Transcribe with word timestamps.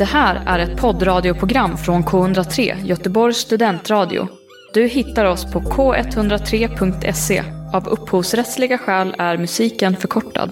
Det 0.00 0.06
här 0.06 0.42
är 0.46 0.58
ett 0.58 0.80
poddradioprogram 0.80 1.76
från 1.76 2.02
K103, 2.02 2.84
Göteborgs 2.84 3.36
studentradio. 3.36 4.28
Du 4.74 4.86
hittar 4.86 5.24
oss 5.24 5.52
på 5.52 5.60
k103.se. 5.60 7.42
Av 7.74 7.88
upphovsrättsliga 7.88 8.78
skäl 8.78 9.14
är 9.18 9.38
musiken 9.38 9.96
förkortad. 9.96 10.50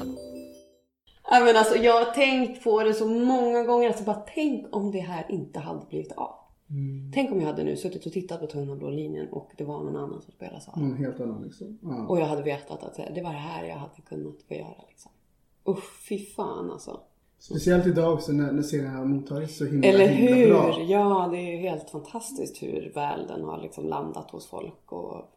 Ja, 1.30 1.40
men 1.40 1.56
alltså, 1.56 1.76
jag 1.76 2.04
har 2.04 2.12
tänkt 2.12 2.64
på 2.64 2.82
det 2.82 2.94
så 2.94 3.06
många 3.06 3.62
gånger. 3.62 3.88
Alltså, 3.88 4.04
bara 4.04 4.22
tänk 4.34 4.76
om 4.76 4.90
det 4.90 5.00
här 5.00 5.26
inte 5.28 5.60
hade 5.60 5.86
blivit 5.86 6.12
av. 6.12 6.34
Tänk 7.14 7.32
om 7.32 7.40
jag 7.40 7.46
hade 7.46 7.64
nu 7.64 7.76
suttit 7.76 8.06
och 8.06 8.12
tittat 8.12 8.40
på 8.40 8.46
Tunna 8.46 8.76
blå 8.76 8.90
linjen 8.90 9.28
och 9.28 9.50
det 9.56 9.64
var 9.64 9.84
någon 9.84 9.96
annan 9.96 10.22
som 10.22 10.32
spelade 10.32 10.60
Sara. 10.60 10.76
Mm, 10.76 10.96
helt 10.96 11.20
annan 11.20 11.42
liksom. 11.42 11.78
Ja. 11.82 12.06
Och 12.06 12.20
jag 12.20 12.26
hade 12.26 12.42
vetat 12.42 12.82
att 12.82 13.14
det 13.14 13.22
var 13.22 13.32
det 13.32 13.38
här 13.38 13.64
jag 13.64 13.76
hade 13.76 14.00
kunnat 14.08 14.42
få 14.48 14.54
göra. 14.54 14.84
Liksom. 14.88 15.12
Usch, 15.68 16.08
fy 16.08 16.18
fan 16.18 16.70
alltså. 16.70 17.00
Speciellt 17.40 17.86
idag 17.86 18.14
också 18.14 18.32
när, 18.32 18.52
när 18.52 18.62
serien 18.62 18.94
har 18.96 19.04
mottagits 19.04 19.58
så 19.58 19.64
himla, 19.64 19.88
Eller 19.88 20.08
himla 20.08 20.36
hur? 20.36 20.48
bra. 20.48 20.82
Ja, 20.88 21.28
det 21.32 21.38
är 21.38 21.50
ju 21.52 21.56
helt 21.56 21.90
fantastiskt 21.90 22.62
hur 22.62 22.92
väl 22.94 23.26
den 23.26 23.44
har 23.44 23.62
liksom 23.62 23.86
landat 23.88 24.30
hos 24.30 24.46
folk 24.50 24.92
och 24.92 25.34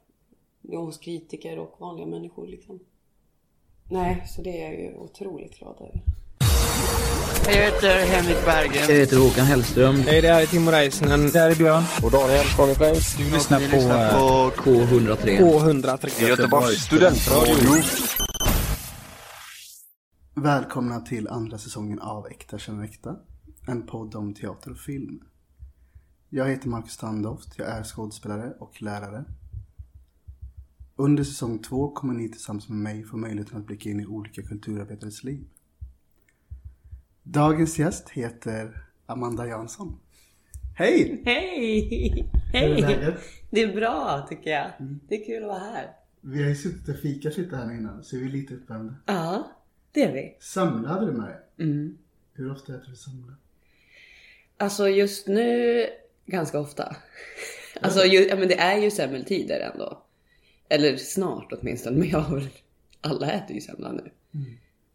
och 0.70 0.86
hos 0.86 0.98
kritiker 0.98 1.60
och 1.60 1.76
vanliga 1.80 2.06
människor 2.06 2.48
liksom. 2.48 2.80
Nej, 3.90 4.24
så 4.36 4.42
det 4.42 4.62
är 4.62 4.72
jag 4.72 4.80
ju 4.80 4.98
otroligt 4.98 5.60
glad 5.60 5.76
över. 5.80 6.02
Jag 7.46 7.54
heter 7.54 8.06
Henrik 8.06 8.46
Berggren. 8.46 8.86
Jag 8.90 8.96
heter 8.96 9.18
Håkan 9.18 9.46
Hellström. 9.46 9.96
Hej, 9.96 10.22
det 10.22 10.28
här 10.28 10.42
är 10.42 10.46
Timo 10.46 10.72
Räisänen. 10.72 11.30
Det 11.32 11.40
här 11.40 11.50
är 11.52 11.56
Björn. 11.56 11.84
Och 12.04 12.12
Daniel 12.12 12.46
Fagerfors. 12.46 13.18
Du 13.18 13.24
lyssnar 13.32 13.60
på 13.60 13.78
På 14.18 14.62
K103. 14.72 15.40
K103. 15.40 16.28
Göteborgs 16.30 16.82
studentradio. 16.84 17.54
Välkomna 20.36 21.00
till 21.00 21.28
andra 21.28 21.58
säsongen 21.58 22.00
av 22.00 22.28
Äkta 22.28 22.58
känner 22.60 22.84
äkta. 22.84 23.16
En 23.68 23.86
podd 23.86 24.16
om 24.16 24.34
teater 24.34 24.72
och 24.72 24.78
film. 24.78 25.24
Jag 26.30 26.50
heter 26.50 26.70
Marcus 26.70 26.92
Standoft. 26.92 27.58
Jag 27.58 27.68
är 27.68 27.84
skådespelare 27.84 28.54
och 28.60 28.82
lärare. 28.82 29.26
Under 30.96 31.24
säsong 31.24 31.60
två 31.60 31.92
kommer 31.92 32.14
ni 32.14 32.30
tillsammans 32.30 32.70
med 32.70 32.78
mig 32.78 33.04
få 33.04 33.18
möjligheten 33.18 33.58
att 33.58 33.66
blicka 33.66 33.90
in 33.90 34.00
i 34.00 34.06
olika 34.06 34.42
kulturarbetares 34.42 35.24
liv. 35.24 35.46
Dagens 37.24 37.80
gäst 37.80 38.10
heter 38.10 38.86
Amanda 39.06 39.48
Jansson. 39.48 40.00
Hej! 40.78 41.22
Hej! 41.26 42.32
Hur 42.54 42.62
är 42.62 42.74
Hej! 42.74 42.82
läget? 42.82 43.20
Det 43.50 43.62
är 43.62 43.76
bra 43.76 44.26
tycker 44.30 44.50
jag. 44.50 44.72
Det 45.10 45.16
är 45.22 45.26
kul 45.26 45.44
att 45.44 45.50
vara 45.50 45.60
här. 45.60 45.92
Vi 46.22 46.42
har 46.42 46.50
ju 46.50 46.56
suttit 46.56 46.90
och 46.90 47.02
fikat 47.02 47.38
lite 47.38 47.56
här 47.56 47.72
innan 47.72 48.04
så 48.04 48.18
vi 48.18 48.26
är 48.26 48.30
lite 48.30 48.54
uppvärmda. 48.56 48.96
Ja, 49.06 49.48
det 49.92 50.04
är 50.04 50.12
vi. 50.12 50.38
Semla 50.40 50.90
hade 50.90 51.06
du 51.06 51.12
med. 51.12 51.38
Mm. 51.60 51.98
Hur 52.34 52.52
ofta 52.52 52.76
äter 52.76 52.90
du 52.90 52.96
semla? 52.96 53.34
Alltså 54.58 54.90
just 54.90 55.28
nu 55.28 55.86
ganska 56.26 56.60
ofta. 56.60 56.96
Alltså 57.82 58.06
ju, 58.06 58.28
ja, 58.28 58.36
men 58.36 58.48
det 58.48 58.60
är 58.60 58.78
ju 58.78 58.92
semmeltider 58.92 59.60
ändå. 59.74 60.04
Eller 60.70 60.98
snart 60.98 61.52
åtminstone. 61.52 61.98
Men 61.98 62.10
jag 62.10 62.20
har 62.20 62.36
väl, 62.36 62.50
alla 63.02 63.32
äter 63.32 63.56
ju 63.56 63.62
semla 63.62 63.92
nu. 63.92 64.12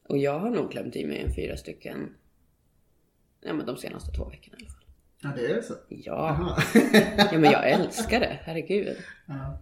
Och 0.09 0.19
jag 0.19 0.39
har 0.39 0.51
nog 0.51 0.71
klämt 0.71 0.97
i 0.97 1.07
mig 1.07 1.23
en 1.23 1.35
fyra 1.35 1.57
stycken. 1.57 2.15
Ja 3.41 3.53
men 3.53 3.67
de 3.67 3.77
senaste 3.77 4.13
två 4.13 4.25
veckorna 4.25 4.57
i 4.59 4.63
alla 4.63 4.71
fall. 4.71 4.85
Ja, 5.23 5.31
det 5.37 5.53
är 5.53 5.63
så. 5.63 5.75
Ja, 5.89 6.59
ja 7.19 7.39
men 7.39 7.51
jag 7.51 7.71
älskar 7.71 8.21
det. 8.21 8.39
Herregud. 8.43 8.97
ja. 9.27 9.59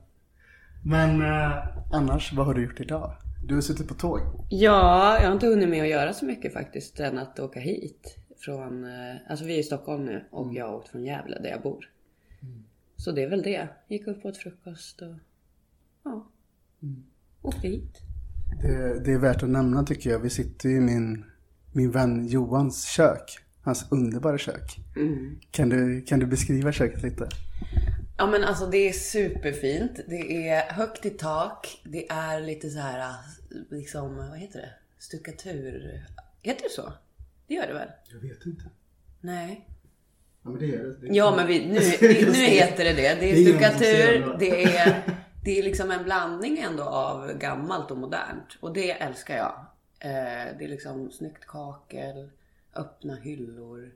Men 0.87 1.23
eh, 1.23 1.67
annars, 1.93 2.33
vad 2.33 2.47
har 2.47 2.55
du 2.55 2.63
gjort 2.63 2.81
idag? 2.81 3.17
Du 3.47 3.55
har 3.55 3.61
suttit 3.61 3.89
på 3.89 3.95
tåg. 3.95 4.21
Ja, 4.51 5.19
jag 5.21 5.27
har 5.27 5.33
inte 5.33 5.47
hunnit 5.47 5.69
med 5.69 5.83
att 5.83 5.89
göra 5.89 6.13
så 6.13 6.25
mycket 6.25 6.53
faktiskt 6.53 7.01
än 7.01 7.19
att 7.19 7.41
åka 7.41 7.61
hit. 7.61 8.17
Från, 8.39 8.85
eh, 8.85 9.17
alltså 9.29 9.45
vi 9.45 9.55
är 9.55 9.59
i 9.59 9.63
Stockholm 9.63 10.05
nu 10.05 10.25
och 10.31 10.55
jag 10.55 10.67
har 10.67 10.75
åkt 10.75 10.89
från 10.89 11.05
Gävle 11.05 11.39
där 11.39 11.51
jag 11.51 11.63
bor. 11.63 11.91
Så 12.97 13.13
det 13.13 13.23
är 13.23 13.31
väl 13.31 13.43
det. 13.43 13.69
Gick 13.89 14.07
upp 14.07 14.25
åt 14.25 14.37
frukost 14.37 15.03
och 15.03 15.15
ja, 16.05 16.31
åkte 17.43 17.69
hit. 17.69 18.01
Det, 18.63 19.05
det 19.05 19.13
är 19.13 19.19
värt 19.19 19.43
att 19.43 19.49
nämna 19.49 19.83
tycker 19.83 20.11
jag. 20.11 20.19
Vi 20.19 20.31
sitter 20.31 20.69
i 20.69 20.81
min, 20.81 21.25
min 21.73 21.91
vän 21.91 22.27
Johans 22.27 22.85
kök. 22.85 23.39
Hans 23.63 23.93
underbara 23.93 24.39
kök. 24.39 24.77
Kan, 25.51 25.69
du, 25.69 26.03
kan 26.03 26.21
du 26.21 26.27
beskriva 26.27 26.73
köket 26.73 27.03
lite? 27.03 27.29
Ja 28.17 28.27
men 28.27 28.45
alltså 28.45 28.67
det 28.67 28.89
är 28.89 28.93
superfint. 28.93 30.01
Det 30.07 30.49
är 30.49 30.73
högt 30.73 31.07
i 31.07 31.11
tak. 31.11 31.81
Det 31.85 32.11
är 32.11 32.41
lite 32.41 32.71
så 32.71 32.79
här, 32.79 33.15
liksom, 33.71 34.17
vad 34.17 34.39
heter 34.39 34.61
det? 34.61 34.71
Stuckatur. 34.99 36.05
Heter 36.43 36.63
det 36.63 36.71
så? 36.71 36.93
Det 37.47 37.55
gör 37.55 37.67
det 37.67 37.73
väl? 37.73 37.89
Jag 38.13 38.29
vet 38.29 38.47
inte. 38.47 38.65
Nej. 39.21 39.69
Ja, 40.43 40.51
men 40.51 40.59
det 40.59 40.75
är 40.75 40.79
det. 40.79 40.95
det. 40.95 41.07
Ja 41.17 41.37
men 41.37 41.47
vi, 41.47 41.67
nu, 41.67 41.79
det, 42.01 42.27
nu 42.27 42.45
heter 42.45 42.85
det 42.85 42.93
det. 42.93 43.15
Det 43.15 43.31
är 43.31 43.45
stuckatur. 43.45 44.37
Det 44.39 44.65
är, 44.65 45.03
det 45.45 45.59
är 45.59 45.63
liksom 45.63 45.91
en 45.91 46.05
blandning 46.05 46.59
ändå 46.59 46.83
av 46.83 47.33
gammalt 47.33 47.91
och 47.91 47.99
modernt. 47.99 48.59
Och 48.61 48.73
det 48.73 48.91
älskar 48.91 49.37
jag. 49.37 49.67
Eh, 49.99 50.57
det 50.59 50.65
är 50.65 50.69
liksom 50.69 51.11
snyggt 51.11 51.47
kakel, 51.47 52.31
öppna 52.75 53.15
hyllor, 53.15 53.93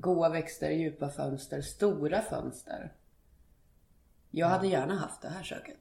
goa 0.00 0.28
växter, 0.28 0.70
djupa 0.70 1.08
fönster, 1.08 1.62
stora 1.62 2.22
fönster. 2.22 2.92
Jag 4.30 4.46
hade 4.46 4.66
gärna 4.66 4.94
haft 4.94 5.22
det 5.22 5.28
här 5.28 5.42
köket. 5.42 5.78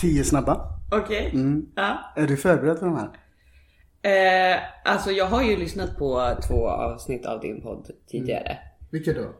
Tio 0.00 0.24
snabba. 0.24 0.78
Okej. 0.92 1.30
Mm. 1.34 1.66
Ja. 1.76 1.98
Är 2.16 2.26
du 2.26 2.36
förberedd 2.36 2.78
för 2.78 2.86
de 2.86 2.96
här? 2.96 3.10
Eh, 4.02 4.62
alltså 4.84 5.10
jag 5.10 5.26
har 5.26 5.42
ju 5.42 5.56
lyssnat 5.56 5.98
på 5.98 6.36
två 6.48 6.68
avsnitt 6.68 7.26
av 7.26 7.40
din 7.40 7.62
podd 7.62 7.90
tidigare. 8.06 8.58
Vilka 8.90 9.12
då? 9.12 9.32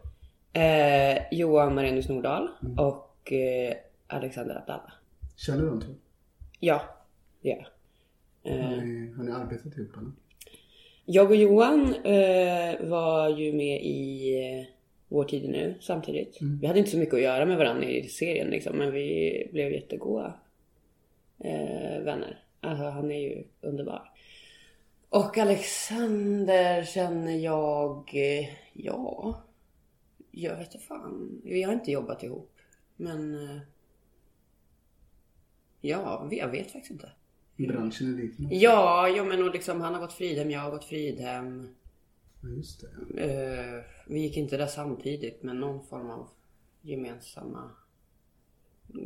Eh, 0.61 1.19
Johan 1.33 1.75
Marinus 1.75 2.09
Nordahl 2.09 2.49
och 2.79 3.33
eh, 3.33 3.75
Alexander 4.07 4.57
Abdallah. 4.57 4.93
Känner 5.37 5.63
du 5.63 5.69
de 5.71 5.81
två? 5.81 5.93
Ja, 6.61 6.83
det 7.43 7.49
gör 7.49 7.57
jag. 7.57 7.67
Har 8.53 8.59
Eh, 8.73 8.83
ni, 8.83 9.13
har 9.17 9.25
ni 9.25 9.33
arbetat 9.33 9.77
ihop 9.79 9.97
eller? 9.97 10.13
jag 11.05 11.31
och 11.31 11.37
Johan 11.37 11.95
eh, 11.95 12.89
var 12.89 13.29
ju 13.29 13.53
med 13.53 13.83
i 13.83 14.33
eh, 14.61 14.67
Vår 15.09 15.25
tid 15.25 15.49
nu 15.49 15.75
samtidigt. 15.81 16.39
Vi 16.61 16.67
hade 16.67 16.79
inte 16.79 16.91
så 16.91 16.99
mycket 16.99 17.15
att 17.15 17.23
göra 17.23 17.47
med 17.47 17.59
varandra 17.59 17.85
i 17.85 18.09
serien 18.09 18.51
liksom, 18.51 18.77
men 18.77 18.93
vi 18.93 19.49
blev 19.53 19.73
jättegoda 19.73 20.35
eh, 21.39 22.01
vänner. 22.01 22.45
Alltså 22.61 22.85
han 22.85 23.11
är 23.11 23.21
ju 23.21 23.45
underbar. 23.61 24.11
Och 25.09 25.39
Alexander 25.39 26.85
känner 26.85 27.37
jag, 27.37 28.11
eh, 28.15 28.49
ja, 28.73 29.43
jag 30.31 30.57
vet 30.57 30.75
inte 30.75 30.87
fan. 30.87 31.41
Vi 31.45 31.63
har 31.63 31.73
inte 31.73 31.91
jobbat 31.91 32.23
ihop. 32.23 32.53
Men 32.97 33.35
eh, 33.35 33.61
ja, 35.81 36.29
jag 36.31 36.49
vet 36.49 36.71
faktiskt 36.71 36.91
inte. 36.91 37.11
Branschen 37.57 38.15
är 38.15 38.23
liten. 38.23 38.49
Ja, 38.51 39.09
ja 39.09 39.25
men 39.25 39.43
och 39.43 39.55
liksom, 39.55 39.81
han 39.81 39.95
har 39.95 40.01
gått 40.01 40.13
Fridhem, 40.13 40.51
jag 40.51 40.61
har 40.61 40.71
gått 40.71 40.85
Fridhem. 40.85 41.69
Just 42.57 42.81
det. 42.81 43.23
Eh, 43.25 43.85
vi 44.07 44.21
gick 44.21 44.37
inte 44.37 44.57
där 44.57 44.67
samtidigt, 44.67 45.43
men 45.43 45.61
någon 45.61 45.87
form 45.87 46.11
av 46.11 46.29
gemensamma 46.83 47.71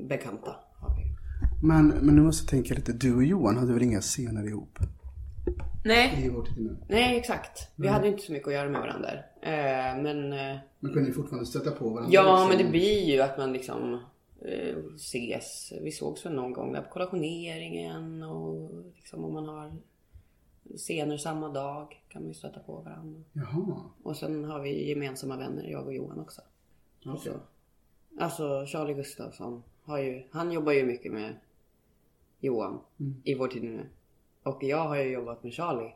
bekanta 0.09 0.57
har 0.75 0.97
vi. 0.97 1.05
Men, 1.67 1.89
men 1.89 2.15
nu 2.15 2.23
måste 2.23 2.45
jag 2.45 2.51
tänka 2.51 2.75
lite. 2.75 2.93
Du 2.93 3.17
och 3.17 3.25
Johan 3.25 3.57
hade 3.57 3.73
väl 3.73 3.83
inga 3.83 4.01
scener 4.01 4.49
ihop? 4.49 4.79
Nej, 5.85 6.31
nej 6.89 7.19
exakt. 7.19 7.69
Vi 7.77 7.89
hade 7.89 8.09
inte 8.09 8.23
så 8.23 8.33
mycket 8.33 8.49
att 8.49 8.55
göra 8.55 8.69
med 8.69 8.81
varandra. 8.81 9.09
Eh, 9.43 10.03
men 10.03 10.33
eh, 10.33 10.57
Men 10.81 10.93
kunde 10.93 11.09
ni 11.09 11.15
fortfarande 11.15 11.47
stöta 11.47 11.71
på 11.71 11.89
varandra? 11.89 12.13
ja, 12.13 12.33
liksom? 12.33 12.49
men 12.49 12.59
det 12.59 12.71
blir 12.71 13.05
ju 13.05 13.21
att 13.21 13.39
man 13.39 13.53
liksom 13.53 14.01
eh, 14.45 14.77
ses. 14.97 15.73
Vi 15.83 15.91
sågs 15.93 16.27
väl 16.27 16.35
någon 16.35 16.53
gång 16.53 16.73
där 16.73 16.83
på 16.83 16.91
kollationeringen 16.91 18.23
och 18.23 18.71
liksom 18.97 19.25
om 19.25 19.33
man 19.33 19.49
har 19.49 19.73
scener 20.77 21.17
samma 21.17 21.49
dag 21.49 22.03
kan 22.09 22.23
man 22.23 22.29
ju 22.29 22.35
stöta 22.35 22.61
på 22.61 22.77
varandra. 22.77 23.21
Jaha. 23.33 23.83
Och 24.03 24.17
sen 24.17 24.45
har 24.45 24.61
vi 24.61 24.89
gemensamma 24.89 25.37
vänner, 25.37 25.65
jag 25.65 25.87
och 25.87 25.95
Johan 25.95 26.21
också. 26.21 26.43
Okej. 27.07 27.33
Så. 27.33 27.41
Alltså 28.23 28.67
Charlie 28.67 28.95
Gustafsson 28.95 29.63
har 29.83 29.99
ju, 29.99 30.23
han 30.31 30.53
jobbar 30.53 30.73
ju 30.73 30.87
mycket 30.87 31.13
med 31.13 31.35
Johan 32.41 32.81
i 33.25 33.35
vår 33.35 33.49
tid 33.49 33.63
nu. 33.63 33.87
Och 34.43 34.63
jag 34.63 34.89
har 34.89 34.97
ju 34.97 35.13
jobbat 35.13 35.43
med 35.43 35.53
Charlie 35.53 35.95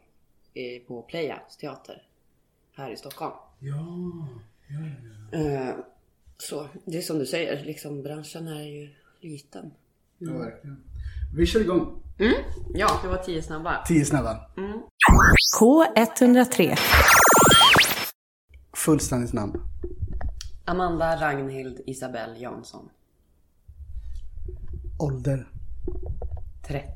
i, 0.55 0.79
på 0.79 1.03
Playas 1.03 1.57
teater 1.57 2.03
här 2.73 2.91
i 2.91 2.97
Stockholm. 2.97 3.35
Ja. 3.59 3.77
Ja, 4.69 4.81
ja. 5.33 5.39
Eh, 5.39 5.75
så 6.39 6.69
det 6.85 6.99
är 6.99 7.03
som 7.03 7.19
du 7.19 7.27
säger, 7.27 7.65
liksom 7.65 8.03
branschen 8.03 8.49
är 8.49 8.63
ju 8.63 8.89
liten. 9.21 9.71
ja 10.19 10.33
verkligen. 10.33 10.85
Vi 11.37 11.47
kör 11.47 11.61
igång. 11.61 12.03
Ja, 12.75 13.01
det 13.03 13.09
var 13.09 13.17
tio 13.17 13.43
snabba. 13.43 13.85
Tio 13.87 14.05
snabba. 14.05 14.47
K103. 15.61 16.79
Fullständigt 18.73 19.33
namn. 19.33 19.63
Amanda 20.65 21.21
Ragnhild 21.21 21.81
Isabell 21.87 22.41
Jansson. 22.43 22.89
Ålder. 24.99 25.49
30. 26.67 26.87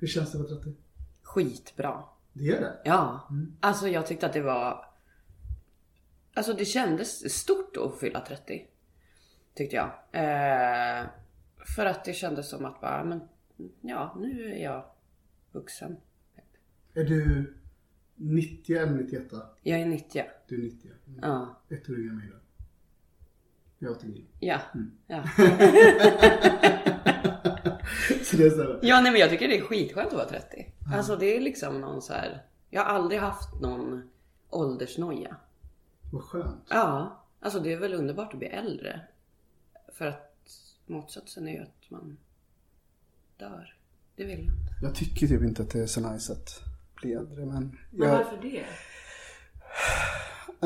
Hur 0.00 0.06
känns 0.06 0.32
det 0.32 0.38
att 0.38 0.50
vara 0.50 0.60
30? 0.60 0.80
Skitbra. 1.22 2.02
Det 2.32 2.48
är 2.48 2.60
det? 2.60 2.72
Ja. 2.84 3.28
Alltså 3.60 3.88
jag 3.88 4.06
tyckte 4.06 4.26
att 4.26 4.32
det 4.32 4.42
var... 4.42 4.84
Alltså 6.34 6.52
det 6.52 6.64
kändes 6.64 7.34
stort 7.34 7.76
att 7.76 8.00
fylla 8.00 8.20
30. 8.20 8.66
Tyckte 9.54 9.76
jag. 9.76 9.86
Eh, 10.12 11.06
för 11.76 11.86
att 11.86 12.04
det 12.04 12.12
kändes 12.12 12.50
som 12.50 12.64
att 12.64 12.80
bara, 12.80 13.04
men 13.04 13.20
ja, 13.80 14.16
nu 14.20 14.52
är 14.52 14.62
jag 14.62 14.84
vuxen. 15.52 15.96
Är 16.94 17.04
du 17.04 17.54
90 18.14 18.76
eller 18.76 18.92
91? 18.92 19.32
Jag 19.62 19.80
är 19.80 19.86
90. 19.86 20.24
Du 20.46 20.54
är 20.54 20.62
90. 20.62 20.90
Mm. 21.06 21.20
Ja. 21.22 21.60
Ett 21.68 21.90
år 21.90 21.98
yngre 21.98 22.10
än 22.10 22.16
mig 22.16 22.28
då. 22.28 22.36
Jag 23.78 23.90
är 23.90 23.96
89. 23.96 24.24
Ja. 24.40 24.60
ja. 25.06 25.22
Så 28.24 28.36
det 28.36 28.46
är 28.46 28.50
så 28.50 28.62
här. 28.62 28.78
Ja, 28.82 29.00
nej 29.00 29.12
men 29.12 29.20
jag 29.20 29.30
tycker 29.30 29.48
det 29.48 29.58
är 29.58 29.62
skitskönt 29.62 30.06
att 30.08 30.12
vara 30.12 30.28
30. 30.28 30.72
Alltså 30.94 31.16
det 31.16 31.36
är 31.36 31.40
liksom 31.40 31.80
någon 31.80 32.02
så 32.02 32.12
här. 32.12 32.42
Jag 32.70 32.82
har 32.84 32.88
aldrig 32.88 33.20
haft 33.20 33.60
någon 33.60 34.10
åldersnoja. 34.50 35.36
Vad 36.12 36.22
skönt. 36.22 36.66
Ja, 36.68 37.22
alltså 37.40 37.60
det 37.60 37.72
är 37.72 37.76
väl 37.76 37.94
underbart 37.94 38.32
att 38.32 38.38
bli 38.38 38.48
äldre. 38.48 39.00
För 39.92 40.06
att 40.06 40.34
motsatsen 40.86 41.48
är 41.48 41.52
ju 41.52 41.62
att 41.62 41.90
man 41.90 42.18
dör. 43.38 43.74
Det 44.16 44.24
vill 44.24 44.38
jag 44.38 44.54
inte. 44.54 44.74
Jag 44.82 44.94
tycker 44.94 45.26
typ 45.26 45.42
inte 45.42 45.62
att 45.62 45.70
det 45.70 45.80
är 45.80 45.86
så 45.86 46.12
nice 46.12 46.32
att 46.32 46.62
bli 47.00 47.12
äldre 47.12 47.46
men... 47.46 47.78
Men 47.90 48.08
Jag, 48.08 48.18
varför 48.18 48.42
det? 48.42 48.64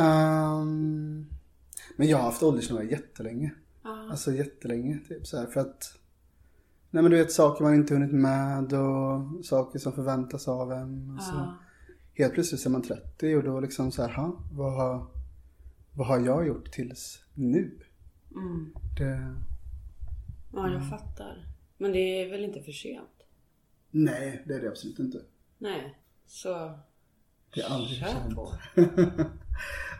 Ehm, 0.00 1.26
men 1.96 2.08
jag 2.08 2.16
har 2.19 2.24
haft 2.24 2.42
åldersnoja 2.42 2.90
jättelänge. 2.90 3.50
Alltså 3.82 4.32
jättelänge. 4.32 4.98
Typ 5.08 5.26
så 5.26 5.38
här, 5.38 5.46
för 5.46 5.60
att... 5.60 5.98
Nej 6.90 7.02
men 7.02 7.12
du 7.12 7.19
vet 7.19 7.32
saker 7.32 7.64
man 7.64 7.74
inte 7.74 7.94
hunnit 7.94 8.12
med 8.12 8.72
och 8.72 9.44
saker 9.44 9.78
som 9.78 9.92
förväntas 9.92 10.48
av 10.48 10.72
en. 10.72 11.16
Och 11.16 11.22
så. 11.22 11.54
Helt 12.14 12.34
plötsligt 12.34 12.60
så 12.60 12.68
är 12.68 12.70
man 12.70 12.82
30 12.82 13.36
och 13.36 13.42
då 13.42 13.60
liksom 13.60 13.92
så 13.92 14.02
här, 14.02 14.12
ha, 14.12 14.36
vad 14.52 14.72
har, 14.72 15.06
vad 15.92 16.06
har 16.06 16.20
jag 16.20 16.46
gjort 16.46 16.72
tills 16.72 17.25
nu? 17.34 17.70
Det, 18.98 19.34
Ja, 20.52 20.68
jag 20.68 20.88
fattar. 20.90 21.51
Men 21.82 21.93
det 21.93 21.99
är 21.99 22.31
väl 22.31 22.44
inte 22.44 22.62
för 22.62 22.73
sent? 22.73 23.08
nej, 23.90 24.43
det 24.46 24.55
är 24.55 24.61
det 24.61 24.69
absolut 24.69 24.99
inte. 24.99 25.23
Nej, 25.58 25.99
så 26.26 26.79
Det 27.55 27.61
är 27.61 27.70
aldrig 27.70 27.99
för 27.99 28.06
sent. 28.06 28.38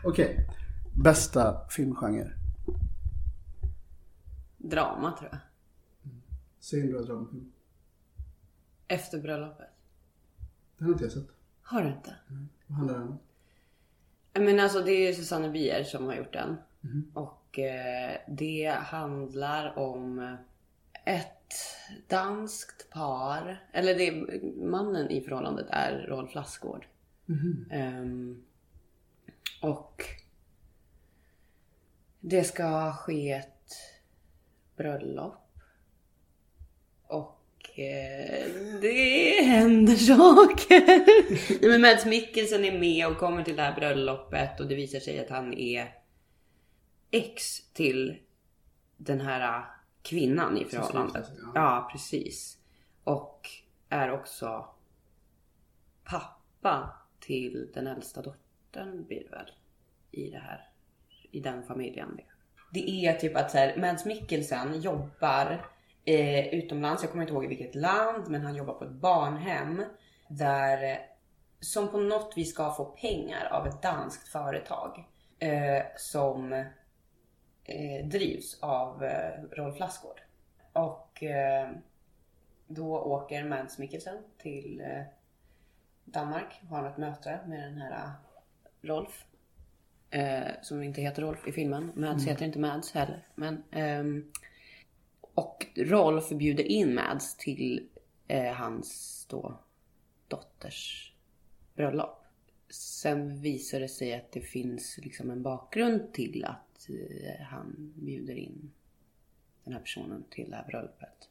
Okej, 0.03 0.47
bästa 1.03 1.67
filmgenre? 1.69 2.31
Drama 4.57 5.11
tror 5.11 5.29
jag. 5.31 5.39
Säg 6.59 6.81
en 6.81 6.91
bra 6.91 7.01
dramafilm. 7.01 7.51
Efter 8.87 9.19
bröllopet. 9.19 9.69
Den 10.77 10.87
har 10.87 10.93
inte 10.93 11.03
jag 11.03 11.13
sett. 11.13 11.27
Har 11.61 11.83
du 11.83 11.89
inte? 11.89 12.15
Vad 12.67 12.77
handlar 12.77 12.99
den 12.99 13.07
om? 13.07 13.19
Men 14.33 14.59
alltså 14.59 14.81
det 14.81 14.91
är 14.91 15.13
Susanne 15.13 15.49
Bier 15.49 15.83
som 15.83 16.05
har 16.05 16.15
gjort 16.15 16.33
den. 16.33 16.55
Och 17.13 17.59
eh, 17.59 18.17
det 18.27 18.75
handlar 18.79 19.79
om 19.79 20.37
ett 21.05 21.42
danskt 22.07 22.89
par. 22.89 23.63
Eller 23.71 23.95
det, 23.95 24.11
mannen 24.55 25.09
i 25.09 25.21
förhållandet 25.21 25.67
är 25.69 26.05
Rolf 26.07 26.35
Lassgård. 26.35 26.85
Ehm, 27.71 28.43
och 29.61 30.03
det 32.19 32.43
ska 32.43 32.93
ske 32.93 33.31
ett 33.31 33.73
bröllop. 34.75 35.39
Och 37.07 37.79
eh, 37.79 38.51
det 38.81 39.43
händer 39.43 39.95
saker. 39.95 40.87
Nej, 41.61 41.69
men 41.69 41.81
Mads 41.81 42.05
Mikkelsen 42.05 42.65
är 42.65 42.79
med 42.79 43.07
och 43.07 43.17
kommer 43.17 43.43
till 43.43 43.55
det 43.55 43.61
här 43.61 43.75
bröllopet 43.75 44.59
och 44.59 44.67
det 44.67 44.75
visar 44.75 44.99
sig 44.99 45.19
att 45.19 45.29
han 45.29 45.53
är 45.53 45.93
ex 47.11 47.61
till 47.73 48.17
den 48.97 49.21
här 49.21 49.65
kvinnan 50.03 50.57
i 50.57 50.65
förhållandet. 50.65 51.31
ja. 51.41 51.51
Ja, 51.55 51.89
precis. 51.91 52.57
Och 53.03 53.49
är 53.89 54.11
också 54.11 54.65
pappa 56.03 56.93
till 57.19 57.71
den 57.73 57.87
äldsta 57.87 58.21
dottern 58.21 59.05
blir 59.05 59.23
det 59.23 59.29
väl 59.29 59.51
i 60.11 60.29
det 60.29 60.37
här, 60.37 60.69
i 61.31 61.39
den 61.39 61.63
familjen. 61.63 62.19
Det 62.71 63.05
är 63.05 63.13
typ 63.13 63.37
att 63.37 63.51
så 63.51 63.57
här, 63.57 63.77
Mads 63.77 64.05
Mikkelsen 64.05 64.81
jobbar 64.81 65.65
eh, 66.05 66.47
utomlands, 66.47 67.03
jag 67.03 67.11
kommer 67.11 67.23
inte 67.23 67.33
ihåg 67.33 67.45
i 67.45 67.47
vilket 67.47 67.75
land, 67.75 68.27
men 68.27 68.41
han 68.41 68.55
jobbar 68.55 68.73
på 68.73 68.85
ett 68.85 68.91
barnhem 68.91 69.83
där 70.27 70.91
eh, 70.91 70.97
som 71.59 71.87
på 71.87 71.97
något 71.97 72.33
vis 72.37 72.53
ska 72.53 72.71
få 72.71 72.85
pengar 72.85 73.45
av 73.51 73.67
ett 73.67 73.81
danskt 73.81 74.27
företag 74.27 75.05
eh, 75.39 75.83
som 75.97 76.65
eh, 77.63 78.05
drivs 78.05 78.59
av 78.61 79.03
eh, 79.03 79.41
Rolf 79.51 79.79
Lassgård. 79.79 80.21
Och 80.73 81.23
eh, 81.23 81.71
då 82.67 82.99
åker 82.99 83.43
Mads 83.43 83.77
Mikkelsen 83.77 84.17
till 84.37 84.81
eh, 84.81 85.03
Danmark 86.05 86.61
och 86.61 86.67
har 86.67 86.89
ett 86.89 86.97
möte 86.97 87.39
med 87.47 87.63
den 87.63 87.77
här 87.77 87.91
eh, 87.91 88.11
Rolf. 88.81 89.25
Eh, 90.09 90.51
som 90.61 90.83
inte 90.83 91.01
heter 91.01 91.21
Rolf 91.21 91.47
i 91.47 91.51
filmen. 91.51 91.91
Mads 91.95 92.27
heter 92.27 92.45
inte 92.45 92.59
Mads 92.59 92.91
heller. 92.91 93.27
Men, 93.35 93.63
ehm, 93.71 94.31
och 95.21 95.67
Rolf 95.75 96.29
bjuder 96.29 96.63
in 96.63 96.93
Mads 96.93 97.37
till 97.37 97.89
eh, 98.27 98.53
hans 98.53 99.25
då 99.29 99.59
dotters 100.27 101.13
bröllop. 101.75 102.25
Sen 102.69 103.41
visar 103.41 103.79
det 103.79 103.87
sig 103.87 104.13
att 104.13 104.31
det 104.31 104.41
finns 104.41 104.97
liksom 104.97 105.29
en 105.29 105.43
bakgrund 105.43 106.13
till 106.13 106.45
att 106.45 106.72
eh, 106.89 107.45
han 107.45 107.93
bjuder 107.95 108.35
in 108.35 108.71
den 109.63 109.73
här 109.73 109.81
personen 109.81 110.23
till 110.29 110.49
det 110.49 110.55
här 110.55 110.65
bröllopet. 110.67 111.29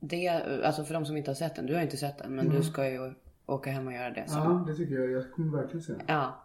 Det, 0.00 0.28
alltså 0.64 0.84
för 0.84 0.94
de 0.94 1.06
som 1.06 1.16
inte 1.16 1.30
har 1.30 1.34
sett 1.34 1.56
den, 1.56 1.66
du 1.66 1.74
har 1.74 1.82
inte 1.82 1.96
sett 1.96 2.18
den 2.18 2.34
men 2.34 2.48
du 2.48 2.62
ska 2.62 2.90
ju 2.90 3.14
åka 3.46 3.70
hem 3.70 3.86
och 3.86 3.92
göra 3.92 4.10
det 4.10 4.24
sen. 4.28 4.38
Ja, 4.38 4.64
det 4.66 4.74
tycker 4.74 4.94
jag. 4.94 5.10
Jag 5.10 5.32
kommer 5.32 5.58
verkligen 5.58 5.82
se 5.82 5.92
den. 5.92 6.02
Ja. 6.06 6.44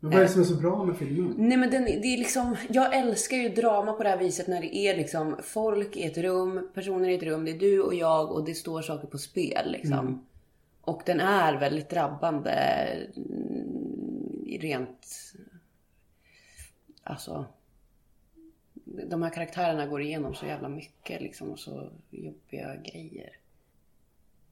Men 0.00 0.10
vad 0.10 0.20
är 0.20 0.22
det 0.22 0.28
som 0.28 0.40
är 0.40 0.44
så 0.44 0.54
bra 0.54 0.84
med 0.84 0.96
filmen? 0.96 1.34
Nej 1.36 1.56
men 1.58 1.70
den, 1.70 1.84
det 1.84 2.14
är 2.14 2.18
liksom, 2.18 2.56
jag 2.68 2.96
älskar 2.96 3.36
ju 3.36 3.48
drama 3.48 3.92
på 3.92 4.02
det 4.02 4.08
här 4.08 4.18
viset 4.18 4.46
när 4.46 4.60
det 4.60 4.76
är 4.76 4.96
liksom 4.96 5.36
folk 5.42 5.96
i 5.96 6.04
ett 6.04 6.18
rum, 6.18 6.68
personer 6.74 7.08
i 7.08 7.14
ett 7.14 7.22
rum, 7.22 7.44
det 7.44 7.50
är 7.50 7.58
du 7.58 7.80
och 7.80 7.94
jag 7.94 8.32
och 8.32 8.44
det 8.44 8.54
står 8.54 8.82
saker 8.82 9.06
på 9.06 9.18
spel 9.18 9.72
liksom. 9.72 10.26
Och 10.80 11.02
den 11.06 11.20
är 11.20 11.60
väldigt 11.60 11.90
drabbande 11.90 12.52
mm, 13.16 14.44
rent, 14.60 15.06
alltså. 17.06 17.46
De 18.84 19.22
här 19.22 19.30
karaktärerna 19.30 19.86
går 19.86 20.02
igenom 20.02 20.34
så 20.34 20.46
jävla 20.46 20.68
mycket 20.68 21.20
liksom 21.22 21.50
och 21.50 21.58
så 21.58 21.90
jobbiga 22.10 22.76
grejer. 22.76 23.36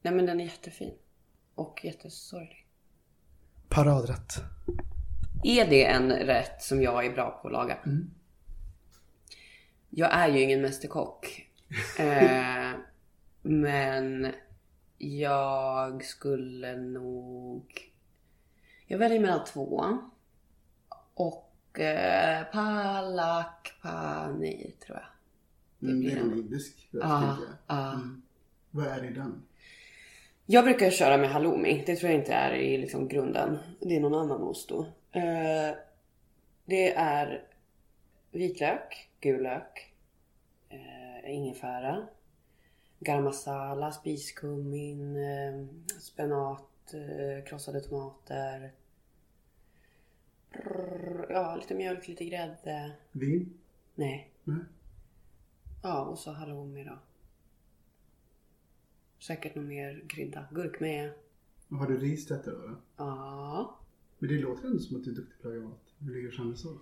Nej 0.01 0.13
men 0.13 0.25
den 0.25 0.39
är 0.39 0.45
jättefin. 0.45 0.93
Och 1.55 1.85
jättesorglig. 1.85 2.67
Paradrätt. 3.69 4.33
Är 5.43 5.69
det 5.69 5.85
en 5.85 6.11
rätt 6.11 6.61
som 6.61 6.81
jag 6.81 7.05
är 7.05 7.13
bra 7.13 7.39
på 7.41 7.47
att 7.47 7.53
laga? 7.53 7.77
Jag 9.89 10.13
är 10.13 10.27
ju 10.27 10.41
ingen 10.41 10.61
mästerkock. 10.61 11.49
eh, 11.99 12.71
men 13.41 14.33
jag 14.97 16.05
skulle 16.05 16.77
nog... 16.77 17.91
Jag 18.87 18.97
väljer 18.97 19.19
mellan 19.19 19.45
två. 19.45 19.99
Och 21.13 21.54
eh, 21.79 22.43
palak 22.51 23.73
pani 23.81 24.75
tror 24.85 24.97
jag. 24.97 25.07
Mm, 25.89 26.01
det 26.01 26.07
blir 26.07 26.17
är 26.17 26.21
en 26.21 26.37
indisk 26.37 26.89
rätt, 26.91 27.03
Ja, 27.03 27.37
ja. 27.67 27.93
Mm. 27.93 28.21
Vad 28.71 28.87
är 28.87 29.01
det 29.01 29.07
i 29.07 29.13
den? 29.13 29.43
Jag 30.45 30.63
brukar 30.63 30.89
köra 30.89 31.17
med 31.17 31.29
halloumi. 31.29 31.83
Det 31.85 31.95
tror 31.95 32.11
jag 32.11 32.19
inte 32.19 32.33
är 32.33 32.53
i 32.53 32.77
liksom 32.77 33.07
grunden. 33.07 33.57
Det 33.79 33.95
är 33.95 33.99
någon 33.99 34.15
annan 34.15 34.41
ost 34.41 34.69
då. 34.69 34.81
Eh, 35.11 35.75
det 36.65 36.93
är 36.93 37.43
vitlök, 38.31 39.09
gul 39.19 39.43
lök, 39.43 39.93
eh, 40.69 41.31
ingefära, 41.31 42.07
garam 42.99 43.23
masala, 43.23 43.91
spiskummin, 43.91 45.15
eh, 45.15 45.65
spenat, 45.99 46.93
eh, 46.93 47.45
krossade 47.45 47.81
tomater. 47.81 48.71
Ja, 51.29 51.55
lite 51.55 51.75
mjölk, 51.75 52.07
lite 52.07 52.25
grädde. 52.25 52.91
Vin? 53.11 53.53
Nej. 53.95 54.31
Nej. 54.43 54.59
Ja, 55.83 56.01
och 56.05 56.19
så 56.19 56.31
halloumi 56.31 56.83
då. 56.83 56.99
Säkert 59.19 59.55
någon 59.55 59.67
mer 59.67 60.03
krydda. 60.09 60.45
Gurk 60.51 60.79
med. 60.79 61.09
Och 61.69 61.77
har 61.77 61.87
du 61.87 61.97
ris 61.97 62.27
till 62.27 62.35
detta 62.35 62.51
då? 62.51 62.75
Ja. 62.97 63.79
Men 64.19 64.29
det 64.29 64.35
låter 64.35 64.67
ändå 64.67 64.79
som 64.79 64.97
att 64.97 65.03
du 65.03 65.11
är 65.11 65.15
duktig 65.15 65.41
på 65.41 65.47
att 65.47 65.53
laga 65.53 65.67
mat. 65.67 65.93
Hur 65.99 66.15
ligger 66.15 66.51
du 66.51 66.55
så? 66.55 66.77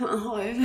Man 0.00 0.18
har 0.18 0.42
ju... 0.42 0.52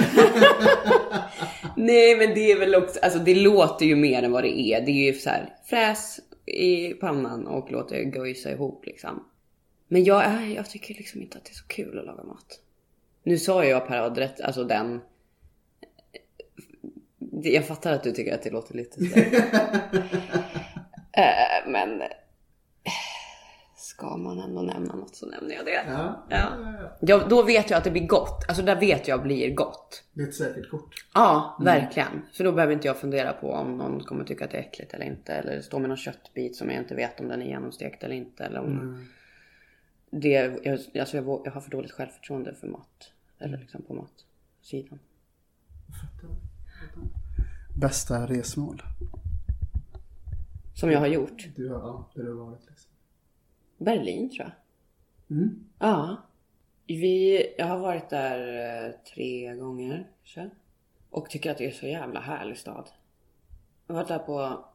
Nej 1.75 2.17
men 2.17 2.33
det 2.35 2.51
är 2.51 2.59
väl 2.59 2.75
också, 2.75 2.99
alltså 2.99 3.19
det 3.19 3.35
låter 3.35 3.85
ju 3.85 3.95
mer 3.95 4.23
än 4.23 4.31
vad 4.31 4.43
det 4.43 4.59
är. 4.59 4.85
Det 4.85 4.91
är 4.91 5.13
ju 5.13 5.13
så 5.13 5.29
här, 5.29 5.55
fräs 5.65 6.19
i 6.45 6.93
pannan 6.93 7.47
och 7.47 7.71
låter 7.71 7.95
det 7.95 8.05
gojsa 8.05 8.51
ihop 8.51 8.85
liksom. 8.85 9.23
Men 9.91 10.03
jag, 10.03 10.25
är, 10.25 10.41
jag 10.55 10.69
tycker 10.69 10.93
liksom 10.93 11.21
inte 11.21 11.37
att 11.37 11.45
det 11.45 11.51
är 11.51 11.55
så 11.55 11.67
kul 11.67 11.99
att 11.99 12.05
laga 12.05 12.23
mat. 12.23 12.59
Nu 13.23 13.37
sa 13.37 13.65
jag 13.65 13.87
paradrätt, 13.87 14.41
alltså 14.41 14.63
den. 14.63 15.01
Jag 17.43 17.67
fattar 17.67 17.93
att 17.93 18.03
du 18.03 18.11
tycker 18.11 18.35
att 18.35 18.43
det 18.43 18.49
låter 18.49 18.75
lite 18.75 19.05
sådär. 19.05 19.43
Eh, 21.11 21.71
Men 21.71 22.01
ska 23.75 24.17
man 24.17 24.39
ändå 24.39 24.61
nämna 24.61 24.95
något 24.95 25.15
så 25.15 25.25
nämner 25.25 25.55
jag 25.55 25.65
det. 25.65 25.83
Ja. 25.87 26.25
Ja. 26.29 26.47
Ja, 26.99 27.25
då 27.29 27.43
vet 27.43 27.69
jag 27.69 27.77
att 27.77 27.83
det 27.83 27.91
blir 27.91 28.07
gott. 28.07 28.45
Alltså 28.47 28.63
där 28.63 28.79
vet 28.79 29.07
jag 29.07 29.23
blir 29.23 29.55
gott. 29.55 30.03
Det 30.13 30.21
är 30.21 30.27
ett 30.27 30.35
säkert 30.35 30.69
kort. 30.69 31.05
Ja, 31.13 31.57
verkligen. 31.63 32.21
För 32.33 32.43
då 32.43 32.51
behöver 32.51 32.73
inte 32.73 32.87
jag 32.87 32.97
fundera 32.97 33.33
på 33.33 33.51
om 33.51 33.77
någon 33.77 34.03
kommer 34.03 34.23
tycka 34.23 34.45
att 34.45 34.51
det 34.51 34.57
är 34.57 34.61
äckligt 34.61 34.93
eller 34.93 35.05
inte. 35.05 35.33
Eller 35.33 35.61
stå 35.61 35.79
med 35.79 35.89
någon 35.89 35.97
köttbit 35.97 36.55
som 36.55 36.69
jag 36.69 36.79
inte 36.79 36.95
vet 36.95 37.19
om 37.19 37.27
den 37.27 37.41
är 37.41 37.45
genomstekt 37.45 38.03
eller 38.03 38.15
inte. 38.15 38.43
Eller 38.43 38.59
om 38.59 39.07
det, 40.09 40.61
jag, 40.63 40.97
alltså 40.99 41.17
jag, 41.17 41.41
jag 41.45 41.51
har 41.51 41.61
för 41.61 41.71
dåligt 41.71 41.91
självförtroende 41.91 42.55
för 42.55 42.67
mat. 42.67 43.11
Eller 43.39 43.57
liksom 43.57 43.81
på 43.81 43.93
matsidan. 43.93 44.99
Bästa 47.75 48.27
resmål? 48.27 48.81
Som 50.75 50.91
jag 50.91 50.99
har 50.99 51.07
gjort. 51.07 51.47
Du 51.55 51.69
har, 51.69 51.79
ja, 51.79 52.09
där 52.15 52.23
du 52.23 52.33
har 52.33 52.45
varit 52.45 52.67
liksom. 52.67 52.91
Berlin 53.77 54.29
tror 54.29 54.41
jag. 54.41 54.51
Mm. 55.37 55.65
Ja. 55.79 56.17
Vi, 56.87 57.45
jag 57.57 57.65
har 57.65 57.79
varit 57.79 58.09
där 58.09 58.85
eh, 58.85 58.91
tre 59.13 59.55
gånger 59.55 60.07
kanske. 60.23 60.49
Och 61.09 61.29
tycker 61.29 61.51
att 61.51 61.57
det 61.57 61.65
är 61.65 61.71
så 61.71 61.87
jävla 61.87 62.19
härlig 62.19 62.57
stad. 62.57 62.89
Jag 63.87 63.95
varit 63.95 64.07
där 64.07 64.19
på, 64.19 64.65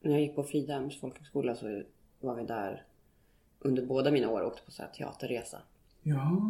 när 0.00 0.10
jag 0.10 0.20
gick 0.20 0.34
på 0.34 0.44
Fridhems 0.44 1.00
folkhögskola 1.00 1.54
så 1.54 1.82
var 2.20 2.34
vi 2.34 2.44
där 2.44 2.84
under 3.60 3.86
båda 3.86 4.10
mina 4.10 4.30
år 4.30 4.42
åkte 4.42 4.62
på 4.62 4.70
så 4.70 4.82
här 4.82 4.90
teaterresa. 4.90 5.58
Ja. 6.02 6.42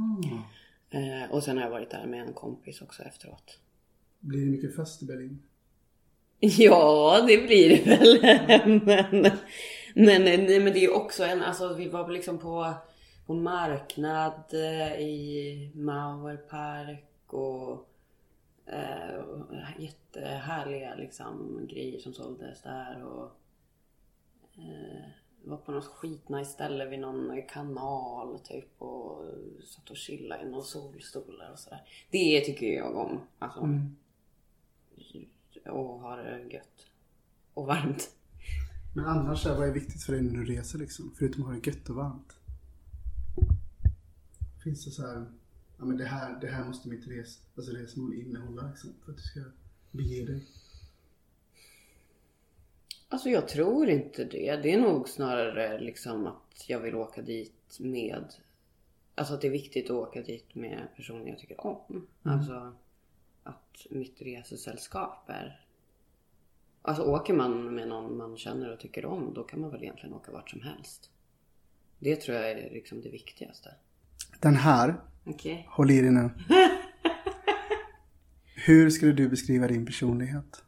Eh, 0.91 1.31
och 1.31 1.43
sen 1.43 1.57
har 1.57 1.65
jag 1.65 1.71
varit 1.71 1.91
där 1.91 2.07
med 2.07 2.21
en 2.21 2.33
kompis 2.33 2.83
också 2.83 3.03
efteråt. 3.03 3.59
Blir 4.21 4.41
det 4.41 4.51
mycket 4.51 4.77
fest 4.77 5.03
i 5.03 5.07
Berlin? 5.07 5.43
Ja, 6.41 7.25
det 7.27 7.47
blir 7.47 7.69
det 7.69 7.87
väl. 7.87 8.21
men, 8.83 9.23
men, 9.95 10.25
nej, 10.25 10.61
men 10.61 10.73
det 10.73 10.79
är 10.79 10.83
ju 10.83 10.91
också 10.91 11.25
en, 11.25 11.43
alltså 11.43 11.75
vi 11.75 11.89
var 11.89 12.09
liksom 12.09 12.39
på, 12.39 12.75
på 13.27 13.35
marknad 13.35 14.43
eh, 14.53 15.01
i 15.01 15.73
Mauerpark 15.75 17.33
och 17.33 17.89
eh, 18.67 19.21
jättehärliga 19.79 20.95
liksom 20.95 21.67
grejer 21.71 22.01
som 22.01 22.13
såldes 22.13 22.63
där 22.63 23.05
och 23.05 23.31
eh, 24.57 25.11
var 25.49 25.57
på 25.57 25.73
något 25.73 25.85
skitnice 25.85 26.51
ställe 26.51 26.87
vid 26.89 27.01
någon 27.01 27.43
kanal 27.49 28.39
typ 28.39 28.83
och 28.83 29.25
satt 29.65 29.91
och 29.91 29.97
chillade 29.97 30.43
i 30.43 30.51
några 30.51 30.65
solstolar 30.65 31.53
och 31.53 31.59
sådär. 31.59 31.81
Det 32.11 32.41
tycker 32.41 32.67
jag 32.67 32.97
om. 32.97 33.21
Alltså 33.39 33.69
och 35.69 36.01
har 36.01 36.17
det 36.19 36.55
gött. 36.55 36.87
Och 37.55 37.67
varmt. 37.67 38.11
Men 38.95 39.05
annars, 39.05 39.47
vad 39.47 39.69
är 39.69 39.73
viktigt 39.73 40.03
för 40.03 40.13
dig 40.13 40.23
när 40.23 40.33
du 40.33 40.45
reser 40.45 40.79
liksom? 40.79 41.15
Förutom 41.19 41.43
att 41.43 41.49
ha 41.49 41.55
det 41.55 41.67
gött 41.67 41.89
och 41.89 41.97
varmt. 41.97 42.33
Finns 44.65 44.85
det 44.85 44.91
så 44.91 45.07
här, 45.07 45.27
ja 45.79 45.85
men 45.85 45.97
det 45.97 46.05
här, 46.05 46.41
det 46.41 46.47
här 46.47 46.65
måste 46.65 46.89
mitt 46.89 47.09
res, 47.09 47.39
alltså 47.57 47.73
resmål 47.73 48.15
innehålla 48.15 48.69
liksom, 48.69 48.95
för 49.05 49.13
att 49.13 49.19
du 49.19 49.23
ska 49.23 49.41
bege 49.91 50.25
dig? 50.25 50.47
Alltså 53.09 53.29
jag 53.29 53.49
tror 53.49 53.89
inte 53.89 54.25
det. 54.25 54.57
Det 54.57 54.73
är 54.73 54.81
nog 54.81 55.09
snarare 55.09 55.81
liksom 55.81 56.27
att 56.27 56.65
jag 56.67 56.81
vill 56.81 56.95
åka 56.95 57.23
dit 57.23 57.79
med... 57.81 58.25
Alltså 59.15 59.35
att 59.35 59.41
det 59.41 59.47
är 59.47 59.53
viktigt 59.53 59.85
att 59.85 59.97
åka 59.97 60.23
dit 60.23 60.55
med 60.55 60.89
personer 60.97 61.29
jag 61.29 61.39
tycker 61.39 61.67
om. 61.67 62.07
Alltså 62.23 62.73
att 63.43 63.87
mitt 63.91 64.23
resesällskap 64.23 65.25
är... 65.31 65.61
Alltså 66.83 67.03
åker 67.03 67.35
man 67.35 67.75
med 67.75 67.89
någon 67.89 68.17
man 68.17 68.37
känner 68.37 68.73
och 68.73 68.81
tycker 68.81 69.05
om 69.05 69.35
då 69.35 69.45
kan 69.45 69.61
man 69.61 69.71
väl 69.71 69.83
egentligen 69.83 70.15
åka 70.15 70.33
vart 70.33 70.51
som 70.51 70.63
helst. 70.63 71.11
Det 71.99 72.17
tror 72.17 72.37
jag 72.37 72.51
är 72.51 72.71
liksom 72.71 73.01
det 73.01 73.09
viktigaste. 73.09 73.75
Den 74.41 74.55
här, 74.57 75.01
Okej. 75.25 75.67
håll 75.71 75.91
i 75.91 76.01
dig 76.01 76.11
nu. 76.11 76.31
Hur 78.67 78.91
skulle 78.91 79.13
du 79.13 79.29
beskriva 79.29 79.69
din 79.69 79.87
personlighet? 79.87 80.63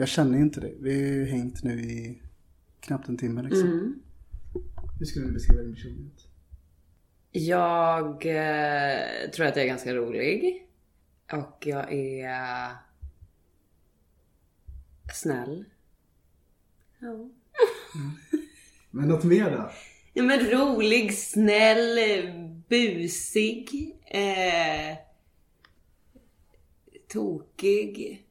Jag 0.00 0.08
känner 0.08 0.38
inte 0.38 0.60
dig. 0.60 0.76
Vi 0.80 0.94
har 0.94 1.02
ju 1.02 1.24
hängt 1.24 1.62
nu 1.62 1.80
i 1.80 2.22
knappt 2.80 3.08
en 3.08 3.16
timme 3.16 3.42
liksom. 3.42 4.02
Hur 4.98 5.06
skulle 5.06 5.26
du 5.26 5.32
beskriva 5.32 5.62
din 5.62 5.74
personlighet? 5.74 6.26
Jag 7.30 8.26
eh, 8.26 9.30
tror 9.30 9.46
att 9.46 9.56
jag 9.56 9.64
är 9.64 9.68
ganska 9.68 9.94
rolig. 9.94 10.66
Och 11.32 11.66
jag 11.66 11.92
är 11.92 12.68
snäll. 15.14 15.64
Ja. 16.98 17.30
Men 18.90 19.08
något 19.08 19.24
mer 19.24 19.50
då? 19.50 19.70
ja 20.12 20.22
men 20.22 20.40
rolig, 20.40 21.14
snäll, 21.14 21.98
busig. 22.68 23.96
Eh, 24.06 24.96
tokig. 27.08 28.24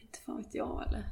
Inte 0.00 0.13
fan 0.26 0.36
vet 0.36 0.54
jag 0.54 0.84
eller? 0.88 1.04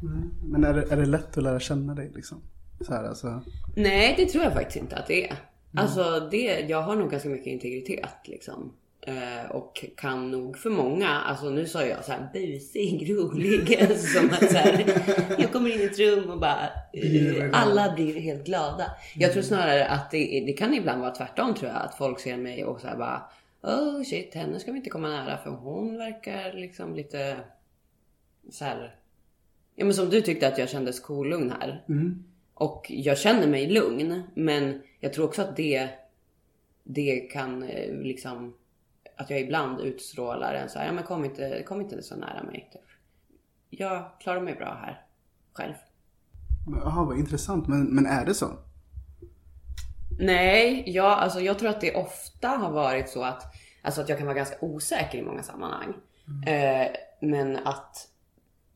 Men 0.45 0.65
är 0.65 0.75
det, 0.75 0.93
är 0.93 0.97
det 0.97 1.07
lätt 1.07 1.39
att 1.39 1.45
lära 1.45 1.61
känna 1.61 1.95
dig 1.95 2.11
liksom? 2.15 2.43
Så 2.81 2.95
här, 2.95 3.05
alltså. 3.05 3.43
Nej, 3.77 4.15
det 4.17 4.27
tror 4.27 4.45
jag 4.45 4.53
faktiskt 4.53 4.77
inte 4.77 4.97
att 4.97 5.07
det 5.07 5.29
är. 5.29 5.37
Alltså, 5.77 6.29
det, 6.31 6.61
jag 6.69 6.83
har 6.83 6.97
nog 6.97 7.11
ganska 7.11 7.29
mycket 7.29 7.47
integritet 7.47 8.15
liksom. 8.25 8.73
Eh, 9.07 9.51
och 9.51 9.85
kan 9.97 10.31
nog 10.31 10.59
för 10.59 10.71
många, 10.71 11.09
alltså 11.09 11.51
nu 11.51 11.67
sa 11.67 11.85
jag 11.87 12.05
så 12.05 12.13
här 12.13 12.29
busig, 12.33 13.11
rolig. 13.19 13.77
Alltså, 13.81 14.19
som 14.19 14.31
att 14.31 14.51
så 14.51 14.57
här, 14.57 14.85
jag 15.39 15.53
kommer 15.53 15.75
in 15.75 15.81
i 15.81 15.85
ett 15.85 15.99
rum 15.99 16.31
och 16.31 16.41
bara, 16.41 16.69
eh, 16.93 17.51
alla 17.53 17.95
blir 17.95 18.21
helt 18.21 18.45
glada. 18.45 18.87
Jag 19.15 19.33
tror 19.33 19.43
snarare 19.43 19.89
att 19.89 20.11
det, 20.11 20.45
det 20.47 20.53
kan 20.53 20.75
ibland 20.75 21.01
vara 21.01 21.11
tvärtom 21.11 21.55
tror 21.55 21.71
jag. 21.71 21.83
Att 21.83 21.95
folk 21.95 22.21
ser 22.21 22.37
mig 22.37 22.65
och 22.65 22.81
så 22.81 22.87
här 22.87 22.97
bara, 22.97 23.23
oh 23.63 24.03
shit, 24.03 24.35
henne 24.35 24.61
ska 24.61 24.73
vi 24.73 24.79
inte 24.79 24.91
komma 24.91 25.09
nära 25.09 25.39
för 25.39 25.51
hon 25.51 25.99
verkar 25.99 26.53
liksom 26.53 26.95
lite 26.95 27.37
så 28.51 28.65
här. 28.65 29.02
Ja 29.75 29.85
men 29.85 29.95
som 29.95 30.11
du 30.11 30.21
tyckte 30.21 30.49
att 30.49 30.59
jag 30.59 30.69
kändes 30.69 31.01
kolugn 31.01 31.53
här. 31.61 31.85
Och 32.55 32.87
jag 32.89 33.19
känner 33.19 33.47
mig 33.47 33.67
lugn, 33.67 34.23
men 34.35 34.83
jag 35.01 35.13
tror 35.13 35.25
också 35.25 35.43
att 35.43 35.57
det, 35.57 35.89
det 36.85 37.17
kan 37.17 37.63
eh, 37.63 37.95
liksom, 37.95 38.55
att 39.17 39.31
jag 39.31 39.41
ibland 39.41 39.81
utstrålar 39.81 40.55
en 40.55 40.69
så 40.69 40.79
här, 40.79 40.87
ja 40.87 40.93
men 40.93 41.05
kom 41.05 41.25
inte, 41.25 41.63
kom 41.63 41.81
inte 41.81 42.03
så 42.03 42.17
nära 42.17 42.43
mig. 42.43 42.69
Typ. 42.73 42.83
Jag 43.71 44.11
klarar 44.21 44.41
mig 44.41 44.55
bra 44.55 44.79
här, 44.83 45.03
själv. 45.53 45.75
Jaha, 46.85 47.05
vad 47.05 47.19
intressant. 47.19 47.69
Men, 47.69 47.85
men 47.85 48.07
är 48.07 48.25
det 48.25 48.35
så? 48.35 48.47
Nej, 50.19 50.85
jag, 50.87 51.13
alltså 51.13 51.41
jag 51.41 51.59
tror 51.59 51.69
att 51.69 51.81
det 51.81 51.95
ofta 51.95 52.49
har 52.49 52.71
varit 52.71 53.09
så 53.09 53.23
att, 53.23 53.43
alltså 53.83 54.01
att 54.01 54.09
jag 54.09 54.19
kan 54.19 54.27
vara 54.27 54.37
ganska 54.37 54.57
osäker 54.61 55.19
i 55.19 55.23
många 55.23 55.43
sammanhang. 55.43 55.95
Eh, 56.47 56.87
men 57.21 57.57
att 57.57 58.09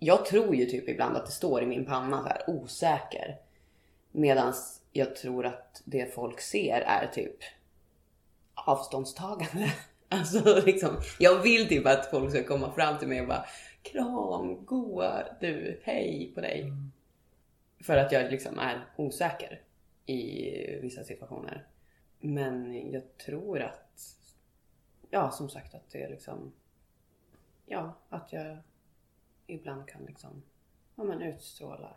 jag 0.06 0.26
tror 0.26 0.54
ju 0.54 0.66
typ 0.66 0.88
ibland 0.88 1.16
att 1.16 1.26
det 1.26 1.32
står 1.32 1.62
i 1.62 1.66
min 1.66 1.84
panna 1.84 2.22
så 2.22 2.28
här 2.28 2.50
osäker. 2.50 3.36
Medan 4.12 4.52
jag 4.92 5.16
tror 5.16 5.46
att 5.46 5.82
det 5.84 6.14
folk 6.14 6.40
ser 6.40 6.80
är 6.80 7.06
typ 7.06 7.36
avståndstagande. 8.54 9.72
Alltså 10.08 10.62
liksom, 10.66 10.90
jag 11.18 11.42
vill 11.42 11.68
typ 11.68 11.86
att 11.86 12.10
folk 12.10 12.30
ska 12.30 12.44
komma 12.44 12.72
fram 12.72 12.98
till 12.98 13.08
mig 13.08 13.20
och 13.20 13.26
bara 13.26 13.44
kram, 13.82 14.64
goa 14.64 15.25
du, 15.40 15.80
hej 15.84 16.32
på 16.34 16.40
dig. 16.40 16.72
För 17.80 17.96
att 17.96 18.12
jag 18.12 18.30
liksom 18.30 18.58
är 18.58 18.86
osäker 18.96 19.60
i 20.06 20.50
vissa 20.82 21.04
situationer. 21.04 21.66
Men 22.20 22.90
jag 22.92 23.02
tror 23.26 23.60
att, 23.60 24.00
ja 25.10 25.30
som 25.30 25.48
sagt 25.48 25.75
att 25.75 25.90
det 25.90 26.02
är 26.02 26.08
liksom, 26.08 26.52
ja 27.66 27.94
att 28.08 28.32
jag 28.32 28.58
ibland 29.47 29.88
kan 29.88 30.05
liksom, 30.05 30.43
ja 30.97 31.05
men 31.05 31.23
utstråla 31.23 31.97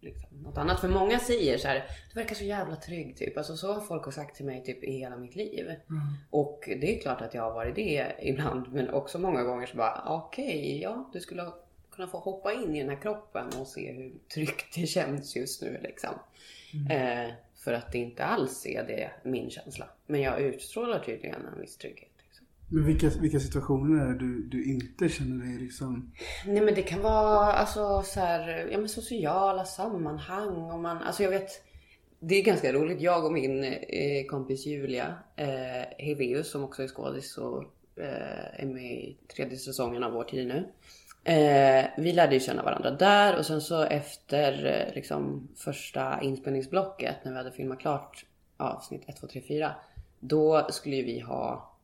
liksom 0.00 0.42
något 0.42 0.58
annat. 0.58 0.80
För 0.80 0.88
många 0.88 1.18
säger 1.18 1.58
så 1.58 1.68
här, 1.68 1.84
du 2.12 2.20
verkar 2.20 2.34
så 2.34 2.44
jävla 2.44 2.76
trygg 2.76 3.16
typ. 3.16 3.38
Alltså 3.38 3.56
så 3.56 3.72
har 3.72 3.80
folk 3.80 4.14
sagt 4.14 4.36
till 4.36 4.46
mig 4.46 4.64
typ 4.64 4.84
i 4.84 4.92
hela 4.92 5.16
mitt 5.16 5.36
liv. 5.36 5.74
Och 6.30 6.60
det 6.66 6.96
är 6.96 7.00
klart 7.00 7.20
att 7.20 7.34
jag 7.34 7.42
har 7.42 7.54
varit 7.54 7.74
det 7.74 8.12
ibland. 8.22 8.72
Men 8.72 8.90
också 8.90 9.18
många 9.18 9.42
gånger 9.42 9.66
så 9.66 9.76
bara, 9.76 10.02
okej, 10.06 10.80
ja 10.82 11.10
du 11.12 11.20
skulle 11.20 11.42
ha 11.42 11.58
kunnat 11.90 12.10
få 12.10 12.18
hoppa 12.18 12.52
in 12.52 12.76
i 12.76 12.80
den 12.80 12.88
här 12.88 13.02
kroppen 13.02 13.46
och 13.60 13.66
se 13.66 13.92
hur 13.92 14.12
tryggt 14.34 14.74
det 14.74 14.86
känns 14.86 15.36
just 15.36 15.62
nu 15.62 15.80
liksom. 15.82 16.14
Eh, 16.90 17.32
för 17.56 17.72
att 17.72 17.92
det 17.92 17.98
inte 17.98 18.24
alls 18.24 18.66
är 18.66 18.84
det 18.84 19.10
min 19.22 19.50
känsla. 19.50 19.88
Men 20.06 20.20
jag 20.20 20.40
utstrålar 20.40 20.98
tydligen 20.98 21.46
en 21.46 21.60
viss 21.60 21.76
trygghet. 21.76 22.17
Men 22.68 22.84
vilka, 22.84 23.08
vilka 23.20 23.40
situationer 23.40 24.04
är 24.04 24.08
det 24.08 24.18
du, 24.18 24.42
du 24.42 24.64
inte 24.64 25.08
känner 25.08 25.46
dig 25.46 25.58
liksom... 25.58 26.12
Nej 26.46 26.60
men 26.60 26.74
det 26.74 26.82
kan 26.82 27.02
vara 27.02 27.52
alltså 27.52 28.02
så 28.02 28.20
här, 28.20 28.68
ja 28.72 28.78
men 28.78 28.88
sociala 28.88 29.64
sammanhang 29.64 30.56
och 30.56 30.78
man, 30.78 30.98
alltså 30.98 31.22
jag 31.22 31.30
vet 31.30 31.68
det 32.20 32.34
är 32.34 32.42
ganska 32.42 32.72
roligt. 32.72 33.00
Jag 33.00 33.24
och 33.24 33.32
min 33.32 33.64
eh, 33.64 34.24
kompis 34.28 34.66
Julia 34.66 35.14
eh, 35.36 36.06
Heveus 36.06 36.50
som 36.50 36.64
också 36.64 36.82
är 36.82 36.88
skådis 36.88 37.38
och 37.38 37.62
eh, 37.96 38.62
är 38.62 38.66
med 38.66 38.92
i 38.92 39.16
tredje 39.36 39.56
säsongen 39.56 40.04
av 40.04 40.12
Vår 40.12 40.24
tid 40.24 40.46
nu. 40.46 40.68
Eh, 41.32 41.86
vi 41.98 42.12
lärde 42.12 42.34
ju 42.34 42.40
känna 42.40 42.62
varandra 42.62 42.90
där 42.90 43.38
och 43.38 43.46
sen 43.46 43.60
så 43.60 43.82
efter 43.82 44.66
eh, 44.66 44.94
liksom 44.94 45.48
första 45.56 46.22
inspelningsblocket 46.22 47.16
när 47.24 47.32
vi 47.32 47.38
hade 47.38 47.52
filmat 47.52 47.80
klart 47.80 48.24
avsnitt 48.56 49.02
1, 49.06 49.16
2, 49.16 49.26
3, 49.26 49.42
4. 49.48 49.74
Då 50.20 50.66
skulle 50.70 50.96
ju 50.96 51.04
vi 51.04 51.20
ha 51.20 51.74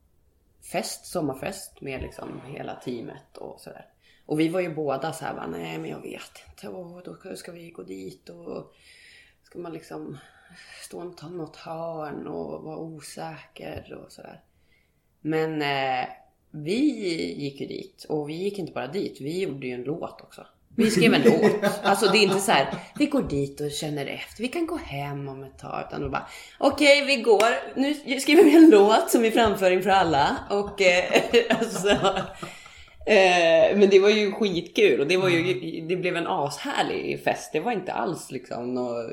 fest, 0.71 1.05
sommarfest 1.05 1.81
med 1.81 2.01
liksom 2.01 2.41
hela 2.47 2.75
teamet 2.75 3.37
och 3.37 3.59
sådär. 3.59 3.85
Och 4.25 4.39
vi 4.39 4.49
var 4.49 4.59
ju 4.59 4.75
båda 4.75 5.13
så 5.13 5.25
här, 5.25 5.33
bara, 5.33 5.47
nej 5.47 5.77
men 5.77 5.89
jag 5.89 6.01
vet 6.01 6.43
inte, 6.49 6.67
och 6.67 7.03
då 7.03 7.35
ska 7.35 7.51
vi 7.51 7.69
gå 7.69 7.83
dit 7.83 8.29
och 8.29 8.73
ska 9.43 9.59
man 9.59 9.73
liksom 9.73 10.17
stå 10.81 11.01
och 11.01 11.17
ta 11.17 11.29
något 11.29 11.55
hörn 11.55 12.27
och 12.27 12.63
vara 12.63 12.77
osäker 12.77 14.01
och 14.05 14.11
sådär. 14.11 14.41
Men 15.21 15.61
eh, 15.61 16.07
vi 16.51 16.79
gick 17.33 17.61
ju 17.61 17.67
dit 17.67 18.05
och 18.09 18.29
vi 18.29 18.33
gick 18.33 18.59
inte 18.59 18.71
bara 18.71 18.87
dit, 18.87 19.21
vi 19.21 19.41
gjorde 19.41 19.67
ju 19.67 19.73
en 19.73 19.83
låt 19.83 20.21
också. 20.21 20.47
Vi 20.75 20.91
skrev 20.91 21.13
en 21.13 21.21
låt. 21.21 21.71
Alltså 21.83 22.11
det 22.11 22.17
är 22.17 22.23
inte 22.23 22.39
så 22.39 22.51
här, 22.51 22.67
vi 22.99 23.05
går 23.05 23.23
dit 23.23 23.61
och 23.61 23.71
känner 23.71 24.05
efter, 24.05 24.41
vi 24.41 24.47
kan 24.47 24.67
gå 24.67 24.77
hem 24.77 25.29
om 25.29 25.43
ett 25.43 25.59
tag. 25.59 25.83
Utan 25.87 26.01
då 26.01 26.09
bara, 26.09 26.27
okej 26.57 27.03
okay, 27.03 27.15
vi 27.15 27.21
går, 27.21 27.79
nu 27.79 28.19
skriver 28.19 28.43
vi 28.43 28.55
en 28.55 28.69
låt 28.69 29.11
som 29.11 29.21
vi 29.21 29.31
framför 29.31 29.71
inför 29.71 29.89
alla. 29.89 30.37
Och 30.49 30.81
eh, 30.81 31.03
alltså, 31.59 31.89
eh, 33.05 33.77
men 33.77 33.89
det 33.89 33.99
var 33.99 34.09
ju 34.09 34.31
skitkul 34.31 34.99
och 34.99 35.07
det 35.07 35.17
var 35.17 35.29
ju, 35.29 35.81
det 35.87 35.95
blev 35.95 36.17
en 36.17 36.27
ashärlig 36.27 37.23
fest. 37.23 37.49
Det 37.53 37.59
var 37.59 37.71
inte 37.71 37.93
alls 37.93 38.31
liksom 38.31 38.73
något 38.73 39.11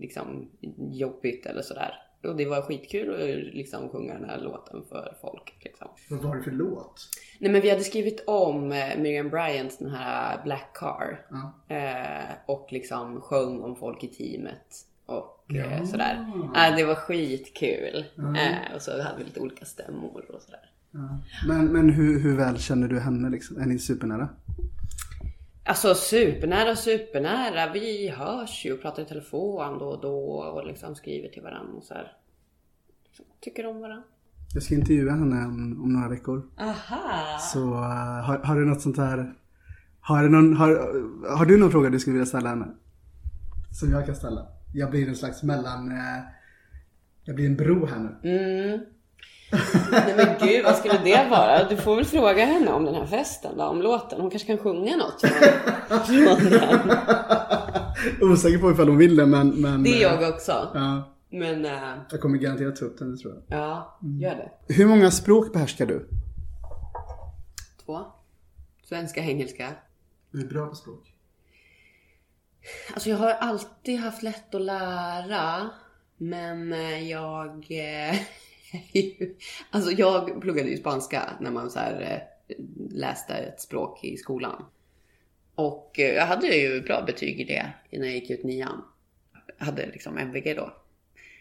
liksom, 0.00 0.50
jobbigt 0.92 1.46
eller 1.46 1.62
sådär. 1.62 1.94
Och 2.24 2.36
det 2.36 2.46
var 2.46 2.62
skitkul 2.62 3.14
att 3.14 3.54
liksom 3.54 3.88
sjunga 3.88 4.14
den 4.14 4.24
här 4.30 4.38
låten 4.40 4.82
för 4.88 5.14
folk. 5.20 5.54
Liksom. 5.60 5.88
Vad 6.10 6.20
var 6.22 6.36
det 6.36 6.42
för 6.42 6.50
låt? 6.50 7.08
Nej 7.38 7.52
men 7.52 7.60
vi 7.60 7.70
hade 7.70 7.82
skrivit 7.82 8.24
om 8.26 8.72
eh, 8.72 8.98
Miriam 8.98 9.28
Bryants 9.30 9.78
den 9.78 9.90
här 9.90 10.40
Black 10.44 10.70
Car. 10.74 11.26
Ja. 11.30 11.74
Eh, 11.76 12.24
och 12.46 12.68
liksom 12.70 13.20
sjöng 13.20 13.60
om 13.60 13.76
folk 13.76 14.04
i 14.04 14.08
teamet. 14.08 14.86
Och 15.06 15.44
Ja. 15.48 15.64
eh, 15.64 15.84
sådär. 15.84 16.26
Eh, 16.56 16.76
det 16.76 16.84
var 16.84 16.94
skitkul. 16.94 18.04
Ja. 18.14 18.36
Eh, 18.40 18.74
och 18.74 18.82
så 18.82 18.90
hade 19.02 19.18
vi 19.18 19.24
lite 19.24 19.40
olika 19.40 19.64
stämmor 19.64 20.24
och 20.34 20.42
sådär. 20.42 20.70
Ja. 20.90 21.18
Men, 21.48 21.66
men 21.66 21.90
hur, 21.90 22.20
hur 22.20 22.36
väl 22.36 22.58
känner 22.58 22.88
du 22.88 23.00
henne 23.00 23.30
liksom? 23.30 23.56
Är 23.60 23.66
ni 23.66 23.78
supernära? 23.78 24.28
Alltså 25.64 25.94
supernära, 25.94 26.76
supernära. 26.76 27.72
Vi 27.72 28.08
hörs 28.08 28.64
ju 28.64 28.72
och 28.72 28.82
pratar 28.82 29.02
i 29.02 29.06
telefon 29.06 29.78
då 29.78 29.84
och 29.84 30.00
då 30.00 30.18
och 30.36 30.66
liksom 30.66 30.94
skriver 30.94 31.28
till 31.28 31.42
varandra 31.42 31.72
och 31.76 31.84
så 31.84 31.94
här. 31.94 32.12
Liksom, 33.04 33.24
Tycker 33.40 33.66
om 33.66 33.80
varandra. 33.80 34.04
Jag 34.54 34.62
ska 34.62 34.74
intervjua 34.74 35.12
henne 35.12 35.46
om, 35.46 35.82
om 35.84 35.92
några 35.92 36.08
veckor. 36.08 36.42
Aha! 36.58 37.38
Så 37.38 37.58
eh, 37.58 38.24
har, 38.24 38.38
har 38.38 38.56
du 38.56 38.64
något 38.64 38.80
sånt 38.80 38.96
här... 38.96 39.34
Har 40.00 40.22
du, 40.22 40.28
någon, 40.28 40.56
har, 40.56 40.68
har 41.36 41.46
du 41.46 41.58
någon 41.58 41.70
fråga 41.70 41.90
du 41.90 42.00
skulle 42.00 42.14
vilja 42.14 42.26
ställa 42.26 42.48
henne? 42.48 42.66
Som 43.80 43.90
jag 43.90 44.06
kan 44.06 44.14
ställa? 44.16 44.46
Jag 44.74 44.90
blir 44.90 45.08
en 45.08 45.16
slags 45.16 45.42
mellan... 45.42 45.90
Eh, 45.92 46.22
jag 47.24 47.36
blir 47.36 47.46
en 47.46 47.56
bro 47.56 47.86
här 47.86 47.98
nu. 47.98 48.30
Mm. 48.30 48.80
Nej 49.90 50.14
men 50.16 50.48
gud, 50.48 50.64
vad 50.64 50.76
skulle 50.76 50.98
det 51.04 51.28
vara? 51.30 51.68
Du 51.68 51.76
får 51.76 51.96
väl 51.96 52.04
fråga 52.04 52.44
henne 52.44 52.72
om 52.72 52.84
den 52.84 52.94
här 52.94 53.06
festen 53.06 53.56
då, 53.56 53.64
om 53.64 53.82
låten. 53.82 54.20
Hon 54.20 54.30
kanske 54.30 54.46
kan 54.46 54.58
sjunga 54.58 54.96
något 54.96 55.20
från, 55.20 56.00
från 56.06 56.50
den. 56.50 56.96
Osäker 58.20 58.58
på 58.58 58.70
ifall 58.70 58.88
hon 58.88 58.98
vill 58.98 59.16
det 59.16 59.26
men... 59.26 59.48
men 59.48 59.82
Det 59.82 59.90
är 60.02 60.14
eh, 60.16 60.20
jag 60.22 60.34
också. 60.34 60.70
Ja, 60.74 61.14
Men 61.30 61.64
äh, 61.64 61.72
jag 62.10 62.20
kommer 62.20 62.38
garanterat 62.38 62.76
ta 62.76 62.84
upp 62.84 62.98
den, 62.98 63.10
det 63.10 63.22
tror 63.22 63.34
jag. 63.48 63.58
ja, 63.58 63.98
gör 64.20 64.34
det. 64.34 64.74
Hur 64.74 64.86
många 64.86 65.10
språk 65.10 65.52
behärskar 65.52 65.86
du? 65.86 66.08
Två. 67.86 68.00
Svenska, 68.88 69.20
engelska. 69.20 69.68
Du 70.30 70.40
är 70.40 70.46
bra 70.46 70.66
på 70.66 70.74
språk. 70.74 71.14
Alltså 72.94 73.10
jag 73.10 73.16
har 73.16 73.30
alltid 73.30 74.00
haft 74.00 74.22
lätt 74.22 74.54
att 74.54 74.62
lära. 74.62 75.70
Men 76.16 76.72
eh, 76.72 77.10
jag... 77.10 77.66
alltså 79.70 79.90
jag 79.90 80.40
pluggade 80.40 80.70
ju 80.70 80.76
spanska 80.76 81.36
när 81.40 81.50
man 81.50 81.70
så 81.70 81.78
här, 81.78 82.00
eh, 82.00 82.54
läste 82.90 83.34
ett 83.34 83.60
språk 83.60 84.04
i 84.04 84.16
skolan. 84.16 84.64
Och 85.54 85.98
eh, 85.98 86.14
jag 86.14 86.26
hade 86.26 86.46
ju 86.46 86.80
bra 86.80 87.02
betyg 87.02 87.40
i 87.40 87.44
det 87.44 87.72
innan 87.90 88.06
jag 88.06 88.14
gick 88.14 88.30
ut 88.30 88.44
nian. 88.44 88.84
Jag 89.58 89.66
hade 89.66 89.86
liksom 89.86 90.18
MVG 90.18 90.54
då. 90.56 90.72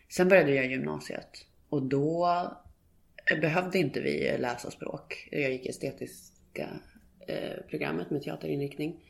Sen 0.10 0.30
började 0.30 0.56
jag 0.56 0.66
gymnasiet. 0.66 1.46
Och 1.70 1.82
då 1.82 2.28
behövde 3.42 3.80
inte 3.80 4.02
vi 4.02 4.38
läsa 4.38 4.72
språk. 4.72 5.28
Jag 5.32 5.52
gick 5.52 5.66
estetiska 5.66 6.70
eh, 7.28 7.62
programmet 7.70 8.10
med 8.10 8.24
teaterinriktning. 8.24 9.06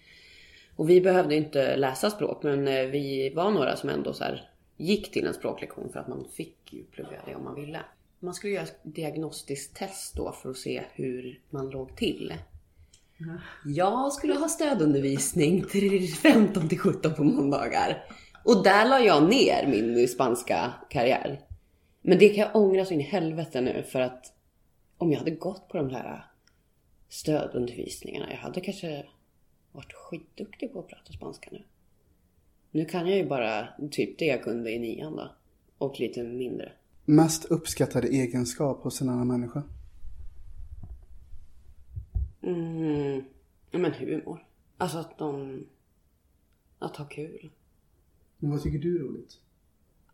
Och 0.76 0.90
vi 0.90 1.02
behövde 1.02 1.36
inte 1.36 1.76
läsa 1.76 2.10
språk 2.10 2.44
men 2.44 2.66
vi 2.92 3.32
var 3.36 3.52
några 3.52 3.76
som 3.76 3.90
ändå 3.90 4.14
så 4.14 4.24
här 4.24 4.50
gick 4.78 5.12
till 5.12 5.28
en 5.28 5.34
språklektion 5.34 5.90
för 5.94 6.00
att 6.00 6.08
man 6.08 6.28
fick 6.34 6.74
ju 6.74 6.84
plugga 6.84 7.22
det 7.26 7.36
om 7.36 7.44
man 7.44 7.56
ville. 7.56 7.80
Man 8.24 8.34
skulle 8.34 8.54
göra 8.54 8.64
ett 8.64 8.80
diagnostiskt 8.84 9.78
test 9.78 10.16
då 10.16 10.32
för 10.32 10.50
att 10.50 10.58
se 10.58 10.84
hur 10.94 11.42
man 11.50 11.70
låg 11.70 11.96
till. 11.96 12.34
Jag 13.66 14.14
skulle 14.14 14.34
ha 14.34 14.48
stödundervisning 14.48 15.64
till 15.64 16.14
15 16.14 16.70
till 16.70 16.80
17 16.80 17.14
på 17.14 17.24
måndagar. 17.24 18.04
Och 18.46 18.64
där 18.64 18.90
la 18.90 19.00
jag 19.00 19.30
ner 19.30 19.68
min 19.68 20.08
spanska 20.08 20.74
karriär. 20.90 21.42
Men 22.02 22.20
det 22.20 22.30
kan 22.30 22.38
jag 22.38 22.56
ångra 22.56 22.86
så 22.86 22.94
in 22.94 23.02
i 23.02 23.04
helvete 23.04 23.62
nu 23.62 23.84
för 23.84 24.00
att 24.00 24.34
om 24.98 25.12
jag 25.12 25.20
hade 25.20 25.32
gått 25.32 25.68
på 25.68 25.78
de 25.78 25.90
här 25.90 26.26
stödundervisningarna, 27.10 28.32
jag 28.32 28.38
hade 28.38 28.62
kanske 28.62 29.06
varit 29.72 29.94
skitduktig 29.94 30.74
på 30.74 30.80
att 30.80 30.88
prata 30.88 31.14
spanska 31.14 31.50
nu. 31.52 31.64
Nu 32.72 32.86
kan 32.86 33.08
jag 33.08 33.18
ju 33.18 33.26
bara 33.26 33.68
typ 33.92 34.20
det 34.20 34.26
jag 34.26 34.44
kunde 34.44 34.72
i 34.72 34.80
nian 34.80 35.16
då. 35.16 35.32
Och 35.78 36.00
lite 36.00 36.24
mindre. 36.24 36.72
Mest 37.06 37.46
uppskattade 37.46 38.08
egenskap 38.08 38.84
hos 38.84 39.02
en 39.02 39.10
annan 39.10 39.28
människa? 39.28 39.64
Mm, 42.42 43.24
men 43.72 43.94
humor. 43.94 44.46
Alltså 44.78 44.98
att 44.98 45.18
de... 45.18 45.64
Att 46.80 46.96
ha 46.96 47.06
kul. 47.06 47.50
Men 48.38 48.52
vad 48.52 48.64
tycker 48.64 48.80
du 48.80 48.96
är 48.96 49.04
roligt? 49.04 49.40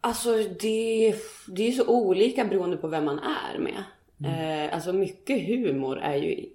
Alltså 0.02 0.32
det, 0.60 1.15
det 1.47 1.67
är 1.67 1.71
så 1.71 1.88
olika 1.88 2.45
beroende 2.45 2.78
på 2.78 2.88
vem 2.88 3.06
man 3.06 3.19
är 3.19 3.60
med. 3.60 3.84
Eh, 4.23 4.73
alltså 4.73 4.93
mycket 4.93 5.47
humor 5.47 5.97
är 5.97 6.15
ju 6.15 6.50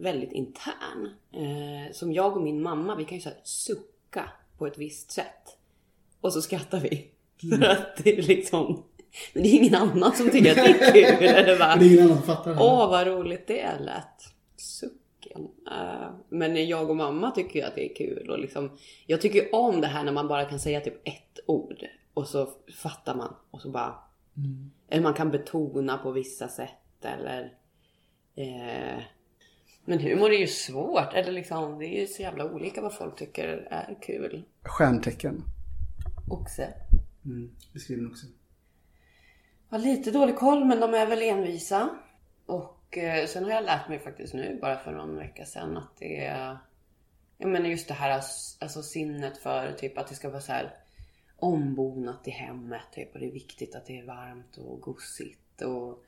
väldigt 0.00 0.32
intern. 0.32 1.08
Eh, 1.32 1.92
som 1.92 2.12
jag 2.12 2.36
och 2.36 2.42
min 2.42 2.62
mamma, 2.62 2.96
vi 2.96 3.04
kan 3.04 3.18
ju 3.18 3.22
så 3.22 3.30
sucka 3.42 4.30
på 4.58 4.66
ett 4.66 4.78
visst 4.78 5.10
sätt. 5.10 5.56
Och 6.20 6.32
så 6.32 6.42
skrattar 6.42 6.80
vi. 6.80 7.08
För 7.50 7.64
att 7.64 7.96
det 8.04 8.18
är 8.18 8.22
liksom... 8.22 8.82
Men 9.32 9.42
det 9.42 9.48
är 9.48 9.54
ingen 9.54 9.74
annan 9.74 10.12
som 10.12 10.30
tycker 10.30 10.50
att 10.50 10.56
det 10.56 10.84
är 10.84 10.92
kul. 10.92 11.28
Eller 11.28 11.58
bara, 11.58 11.76
Det 11.76 11.84
är 11.84 11.92
ingen 11.92 12.04
annan 12.04 12.16
som 12.16 12.26
fattar 12.26 12.54
det. 12.54 12.60
Åh 12.60 12.90
vad 12.90 13.06
roligt 13.06 13.46
det 13.46 13.78
lät. 13.80 14.34
Sucken. 14.56 15.48
Eh, 15.70 16.10
men 16.28 16.68
jag 16.68 16.90
och 16.90 16.96
mamma 16.96 17.30
tycker 17.30 17.60
ju 17.60 17.66
att 17.66 17.74
det 17.74 17.90
är 17.90 17.94
kul. 17.94 18.30
Och 18.30 18.38
liksom, 18.38 18.70
jag 19.06 19.20
tycker 19.20 19.42
ju 19.42 19.50
om 19.50 19.80
det 19.80 19.86
här 19.86 20.04
när 20.04 20.12
man 20.12 20.28
bara 20.28 20.44
kan 20.44 20.60
säga 20.60 20.80
typ 20.80 21.08
ett 21.08 21.38
ord. 21.46 21.86
Och 22.14 22.26
så 22.26 22.48
fattar 22.82 23.14
man. 23.14 23.34
Och 23.50 23.60
så 23.60 23.70
bara... 23.70 23.94
Eller 24.88 25.02
man 25.02 25.14
kan 25.14 25.30
betona 25.30 25.98
på 25.98 26.10
vissa 26.10 26.48
sätt. 26.48 27.04
Eller... 27.04 27.52
Eh, 28.34 29.02
men 29.84 29.98
humor 29.98 30.32
är 30.32 30.38
ju 30.38 30.46
svårt. 30.46 31.14
Eller 31.14 31.32
liksom, 31.32 31.78
det 31.78 31.86
är 31.86 32.00
ju 32.00 32.06
så 32.06 32.22
jävla 32.22 32.52
olika 32.52 32.82
vad 32.82 32.94
folk 32.94 33.16
tycker 33.16 33.48
är 33.70 33.98
kul. 34.02 34.42
Stjärntecken. 34.62 35.42
Oxe. 36.30 36.74
Mm. 37.24 37.50
Beskriv 37.72 37.98
den 37.98 38.10
också. 38.10 38.26
Har 39.72 39.78
lite 39.78 40.10
dålig 40.10 40.36
koll 40.36 40.64
men 40.64 40.80
de 40.80 40.94
är 40.94 41.06
väl 41.06 41.22
envisa. 41.22 41.88
Och 42.46 42.98
eh, 42.98 43.26
sen 43.26 43.44
har 43.44 43.50
jag 43.50 43.64
lärt 43.64 43.88
mig 43.88 43.98
faktiskt 43.98 44.34
nu, 44.34 44.58
bara 44.60 44.78
för 44.78 44.92
någon 44.92 45.16
vecka 45.16 45.44
sedan, 45.44 45.76
att 45.76 45.96
det 45.98 46.24
är... 46.24 46.58
Jag 47.38 47.50
menar 47.50 47.68
just 47.68 47.88
det 47.88 47.94
här 47.94 48.10
alltså 48.60 48.82
sinnet 48.82 49.38
för 49.38 49.72
typ 49.72 49.98
att 49.98 50.08
det 50.08 50.14
ska 50.14 50.30
vara 50.30 50.40
så 50.40 50.52
här 50.52 50.74
ombonat 51.36 52.28
i 52.28 52.30
hemmet. 52.30 52.82
Typ, 52.94 53.14
och 53.14 53.20
det 53.20 53.26
är 53.26 53.32
viktigt 53.32 53.74
att 53.74 53.86
det 53.86 53.98
är 53.98 54.04
varmt 54.04 54.56
och 54.56 54.80
gosigt. 54.80 55.62
Och 55.62 56.04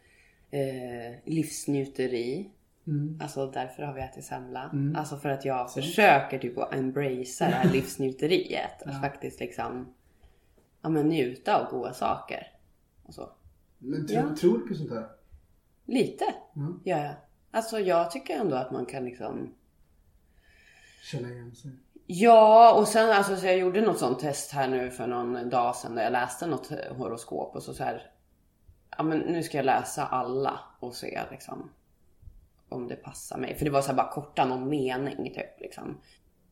eh, 0.56 1.14
livsnjuteri. 1.24 2.50
Alltså 3.20 3.46
därför 3.46 3.82
har 3.82 3.94
vi 3.94 4.00
ätit 4.00 4.24
semla. 4.24 4.70
Alltså 4.96 5.16
för 5.16 5.28
att 5.28 5.44
jag 5.44 5.72
försöker 5.72 6.38
typ 6.38 6.58
att 6.58 6.74
embracea 6.74 7.48
det 7.48 7.54
här 7.54 7.68
livsnjuteriet. 7.72 8.82
Att 8.82 9.00
faktiskt 9.00 9.40
liksom 9.40 9.94
ja, 10.82 10.88
men 10.88 11.08
njuta 11.08 11.60
av 11.60 11.70
goda 11.70 11.92
saker. 11.92 12.46
Och 13.02 13.14
så. 13.14 13.30
Men 13.84 14.06
tro, 14.06 14.16
Ja. 14.16 14.36
tror 14.36 14.58
du 14.58 14.68
på 14.68 14.74
sånt 14.74 14.90
här? 14.90 15.06
Lite 15.86 16.24
Mm. 16.56 16.80
gör 16.84 16.98
jag. 17.04 17.14
Alltså 17.50 17.78
jag 17.80 18.10
tycker 18.10 18.34
ändå 18.36 18.56
att 18.56 18.70
man 18.72 18.86
kan 18.86 19.04
liksom 19.04 19.54
Känna 21.02 21.28
igen 21.28 21.54
sig. 21.54 21.70
Ja, 22.06 22.74
och 22.78 22.88
sen 22.88 23.10
alltså 23.10 23.36
så 23.36 23.46
jag 23.46 23.58
gjorde 23.58 23.80
något 23.80 23.98
sånt 23.98 24.18
test 24.18 24.52
här 24.52 24.68
nu 24.68 24.90
för 24.90 25.06
någon 25.06 25.50
dag 25.50 25.76
sedan 25.76 25.94
där 25.94 26.02
jag 26.02 26.12
läste 26.12 26.46
något 26.46 26.70
horoskop 26.96 27.56
och 27.56 27.62
så, 27.62 27.74
så 27.74 27.84
här. 27.84 28.10
Ja, 28.96 29.02
men 29.02 29.18
nu 29.18 29.42
ska 29.42 29.56
jag 29.56 29.66
läsa 29.66 30.06
alla 30.06 30.60
och 30.80 30.94
se 30.94 31.20
liksom 31.30 31.70
om 32.68 32.88
det 32.88 32.96
passar 32.96 33.38
mig. 33.38 33.54
För 33.54 33.64
det 33.64 33.70
var 33.70 33.80
så 33.82 33.88
här 33.88 33.94
bara 33.96 34.12
korta 34.12 34.44
någon 34.44 34.68
mening 34.68 35.34
typ 35.34 35.60
liksom. 35.60 35.98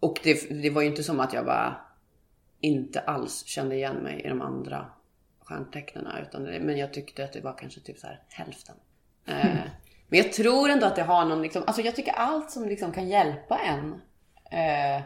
Och 0.01 0.21
det, 0.23 0.63
det 0.63 0.71
var 0.71 0.83
ju 0.83 0.89
inte 0.89 1.03
som 1.03 1.21
att 1.21 1.33
jag 1.33 1.45
bara 1.47 1.77
inte 2.61 3.01
alls 3.01 3.45
kände 3.47 3.75
igen 3.75 3.97
mig 3.97 4.21
i 4.25 4.29
de 4.29 4.41
andra 4.43 4.87
stjärntecknen. 5.53 6.07
Utan 6.23 6.45
det, 6.45 6.61
men 6.61 6.79
jag 6.79 6.93
tyckte 6.93 7.25
att 7.25 7.33
det 7.33 7.41
var 7.41 7.59
kanske 7.59 7.81
typ 7.81 7.99
så 7.99 8.07
här 8.07 8.23
hälften. 8.29 8.77
Eh, 9.27 9.57
men 10.09 10.19
jag 10.19 10.33
tror 10.33 10.71
ändå 10.71 10.87
att 10.87 10.97
det 10.97 11.03
har 11.03 11.25
någon 11.25 11.43
liksom, 11.43 11.63
alltså 11.67 11.83
jag 11.83 11.97
tycker 11.97 12.13
allt 12.13 12.51
som 12.51 12.69
liksom 12.69 12.93
kan 12.93 13.09
hjälpa 13.09 13.59
en 13.59 13.93
eh, 14.51 15.03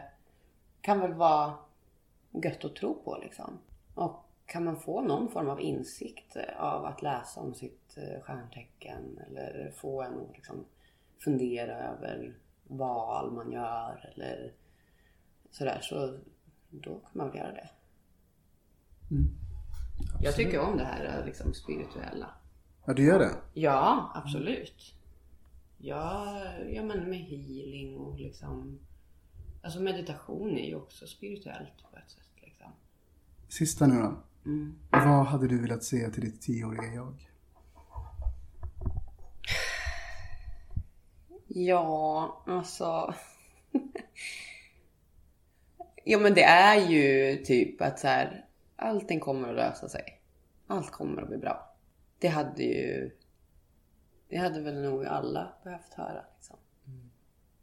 kan 0.81 0.99
väl 0.99 1.13
vara 1.13 1.53
gött 2.43 2.65
att 2.65 2.75
tro 2.75 3.03
på 3.03 3.17
liksom. 3.23 3.59
Och 3.95 4.25
kan 4.45 4.63
man 4.63 4.79
få 4.79 5.01
någon 5.01 5.29
form 5.29 5.49
av 5.49 5.61
insikt 5.61 6.35
eh, 6.35 6.63
av 6.63 6.85
att 6.85 7.01
läsa 7.01 7.41
om 7.41 7.53
sitt 7.53 7.97
eh, 7.97 8.21
stjärntecken 8.21 9.19
eller 9.27 9.71
få 9.75 10.01
en 10.01 10.19
att 10.21 10.35
liksom 10.35 10.65
fundera 11.23 11.77
över 11.77 12.33
val 12.63 13.31
man 13.31 13.51
gör 13.51 14.11
eller 14.13 14.53
sådär 15.51 15.79
så 15.81 16.17
då 16.69 16.99
kan 16.99 17.11
man 17.13 17.27
väl 17.29 17.37
göra 17.37 17.51
det. 17.51 17.69
Mm. 19.11 19.46
Jag 20.21 20.35
tycker 20.35 20.59
om 20.59 20.77
det 20.77 20.83
här 20.83 21.25
liksom 21.25 21.53
spirituella. 21.53 22.29
Ja, 22.85 22.93
du 22.93 23.05
gör 23.05 23.19
det? 23.19 23.31
Ja, 23.53 24.11
absolut. 24.15 24.93
Ja, 25.77 26.41
ja 26.69 26.83
men 26.83 27.09
med 27.09 27.19
healing 27.19 27.97
och 27.97 28.19
liksom 28.19 28.79
Alltså 29.67 29.79
meditation 29.79 30.57
är 30.57 30.67
ju 30.67 30.75
också 30.75 31.07
spirituellt 31.07 31.83
på 31.91 31.97
ett 31.97 32.09
sätt 32.09 32.29
liksom. 32.41 32.71
Sista 33.47 33.87
nu 33.87 33.95
då. 33.95 34.23
Mm. 34.45 34.75
Vad 34.89 35.25
hade 35.25 35.47
du 35.47 35.61
velat 35.61 35.83
säga 35.83 36.09
till 36.09 36.23
ditt 36.23 36.41
tioåriga 36.41 36.93
jag? 36.93 37.29
Ja, 41.47 42.43
alltså. 42.47 43.13
ja 46.03 46.19
men 46.19 46.33
det 46.33 46.43
är 46.43 46.89
ju 46.89 47.35
typ 47.43 47.81
att 47.81 47.99
så 47.99 48.07
här, 48.07 48.45
allting 48.77 49.19
kommer 49.19 49.49
att 49.49 49.55
lösa 49.55 49.89
sig. 49.89 50.21
Allt 50.67 50.91
kommer 50.91 51.21
att 51.21 51.27
bli 51.27 51.37
bra. 51.37 51.75
Det 52.19 52.27
hade 52.27 52.63
ju, 52.63 53.11
det 54.29 54.37
hade 54.37 54.61
väl 54.61 54.81
nog 54.81 55.05
alla 55.05 55.53
behövt 55.63 55.93
höra 55.93 56.25
liksom. 56.35 56.57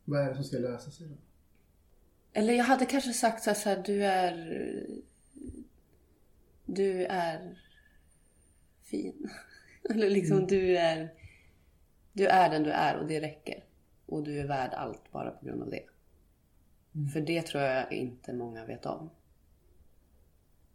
Vad 0.05 0.21
är 0.21 0.29
det 0.29 0.35
som 0.35 0.45
ska 0.45 0.59
lösa 0.59 0.91
sig 0.91 1.09
då? 1.09 1.15
Eller 2.33 2.55
jag 2.55 2.65
hade 2.65 2.87
kanske 2.87 3.13
sagt 3.13 3.43
så 3.43 3.51
här, 3.51 3.55
så 3.55 3.69
här 3.69 3.83
du 3.87 4.05
är, 4.05 4.87
du 6.67 7.05
är 7.05 7.59
fin. 8.83 9.31
Eller 9.91 10.11
liksom 10.11 10.47
du 10.47 10.77
är, 10.77 11.15
du 12.13 12.27
är 12.27 12.51
den 12.51 12.63
du 12.63 12.71
är 12.71 12.97
och 12.97 13.07
det 13.07 13.21
räcker. 13.21 13.65
Och 14.07 14.23
du 14.23 14.41
är 14.41 14.47
värd 14.47 14.75
allt 14.75 15.13
bara 15.13 15.31
på 15.31 15.47
grund 15.47 15.63
av 15.63 15.71
det. 15.71 15.85
För 17.13 17.21
det 17.21 17.43
tror 17.43 17.63
jag 17.63 17.93
inte 17.93 18.33
många 18.33 18.65
vet 18.65 18.87
om. 18.87 19.11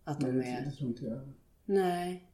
Att 0.10 0.20
de 0.20 0.40
är... 0.40 0.66
Det 0.66 0.72
tror 0.72 0.90
inte 0.90 1.06
jag. 1.06 1.34
Nej. 1.66 2.32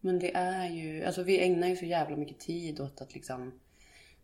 Men 0.00 0.18
det 0.18 0.34
är 0.34 0.68
ju, 0.68 1.04
alltså 1.04 1.22
vi 1.22 1.40
ägnar 1.40 1.68
ju 1.68 1.76
så 1.76 1.84
jävla 1.84 2.16
mycket 2.16 2.40
tid 2.40 2.80
åt 2.80 3.00
att 3.00 3.14
liksom 3.14 3.60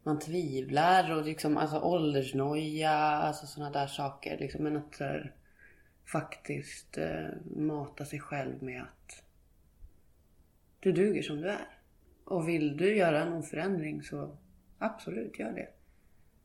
man 0.02 0.18
tvivlar 0.18 1.12
och 1.12 1.24
liksom 1.24 1.56
alltså 1.56 1.80
åldersnoja, 1.80 2.90
alltså 2.90 3.46
sådana 3.46 3.70
där 3.70 3.86
saker. 3.86 4.38
Liksom, 4.38 4.64
men 4.64 4.76
att 4.76 4.96
här, 5.00 5.34
faktiskt 6.12 6.98
eh, 6.98 7.28
mata 7.56 8.04
sig 8.04 8.20
själv 8.20 8.62
med 8.62 8.82
att 8.82 9.24
du 10.80 10.92
duger 10.92 11.22
som 11.22 11.36
du 11.40 11.48
är. 11.48 11.78
Och 12.24 12.48
vill 12.48 12.76
du 12.76 12.96
göra 12.96 13.24
någon 13.24 13.42
förändring 13.42 14.02
så 14.02 14.36
absolut, 14.78 15.38
gör 15.38 15.52
det. 15.52 15.68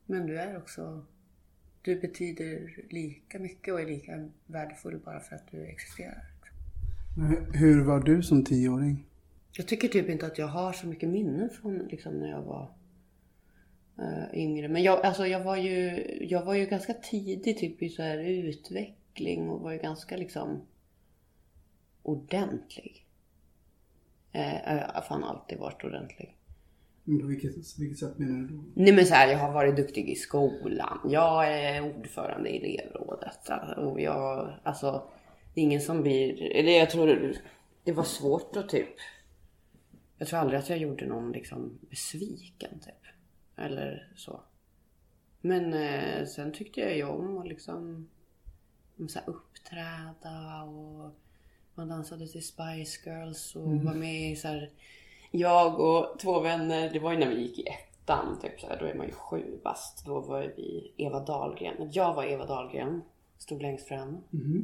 Men 0.06 0.26
du 0.26 0.40
är 0.40 0.56
också, 0.56 1.06
du 1.82 2.00
betyder 2.00 2.70
lika 2.88 3.38
mycket 3.38 3.74
och 3.74 3.80
är 3.80 3.86
lika 3.86 4.28
värdefull 4.46 4.98
bara 4.98 5.20
för 5.20 5.36
att 5.36 5.50
du 5.50 5.66
existerar. 5.66 6.24
Hur 7.54 7.84
var 7.84 8.00
du 8.00 8.22
som 8.22 8.44
tioåring? 8.44 9.06
Jag 9.52 9.68
tycker 9.68 9.88
typ 9.88 10.08
inte 10.08 10.26
att 10.26 10.38
jag 10.38 10.46
har 10.46 10.72
så 10.72 10.86
mycket 10.86 11.08
minnen 11.08 11.50
från 11.50 11.78
liksom, 11.78 12.20
när 12.20 12.30
jag 12.30 12.42
var 12.42 12.70
eh, 13.98 14.40
yngre. 14.40 14.68
Men 14.68 14.82
jag, 14.82 15.06
alltså, 15.06 15.26
jag, 15.26 15.44
var 15.44 15.56
ju, 15.56 16.06
jag 16.30 16.44
var 16.44 16.54
ju 16.54 16.66
ganska 16.66 16.94
tidig 16.94 17.58
typ, 17.58 17.82
i 17.82 17.88
så 17.88 18.02
här 18.02 18.18
utveckling 18.18 19.48
och 19.48 19.60
var 19.60 19.72
ju 19.72 19.78
ganska 19.78 20.16
liksom 20.16 20.60
ordentlig. 22.02 23.06
Eh, 24.32 24.74
jag 24.76 24.88
har 24.88 25.02
fan 25.02 25.24
alltid 25.24 25.58
varit 25.58 25.84
ordentlig. 25.84 26.36
På 27.04 27.26
vilket, 27.26 27.78
vilket 27.78 27.98
sätt 27.98 28.18
menar 28.18 28.38
du 28.38 28.56
då? 28.56 28.64
Nej 28.74 28.92
men 28.92 29.06
så 29.06 29.14
här, 29.14 29.28
jag 29.28 29.38
har 29.38 29.52
varit 29.52 29.76
duktig 29.76 30.08
i 30.08 30.14
skolan. 30.14 31.00
Jag 31.04 31.52
är 31.52 31.96
ordförande 31.96 32.50
i 32.50 32.76
elevrådet. 32.76 33.50
Och 33.76 34.00
jag, 34.00 34.54
alltså, 34.62 35.10
det 35.54 35.60
är 35.60 35.64
ingen 35.64 35.80
som 35.80 36.02
blir, 36.02 36.42
eller 36.42 36.72
jag 36.72 36.90
tror 36.90 37.36
det 37.84 37.92
var 37.92 38.04
svårt 38.04 38.56
att 38.56 38.68
typ, 38.68 38.88
jag 40.18 40.28
tror 40.28 40.40
aldrig 40.40 40.58
att 40.58 40.68
jag 40.68 40.78
gjorde 40.78 41.06
någon 41.06 41.32
liksom 41.32 41.78
besviken 41.90 42.80
typ. 42.80 43.12
Eller 43.56 44.12
så. 44.16 44.40
Men 45.40 45.74
eh, 45.74 46.26
sen 46.26 46.52
tyckte 46.52 46.80
jag 46.80 46.96
ju 46.96 47.04
om 47.04 47.38
att 47.38 47.48
liksom 47.48 48.08
om 48.98 49.08
så 49.08 49.18
här, 49.18 49.28
uppträda 49.28 50.62
och 50.62 51.14
man 51.74 51.88
dansade 51.88 52.28
till 52.28 52.46
Spice 52.46 53.10
Girls 53.10 53.56
och 53.56 53.84
var 53.84 53.94
med 53.94 54.32
i 54.32 54.36
så 54.36 54.48
här, 54.48 54.70
jag 55.30 55.80
och 55.80 56.18
två 56.18 56.40
vänner, 56.40 56.90
det 56.92 56.98
var 56.98 57.12
ju 57.12 57.18
när 57.18 57.28
vi 57.28 57.42
gick 57.42 57.58
i 57.58 57.66
ettan, 57.66 58.38
typ 58.42 58.60
så 58.60 58.66
här, 58.66 58.78
då 58.80 58.86
är 58.86 58.94
man 58.94 59.06
ju 59.06 59.12
sju 59.12 59.60
bast. 59.64 60.06
Då 60.06 60.20
var 60.20 60.52
vi 60.56 60.92
Eva 60.96 61.20
Dahlgren. 61.20 61.90
Jag 61.92 62.14
var 62.14 62.24
Eva 62.24 62.46
Dahlgren, 62.46 63.02
stod 63.38 63.62
längst 63.62 63.88
fram 63.88 64.18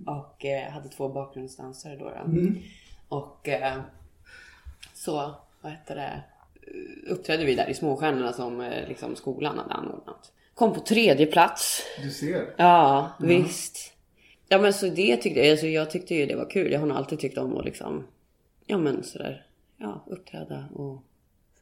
och 0.06 0.44
eh, 0.44 0.70
hade 0.70 0.88
två 0.88 1.08
bakgrundsdansare 1.08 1.96
då. 1.96 2.04
då. 2.04 2.52
Och 3.08 3.48
eh, 3.48 3.80
så, 4.94 5.34
vad 5.60 5.72
hette 5.72 5.94
det, 5.94 6.22
uppträdde 7.06 7.44
vi 7.44 7.54
där 7.54 7.70
i 7.70 7.74
Småstjärnorna 7.74 8.32
som 8.32 8.60
eh, 8.60 8.88
liksom 8.88 9.16
skolan 9.16 9.58
hade 9.58 9.74
anordnat. 9.74 10.32
Kom 10.54 10.72
på 10.72 10.80
tredje 10.80 11.26
plats. 11.26 11.82
Du 12.02 12.10
ser. 12.10 12.54
Ja, 12.56 13.10
visst. 13.20 13.92
Ja 14.48 14.58
men 14.58 14.72
så 14.72 14.86
det 14.86 15.16
tyckte 15.16 15.40
jag, 15.40 15.50
alltså 15.50 15.66
jag 15.66 15.90
tyckte 15.90 16.14
ju 16.14 16.26
det 16.26 16.36
var 16.36 16.50
kul. 16.50 16.72
Jag 16.72 16.80
har 16.80 16.86
nog 16.86 16.96
alltid 16.96 17.18
tyckt 17.18 17.38
om 17.38 17.56
att 17.56 17.64
liksom, 17.64 18.06
ja 18.66 18.78
men 18.78 19.02
sådär, 19.02 19.45
ja 19.76 20.04
uppträda 20.06 20.68
och 20.72 21.02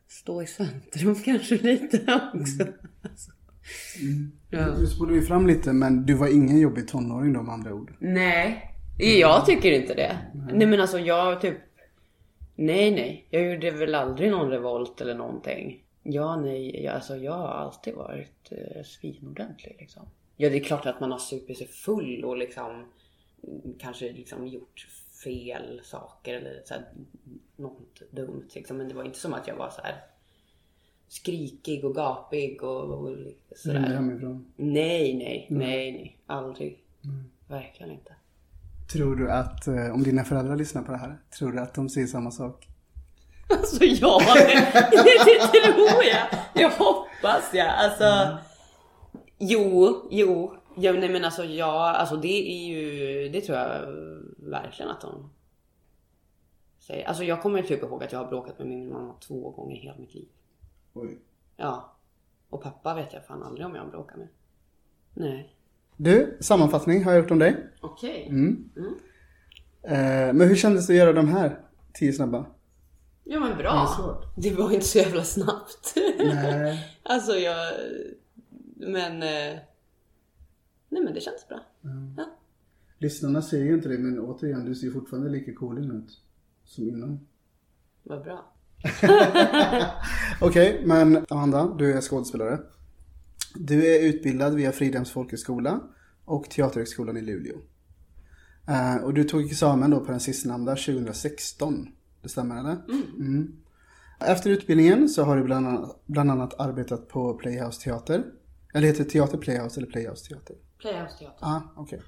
stå 0.08 0.42
i 0.42 0.46
centrum 0.46 1.14
kanske 1.24 1.56
lite 1.56 2.20
också. 2.34 2.64
Alltså. 3.02 3.30
Ja. 4.50 4.70
Du 4.70 4.86
spolade 4.86 5.16
ju 5.16 5.22
fram 5.22 5.46
lite 5.46 5.72
men 5.72 6.06
du 6.06 6.14
var 6.14 6.28
ingen 6.28 6.60
jobbig 6.60 6.88
tonåring 6.88 7.32
då 7.32 7.42
med 7.42 7.54
andra 7.54 7.74
ord. 7.74 7.94
Nej, 7.98 8.74
jag 8.98 9.46
tycker 9.46 9.72
inte 9.72 9.94
det. 9.94 10.18
Nej 10.52 10.66
men 10.66 10.80
alltså 10.80 10.98
jag 10.98 11.40
typ, 11.40 11.56
nej 12.54 12.90
nej, 12.90 13.26
jag 13.30 13.52
gjorde 13.52 13.70
väl 13.70 13.94
aldrig 13.94 14.30
någon 14.30 14.50
revolt 14.50 15.00
eller 15.00 15.14
någonting. 15.14 15.84
Ja 16.02 16.36
nej, 16.36 16.84
jag, 16.84 16.94
alltså 16.94 17.16
jag 17.16 17.32
har 17.32 17.48
alltid 17.48 17.94
varit 17.94 18.52
eh, 18.52 18.82
svinordentlig 18.82 19.76
liksom. 19.78 20.02
Ja 20.36 20.50
det 20.50 20.56
är 20.56 20.64
klart 20.64 20.86
att 20.86 21.00
man 21.00 21.12
har 21.12 21.18
supit 21.18 21.58
sig 21.58 21.66
full 21.66 22.24
och 22.24 22.36
liksom 22.36 22.70
mm, 23.42 23.78
kanske 23.78 24.12
liksom 24.12 24.46
gjort 24.46 24.86
fel 25.24 25.80
saker 25.84 26.34
eller 26.34 26.62
så 26.64 26.74
här, 26.74 26.84
något 27.56 28.02
dumt 28.10 28.48
liksom. 28.54 28.76
Men 28.76 28.88
det 28.88 28.94
var 28.94 29.04
inte 29.04 29.18
som 29.18 29.34
att 29.34 29.48
jag 29.48 29.56
var 29.56 29.70
så 29.70 29.82
här 29.82 29.94
skrikig 31.08 31.84
och 31.84 31.94
gapig 31.94 32.62
och, 32.62 32.90
och 32.90 33.16
sådär. 33.56 33.74
Ringde 33.74 33.94
hemifrån. 33.94 34.52
Nej, 34.56 35.14
nej, 35.14 35.46
nej, 35.50 35.92
nej. 35.92 36.18
Aldrig. 36.26 36.84
Verkligen 37.48 37.92
inte. 37.92 38.14
Tror 38.92 39.16
du 39.16 39.30
att, 39.30 39.66
eh, 39.66 39.94
om 39.94 40.02
dina 40.02 40.24
föräldrar 40.24 40.56
lyssnar 40.56 40.82
på 40.82 40.92
det 40.92 40.98
här, 40.98 41.18
tror 41.38 41.52
du 41.52 41.60
att 41.60 41.74
de 41.74 41.88
säger 41.88 42.06
samma 42.06 42.30
sak? 42.30 42.68
Alltså 43.50 43.84
ja, 43.84 44.20
det, 44.34 45.24
det 45.24 45.72
tror 45.72 46.04
jag. 46.04 46.26
Jag 46.54 46.70
hoppas 46.70 47.50
jag. 47.52 47.68
Alltså. 47.68 48.38
Jo, 49.38 50.08
jo. 50.10 50.54
Ja, 50.76 50.92
nej 50.92 51.08
men 51.08 51.24
alltså 51.24 51.44
ja, 51.44 51.94
alltså 51.94 52.16
det 52.16 52.52
är 52.52 52.66
ju, 52.66 53.28
det 53.28 53.40
tror 53.40 53.58
jag 53.58 53.80
verkligen 54.36 54.90
att 54.90 55.00
de 55.00 55.30
säger. 56.86 57.06
Alltså 57.08 57.24
jag 57.24 57.42
kommer 57.42 57.62
typ 57.62 57.82
ihåg 57.82 58.04
att 58.04 58.12
jag 58.12 58.18
har 58.18 58.26
bråkat 58.26 58.58
med 58.58 58.68
min 58.68 58.88
mamma 58.92 59.14
två 59.20 59.50
gånger 59.50 59.76
i 59.76 59.78
hela 59.78 59.98
mitt 59.98 60.14
liv. 60.14 60.28
Oj. 60.92 61.18
Ja. 61.56 61.96
Och 62.48 62.62
pappa 62.62 62.94
vet 62.94 63.12
jag 63.12 63.26
fan 63.26 63.42
aldrig 63.42 63.66
om 63.66 63.74
jag 63.74 63.82
har 63.82 63.90
bråkat 63.90 64.18
med. 64.18 64.28
Nej. 65.14 65.56
Du, 65.96 66.36
sammanfattning 66.40 67.04
har 67.04 67.12
jag 67.12 67.22
gjort 67.22 67.30
om 67.30 67.38
dig. 67.38 67.66
Okej. 67.80 68.26
Mm. 68.28 68.70
Eh, 69.82 70.34
men 70.34 70.48
hur 70.48 70.56
kändes 70.56 70.86
det 70.86 70.92
att 70.92 70.98
göra 70.98 71.12
de 71.12 71.28
här 71.28 71.60
tio 71.92 72.12
snabba? 72.12 72.46
Ja 73.24 73.40
men 73.40 73.50
det 73.50 73.56
bra. 73.56 73.94
svårt? 73.96 74.36
Det 74.36 74.54
var 74.54 74.72
inte 74.72 74.86
så 74.86 74.98
jävla 74.98 75.24
snabbt. 75.24 75.94
Nej. 76.18 76.96
alltså 77.02 77.32
jag... 77.32 77.74
Men... 78.76 79.22
eh, 79.22 79.58
Nej 80.88 81.02
men 81.02 81.14
det 81.14 81.20
känns 81.20 81.48
bra. 81.48 81.60
Ja. 82.16 82.24
Lyssnarna 82.98 83.42
ser 83.42 83.64
ju 83.64 83.74
inte 83.74 83.88
det 83.88 83.98
men 83.98 84.18
återigen, 84.18 84.64
du 84.64 84.74
ser 84.74 84.90
fortfarande 84.90 85.30
lika 85.30 85.54
cool 85.54 85.78
ut 85.78 86.20
som 86.64 86.88
innan. 86.88 87.20
Vad 88.02 88.22
bra. 88.22 88.54
Okej, 90.40 90.82
men 90.84 91.26
Amanda, 91.28 91.74
du 91.78 91.92
är 91.92 92.00
skådespelare. 92.00 92.58
Du 93.54 93.86
är 93.86 94.08
utbildad 94.08 94.54
via 94.54 94.72
Fridhems 94.72 95.10
folkhögskola 95.10 95.80
och 96.24 96.50
Teaterhögskolan 96.50 97.16
i 97.16 97.20
Luleå. 97.20 97.56
Eh, 98.68 98.96
och 98.96 99.14
du 99.14 99.24
tog 99.24 99.44
examen 99.44 99.90
då 99.90 100.00
på 100.00 100.10
den 100.10 100.20
sistnämnda 100.20 100.76
2016. 100.76 101.88
Det 102.22 102.28
stämmer 102.28 102.60
eller? 102.60 102.76
Mm. 103.18 103.56
Efter 104.20 104.50
utbildningen 104.50 105.08
så 105.08 105.22
har 105.22 105.36
du 105.36 105.44
bland 105.44 105.68
annat, 105.68 106.02
bland 106.06 106.30
annat 106.30 106.60
arbetat 106.60 107.08
på 107.08 107.34
Playhouse 107.34 107.80
Teater. 107.80 108.24
Eller 108.74 108.86
heter 108.86 109.04
det 109.04 109.10
Teater 109.10 109.38
Playhouse 109.38 109.80
eller 109.80 109.90
Playhouse 109.90 110.28
Teater? 110.28 110.56
Playhouse 110.78 111.18
Teater. 111.18 111.46
Ah, 111.46 111.60
okej. 111.76 112.02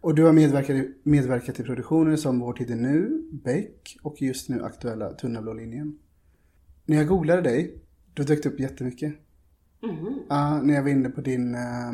Och 0.00 0.14
du 0.14 0.24
har 0.24 0.32
medverkat, 0.32 0.76
i- 0.76 0.94
medverkat 1.02 1.60
i 1.60 1.62
produktioner 1.62 2.16
som 2.16 2.40
Vår 2.40 2.52
tid 2.52 2.70
är 2.70 2.76
nu, 2.76 3.22
Beck 3.32 3.98
och 4.02 4.22
just 4.22 4.48
nu 4.48 4.64
aktuella 4.64 5.12
Tunna 5.12 5.42
blå 5.42 5.52
linjen. 5.52 5.98
När 6.86 6.96
jag 6.96 7.06
googlade 7.08 7.42
dig, 7.42 7.74
då 8.14 8.22
dök 8.22 8.42
det 8.42 8.48
upp 8.48 8.60
jättemycket. 8.60 9.14
Mhm. 9.82 10.18
Ja, 10.28 10.62
när 10.62 10.74
jag 10.74 10.82
var 10.82 10.90
inne 10.90 11.08
på 11.10 11.20
din 11.20 11.54
eh, 11.54 11.88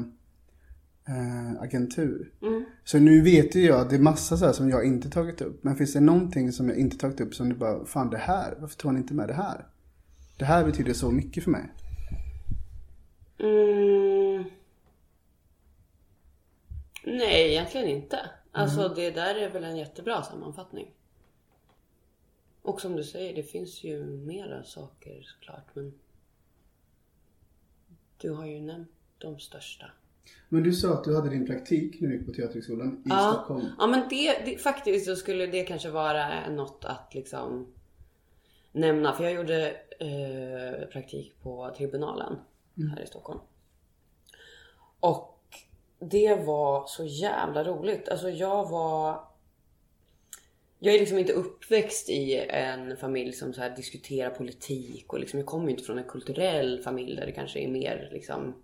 eh, 1.08 1.60
agentur. 1.62 2.32
Mm. 2.42 2.64
Så 2.84 2.98
nu 2.98 3.20
vet 3.22 3.54
ju 3.54 3.60
jag 3.60 3.80
att 3.80 3.90
det 3.90 3.96
är 3.96 4.00
massa 4.00 4.36
så 4.36 4.44
här 4.46 4.52
som 4.52 4.70
jag 4.70 4.84
inte 4.84 5.10
tagit 5.10 5.40
upp. 5.40 5.64
Men 5.64 5.76
finns 5.76 5.92
det 5.92 6.00
någonting 6.00 6.52
som 6.52 6.68
jag 6.68 6.78
inte 6.78 6.98
tagit 6.98 7.20
upp 7.20 7.34
som 7.34 7.48
du 7.48 7.54
bara, 7.54 7.84
fan 7.86 8.10
det 8.10 8.18
här, 8.18 8.54
varför 8.60 8.76
tog 8.76 8.88
han 8.92 9.00
inte 9.00 9.14
med 9.14 9.28
det 9.28 9.34
här? 9.34 9.66
Det 10.38 10.44
här 10.44 10.64
betyder 10.64 10.92
så 10.92 11.10
mycket 11.10 11.44
för 11.44 11.50
mig. 11.50 11.72
Mm. 13.38 14.44
Nej, 17.04 17.50
egentligen 17.50 17.88
inte. 17.88 18.30
Alltså 18.52 18.88
det 18.88 19.10
där 19.10 19.34
är 19.34 19.50
väl 19.50 19.64
en 19.64 19.76
jättebra 19.76 20.22
sammanfattning. 20.22 20.94
Och 22.62 22.80
som 22.80 22.96
du 22.96 23.04
säger, 23.04 23.34
det 23.34 23.42
finns 23.42 23.84
ju 23.84 24.04
mera 24.04 24.64
saker 24.64 25.22
såklart. 25.22 25.74
Men 25.74 25.94
du 28.16 28.30
har 28.30 28.46
ju 28.46 28.60
nämnt 28.60 28.90
de 29.18 29.38
största. 29.38 29.86
Men 30.48 30.62
du 30.62 30.72
sa 30.72 30.92
att 30.92 31.04
du 31.04 31.16
hade 31.16 31.30
din 31.30 31.46
praktik 31.46 32.00
när 32.00 32.08
du 32.08 32.16
gick 32.16 32.26
på 32.26 32.32
Teaterhögskolan 32.32 33.02
i 33.06 33.08
Stockholm. 33.08 33.66
Ja 33.78 33.86
men 33.86 34.08
det, 34.10 34.44
det, 34.44 34.58
faktiskt 34.58 35.06
så 35.06 35.16
skulle 35.16 35.46
det 35.46 35.64
kanske 35.64 35.90
vara 35.90 36.50
något 36.50 36.84
att 36.84 37.14
liksom 37.14 37.72
nämna. 38.72 39.12
För 39.12 39.24
jag 39.24 39.32
gjorde 39.32 39.76
eh, 40.00 40.88
praktik 40.92 41.34
på 41.42 41.74
tribunalen 41.76 42.36
här 42.96 43.02
i 43.02 43.06
Stockholm. 43.06 43.40
Och 45.00 45.33
det 45.98 46.34
var 46.34 46.86
så 46.86 47.04
jävla 47.04 47.64
roligt. 47.64 48.08
Alltså 48.08 48.30
jag 48.30 48.70
var... 48.70 49.24
Jag 50.78 50.94
är 50.94 50.98
liksom 50.98 51.18
inte 51.18 51.32
uppväxt 51.32 52.08
i 52.08 52.46
en 52.48 52.96
familj 52.96 53.32
som 53.32 53.52
så 53.52 53.60
här 53.60 53.76
diskuterar 53.76 54.30
politik 54.30 55.12
och 55.12 55.20
liksom, 55.20 55.38
jag 55.38 55.46
kommer 55.46 55.64
ju 55.64 55.70
inte 55.70 55.84
från 55.84 55.98
en 55.98 56.04
kulturell 56.04 56.82
familj 56.82 57.16
där 57.16 57.26
det 57.26 57.32
kanske 57.32 57.58
är 57.58 57.68
mer 57.68 58.08
liksom 58.12 58.62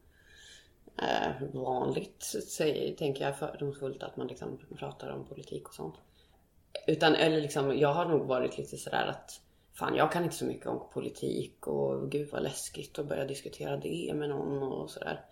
eh, 0.99 1.49
vanligt, 1.53 2.23
säger, 2.49 2.97
tänker 2.97 3.25
jag 3.25 3.39
fördomsfullt, 3.39 4.03
att 4.03 4.17
man 4.17 4.27
liksom 4.27 4.59
pratar 4.79 5.11
om 5.11 5.27
politik 5.27 5.69
och 5.69 5.75
sånt. 5.75 5.95
Utan, 6.87 7.15
eller 7.15 7.41
liksom, 7.41 7.79
jag 7.79 7.93
har 7.93 8.05
nog 8.05 8.27
varit 8.27 8.59
lite 8.59 8.77
sådär 8.77 9.07
att 9.07 9.41
fan, 9.75 9.97
jag 9.97 10.13
kan 10.13 10.25
inte 10.25 10.37
så 10.37 10.45
mycket 10.45 10.67
om 10.67 10.83
politik 10.93 11.67
och 11.67 12.11
gud 12.11 12.29
vad 12.33 12.43
läskigt 12.43 12.99
att 12.99 13.09
börja 13.09 13.25
diskutera 13.25 13.77
det 13.77 14.13
med 14.15 14.29
någon 14.29 14.63
och 14.63 14.91
sådär. 14.91 15.25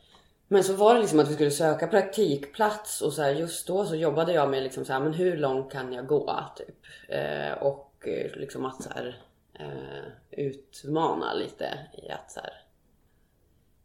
Men 0.49 0.65
så 0.65 0.75
var 0.75 0.95
det 0.95 1.01
liksom 1.01 1.21
att 1.21 1.29
vi 1.29 1.35
skulle 1.35 1.51
söka 1.51 1.87
praktikplats 1.87 3.03
och 3.03 3.13
så 3.13 3.23
här, 3.23 3.31
just 3.31 3.67
då 3.67 3.87
så 3.87 3.97
jobbade 3.97 4.33
jag 4.33 4.51
med 4.51 4.63
liksom 4.63 4.85
så 4.85 4.93
här, 4.93 5.01
men 5.01 5.13
hur 5.13 5.37
långt 5.37 5.73
kan 5.73 5.93
jag 5.93 6.07
gå? 6.07 6.45
Typ. 6.57 6.77
Eh, 7.09 7.53
och 7.53 8.09
eh, 8.09 8.37
liksom 8.37 8.65
att 8.65 8.83
så 8.83 8.91
här, 8.91 9.23
eh, 9.55 10.13
utmana 10.31 11.35
lite 11.35 11.79
i 11.93 12.11
att 12.11 12.31
så 12.31 12.41
här, 12.41 12.63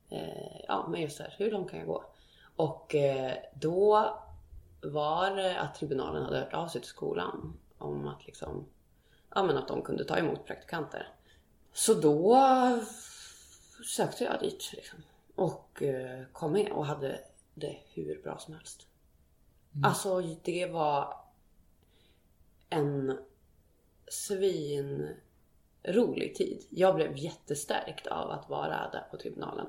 eh, 0.10 0.62
ja 0.67 0.88
men 0.88 1.02
just 1.02 1.17
så 1.17 1.23
här, 1.23 1.36
hur 1.38 1.52
långt 1.52 1.69
kan 1.69 1.80
jag 1.80 1.88
gå? 1.88 2.04
Och 2.56 2.95
eh, 2.95 3.34
då 3.54 4.13
var 4.82 5.36
det 5.36 5.60
att 5.60 5.76
tribunalen 5.76 6.23
hade 6.23 6.39
hört 6.39 6.54
av 6.54 6.67
sig 6.67 6.82
till 6.82 6.89
skolan 6.89 7.58
om 7.78 8.08
att 8.08 8.26
liksom, 8.26 8.65
ja 9.36 9.43
men 9.43 9.58
att 9.58 9.67
de 9.67 9.82
kunde 9.82 10.06
ta 10.06 10.17
emot 10.17 10.45
praktikanter. 10.45 11.08
Så 11.73 11.93
då 11.93 12.39
sökte 13.95 14.23
jag 14.23 14.39
dit 14.39 14.71
liksom. 14.73 14.99
Och 15.36 15.84
eh, 15.84 16.24
kom 16.32 16.52
med 16.52 16.72
och 16.72 16.86
hade 16.86 17.19
det 17.54 17.78
hur 17.93 18.22
bra 18.24 18.38
som 18.38 18.54
helst. 18.54 18.88
Alltså 19.84 20.22
det 20.43 20.65
var 20.65 21.17
en 22.69 23.17
svinrolig 24.08 25.15
tid. 26.36 26.65
Jag 26.69 26.96
blev 26.96 27.17
jättestärkt 27.17 28.08
av 28.08 28.32
att 28.32 28.50
vara 28.50 28.89
där 28.91 29.08
på 29.12 29.17
tribunalen. 29.17 29.67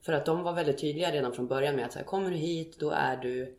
För 0.00 0.12
att 0.12 0.26
de 0.26 0.42
var 0.42 0.52
väldigt 0.52 0.78
tydliga 0.78 1.12
redan 1.12 1.32
från 1.32 1.46
början 1.46 1.76
med 1.76 1.84
att 1.84 1.92
så 1.92 1.98
här, 1.98 2.06
kommer 2.06 2.30
du 2.30 2.36
hit 2.36 2.78
då 2.78 2.90
är 2.90 3.16
du 3.16 3.56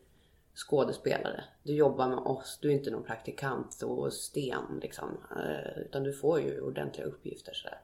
skådespelare. 0.54 1.44
Du 1.62 1.74
jobbar 1.74 2.08
med 2.08 2.18
oss, 2.18 2.58
du 2.62 2.68
är 2.68 2.72
inte 2.72 2.90
någon 2.90 3.04
praktikant 3.04 3.82
och 3.82 4.12
sten 4.12 4.78
liksom. 4.82 5.08
Eh, 5.36 5.82
Utan 5.82 6.02
du 6.02 6.12
får 6.12 6.40
ju 6.40 6.60
ordentliga 6.60 7.06
uppgifter 7.06 7.52
sådär. 7.54 7.80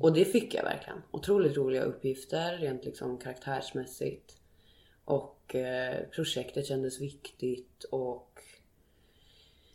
Och 0.00 0.12
det 0.12 0.24
fick 0.24 0.54
jag 0.54 0.62
verkligen. 0.62 1.02
Otroligt 1.10 1.56
roliga 1.56 1.82
uppgifter 1.82 2.58
rent 2.58 2.84
liksom 2.84 3.18
karaktärsmässigt. 3.18 4.36
Och 5.04 5.54
eh, 5.54 6.06
projektet 6.14 6.66
kändes 6.66 7.00
viktigt 7.00 7.84
och 7.84 8.40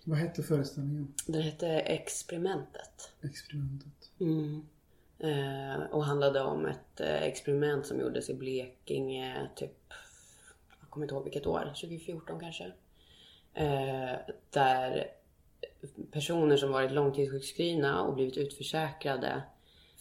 Vad 0.04 0.18
hette 0.18 0.44
föreställningen? 0.44 1.14
den 1.28 1.42
hette 1.42 1.68
Experimentet. 1.68 3.14
Experimentet. 3.22 4.12
Mm. 4.20 4.66
Eh, 5.20 5.82
och 5.92 6.06
handlade 6.06 6.42
om 6.42 6.66
ett 6.66 7.00
eh, 7.00 7.24
experiment 7.24 7.86
som 7.86 8.00
gjordes 8.00 8.30
i 8.30 8.34
Blekinge 8.34 9.50
typ, 9.56 9.78
jag 10.82 10.90
kommer 10.90 11.04
inte 11.06 11.16
ihåg 11.16 11.24
vilket 11.24 11.48
år, 11.48 11.74
2014 11.82 12.40
kanske. 12.40 12.72
Eh, 13.54 14.16
där 14.50 15.08
personer 16.12 16.58
som 16.58 16.72
varit 16.72 16.92
långtidssjukskrivna 16.92 18.04
och 18.04 18.14
blivit 18.14 18.38
utförsäkrade 18.38 19.44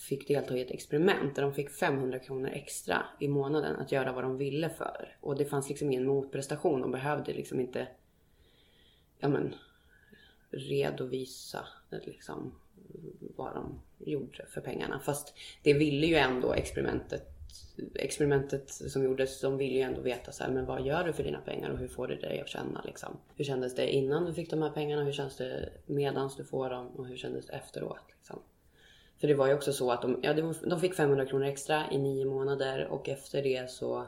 fick 0.00 0.28
delta 0.28 0.56
i 0.56 0.60
ett 0.60 0.70
experiment 0.70 1.34
där 1.34 1.42
de 1.42 1.54
fick 1.54 1.70
500 1.70 2.18
kronor 2.18 2.50
extra 2.52 3.04
i 3.18 3.28
månaden 3.28 3.76
att 3.76 3.92
göra 3.92 4.12
vad 4.12 4.24
de 4.24 4.36
ville 4.36 4.70
för. 4.70 5.16
Och 5.20 5.36
det 5.36 5.44
fanns 5.44 5.68
liksom 5.68 5.90
ingen 5.90 6.06
motprestation. 6.06 6.80
De 6.80 6.92
behövde 6.92 7.32
liksom 7.32 7.60
inte 7.60 7.88
ja 9.18 9.28
men, 9.28 9.54
redovisa 10.50 11.66
liksom, 11.90 12.54
vad 13.36 13.54
de 13.54 13.80
gjorde 13.98 14.46
för 14.46 14.60
pengarna. 14.60 15.00
Fast 15.00 15.34
det 15.62 15.74
ville 15.74 16.06
ju 16.06 16.14
ändå 16.14 16.52
experimentet 16.52 17.36
experimentet 17.94 18.70
som 18.70 19.04
gjordes, 19.04 19.40
de 19.40 19.56
ville 19.56 19.74
ju 19.74 19.80
ändå 19.80 20.00
veta 20.00 20.32
så 20.32 20.44
här, 20.44 20.50
men 20.50 20.66
vad 20.66 20.86
gör 20.86 21.04
du 21.04 21.12
för 21.12 21.22
dina 21.22 21.40
pengar 21.40 21.70
och 21.70 21.78
hur 21.78 21.88
får 21.88 22.06
du 22.06 22.16
dig 22.16 22.40
att 22.40 22.48
känna 22.48 22.82
liksom? 22.84 23.16
Hur 23.36 23.44
kändes 23.44 23.74
det 23.74 23.92
innan 23.92 24.24
du 24.24 24.34
fick 24.34 24.50
de 24.50 24.62
här 24.62 24.70
pengarna? 24.70 25.04
Hur 25.04 25.12
känns 25.12 25.36
det 25.36 25.70
medans 25.86 26.36
du 26.36 26.44
får 26.44 26.70
dem? 26.70 26.86
Och 26.86 27.06
hur 27.06 27.16
kändes 27.16 27.46
det 27.46 27.52
efteråt? 27.52 28.04
Liksom? 28.16 28.42
För 29.20 29.28
det 29.28 29.34
var 29.34 29.46
ju 29.46 29.54
också 29.54 29.72
så 29.72 29.90
att 29.92 30.02
de, 30.02 30.20
ja, 30.22 30.34
de 30.64 30.80
fick 30.80 30.94
500 30.94 31.26
kronor 31.26 31.46
extra 31.46 31.90
i 31.90 31.98
nio 31.98 32.24
månader 32.24 32.86
och 32.86 33.08
efter 33.08 33.42
det 33.42 33.70
så 33.70 34.06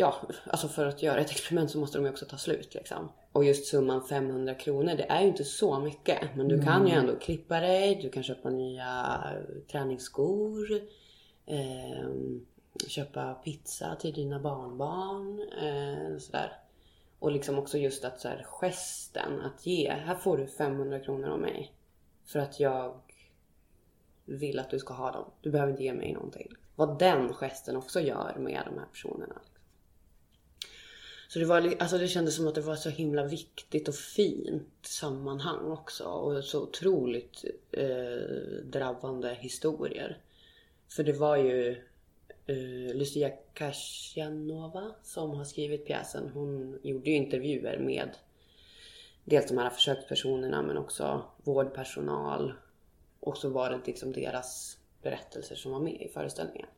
Ja, 0.00 0.14
alltså 0.46 0.68
för 0.68 0.86
att 0.86 1.02
göra 1.02 1.20
ett 1.20 1.30
experiment 1.30 1.70
så 1.70 1.78
måste 1.78 1.98
de 1.98 2.04
ju 2.04 2.10
också 2.10 2.26
ta 2.26 2.36
slut 2.36 2.74
liksom. 2.74 3.12
Och 3.32 3.44
just 3.44 3.66
summan 3.66 4.04
500 4.04 4.54
kronor, 4.54 4.94
det 4.94 5.06
är 5.08 5.20
ju 5.22 5.28
inte 5.28 5.44
så 5.44 5.80
mycket. 5.80 6.36
Men 6.36 6.48
du 6.48 6.62
kan 6.62 6.86
ju 6.86 6.94
ändå 6.94 7.16
klippa 7.16 7.60
dig, 7.60 7.98
du 8.02 8.10
kan 8.10 8.22
köpa 8.22 8.50
nya 8.50 9.20
träningsskor. 9.70 10.80
Eh, 11.46 12.10
köpa 12.86 13.34
pizza 13.34 13.96
till 13.96 14.12
dina 14.12 14.40
barnbarn. 14.40 15.40
Eh, 15.62 16.18
sådär. 16.18 16.52
Och 17.18 17.32
liksom 17.32 17.58
också 17.58 17.78
just 17.78 18.04
att 18.04 18.20
så 18.20 18.28
här, 18.28 18.46
gesten 18.48 19.40
att 19.40 19.66
ge. 19.66 19.90
Här 19.90 20.14
får 20.14 20.36
du 20.36 20.46
500 20.46 21.00
kronor 21.00 21.28
av 21.28 21.40
mig. 21.40 21.72
För 22.26 22.38
att 22.38 22.60
jag 22.60 23.00
vill 24.28 24.58
att 24.58 24.70
du 24.70 24.78
ska 24.78 24.94
ha 24.94 25.12
dem. 25.12 25.30
Du 25.40 25.50
behöver 25.50 25.72
inte 25.72 25.84
ge 25.84 25.92
mig 25.92 26.12
någonting. 26.12 26.54
Vad 26.76 26.98
den 26.98 27.34
gesten 27.34 27.76
också 27.76 28.00
gör 28.00 28.34
med 28.38 28.62
de 28.66 28.78
här 28.78 28.86
personerna. 28.92 29.40
Liksom. 29.44 29.58
Så 31.28 31.38
det, 31.38 31.44
var, 31.44 31.74
alltså 31.78 31.98
det 31.98 32.08
kändes 32.08 32.36
som 32.36 32.48
att 32.48 32.54
det 32.54 32.60
var 32.60 32.76
så 32.76 32.88
himla 32.90 33.24
viktigt 33.24 33.88
och 33.88 33.94
fint 33.94 34.68
sammanhang 34.82 35.70
också. 35.70 36.04
Och 36.04 36.44
så 36.44 36.62
otroligt 36.62 37.44
eh, 37.72 38.64
drabbande 38.64 39.34
historier. 39.40 40.18
För 40.88 41.04
det 41.04 41.12
var 41.12 41.36
ju 41.36 41.70
eh, 42.46 42.96
Lucia 42.96 43.30
Kasianova 43.54 44.94
som 45.02 45.30
har 45.30 45.44
skrivit 45.44 45.86
pjäsen. 45.86 46.30
Hon 46.34 46.78
gjorde 46.82 47.10
ju 47.10 47.16
intervjuer 47.16 47.78
med 47.78 48.10
dels 49.24 49.48
de 49.48 49.58
här 49.58 49.70
försökspersonerna 49.70 50.62
men 50.62 50.76
också 50.76 51.24
vårdpersonal 51.44 52.52
och 53.20 53.36
så 53.36 53.48
var 53.48 53.70
det 53.70 53.80
liksom 53.86 54.12
deras 54.12 54.78
berättelser 55.02 55.56
som 55.56 55.72
var 55.72 55.80
med 55.80 56.02
i 56.02 56.08
föreställningen. 56.08 56.68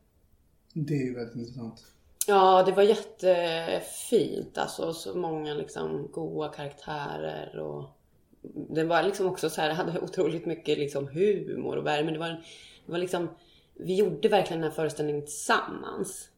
Det 0.73 0.93
är 0.93 1.05
ju 1.05 1.15
väldigt 1.15 1.35
intressant. 1.35 1.85
Ja, 2.27 2.63
det 2.63 2.71
var 2.71 2.83
jättefint. 2.83 4.57
Alltså 4.57 4.93
så 4.93 5.17
många 5.17 5.53
liksom 5.53 6.07
goa 6.11 6.49
karaktärer 6.49 7.59
och 7.59 7.89
det 8.69 8.83
var 8.83 9.03
liksom 9.03 9.27
också 9.27 9.49
så 9.49 9.61
här, 9.61 9.69
hade 9.69 9.99
otroligt 10.01 10.45
mycket 10.45 10.77
liksom 10.77 11.07
humor 11.07 11.77
och 11.77 11.85
värme. 11.85 12.11
Det 12.11 12.19
var, 12.19 12.29
det 12.85 12.91
var 12.91 12.99
liksom, 12.99 13.29
vi 13.73 13.95
gjorde 13.95 14.29
verkligen 14.29 14.61
den 14.61 14.69
här 14.69 14.75
föreställningen 14.75 15.21
tillsammans. 15.21 16.29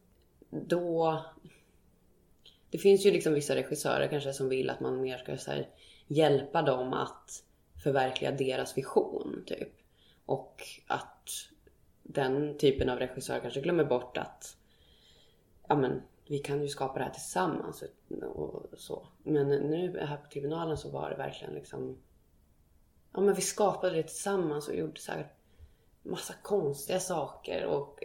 Då, 0.50 1.20
det 2.70 2.78
finns 2.78 3.06
ju 3.06 3.10
liksom 3.10 3.34
vissa 3.34 3.54
regissörer 3.54 4.08
kanske 4.08 4.32
som 4.32 4.48
vill 4.48 4.70
att 4.70 4.80
man 4.80 5.00
mer 5.00 5.18
ska 5.18 5.36
så 5.36 5.50
här, 5.50 5.68
hjälpa 6.06 6.62
dem 6.62 6.92
att 6.92 7.42
förverkliga 7.82 8.32
deras 8.32 8.78
vision 8.78 9.42
typ. 9.46 9.68
Och 10.26 10.62
att 10.86 11.30
den 12.02 12.58
typen 12.58 12.88
av 12.88 12.98
regissör 12.98 13.40
kanske 13.40 13.60
glömmer 13.60 13.84
bort 13.84 14.16
att 14.16 14.56
ja 15.68 15.76
men 15.76 16.02
vi 16.26 16.38
kan 16.38 16.62
ju 16.62 16.68
skapa 16.68 16.98
det 16.98 17.04
här 17.04 17.12
tillsammans 17.12 17.84
och 18.34 18.66
så. 18.76 19.06
Men 19.22 19.48
nu 19.48 20.00
här 20.00 20.16
på 20.16 20.30
tribunalen 20.30 20.76
så 20.76 20.90
var 20.90 21.10
det 21.10 21.16
verkligen 21.16 21.54
liksom 21.54 21.96
Ja 23.12 23.20
men 23.20 23.34
vi 23.34 23.40
skapade 23.40 23.96
det 23.96 24.02
tillsammans 24.02 24.68
och 24.68 24.74
gjorde 24.74 25.00
så 25.00 25.12
här 25.12 25.32
massa 26.02 26.34
konstiga 26.42 27.00
saker 27.00 27.66
och, 27.66 28.02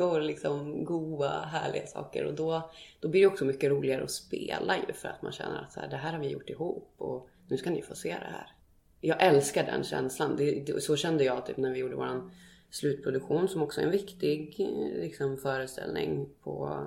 och 0.00 0.22
liksom 0.22 0.84
goa, 0.84 1.40
härliga 1.40 1.86
saker. 1.86 2.24
Och 2.24 2.34
då, 2.34 2.70
då 3.00 3.08
blir 3.08 3.20
det 3.20 3.26
också 3.26 3.44
mycket 3.44 3.70
roligare 3.70 4.04
att 4.04 4.10
spela 4.10 4.76
ju 4.86 4.92
för 4.92 5.08
att 5.08 5.22
man 5.22 5.32
känner 5.32 5.62
att 5.62 5.72
så 5.72 5.80
här, 5.80 5.88
det 5.88 5.96
här 5.96 6.12
har 6.12 6.20
vi 6.20 6.28
gjort 6.28 6.50
ihop 6.50 6.94
och 6.98 7.28
nu 7.48 7.56
ska 7.56 7.70
ni 7.70 7.82
få 7.82 7.94
se 7.94 8.08
det 8.08 8.32
här. 8.32 8.52
Jag 9.00 9.22
älskar 9.22 9.64
den 9.64 9.84
känslan. 9.84 10.36
Det, 10.36 10.60
det, 10.60 10.80
så 10.80 10.96
kände 10.96 11.24
jag 11.24 11.46
typ 11.46 11.56
när 11.56 11.72
vi 11.72 11.78
gjorde 11.78 11.96
våran 11.96 12.30
slutproduktion 12.70 13.48
som 13.48 13.62
också 13.62 13.80
är 13.80 13.84
en 13.84 13.90
viktig 13.90 14.56
eh, 14.60 15.02
liksom, 15.02 15.36
föreställning 15.36 16.28
på 16.42 16.86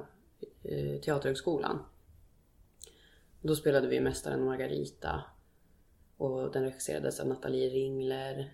eh, 0.63 1.01
Teaterhögskolan. 1.01 1.79
Då 3.41 3.55
spelade 3.55 3.87
vi 3.87 3.99
Mästaren 3.99 4.45
Margarita 4.45 5.23
och 6.17 6.51
den 6.51 6.63
regisserades 6.63 7.19
av 7.19 7.27
Nathalie 7.27 7.69
Ringler 7.69 8.51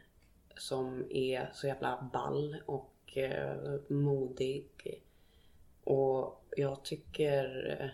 som 0.59 1.05
är 1.09 1.51
så 1.53 1.67
jävla 1.67 2.09
ball 2.13 2.57
och 2.65 3.17
eh, 3.17 3.79
modig. 3.87 5.03
Och 5.83 6.45
jag 6.55 6.83
tycker... 6.83 7.77
Eh, 7.79 7.89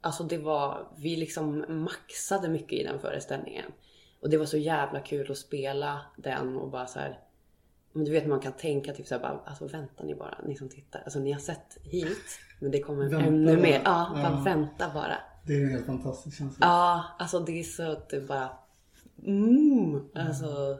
alltså 0.00 0.24
det 0.24 0.38
var... 0.38 0.88
Vi 0.96 1.16
liksom 1.16 1.64
maxade 1.68 2.48
mycket 2.48 2.72
i 2.72 2.82
den 2.82 3.00
föreställningen. 3.00 3.72
Och 4.20 4.30
det 4.30 4.36
var 4.36 4.46
så 4.46 4.56
jävla 4.56 5.00
kul 5.00 5.30
att 5.30 5.38
spela 5.38 6.00
den 6.16 6.56
och 6.56 6.70
bara 6.70 6.86
så 6.86 6.98
här... 6.98 7.18
Men 7.92 8.04
du 8.04 8.10
vet 8.10 8.26
man 8.26 8.40
kan 8.40 8.52
tänka 8.52 8.92
typ 8.92 9.06
såhär 9.06 9.22
bara, 9.22 9.40
alltså 9.46 9.66
vänta 9.66 10.04
ni 10.04 10.14
bara, 10.14 10.38
ni 10.46 10.56
som 10.56 10.68
tittar. 10.68 11.00
Alltså 11.00 11.18
ni 11.18 11.32
har 11.32 11.40
sett 11.40 11.78
hit, 11.82 12.38
men 12.60 12.70
det 12.70 12.80
kommer 12.80 13.08
Vänta 13.08 13.26
ännu 13.26 13.52
bara. 13.52 13.62
mer. 13.62 13.82
Ja, 13.84 14.08
bara 14.14 14.22
Ja. 14.22 14.42
vänta 14.44 14.90
bara. 14.94 15.16
Det 15.46 15.54
är 15.54 15.64
en 15.64 15.70
helt 15.70 15.86
fantastisk 15.86 16.38
känsla. 16.38 16.66
Ja, 16.66 17.04
alltså 17.18 17.40
det 17.40 17.60
är 17.60 17.62
så 17.62 17.90
att 17.92 18.08
det 18.08 18.20
bara... 18.20 18.50
Mm, 19.26 20.08
alltså... 20.14 20.78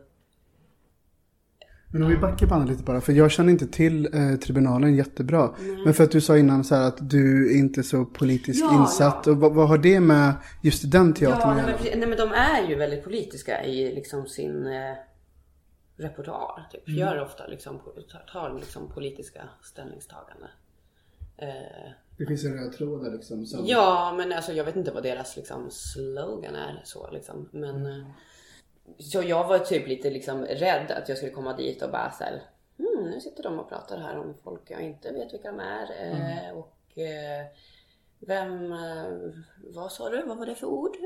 Men 1.93 2.03
om 2.03 2.09
vi 2.09 2.17
backar 2.17 2.47
bandet 2.47 2.71
lite 2.71 2.83
bara, 2.83 3.01
för 3.01 3.13
jag 3.13 3.31
känner 3.31 3.51
inte 3.53 3.67
till 3.67 4.15
eh, 4.15 4.37
tribunalen 4.37 4.97
jättebra. 4.97 5.55
Men 5.85 5.95
för 5.95 6.05
att 6.05 6.11
du 6.11 6.21
sa 6.21 6.39
innan 6.39 6.65
så 6.65 6.75
här 6.75 6.83
att 6.89 7.11
du 7.11 7.51
är 7.55 7.59
inte 7.59 7.81
är 7.81 7.83
så 7.83 8.05
politiskt 8.05 8.61
Ja, 8.61 8.81
insatt. 8.83 9.27
Och 9.27 9.37
vad, 9.37 9.55
vad 9.55 9.69
har 9.69 9.79
det 9.79 10.01
med 10.01 10.33
just 10.63 10.91
den 10.93 11.15
teatern 11.15 11.59
Ja, 11.59 11.65
att 11.65 11.81
nej 11.81 11.87
göra? 11.91 11.97
nej 11.99 12.09
men 12.09 12.19
de 12.19 12.33
är 12.33 12.69
ju 12.69 12.75
väldigt 12.75 13.05
politiska 13.05 13.65
i 13.65 13.95
liksom 13.95 14.27
sin 14.27 14.67
eh, 14.67 14.95
repertoar. 15.97 16.69
Typ. 16.73 16.89
Gör 16.89 17.21
ofta 17.23 17.47
liksom, 17.47 17.81
tar, 18.33 18.57
liksom 18.61 18.89
politiska 18.95 19.41
ställningstaganden. 19.63 20.49
Eh, 21.37 21.91
Det 22.19 22.27
finns 22.27 22.45
en 22.45 22.55
röd 22.55 22.73
tråd 22.73 23.05
där 23.05 23.13
liksom. 23.13 23.47
Som... 23.47 23.67
ja, 23.67 24.15
men 24.17 24.33
alltså 24.33 24.53
jag 24.53 24.65
vet 24.65 24.77
inte 24.77 24.91
vad 24.93 25.03
deras 25.03 25.37
liksom 25.37 25.67
slogan 25.71 26.55
är 26.55 26.81
så 26.85 27.11
liksom. 27.11 27.49
Men 27.53 27.87
eh, 27.87 28.07
så 28.99 29.23
jag 29.23 29.49
var 29.49 29.59
typ 29.59 29.89
lite 29.89 30.11
liksom 30.11 30.45
rädd 30.45 30.91
att 30.91 31.09
jag 31.09 31.19
skulle 31.19 31.33
komma 31.33 31.57
dit 31.57 31.83
och 31.83 31.91
bara 31.91 32.11
så 32.11 32.25
här, 32.25 32.43
hmm, 32.79 33.11
nu 33.11 33.21
sitter 33.21 33.43
de 33.43 33.59
och 33.59 33.69
pratar 33.69 33.99
här 33.99 34.19
om 34.19 34.35
folk 34.45 34.71
jag 34.71 34.83
inte 34.83 35.13
vet 35.13 35.33
vilka 35.33 35.53
de 35.53 35.61
är. 35.61 35.87
Eh, 36.03 36.57
och 36.57 36.99
eh, 36.99 37.47
vem, 38.19 38.73
eh, 38.73 39.33
vad 39.75 39.93
sa 39.93 40.11
du, 40.11 40.23
vad 40.23 40.39
var 40.39 40.47
det 40.47 40.55
för 40.55 40.67
ord? 40.67 40.97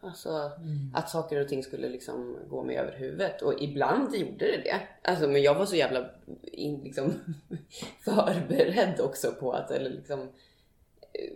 Alltså 0.00 0.50
att 0.94 1.10
saker 1.10 1.40
och 1.40 1.48
ting 1.48 1.62
skulle 1.62 1.88
liksom 1.88 2.38
gå 2.48 2.62
mig 2.62 2.76
över 2.76 2.92
huvudet. 2.92 3.42
Och 3.42 3.62
ibland 3.62 4.14
gjorde 4.14 4.46
det 4.46 4.62
det. 4.64 4.80
Alltså, 5.02 5.28
men 5.28 5.42
jag 5.42 5.54
var 5.54 5.66
så 5.66 5.76
jävla 5.76 6.10
in, 6.42 6.80
liksom, 6.84 7.12
förberedd 8.04 9.00
också 9.00 9.32
på 9.40 9.52
att, 9.52 9.70
eller 9.70 9.90
liksom, 9.90 10.28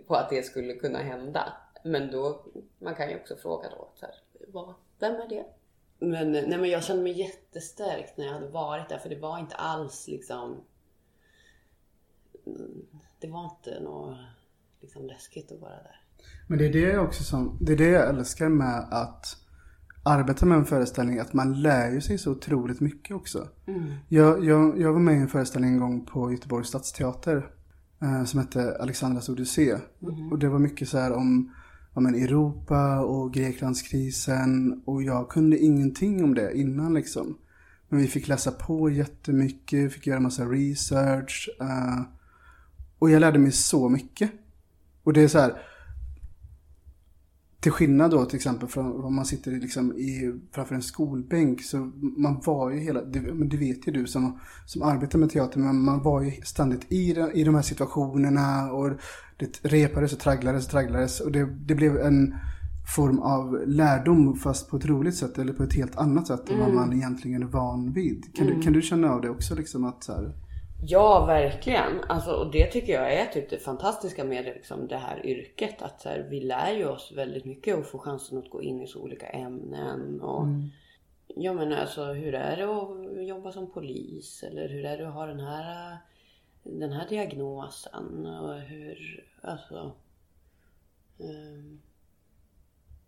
på 0.06 0.14
att 0.14 0.30
det 0.30 0.42
skulle 0.42 0.74
kunna 0.74 0.98
hända. 0.98 1.52
Men 1.82 2.10
då, 2.10 2.44
man 2.78 2.94
kan 2.94 3.10
ju 3.10 3.16
också 3.16 3.36
fråga 3.36 3.68
då, 3.68 3.88
så 3.94 4.06
här, 4.06 4.14
vad, 4.48 4.74
vem 4.98 5.14
är 5.14 5.28
det? 5.28 5.44
Men, 6.02 6.32
nej, 6.32 6.58
men 6.58 6.70
jag 6.70 6.84
kände 6.84 7.02
mig 7.02 7.18
jättestärkt 7.18 8.18
när 8.18 8.24
jag 8.24 8.32
hade 8.32 8.48
varit 8.48 8.88
där 8.88 8.98
för 8.98 9.08
det 9.08 9.18
var 9.18 9.38
inte 9.38 9.54
alls 9.54 10.08
liksom 10.08 10.56
mm, 12.46 12.86
det 13.20 13.28
var 13.28 13.44
inte 13.44 13.80
något 13.80 14.18
liksom 14.80 15.06
läskigt 15.06 15.52
att 15.52 15.60
vara 15.60 15.70
där. 15.70 16.00
Men 16.46 16.58
det 16.58 16.66
är 16.66 16.72
det 16.72 16.98
också 16.98 17.24
som, 17.24 17.58
det 17.60 17.72
är 17.72 17.76
det 17.76 17.88
jag 17.88 18.08
älskar 18.08 18.48
med 18.48 18.88
att 18.90 19.36
arbeta 20.04 20.46
med 20.46 20.58
en 20.58 20.64
föreställning, 20.64 21.18
att 21.18 21.32
man 21.32 21.62
lär 21.62 21.90
ju 21.90 22.00
sig 22.00 22.18
så 22.18 22.30
otroligt 22.32 22.80
mycket 22.80 23.16
också. 23.16 23.48
Jag, 24.08 24.44
jag, 24.44 24.80
jag 24.80 24.92
var 24.92 25.00
med 25.00 25.14
i 25.14 25.18
en 25.18 25.28
föreställning 25.28 25.72
en 25.72 25.80
gång 25.80 26.06
på 26.06 26.32
Göteborgs 26.32 26.68
stadsteater 26.68 27.50
eh, 28.02 28.24
som 28.24 28.40
hette 28.40 28.76
Alexandras 28.80 29.28
Odyssé. 29.28 29.74
Och 30.30 30.38
det 30.38 30.48
var 30.48 30.58
mycket 30.58 30.88
så 30.88 30.98
här 30.98 31.12
om 31.12 31.54
ja, 31.94 32.00
men 32.00 32.14
Europa 32.14 33.00
och 33.00 33.34
Greklandskrisen 33.34 34.82
och 34.84 35.02
jag 35.02 35.28
kunde 35.28 35.58
ingenting 35.58 36.24
om 36.24 36.34
det 36.34 36.58
innan 36.58 36.94
liksom. 36.94 37.38
Men 37.88 38.00
vi 38.00 38.06
fick 38.06 38.28
läsa 38.28 38.52
på 38.52 38.90
jättemycket, 38.90 39.92
fick 39.92 40.06
göra 40.06 40.20
massa 40.20 40.44
research. 40.44 41.48
Uh, 41.60 42.02
och 42.98 43.10
jag 43.10 43.20
lärde 43.20 43.38
mig 43.38 43.52
så 43.52 43.88
mycket. 43.88 44.30
Och 45.02 45.12
det 45.12 45.22
är 45.22 45.28
så 45.28 45.38
här, 45.38 45.62
till 47.62 47.72
skillnad 47.72 48.10
då 48.10 48.24
till 48.24 48.36
exempel 48.36 48.68
från 48.68 49.04
om 49.04 49.14
man 49.14 49.24
sitter 49.24 49.50
liksom 49.50 49.92
i, 49.92 50.40
framför 50.52 50.74
en 50.74 50.82
skolbänk 50.82 51.62
så 51.62 51.90
man 52.16 52.40
var 52.44 52.70
ju 52.70 52.78
hela, 52.80 53.02
det, 53.04 53.20
det 53.44 53.56
vet 53.56 53.88
ju 53.88 53.92
du 53.92 54.06
som, 54.06 54.38
som 54.66 54.82
arbetar 54.82 55.18
med 55.18 55.30
teater, 55.30 55.58
men 55.58 55.84
man 55.84 56.02
var 56.02 56.22
ju 56.22 56.30
ständigt 56.30 56.92
i, 56.92 57.12
de- 57.12 57.32
i 57.32 57.44
de 57.44 57.54
här 57.54 57.62
situationerna 57.62 58.72
och 58.72 58.90
det 59.36 59.60
repades 59.62 60.12
och 60.12 60.18
tragglades 60.18 60.64
och 60.64 60.70
tragglades 60.70 61.20
och 61.20 61.32
det, 61.32 61.48
det 61.66 61.74
blev 61.74 61.96
en 61.96 62.34
form 62.96 63.18
av 63.18 63.62
lärdom 63.66 64.36
fast 64.36 64.70
på 64.70 64.76
ett 64.76 64.86
roligt 64.86 65.16
sätt 65.16 65.38
eller 65.38 65.52
på 65.52 65.62
ett 65.62 65.74
helt 65.74 65.96
annat 65.96 66.26
sätt 66.26 66.50
än 66.50 66.60
vad 66.60 66.74
man 66.74 66.92
egentligen 66.92 67.42
är 67.42 67.46
van 67.46 67.92
vid. 67.92 68.24
Kan, 68.34 68.46
du, 68.46 68.62
kan 68.62 68.72
du 68.72 68.82
känna 68.82 69.10
av 69.10 69.20
det 69.20 69.30
också 69.30 69.54
liksom 69.54 69.84
att 69.84 70.04
så 70.04 70.12
här, 70.12 70.32
Ja, 70.84 71.26
verkligen. 71.26 72.00
Alltså, 72.08 72.32
och 72.32 72.50
det 72.52 72.66
tycker 72.66 72.92
jag 72.92 73.12
är 73.14 73.26
typ 73.26 73.50
det 73.50 73.58
fantastiska 73.58 74.24
med 74.24 74.44
liksom, 74.44 74.88
det 74.88 74.96
här 74.96 75.26
yrket. 75.26 75.82
Att 75.82 76.00
så 76.00 76.08
här, 76.08 76.26
vi 76.30 76.40
lär 76.40 76.72
ju 76.72 76.88
oss 76.88 77.12
väldigt 77.16 77.44
mycket 77.44 77.78
och 77.78 77.86
får 77.86 77.98
chansen 77.98 78.38
att 78.38 78.50
gå 78.50 78.62
in 78.62 78.80
i 78.80 78.86
så 78.86 79.00
olika 79.02 79.26
ämnen. 79.26 80.20
Och, 80.20 80.46
Ja 81.36 81.52
men 81.52 81.72
alltså 81.72 82.04
hur 82.04 82.34
är 82.34 82.56
det 82.56 82.64
att 82.64 83.26
jobba 83.26 83.52
som 83.52 83.70
polis? 83.70 84.42
Eller 84.42 84.68
hur 84.68 84.84
är 84.84 84.98
det 84.98 85.08
att 85.08 85.14
ha 85.14 85.26
den 85.26 85.40
här, 85.40 85.98
den 86.62 86.92
här 86.92 87.08
diagnosen? 87.08 88.26
Och 88.26 88.60
hur, 88.60 89.24
alltså. 89.42 89.92
ehm, 91.18 91.80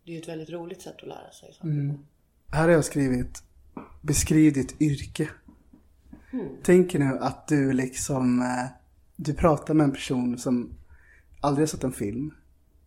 det 0.04 0.10
är 0.10 0.14
ju 0.14 0.20
ett 0.20 0.28
väldigt 0.28 0.50
roligt 0.50 0.82
sätt 0.82 0.96
att 1.02 1.08
lära 1.08 1.30
sig 1.30 1.52
saker. 1.52 1.98
Här 2.52 2.62
har 2.62 2.70
jag 2.70 2.84
skrivit 2.84 3.42
Beskriv 4.00 4.52
ditt 4.52 4.80
yrke. 4.80 5.28
Tänk 6.62 6.94
nu 6.94 7.18
att 7.18 7.48
du 7.48 7.72
liksom 7.72 8.42
eh, 8.42 8.66
Du 9.16 9.34
pratar 9.34 9.74
med 9.74 9.84
en 9.84 9.92
person 9.92 10.38
som 10.38 10.74
aldrig 11.40 11.62
har 11.62 11.66
sett 11.66 11.84
en 11.84 11.92
film 11.92 12.34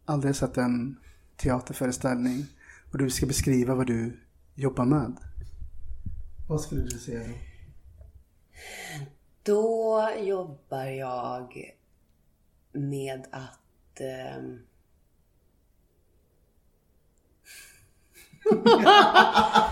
Aldrig 0.05 0.29
har 0.29 0.33
sett 0.33 0.57
en 0.57 0.99
teaterföreställning 1.35 2.45
Och 2.91 2.97
du 2.97 3.09
ska 3.09 3.25
beskriva 3.25 3.75
vad 3.75 3.87
du 3.87 4.19
jobbar 4.55 4.85
med 4.85 5.17
Vad 6.47 6.61
skulle 6.61 6.81
du 6.81 6.99
säga 6.99 7.19
då? 7.19 7.33
Då 9.43 10.09
jobbar 10.21 10.85
jag 10.85 11.73
med 12.71 13.25
att... 13.31 13.59
vad 13.99 14.59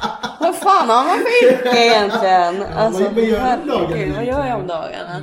fan 0.66 0.90
har 0.90 1.06
man 1.06 1.18
för 1.18 1.34
yrke 1.48 1.78
egentligen? 1.86 2.78
Alltså, 2.78 3.04
vad 3.10 3.24
gör 3.24 3.58
du 3.58 3.62
om 3.62 3.68
dagarna 3.68 3.96
herregud, 3.96 4.16
vad 4.16 4.26
gör 4.26 4.46
jag 4.48 4.60
om 4.60 4.68
dagarna? 4.68 5.20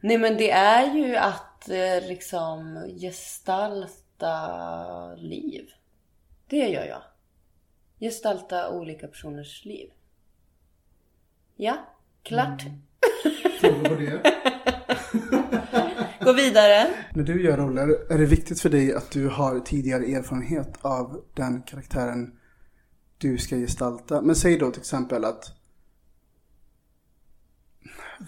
Nej 0.00 0.18
men 0.18 0.36
det 0.36 0.50
är 0.50 0.94
ju 0.94 1.16
att 1.16 1.68
eh, 1.68 2.08
liksom 2.08 2.84
gestalta 3.00 4.34
liv. 5.14 5.68
Det 6.48 6.68
gör 6.68 6.84
jag. 6.84 7.02
Gestalta 8.00 8.70
olika 8.70 9.06
personers 9.06 9.64
liv. 9.64 9.90
Ja, 11.56 11.76
klart. 12.22 12.62
Frågor 13.60 13.88
på 13.88 13.94
det? 13.94 14.34
Gå 16.24 16.32
vidare. 16.32 16.86
När 17.14 17.22
du 17.22 17.44
gör 17.44 17.56
roller, 17.56 18.12
är 18.12 18.18
det 18.18 18.26
viktigt 18.26 18.60
för 18.60 18.68
dig 18.68 18.94
att 18.94 19.10
du 19.10 19.28
har 19.28 19.60
tidigare 19.60 20.04
erfarenhet 20.04 20.78
av 20.80 21.24
den 21.34 21.62
karaktären 21.62 22.32
du 23.24 23.38
ska 23.38 23.56
gestalta? 23.56 24.20
Men 24.22 24.36
säg 24.36 24.58
då 24.58 24.70
till 24.70 24.80
exempel 24.80 25.24
att... 25.24 25.52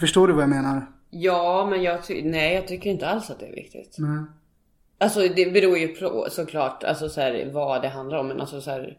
Förstår 0.01 0.29
du 0.29 0.33
vad 0.33 0.43
jag 0.43 0.51
menar? 0.51 0.87
Ja, 1.11 1.67
men 1.71 1.83
jag, 1.83 2.01
nej, 2.25 2.55
jag 2.55 2.69
tycker 2.69 2.91
inte 2.91 3.09
alls 3.09 3.31
att 3.31 3.41
det 3.41 3.47
är 3.47 3.55
viktigt. 3.55 3.97
Nej. 3.99 4.25
Alltså 4.99 5.21
det 5.21 5.53
beror 5.53 5.79
ju 5.79 5.89
på 5.89 6.27
såklart 6.31 6.85
alltså, 6.85 7.09
så 7.09 7.21
här, 7.21 7.51
vad 7.53 7.83
det 7.83 7.89
handlar 7.89 8.19
om. 8.19 8.29
Men 8.29 8.41
alltså 8.41 8.61
så 8.61 8.71
här, 8.71 8.99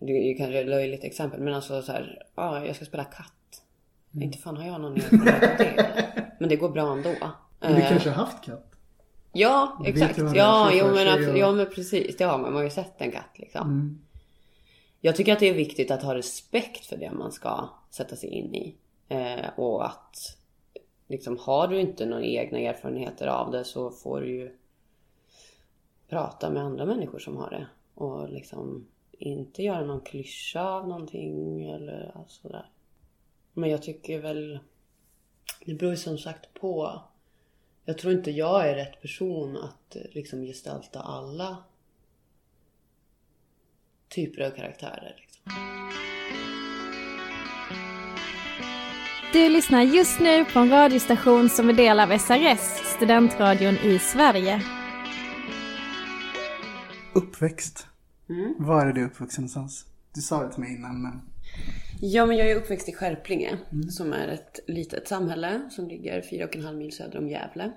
Det 0.00 0.12
är 0.12 0.28
ju 0.28 0.34
kanske 0.34 0.60
ett 0.60 0.68
löjligt 0.68 1.04
exempel. 1.04 1.40
Men 1.40 1.54
alltså 1.54 1.82
så 1.82 1.92
här, 1.92 2.22
ja, 2.36 2.66
jag 2.66 2.76
ska 2.76 2.84
spela 2.84 3.04
katt. 3.04 3.62
Inte 4.12 4.38
fan 4.38 4.56
har 4.56 4.66
jag 4.66 4.80
någon 4.80 4.96
erfarenhet 4.96 5.42
av 5.42 5.56
det. 5.58 6.26
Men 6.40 6.48
det 6.48 6.56
går 6.56 6.68
bra 6.68 6.92
ändå. 6.92 7.14
Men 7.60 7.74
du 7.74 7.80
Eh, 7.82 7.88
kanske 7.88 8.10
har 8.10 8.24
haft 8.24 8.44
katt? 8.44 8.75
Ja, 9.38 9.82
exakt. 9.86 10.18
Ja, 10.34 10.70
jo, 10.72 10.84
men, 10.86 10.94
sig 10.96 11.06
abs- 11.06 11.30
och- 11.32 11.38
ja, 11.38 11.52
men 11.52 11.66
precis. 11.66 12.16
Det 12.16 12.24
har 12.24 12.38
man. 12.38 12.42
Man 12.42 12.54
har 12.54 12.62
ju 12.62 12.70
sett 12.70 13.00
en 13.00 13.10
katt 13.12 13.30
liksom. 13.38 13.62
Mm. 13.70 13.98
Jag 15.00 15.16
tycker 15.16 15.32
att 15.32 15.40
det 15.40 15.48
är 15.48 15.54
viktigt 15.54 15.90
att 15.90 16.02
ha 16.02 16.14
respekt 16.14 16.86
för 16.86 16.96
det 16.96 17.10
man 17.12 17.32
ska 17.32 17.68
sätta 17.90 18.16
sig 18.16 18.28
in 18.30 18.54
i. 18.54 18.74
Eh, 19.08 19.48
och 19.56 19.86
att 19.86 20.16
liksom, 21.08 21.38
har 21.40 21.68
du 21.68 21.80
inte 21.80 22.06
några 22.06 22.24
egna 22.24 22.58
erfarenheter 22.58 23.26
av 23.26 23.50
det 23.50 23.64
så 23.64 23.90
får 23.90 24.20
du 24.20 24.28
ju 24.28 24.56
prata 26.08 26.50
med 26.50 26.62
andra 26.62 26.86
människor 26.86 27.18
som 27.18 27.36
har 27.36 27.50
det. 27.50 27.66
Och 27.94 28.28
liksom 28.28 28.86
inte 29.18 29.62
göra 29.62 29.84
någon 29.84 30.00
klyscha 30.00 30.62
av 30.62 30.88
någonting 30.88 31.64
eller 31.70 32.14
sådär. 32.28 32.66
Men 33.52 33.70
jag 33.70 33.82
tycker 33.82 34.18
väl... 34.18 34.58
Det 35.64 35.74
beror 35.74 35.90
ju 35.92 35.96
som 35.96 36.18
sagt 36.18 36.54
på. 36.54 37.00
Jag 37.88 37.98
tror 37.98 38.12
inte 38.12 38.30
jag 38.30 38.68
är 38.68 38.74
rätt 38.74 39.02
person 39.02 39.56
att 39.56 39.96
eh, 39.96 40.02
liksom 40.12 40.42
gestalta 40.42 41.00
alla 41.00 41.56
typer 44.08 44.42
av 44.42 44.50
karaktärer. 44.50 45.16
Liksom. 45.20 45.52
Du 49.32 49.48
lyssnar 49.48 49.82
just 49.82 50.20
nu 50.20 50.44
på 50.44 50.58
en 50.58 50.70
radiostation 50.70 51.48
som 51.48 51.68
är 51.68 51.72
del 51.72 52.00
av 52.00 52.18
SRS, 52.18 52.96
studentradion 52.96 53.74
i 53.74 53.98
Sverige. 53.98 54.62
Uppväxt. 57.14 57.86
Mm. 58.28 58.54
Var 58.58 58.86
är 58.86 58.92
du 58.92 59.04
uppvuxen 59.04 59.42
någonstans? 59.42 59.86
Du 60.14 60.20
sa 60.20 60.42
det 60.42 60.52
till 60.52 60.62
mig 60.62 60.74
innan 60.74 61.02
men... 61.02 61.20
Ja, 62.00 62.26
men 62.26 62.36
jag 62.36 62.50
är 62.50 62.56
uppväxt 62.56 62.88
i 62.88 62.92
Skärplinge 62.92 63.58
som 63.90 64.12
är 64.12 64.28
ett 64.28 64.60
litet 64.66 65.08
samhälle 65.08 65.60
som 65.70 65.88
ligger 65.88 66.22
fyra 66.22 66.44
och 66.44 66.56
en 66.56 66.64
halv 66.64 66.78
mil 66.78 66.92
söder 66.92 67.18
om 67.18 67.28
Gävle. 67.28 67.72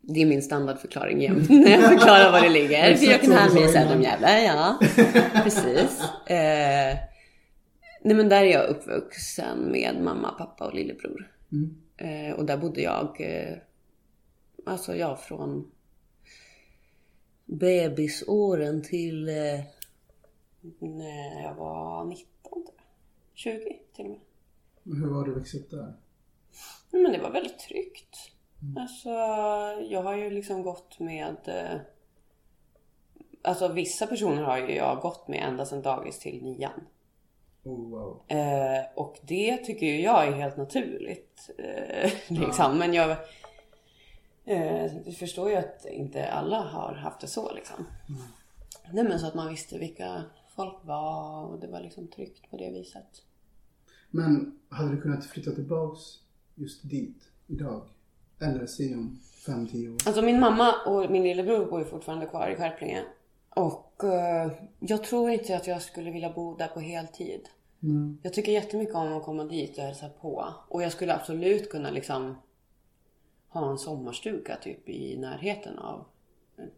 Det 0.00 0.22
är 0.22 0.26
min 0.26 0.42
standardförklaring 0.42 1.22
jämt 1.22 1.50
när 1.50 1.70
jag 1.70 1.88
förklarar 1.88 2.32
var 2.32 2.40
det 2.40 2.48
ligger. 2.48 2.96
Fyra 2.96 3.16
och 3.16 3.24
en 3.24 3.32
halv 3.32 3.54
mil 3.54 3.68
söder 3.68 3.96
om 3.96 4.02
Gävle, 4.02 4.44
ja. 4.44 4.78
Precis. 5.44 6.00
Eh, 6.26 6.96
nej 8.02 8.16
men 8.16 8.28
där 8.28 8.42
är 8.42 8.52
jag 8.52 8.68
uppvuxen 8.68 9.58
med 9.58 9.96
mamma, 10.02 10.30
pappa 10.30 10.66
och 10.66 10.74
lillebror. 10.74 11.32
Eh, 11.96 12.32
och 12.36 12.44
där 12.44 12.56
bodde 12.56 12.80
jag, 12.82 13.16
eh, 13.20 13.56
alltså 14.66 14.96
ja 14.96 15.16
från 15.16 15.70
bebisåren 17.44 18.82
till 18.82 19.28
eh, 19.28 19.60
när 20.80 21.42
jag 21.42 21.54
var 21.54 22.04
19 22.04 22.28
tror 22.28 22.37
jag. 22.37 22.37
20 23.38 23.78
till 23.96 24.04
och 24.04 24.10
med. 24.10 24.20
Hur 24.84 25.14
var 25.14 25.24
du 25.24 25.34
växt 25.34 25.54
upp 25.54 25.70
där? 25.70 25.94
Men 26.90 27.12
det 27.12 27.18
var 27.18 27.30
väldigt 27.30 27.58
tryggt. 27.58 28.16
Alltså, 28.78 29.08
jag 29.90 30.02
har 30.02 30.16
ju 30.16 30.30
liksom 30.30 30.62
gått 30.62 30.98
med... 30.98 31.36
eh, 31.46 31.80
Alltså 33.42 33.68
vissa 33.68 34.06
personer 34.06 34.42
har 34.42 34.58
ju 34.58 34.74
jag 34.74 35.00
gått 35.00 35.28
med 35.28 35.42
ända 35.48 35.66
sedan 35.66 35.82
dagis 35.82 36.18
till 36.18 36.42
nian. 36.44 36.86
Oh, 37.64 37.90
wow. 37.90 38.22
Eh, 38.28 38.84
och 38.94 39.18
det 39.22 39.56
tycker 39.56 39.86
ju 39.86 40.00
jag 40.00 40.26
är 40.28 40.32
helt 40.32 40.56
naturligt. 40.56 41.50
Eh, 41.58 42.10
liksom. 42.28 42.78
Men 42.78 42.94
jag 42.94 43.16
eh, 44.44 44.92
förstår 45.18 45.50
ju 45.50 45.56
att 45.56 45.86
inte 45.86 46.30
alla 46.30 46.60
har 46.60 46.94
haft 46.94 47.20
det 47.20 47.26
så 47.26 47.52
liksom. 47.54 47.86
Nej 48.92 49.04
men 49.04 49.18
så 49.18 49.26
att 49.26 49.34
man 49.34 49.48
visste 49.48 49.78
vilka 49.78 50.22
folk 50.48 50.74
var 50.84 51.44
och 51.44 51.60
det 51.60 51.66
var 51.66 51.80
liksom 51.80 52.08
tryggt 52.08 52.50
på 52.50 52.56
det 52.56 52.70
viset. 52.70 53.22
Men 54.10 54.58
hade 54.68 54.90
du 54.90 55.00
kunnat 55.00 55.26
flytta 55.26 55.50
tillbaks 55.50 56.00
just 56.54 56.90
dit 56.90 57.30
idag? 57.46 57.82
Eller 58.40 58.66
se 58.66 58.94
om 58.94 59.18
fem, 59.46 59.66
tio 59.66 59.88
år? 59.88 59.96
Alltså 60.06 60.22
min 60.22 60.40
mamma 60.40 60.74
och 60.86 61.10
min 61.10 61.22
lillebror 61.22 61.66
bor 61.66 61.78
ju 61.78 61.84
fortfarande 61.84 62.26
kvar 62.26 62.48
i 62.48 62.56
Skärplinge. 62.56 63.04
Och 63.50 64.04
eh, 64.04 64.52
jag 64.80 65.04
tror 65.04 65.30
inte 65.30 65.56
att 65.56 65.66
jag 65.66 65.82
skulle 65.82 66.10
vilja 66.10 66.32
bo 66.32 66.56
där 66.56 66.68
på 66.68 66.80
heltid. 66.80 67.48
Mm. 67.82 68.18
Jag 68.22 68.32
tycker 68.32 68.52
jättemycket 68.52 68.94
om 68.94 69.12
att 69.12 69.24
komma 69.24 69.44
dit 69.44 69.78
och 69.78 69.84
hälsa 69.84 70.08
på. 70.08 70.54
Och 70.68 70.82
jag 70.82 70.92
skulle 70.92 71.14
absolut 71.14 71.70
kunna 71.70 71.90
liksom 71.90 72.36
ha 73.48 73.70
en 73.70 73.78
sommarstuga 73.78 74.56
typ 74.56 74.88
i 74.88 75.16
närheten 75.16 75.78
av 75.78 76.04
mm, 76.58 76.70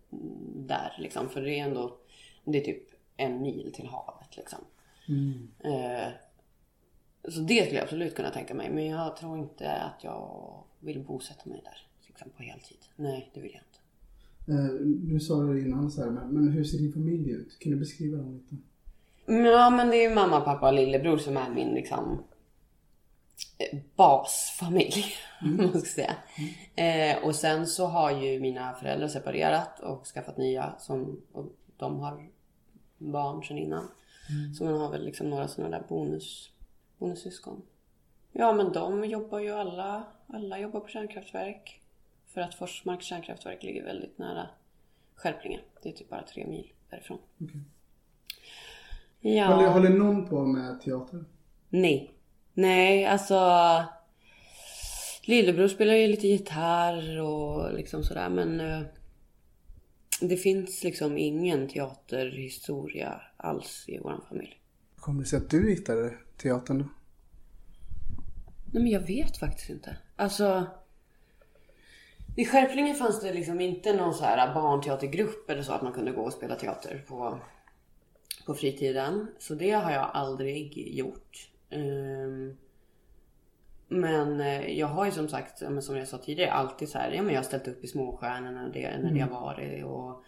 där 0.66 0.96
liksom. 0.98 1.28
För 1.28 1.40
det 1.40 1.58
är 1.58 1.64
ändå, 1.64 1.96
det 2.44 2.58
är 2.58 2.64
typ 2.64 2.88
en 3.16 3.42
mil 3.42 3.72
till 3.74 3.86
havet 3.86 4.36
liksom. 4.36 4.58
Eh, 5.58 6.08
så 7.28 7.40
det 7.40 7.62
skulle 7.62 7.78
jag 7.78 7.84
absolut 7.84 8.14
kunna 8.14 8.30
tänka 8.30 8.54
mig. 8.54 8.70
Men 8.70 8.86
jag 8.86 9.16
tror 9.16 9.38
inte 9.38 9.72
att 9.72 10.04
jag 10.04 10.54
vill 10.80 11.04
bosätta 11.04 11.50
mig 11.50 11.60
där 11.64 11.86
liksom, 12.06 12.30
på 12.36 12.42
heltid. 12.42 12.78
Nej, 12.96 13.30
det 13.34 13.40
vill 13.40 13.52
jag 13.52 13.62
inte. 13.62 13.80
Eh, 14.52 14.80
nu 15.12 15.20
sa 15.20 15.42
du 15.42 15.62
innan 15.62 15.90
så 15.90 16.02
här, 16.02 16.10
men, 16.10 16.48
hur 16.48 16.64
ser 16.64 16.78
din 16.78 16.92
familj 16.92 17.30
ut? 17.30 17.58
Kan 17.58 17.72
du 17.72 17.78
beskriva 17.78 18.16
dem 18.16 18.34
lite? 18.34 18.56
Ja 19.26 19.70
men 19.70 19.90
det 19.90 19.96
är 19.96 20.08
ju 20.08 20.14
mamma, 20.14 20.40
pappa 20.40 20.68
och 20.68 20.74
lillebror 20.74 21.18
som 21.18 21.36
är 21.36 21.50
min 21.50 21.74
liksom 21.74 22.24
eh, 23.58 23.78
basfamilj. 23.96 25.04
om 25.42 25.56
man 25.56 25.80
ska 25.80 25.80
säga. 25.80 26.16
Eh, 26.74 27.24
och 27.24 27.34
sen 27.34 27.66
så 27.66 27.86
har 27.86 28.10
ju 28.22 28.40
mina 28.40 28.74
föräldrar 28.74 29.08
separerat 29.08 29.80
och 29.80 30.06
skaffat 30.06 30.36
nya 30.36 30.74
som 30.78 31.20
och 31.32 31.46
de 31.76 32.00
har 32.00 32.28
barn 32.98 33.42
sedan 33.42 33.58
innan. 33.58 33.88
Så 34.58 34.64
man 34.64 34.80
har 34.80 34.90
väl 34.90 35.04
liksom 35.04 35.30
några 35.30 35.48
sådana 35.48 35.78
där 35.78 35.86
bonus, 35.88 36.50
bonussyskon. 37.00 37.62
Ja 38.32 38.52
men 38.52 38.72
de 38.72 39.04
jobbar 39.04 39.38
ju 39.38 39.50
alla, 39.50 40.04
alla 40.26 40.58
jobbar 40.58 40.80
på 40.80 40.88
kärnkraftverk. 40.88 41.80
För 42.26 42.40
att 42.40 42.54
Forsmarks 42.54 43.04
kärnkraftverk 43.04 43.62
ligger 43.62 43.84
väldigt 43.84 44.18
nära 44.18 44.48
Skärplinge. 45.14 45.60
Det 45.82 45.88
är 45.88 45.92
typ 45.92 46.08
bara 46.08 46.22
tre 46.22 46.46
mil 46.46 46.72
därifrån. 46.90 47.18
Ja. 49.20 49.46
Håller, 49.46 49.68
håller 49.68 49.90
någon 49.90 50.28
på 50.28 50.44
med 50.44 50.80
teater? 50.80 51.24
Nej. 51.68 52.14
Nej, 52.54 53.06
alltså... 53.06 53.38
Lillebror 55.22 55.68
spelar 55.68 55.94
ju 55.94 56.08
lite 56.08 56.28
gitarr 56.28 57.20
och 57.20 57.74
liksom 57.74 58.04
sådär 58.04 58.28
men... 58.28 58.60
eh, 58.60 58.82
det 60.20 60.36
finns 60.36 60.84
liksom 60.84 61.18
ingen 61.18 61.68
teaterhistoria 61.68 63.20
alls 63.36 63.84
i 63.88 63.98
vår 63.98 64.20
familj. 64.28 64.60
Hur 64.94 65.00
kommer 65.00 65.20
det 65.22 65.28
sig 65.28 65.36
att 65.36 65.50
du 65.50 65.70
hittade 65.70 66.14
teatern 66.42 66.78
då? 66.78 66.84
Nej 68.72 68.82
men 68.82 68.92
jag 68.92 69.00
vet 69.00 69.36
faktiskt 69.36 69.70
inte. 69.70 69.96
Alltså... 70.16 70.66
I 72.36 72.44
Skärplinge 72.44 72.94
fanns 72.94 73.20
det 73.20 73.32
liksom 73.32 73.60
inte 73.60 73.92
någon 73.92 74.14
så 74.14 74.24
här 74.24 74.54
barnteatergrupp 74.54 75.50
eller 75.50 75.62
så 75.62 75.72
att 75.72 75.82
man 75.82 75.92
kunde 75.92 76.12
gå 76.12 76.22
och 76.22 76.32
spela 76.32 76.54
teater 76.54 77.04
på, 77.08 77.38
på 78.46 78.54
fritiden. 78.54 79.26
Så 79.38 79.54
det 79.54 79.70
har 79.70 79.90
jag 79.90 80.10
aldrig 80.12 80.96
gjort. 80.98 81.50
Ehm, 81.70 82.56
men 83.88 84.40
eh, 84.40 84.78
jag 84.78 84.86
har 84.86 85.04
ju 85.06 85.12
som 85.12 85.28
sagt, 85.28 85.58
som 85.58 85.96
jag 85.96 86.08
sa 86.08 86.18
tidigare, 86.18 86.52
alltid 86.52 86.88
så 86.88 86.98
här, 86.98 87.12
ja 87.12 87.22
men 87.22 87.34
jag 87.34 87.40
har 87.40 87.46
ställt 87.46 87.68
upp 87.68 87.84
i 87.84 87.88
Småstjärnorna 87.88 88.62
när 88.62 88.72
det, 88.72 88.98
när 88.98 89.10
det 89.10 89.20
har 89.20 89.40
varit 89.40 89.84
och 89.84 90.24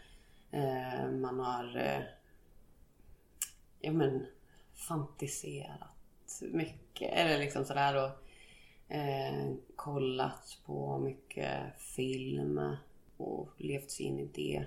eh, 0.59 1.11
man 1.11 1.41
har 1.41 1.77
eh, 1.77 2.03
ja 3.81 3.93
men 3.93 4.27
fantiserat 4.89 5.92
mycket 6.41 7.13
eller 7.13 7.39
liksom 7.39 7.65
sådär 7.65 8.05
och 8.05 8.11
eh, 8.95 9.53
kollat 9.77 10.59
på 10.67 10.99
mycket 10.99 11.59
film 11.79 12.61
och 13.17 13.49
levt 13.59 13.91
sig 13.91 14.07
in 14.07 14.19
i 14.19 14.31
det. 14.35 14.65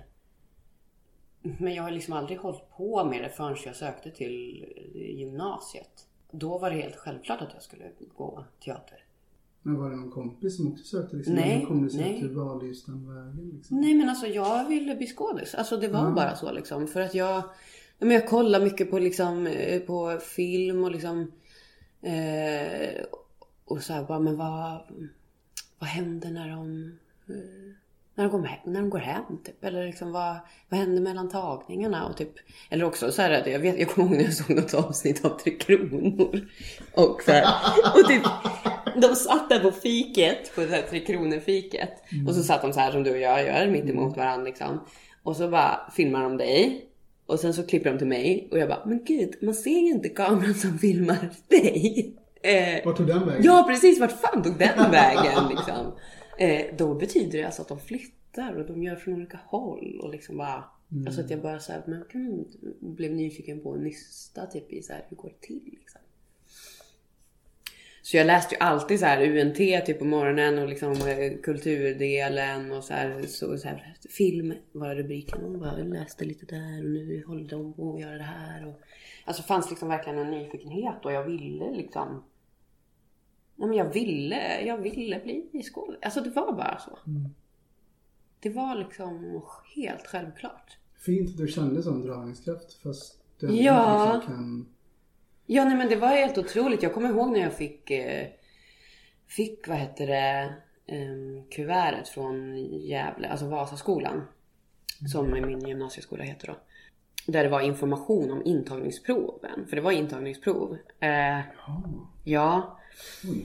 Men 1.58 1.74
jag 1.74 1.82
har 1.82 1.90
liksom 1.90 2.14
aldrig 2.14 2.38
hållit 2.38 2.70
på 2.76 3.04
med 3.04 3.22
det 3.22 3.28
förrän 3.28 3.56
jag 3.64 3.76
sökte 3.76 4.10
till 4.10 4.64
gymnasiet. 4.94 6.06
Då 6.30 6.58
var 6.58 6.70
det 6.70 6.76
helt 6.76 6.96
självklart 6.96 7.42
att 7.42 7.54
jag 7.54 7.62
skulle 7.62 7.90
gå 8.16 8.44
teater. 8.64 9.06
Men 9.62 9.78
var 9.78 9.90
det 9.90 9.96
någon 9.96 10.10
kompis 10.10 10.56
som 10.56 10.72
också 10.72 10.84
sökte? 10.84 11.16
Liksom? 11.16 11.34
Nej, 11.34 11.58
Hur 11.58 11.66
kom 11.66 11.84
det 11.84 11.90
sig 11.90 12.00
nej. 12.00 12.14
att 12.14 12.20
du 12.20 12.28
valde 12.28 12.66
just 12.66 12.86
den 12.86 13.14
vägen? 13.14 13.52
Liksom? 13.56 13.80
Nej 13.80 13.94
men 13.94 14.08
alltså 14.08 14.26
jag 14.26 14.68
ville 14.68 14.94
bli 14.94 15.06
skådis. 15.06 15.54
Alltså 15.54 15.76
det 15.76 15.88
var 15.88 16.10
bara 16.10 16.36
så 16.36 16.52
liksom. 16.52 16.86
För 16.86 17.00
att 17.00 17.14
jag, 17.14 17.42
men 17.98 18.10
jag 18.10 18.28
kollar 18.28 18.60
mycket 18.60 18.90
på 18.90 18.98
liksom 18.98 19.46
eh, 19.46 19.80
på 19.80 20.18
film 20.22 20.84
och 20.84 20.90
liksom 20.90 21.32
Eh, 22.06 23.04
och 23.64 23.82
så 23.82 23.92
här 23.92 24.04
bara, 24.04 24.18
men 24.18 24.36
vad, 24.36 24.80
vad 25.78 25.88
händer 25.88 26.30
när 26.30 26.48
de, 26.48 26.92
eh, 27.28 27.74
när 28.14 28.24
de, 28.24 28.30
går 28.30 28.42
hem, 28.42 28.58
när 28.64 28.80
de 28.80 28.90
går 28.90 28.98
hem? 28.98 29.38
Typ? 29.44 29.64
Eller 29.64 29.86
liksom 29.86 30.12
vad, 30.12 30.36
vad 30.68 30.80
händer 30.80 31.02
mellan 31.02 31.28
tagningarna? 31.28 32.06
Och 32.06 32.16
typ, 32.16 32.32
eller 32.70 32.84
också 32.84 33.12
så 33.12 33.22
här, 33.22 33.30
att 33.30 33.46
jag, 33.46 33.58
vet, 33.58 33.78
jag 33.78 33.88
kommer 33.88 34.08
ihåg 34.08 34.16
när 34.16 34.24
jag 34.24 34.34
såg 34.34 34.56
något 34.56 34.74
avsnitt 34.74 35.24
av 35.24 35.38
Tre 35.38 35.52
Kronor. 35.52 36.48
Och, 36.94 37.22
så 37.22 37.32
här, 37.32 37.46
och 37.94 38.08
typ, 38.08 38.22
de 39.02 39.14
satt 39.14 39.48
där 39.48 39.60
på 39.60 39.70
fiket, 39.70 40.54
på 40.54 40.60
det 40.60 40.70
här 40.70 40.82
Tre 40.82 41.00
Kronor-fiket. 41.00 42.02
Och 42.28 42.34
så 42.34 42.42
satt 42.42 42.62
de 42.62 42.72
så 42.72 42.80
här 42.80 42.92
som 42.92 43.02
du 43.02 43.10
och 43.10 43.18
jag 43.18 43.44
gör, 43.44 43.66
mitt 43.66 43.90
emot 43.90 44.16
varandra 44.16 44.44
liksom. 44.44 44.80
Och 45.22 45.36
så 45.36 45.48
bara 45.48 45.90
filmar 45.96 46.22
de 46.22 46.36
dig. 46.36 46.86
Och 47.26 47.40
sen 47.40 47.54
så 47.54 47.62
klipper 47.66 47.90
de 47.92 47.98
till 47.98 48.06
mig 48.06 48.48
och 48.50 48.58
jag 48.58 48.68
bara, 48.68 48.86
men 48.86 49.04
gud, 49.04 49.34
man 49.42 49.54
ser 49.54 49.70
ju 49.80 49.90
inte 49.90 50.08
kameran 50.08 50.54
som 50.54 50.78
filmar 50.78 51.30
dig. 51.48 52.14
Eh, 52.42 52.84
Vart 52.84 52.96
tog 52.96 53.06
den 53.06 53.26
vägen? 53.26 53.42
Ja 53.44 53.64
precis, 53.68 54.00
vart 54.00 54.20
fan 54.20 54.42
tog 54.42 54.58
den 54.58 54.90
vägen 54.90 55.48
liksom? 55.50 55.92
Eh, 56.38 56.76
då 56.78 56.94
betyder 56.94 57.38
det 57.38 57.44
alltså 57.44 57.62
att 57.62 57.68
de 57.68 57.80
flyttar 57.80 58.52
och 58.54 58.66
de 58.66 58.82
gör 58.82 58.96
från 58.96 59.14
olika 59.14 59.40
håll 59.46 60.00
och 60.02 60.10
liksom 60.10 60.36
bara 60.36 60.64
Alltså 61.06 61.20
att 61.20 61.30
jag 61.30 61.42
bara 61.42 61.60
såhär, 61.60 61.82
men 61.86 62.04
gud, 62.12 62.46
blev 62.80 63.12
nyfiken 63.12 63.60
på 63.60 63.72
att 63.74 63.80
nysta 63.80 64.46
typ 64.46 64.72
i 64.72 64.82
så 64.82 64.92
här, 64.92 65.04
hur 65.08 65.16
går 65.16 65.28
det 65.28 65.46
till 65.46 65.60
liksom? 65.64 66.00
Så 68.06 68.16
jag 68.16 68.26
läste 68.26 68.54
ju 68.54 68.60
alltid 68.60 69.00
så 69.00 69.06
här 69.06 69.38
UNT 69.38 69.56
typ 69.56 69.98
på 69.98 70.04
morgonen 70.04 70.58
och 70.58 70.68
liksom 70.68 70.92
eh, 70.92 71.40
kulturdelen 71.42 72.72
och 72.72 72.84
så 72.84 72.94
här, 72.94 73.22
så, 73.22 73.58
så 73.58 73.68
här 73.68 73.96
film 74.10 74.54
var 74.72 74.94
rubriken 74.94 75.44
och 75.44 75.58
bara 75.58 75.78
jag 75.78 75.88
läste 75.88 76.24
lite 76.24 76.46
där 76.46 76.84
och 76.84 76.90
nu 76.90 77.24
håller 77.26 77.48
de 77.48 77.72
på 77.72 77.94
att 77.94 78.00
göra 78.00 78.16
det 78.16 78.22
här 78.22 78.66
och 78.66 78.80
alltså 79.24 79.42
fanns 79.42 79.70
liksom 79.70 79.88
verkligen 79.88 80.18
en 80.18 80.30
nyfikenhet 80.30 81.04
och 81.04 81.12
jag 81.12 81.24
ville 81.24 81.72
liksom 81.72 82.22
Nej 83.56 83.68
men 83.68 83.78
jag 83.78 83.92
ville, 83.92 84.60
jag 84.60 84.78
ville 84.78 85.20
bli 85.20 85.42
skådespelare. 85.52 85.98
Alltså 86.02 86.20
det 86.20 86.30
var 86.30 86.52
bara 86.52 86.78
så. 86.78 86.98
Det 88.40 88.50
var 88.50 88.74
liksom 88.74 89.42
helt 89.74 90.06
självklart. 90.06 90.78
Fint 90.98 91.30
att 91.30 91.36
du 91.36 91.48
kände 91.48 91.82
sån 91.82 92.02
dragningskraft 92.02 92.72
fast 92.82 93.18
du 93.38 93.46
Ja. 93.46 94.04
inte 94.04 94.16
riktigt 94.16 94.36
kan... 94.36 94.66
Ja 95.46 95.64
nej 95.64 95.76
men 95.76 95.88
det 95.88 95.96
var 95.96 96.08
helt 96.08 96.38
otroligt. 96.38 96.82
Jag 96.82 96.94
kommer 96.94 97.08
ihåg 97.08 97.32
när 97.32 97.40
jag 97.40 97.52
fick, 97.52 97.90
eh, 97.90 98.26
fick 99.28 99.68
vad 99.68 99.78
heter 99.78 100.06
det, 100.06 100.54
eh, 100.86 101.44
kuvertet 101.50 102.08
från 102.08 102.56
Gävle, 102.56 103.28
alltså 103.28 103.46
Vasaskolan. 103.46 104.26
Som 105.12 105.30
min 105.30 105.60
gymnasieskola 105.68 106.24
heter 106.24 106.46
då. 106.46 106.56
Där 107.26 107.42
det 107.44 107.48
var 107.48 107.60
information 107.60 108.30
om 108.30 108.42
intagningsproven. 108.44 109.66
För 109.68 109.76
det 109.76 109.82
var 109.82 109.92
intagningsprov. 109.92 110.78
Eh, 111.00 111.40
ja. 112.24 112.78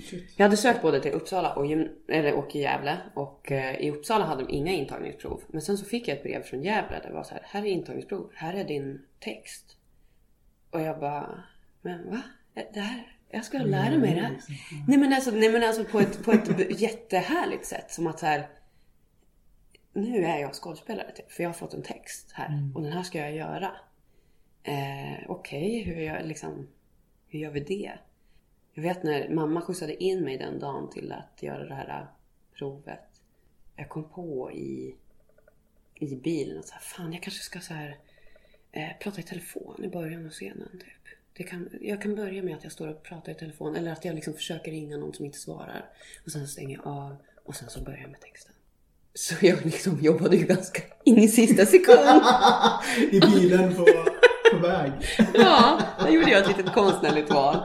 Shit. 0.04 0.34
Jag 0.38 0.46
hade 0.46 0.58
sökt 0.58 0.82
både 0.82 1.02
till 1.02 1.12
Uppsala 1.12 1.54
och, 1.56 1.66
eller, 2.08 2.34
och 2.34 2.56
i 2.56 2.60
Gävle. 2.60 2.98
Och 3.14 3.52
eh, 3.52 3.76
i 3.76 3.92
Uppsala 3.92 4.26
hade 4.26 4.44
de 4.44 4.54
inga 4.54 4.72
intagningsprov. 4.72 5.42
Men 5.48 5.62
sen 5.62 5.78
så 5.78 5.86
fick 5.86 6.08
jag 6.08 6.18
ett 6.18 6.24
brev 6.24 6.44
från 6.44 6.64
Gävle 6.64 7.00
där 7.00 7.10
det 7.10 7.14
var 7.14 7.24
så 7.24 7.34
här. 7.34 7.44
Här 7.46 7.62
är 7.62 7.66
intagningsprov. 7.66 8.32
Här 8.34 8.54
är 8.54 8.64
din 8.64 9.02
text. 9.20 9.78
Och 10.72 10.82
jag 10.82 11.00
bara, 11.00 11.44
men 11.82 12.10
va? 12.10 12.22
Det 12.74 12.80
här, 12.80 13.18
jag 13.30 13.46
ska 13.46 13.58
lära 13.58 13.98
mig 13.98 14.14
det 14.16 14.22
här. 14.22 14.38
Nej 14.88 14.98
men 14.98 15.14
alltså, 15.14 15.32
nej, 15.32 15.52
men 15.52 15.64
alltså 15.64 15.84
på, 15.86 16.00
ett, 16.00 16.24
på 16.24 16.32
ett 16.32 16.82
jättehärligt 16.82 17.66
sätt. 17.66 17.92
Som 17.92 18.08
att 18.08 18.20
så 18.20 18.26
här. 18.26 18.50
Nu 19.94 20.26
är 20.26 20.38
jag 20.40 20.54
skådespelare 20.56 21.12
typ. 21.12 21.32
För 21.32 21.44
jag 21.44 21.50
har 21.50 21.54
fått 21.54 21.74
en 21.74 21.82
text 21.84 22.32
här. 22.32 22.50
Och 22.76 22.82
den 22.82 22.92
här 22.92 23.04
ska 23.04 23.18
jag 23.20 23.36
göra. 23.36 23.72
Eh, 24.64 25.20
Okej, 25.28 25.84
hur, 25.84 25.96
gör- 26.02 26.24
liksom, 26.24 26.68
hur 27.28 27.40
gör 27.40 27.52
vi 27.52 27.60
det? 27.60 27.92
Jag 28.74 28.84
vet 28.84 29.04
när 29.04 29.30
mamma 29.30 29.62
skjutsade 29.62 30.04
in 30.04 30.24
mig 30.24 30.38
den 30.38 30.60
dagen 30.60 30.90
till 30.90 31.12
att 31.12 31.44
göra 31.44 31.66
det 31.66 31.74
här 31.76 32.00
äh, 32.02 32.06
provet. 32.58 33.22
Jag 33.76 33.90
kom 33.90 34.10
på 34.10 34.52
i, 34.52 34.96
i 35.96 36.16
bilen 36.16 36.60
att 36.60 36.68
så 36.68 36.74
här, 36.74 36.82
fan 36.82 37.14
jag 37.14 37.24
kanske 37.24 37.44
ska 37.44 37.60
så 37.60 37.74
här, 37.74 37.98
eh, 38.72 38.90
prata 39.00 39.20
i 39.20 39.24
telefon 39.24 39.84
i 39.84 39.88
början 39.88 40.26
av 40.26 40.32
scenen. 40.32 40.70
Typ. 40.80 41.01
Det 41.34 41.44
kan, 41.44 41.70
jag 41.82 42.02
kan 42.02 42.16
börja 42.16 42.44
med 42.44 42.56
att 42.56 42.64
jag 42.64 42.72
står 42.72 42.88
och 42.88 43.04
pratar 43.04 43.32
i 43.32 43.36
telefon 43.36 43.76
eller 43.76 43.92
att 43.92 44.06
jag 44.06 44.16
liksom 44.16 44.34
försöker 44.34 44.72
ringa 44.72 44.98
någon 44.98 45.14
som 45.14 45.26
inte 45.26 45.38
svarar. 45.38 45.86
Och 46.26 46.32
sen 46.32 46.48
stänger 46.48 46.76
jag 46.76 46.88
av 46.88 47.16
och 47.46 47.56
sen 47.56 47.70
så 47.70 47.82
börjar 47.82 48.00
jag 48.00 48.12
med 48.12 48.20
texten. 48.22 48.52
Så 49.14 49.46
jag 49.46 49.66
liksom 49.66 50.00
jobbade 50.02 50.36
ju 50.36 50.46
ganska 50.46 50.82
in 51.04 51.18
i 51.18 51.28
sista 51.28 51.66
sekund. 51.66 52.22
I 53.12 53.20
bilen 53.20 53.76
på, 53.76 53.86
på 54.52 54.58
väg. 54.58 54.92
Ja, 55.34 55.82
där 56.00 56.10
gjorde 56.10 56.32
jag 56.32 56.42
ett 56.42 56.58
litet 56.58 56.74
konstnärligt 56.74 57.30
val. 57.30 57.58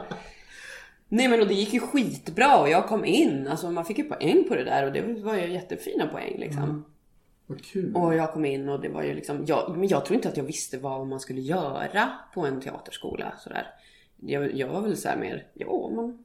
Nej 1.09 1.27
men 1.27 1.41
och 1.41 1.47
det 1.47 1.53
gick 1.53 1.73
ju 1.73 1.79
skitbra 1.79 2.57
och 2.57 2.69
jag 2.69 2.87
kom 2.87 3.05
in. 3.05 3.47
Alltså 3.47 3.71
man 3.71 3.85
fick 3.85 3.97
ju 3.97 4.03
poäng 4.03 4.43
på 4.47 4.55
det 4.55 4.63
där 4.63 4.85
och 4.85 4.91
det 4.93 5.01
var 5.01 5.35
ju 5.35 5.53
jättefina 5.53 6.07
poäng 6.07 6.39
liksom. 6.39 6.85
Vad 7.47 7.65
kul. 7.65 7.95
Och 7.95 8.15
jag 8.15 8.31
kom 8.31 8.45
in 8.45 8.69
och 8.69 8.81
det 8.81 8.89
var 8.89 9.03
ju 9.03 9.13
liksom, 9.13 9.45
jag, 9.45 9.77
men 9.77 9.87
jag 9.87 10.05
tror 10.05 10.15
inte 10.15 10.29
att 10.29 10.37
jag 10.37 10.43
visste 10.43 10.77
vad 10.77 11.07
man 11.07 11.19
skulle 11.19 11.41
göra 11.41 12.09
på 12.33 12.45
en 12.45 12.61
teaterskola 12.61 13.33
sådär. 13.37 13.67
Jag, 14.19 14.55
jag 14.55 14.67
var 14.67 14.81
väl 14.81 14.97
såhär 14.97 15.17
mer, 15.17 15.47
ja 15.53 15.91
man 15.95 16.23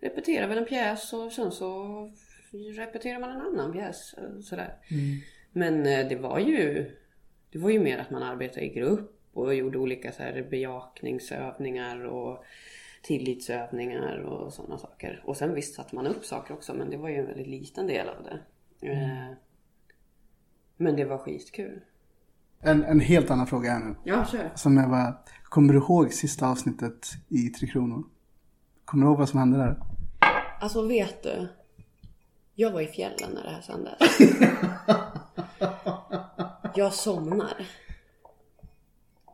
repeterar 0.00 0.48
väl 0.48 0.58
en 0.58 0.64
pjäs 0.64 1.12
och 1.12 1.32
sen 1.32 1.52
så 1.52 2.10
repeterar 2.76 3.20
man 3.20 3.30
en 3.30 3.40
annan 3.40 3.72
pjäs 3.72 4.14
sådär. 4.42 4.74
Men 5.52 5.86
eh, 5.86 6.08
det 6.08 6.16
var 6.16 6.38
ju, 6.38 6.90
det 7.50 7.58
var 7.58 7.70
ju 7.70 7.80
mer 7.80 7.98
att 7.98 8.10
man 8.10 8.22
arbetade 8.22 8.66
i 8.66 8.68
grupp 8.68 9.16
och 9.32 9.54
gjorde 9.54 9.78
olika 9.78 10.12
så 10.12 10.22
här 10.22 10.46
bejakningsövningar 10.50 12.04
och 12.04 12.44
tillitsövningar 13.02 14.18
och 14.18 14.52
sådana 14.52 14.78
saker. 14.78 15.22
Och 15.24 15.36
sen 15.36 15.54
visst 15.54 15.74
satte 15.74 15.94
man 15.94 16.06
upp 16.06 16.24
saker 16.24 16.54
också 16.54 16.74
men 16.74 16.90
det 16.90 16.96
var 16.96 17.08
ju 17.08 17.16
en 17.16 17.26
väldigt 17.26 17.46
liten 17.46 17.86
del 17.86 18.08
av 18.08 18.24
det. 18.24 18.38
Eh, 18.88 19.32
Men 20.80 20.96
det 20.96 21.04
var 21.04 21.18
skitkul. 21.18 21.80
En, 22.60 22.84
en 22.84 23.00
helt 23.00 23.30
annan 23.30 23.46
fråga 23.46 23.70
här 23.70 23.80
nu. 23.80 23.94
Ja, 24.04 24.24
kör. 24.24 24.50
Som 24.54 24.76
jag 24.76 24.90
bara, 24.90 25.14
kommer 25.44 25.72
du 25.72 25.78
ihåg 25.78 26.12
sista 26.12 26.48
avsnittet 26.48 27.08
i 27.28 27.48
Tre 27.48 27.68
Kronor? 27.68 28.04
Kommer 28.84 29.04
du 29.06 29.10
ihåg 29.10 29.18
vad 29.18 29.28
som 29.28 29.38
hände 29.38 29.58
där? 29.58 29.82
Alltså 30.60 30.86
vet 30.86 31.22
du? 31.22 31.48
Jag 32.54 32.70
var 32.70 32.80
i 32.80 32.86
fjällen 32.86 33.30
när 33.34 33.42
det 33.42 33.50
här 33.50 33.60
sändes. 33.60 34.18
Jag 36.76 36.92
somnar. 36.92 37.66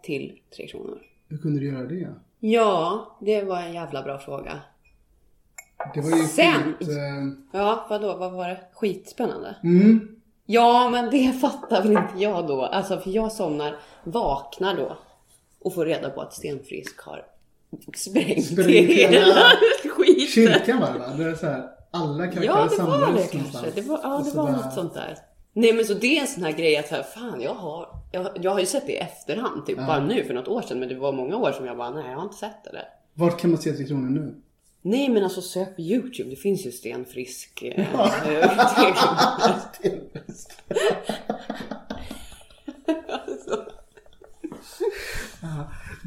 Till 0.02 0.40
Tre 0.56 0.66
Kronor. 0.68 0.98
Hur 1.28 1.38
kunde 1.38 1.60
du 1.60 1.66
göra 1.66 1.86
det? 1.86 2.14
Ja, 2.40 3.16
det 3.20 3.42
var 3.44 3.62
en 3.62 3.72
jävla 3.72 4.02
bra 4.02 4.18
fråga. 4.18 4.60
Det 5.94 6.00
var 6.00 6.10
ju 6.10 6.24
Sen- 6.24 6.74
skit, 6.78 6.88
eh, 6.88 6.96
Ja, 7.60 7.86
vadå? 7.90 8.16
Vad 8.16 8.32
var 8.32 8.48
det? 8.48 8.60
Skitspännande. 8.72 9.56
Mm. 9.62 10.15
Ja, 10.46 10.88
men 10.90 11.10
det 11.10 11.32
fattar 11.40 11.82
väl 11.82 11.90
inte 11.92 12.12
jag 12.16 12.46
då. 12.46 12.62
Alltså, 12.62 12.98
för 12.98 13.10
jag 13.10 13.32
somnar, 13.32 13.76
vaknar 14.04 14.74
då 14.76 14.96
och 15.60 15.74
får 15.74 15.86
reda 15.86 16.10
på 16.10 16.20
att 16.20 16.32
Sten 16.34 16.58
Frisk 16.64 17.00
har 17.00 17.24
sprängt 17.96 18.44
Sprängt 18.46 18.68
hela 18.70 19.18
hela 19.18 19.34
skiten. 19.96 20.26
Kyrkan 20.26 20.80
var 20.80 20.92
det 20.92 20.98
va? 20.98 21.06
Det 21.18 21.24
är 21.24 21.34
så 21.34 21.46
här, 21.46 21.64
alla 21.90 22.26
karaktärer 22.26 22.44
Ja, 22.46 22.64
det 22.64 22.70
samlades 22.70 23.00
var 23.00 23.06
det 23.06 23.12
någonstans. 23.12 23.52
kanske. 23.52 23.80
Det 23.80 23.88
var, 23.88 24.00
ja, 24.02 24.18
Och 24.18 24.24
det 24.24 24.30
var 24.36 24.44
bara- 24.46 24.56
något 24.56 24.74
sånt 24.74 24.94
där. 24.94 25.18
Nej, 25.52 25.72
men 25.72 25.84
så 25.84 25.94
det 25.94 26.16
är 26.16 26.20
en 26.20 26.26
sån 26.26 26.42
här 26.42 26.52
grej 26.52 26.76
att 26.76 26.88
så 26.88 26.94
här, 26.94 27.02
fan, 27.02 27.40
jag 27.40 27.54
har, 27.54 27.88
jag, 28.12 28.26
jag 28.40 28.50
har 28.50 28.60
ju 28.60 28.66
sett 28.66 28.86
det 28.86 28.92
i 28.92 28.96
efterhand, 28.96 29.66
typ 29.66 29.76
bara 29.86 30.00
nu 30.00 30.24
för 30.24 30.34
något 30.34 30.48
år 30.48 30.62
sedan, 30.62 30.78
men 30.80 30.88
det 30.88 30.94
var 30.94 31.12
många 31.12 31.36
år 31.36 31.52
som 31.52 31.66
jag 31.66 31.76
bara, 31.76 31.90
nej, 31.90 32.04
jag 32.10 32.16
har 32.16 32.22
inte 32.24 32.36
sett 32.36 32.64
det 32.64 32.70
där. 32.72 32.84
Vart 33.14 33.40
kan 33.40 33.50
man 33.50 33.60
se 33.60 33.72
Tre 33.72 33.84
Kronor 33.86 34.08
nu? 34.10 34.34
Nej, 34.86 35.08
men 35.08 35.24
alltså 35.24 35.42
sök 35.42 35.76
på 35.76 35.82
YouTube, 35.82 36.30
det 36.30 36.36
finns 36.36 36.66
ju 36.66 36.72
Sten 36.72 37.04
Frisk. 37.04 37.62
Eh, 37.62 37.94
eh, 39.82 40.00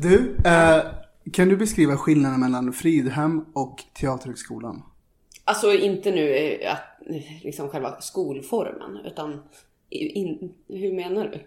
Du, 0.02 0.36
eh, 0.46 0.82
kan 1.34 1.50
du 1.50 1.58
beskriva 1.58 1.98
skillnaden 1.98 2.40
mellan 2.40 2.74
Fridhem 2.74 3.46
och 3.54 3.84
Teaterhögskolan? 4.00 4.84
Alltså 5.44 5.74
inte 5.74 6.12
nu 6.12 6.36
eh, 6.36 6.72
att, 6.72 6.80
liksom 7.44 7.70
själva 7.70 8.02
skolformen, 8.02 8.98
utan 9.06 9.40
in, 9.90 10.54
hur 10.68 10.94
menar 10.94 11.28
du? 11.28 11.40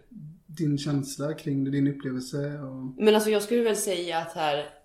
Din 0.47 0.78
känsla 0.78 1.35
kring 1.35 1.64
det, 1.64 1.70
din 1.70 1.89
upplevelse 1.89 2.59
och... 2.59 3.05
Men 3.05 3.14
alltså 3.14 3.30
jag 3.30 3.43
skulle 3.43 3.62
väl 3.62 3.76
säga 3.76 4.18
att 4.18 4.33
här 4.33 4.82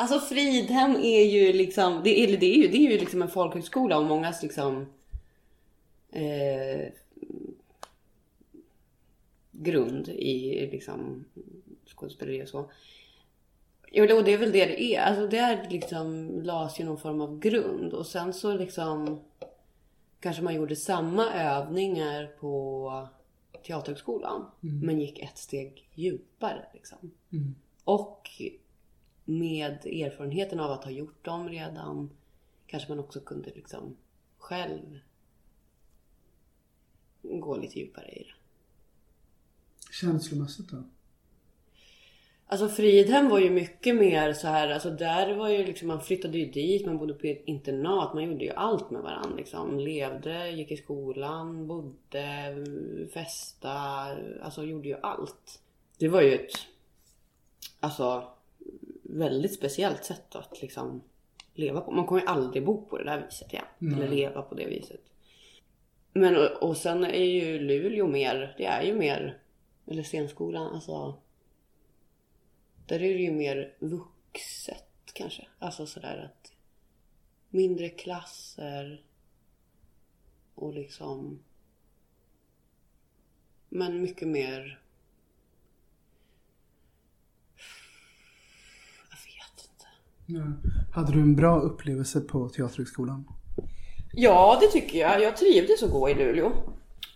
Alltså 0.00 0.20
Fridhem 0.20 0.96
är 0.96 1.24
ju 1.24 1.52
liksom 1.52 2.00
Det 2.04 2.20
är, 2.20 2.36
det 2.36 2.46
är, 2.46 2.56
ju, 2.56 2.68
det 2.68 2.76
är 2.76 2.90
ju 2.90 2.98
liksom 2.98 3.22
en 3.22 3.28
folkhögskola 3.28 3.98
och 3.98 4.04
mångas 4.04 4.42
liksom 4.42 4.86
eh, 6.10 6.92
Grund 9.50 10.08
i 10.08 10.68
liksom 10.72 11.24
skådespeleri 11.86 12.44
och 12.44 12.48
så. 12.48 12.70
Jo, 13.92 14.16
och 14.16 14.24
det 14.24 14.32
är 14.32 14.38
väl 14.38 14.52
det 14.52 14.66
det 14.66 14.82
är. 14.82 15.00
Alltså 15.00 15.26
där 15.26 15.66
liksom 15.70 16.40
lades 16.42 16.80
ju 16.80 16.84
någon 16.84 16.98
form 16.98 17.20
av 17.20 17.38
grund 17.38 17.92
och 17.92 18.06
sen 18.06 18.32
så 18.32 18.54
liksom 18.54 19.20
kanske 20.20 20.42
man 20.42 20.54
gjorde 20.54 20.76
samma 20.76 21.32
övningar 21.32 22.26
på 22.40 23.08
Teaterhögskolan 23.66 24.44
men 24.60 25.00
gick 25.00 25.18
ett 25.18 25.38
steg 25.38 25.88
djupare 25.94 26.64
liksom. 26.74 27.10
Och 27.84 28.30
med 29.28 29.86
erfarenheten 29.86 30.60
av 30.60 30.70
att 30.70 30.84
ha 30.84 30.90
gjort 30.90 31.24
dem 31.24 31.48
redan 31.48 32.10
kanske 32.66 32.88
man 32.88 32.98
också 32.98 33.20
kunde 33.20 33.50
liksom 33.54 33.96
själv 34.38 34.98
gå 37.22 37.56
lite 37.56 37.78
djupare 37.78 38.08
i 38.08 38.22
det. 38.22 38.34
Känslomässigt 39.92 40.68
då? 40.70 40.82
Alltså 42.46 42.68
Fridhem 42.68 43.28
var 43.28 43.38
ju 43.38 43.50
mycket 43.50 43.96
mer 43.96 44.32
så 44.32 44.48
här, 44.48 44.68
alltså 44.68 44.90
där 44.90 45.34
var 45.34 45.48
ju 45.48 45.64
liksom, 45.64 45.88
man 45.88 46.00
flyttade 46.00 46.38
ju 46.38 46.50
dit, 46.50 46.86
man 46.86 46.98
bodde 46.98 47.14
på 47.14 47.26
ett 47.26 47.42
internat, 47.44 48.14
man 48.14 48.24
gjorde 48.24 48.44
ju 48.44 48.50
allt 48.50 48.90
med 48.90 49.02
varandra 49.02 49.36
liksom. 49.36 49.78
Levde, 49.78 50.50
gick 50.50 50.70
i 50.70 50.76
skolan, 50.76 51.66
bodde, 51.66 52.56
festa, 53.14 53.70
alltså 54.42 54.64
gjorde 54.64 54.88
ju 54.88 54.96
allt. 55.02 55.62
Det 55.98 56.08
var 56.08 56.22
ju 56.22 56.34
ett, 56.34 56.52
alltså 57.80 58.37
väldigt 59.08 59.54
speciellt 59.54 60.04
sätt 60.04 60.34
att 60.34 60.62
liksom 60.62 61.02
leva 61.54 61.80
på. 61.80 61.90
Man 61.90 62.06
kommer 62.06 62.20
ju 62.20 62.26
aldrig 62.26 62.64
bo 62.64 62.86
på 62.86 62.98
det 62.98 63.04
där 63.04 63.26
viset 63.26 63.52
igen. 63.52 63.64
Eller 63.80 64.08
leva 64.08 64.42
på 64.42 64.54
det 64.54 64.66
viset. 64.66 65.00
Men 66.12 66.36
och, 66.36 66.62
och 66.68 66.76
sen 66.76 67.04
är 67.04 67.24
ju 67.24 67.58
Luleå 67.58 68.06
mer, 68.06 68.54
det 68.58 68.64
är 68.64 68.82
ju 68.82 68.94
mer, 68.94 69.38
eller 69.86 70.02
scenskolan, 70.02 70.74
alltså 70.74 71.18
där 72.86 73.02
är 73.02 73.14
det 73.14 73.22
ju 73.22 73.32
mer 73.32 73.74
vuxet 73.78 74.84
kanske. 75.12 75.48
Alltså 75.58 75.86
sådär 75.86 76.30
att 76.30 76.52
mindre 77.50 77.88
klasser 77.88 79.02
och 80.54 80.74
liksom 80.74 81.38
men 83.68 84.02
mycket 84.02 84.28
mer 84.28 84.80
jag 89.10 89.16
vet 89.16 89.76
Mm. 90.28 90.52
Hade 90.92 91.12
du 91.12 91.20
en 91.20 91.36
bra 91.36 91.60
upplevelse 91.60 92.20
på 92.20 92.48
Teaterhögskolan? 92.48 93.24
Ja, 94.12 94.58
det 94.60 94.66
tycker 94.66 94.98
jag. 94.98 95.22
Jag 95.22 95.36
trivdes 95.36 95.82
att 95.82 95.90
gå 95.90 96.08
i 96.08 96.14
Luleå. 96.14 96.52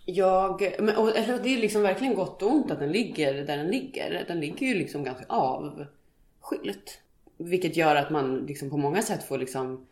Jag, 0.05 0.73
men, 0.79 0.95
och, 0.95 1.17
eller 1.17 1.43
det 1.43 1.49
är 1.49 1.57
liksom 1.57 1.81
verkligen 1.81 2.15
gott 2.15 2.41
och 2.41 2.51
ont 2.51 2.71
att 2.71 2.79
den 2.79 2.91
ligger 2.91 3.33
där 3.33 3.57
den 3.57 3.67
ligger. 3.67 4.25
Den 4.27 4.39
ligger 4.39 4.67
ju 4.67 4.73
liksom 4.73 5.03
ganska 5.03 5.25
avskilt. 5.27 7.01
Vilket 7.37 7.77
gör 7.77 7.95
att 7.95 8.09
man 8.09 8.45
liksom 8.45 8.69
på 8.69 8.77
många 8.77 9.01
sätt 9.01 9.23
får 9.23 9.37
liksom 9.37 9.85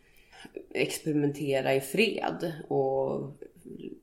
experimentera 0.70 1.74
i 1.74 1.80
fred 1.80 2.52
och 2.68 3.32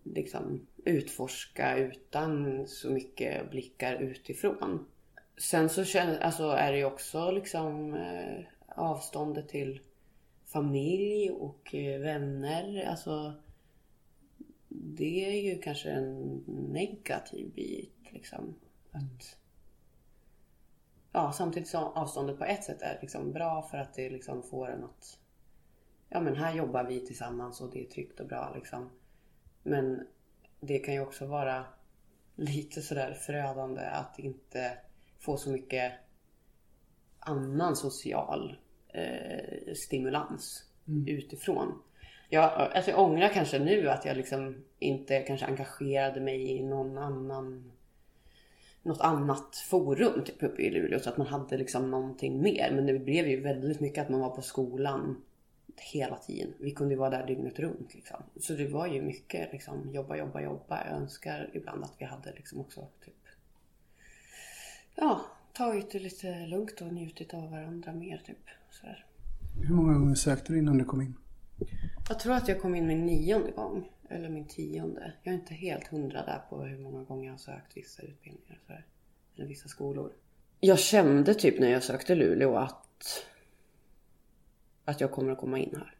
liksom 0.03 0.67
utforska 0.85 1.77
utan 1.77 2.63
så 2.67 2.89
mycket 2.89 3.51
blickar 3.51 3.95
utifrån. 3.95 4.85
Sen 5.37 5.69
så 5.69 5.83
känner, 5.83 6.19
alltså 6.19 6.43
är 6.43 6.71
det 6.71 6.77
ju 6.77 6.85
också 6.85 7.31
liksom 7.31 7.93
eh, 7.93 8.45
avståndet 8.75 9.49
till 9.49 9.79
familj 10.45 11.31
och 11.31 11.75
eh, 11.75 11.99
vänner. 11.99 12.85
Alltså 12.85 13.33
det 14.67 15.25
är 15.25 15.41
ju 15.41 15.61
kanske 15.61 15.89
en 15.89 16.43
negativ 16.71 17.53
bit 17.53 17.95
liksom. 18.09 18.55
Att, 18.91 19.37
ja, 21.11 21.31
samtidigt 21.31 21.69
som 21.69 21.83
avståndet 21.83 22.37
på 22.37 22.45
ett 22.45 22.63
sätt 22.63 22.81
är 22.81 22.99
liksom 23.01 23.31
bra 23.31 23.61
för 23.61 23.77
att 23.77 23.93
det 23.93 24.09
liksom 24.09 24.43
får 24.43 24.69
en 24.69 24.83
att 24.83 25.19
ja 26.09 26.19
men 26.19 26.35
här 26.35 26.55
jobbar 26.55 26.83
vi 26.83 27.05
tillsammans 27.05 27.61
och 27.61 27.71
det 27.71 27.85
är 27.85 27.89
tryggt 27.89 28.19
och 28.19 28.27
bra 28.27 28.53
liksom. 28.55 28.89
Men 29.63 30.07
det 30.59 30.79
kan 30.79 30.93
ju 30.93 31.01
också 31.01 31.25
vara 31.25 31.65
lite 32.35 32.81
sådär 32.81 33.13
förödande 33.13 33.81
att 33.81 34.19
inte 34.19 34.77
få 35.19 35.37
så 35.37 35.49
mycket 35.49 35.93
annan 37.19 37.75
social 37.75 38.57
eh, 38.87 39.73
stimulans 39.75 40.63
utifrån. 41.07 41.81
Jag, 42.29 42.43
alltså 42.53 42.91
jag 42.91 42.99
ångrar 42.99 43.29
kanske 43.29 43.59
nu 43.59 43.89
att 43.89 44.05
jag 44.05 44.17
liksom 44.17 44.63
inte 44.79 45.19
kanske 45.19 45.45
engagerade 45.45 46.21
mig 46.21 46.51
i 46.51 46.63
någon 46.63 46.97
annan 46.97 47.71
något 48.83 49.01
annat 49.01 49.55
forum 49.55 50.23
typ 50.23 50.43
uppe 50.43 50.61
i 50.61 50.69
Luleå 50.69 50.99
så 50.99 51.09
att 51.09 51.17
man 51.17 51.27
hade 51.27 51.57
liksom 51.57 51.91
någonting 51.91 52.41
mer. 52.41 52.71
Men 52.75 52.85
det 52.85 52.99
blev 52.99 53.27
ju 53.27 53.41
väldigt 53.41 53.79
mycket 53.79 54.01
att 54.01 54.09
man 54.09 54.19
var 54.19 54.29
på 54.29 54.41
skolan 54.41 55.21
hela 55.75 56.17
tiden. 56.17 56.53
Vi 56.59 56.71
kunde 56.71 56.93
ju 56.93 56.99
vara 56.99 57.09
där 57.09 57.27
dygnet 57.27 57.59
runt 57.59 57.93
liksom. 57.93 58.23
Så 58.39 58.53
det 58.53 58.67
var 58.67 58.87
ju 58.87 59.01
mycket 59.01 59.51
liksom 59.51 59.91
jobba, 59.93 60.15
jobba, 60.15 60.41
jobba. 60.41 60.85
Jag 60.85 60.95
önskar 61.01 61.49
ibland 61.53 61.83
att 61.83 61.95
vi 61.97 62.05
hade 62.05 62.33
liksom 62.35 62.59
också 62.59 62.87
typ 63.05 63.13
ja, 64.95 65.21
tagit 65.53 65.91
det 65.91 65.99
lite 65.99 66.45
lugnt 66.47 66.81
och 66.81 66.93
njutit 66.93 67.33
av 67.33 67.51
varandra 67.51 67.93
mer 67.93 68.21
typ. 68.25 68.49
Sådär. 68.69 69.05
Hur 69.61 69.75
många 69.75 69.93
gånger 69.93 70.15
sökte 70.15 70.53
du 70.53 70.59
innan 70.59 70.77
du 70.77 70.85
kom 70.85 71.01
in? 71.01 71.15
Jag 72.09 72.19
tror 72.19 72.33
att 72.33 72.47
jag 72.47 72.61
kom 72.61 72.75
in 72.75 72.87
min 72.87 73.05
nionde 73.05 73.51
gång. 73.51 73.89
Eller 74.09 74.29
min 74.29 74.45
tionde. 74.45 75.13
Jag 75.23 75.33
är 75.33 75.37
inte 75.39 75.53
helt 75.53 75.87
hundra 75.87 76.25
där 76.25 76.41
på 76.49 76.63
hur 76.63 76.77
många 76.77 77.03
gånger 77.03 77.25
jag 77.25 77.33
har 77.33 77.37
sökt 77.37 77.77
vissa 77.77 78.01
utbildningar. 78.03 78.59
sådär. 78.67 78.85
Eller 79.35 79.47
vissa 79.47 79.67
skolor. 79.67 80.11
Jag 80.59 80.79
kände 80.79 81.33
typ 81.33 81.59
när 81.59 81.71
jag 81.71 81.83
sökte 81.83 82.15
Luleå 82.15 82.55
att, 82.55 83.25
att 84.85 85.01
jag 85.01 85.11
kommer 85.11 85.31
att 85.31 85.37
komma 85.37 85.59
in 85.59 85.75
här. 85.75 85.95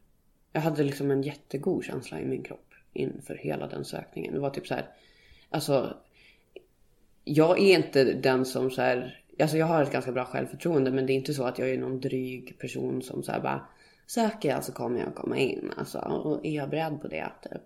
Jag 0.52 0.60
hade 0.60 0.82
liksom 0.82 1.10
en 1.10 1.22
jättegod 1.22 1.84
känsla 1.84 2.20
i 2.20 2.24
min 2.24 2.42
kropp 2.42 2.74
inför 2.92 3.34
hela 3.34 3.66
den 3.66 3.84
sökningen. 3.84 4.34
Det 4.34 4.40
var 4.40 4.50
typ 4.50 4.66
så 4.66 4.74
här, 4.74 4.88
alltså 5.50 5.96
jag 7.24 7.58
är 7.58 7.78
inte 7.78 8.04
den 8.04 8.44
som 8.44 8.70
så 8.70 8.82
här, 8.82 9.19
alltså 9.42 9.56
jag 9.56 9.66
har 9.66 9.82
ett 9.82 9.92
ganska 9.92 10.12
bra 10.12 10.24
självförtroende 10.24 10.90
men 10.90 11.06
det 11.06 11.12
är 11.12 11.14
inte 11.14 11.34
så 11.34 11.44
att 11.44 11.58
jag 11.58 11.70
är 11.70 11.78
någon 11.78 12.00
dryg 12.00 12.58
person 12.58 13.02
som 13.02 13.22
så 13.22 13.32
här 13.32 13.40
bara 13.40 13.66
söker 14.06 14.48
jag 14.48 14.64
så 14.64 14.72
kommer 14.72 15.00
jag 15.00 15.14
komma 15.14 15.38
in. 15.38 15.72
Alltså, 15.76 15.98
och 15.98 16.46
är 16.46 16.50
jag 16.50 16.70
beredd 16.70 17.02
på 17.02 17.08
det? 17.08 17.32
Typ. 17.42 17.62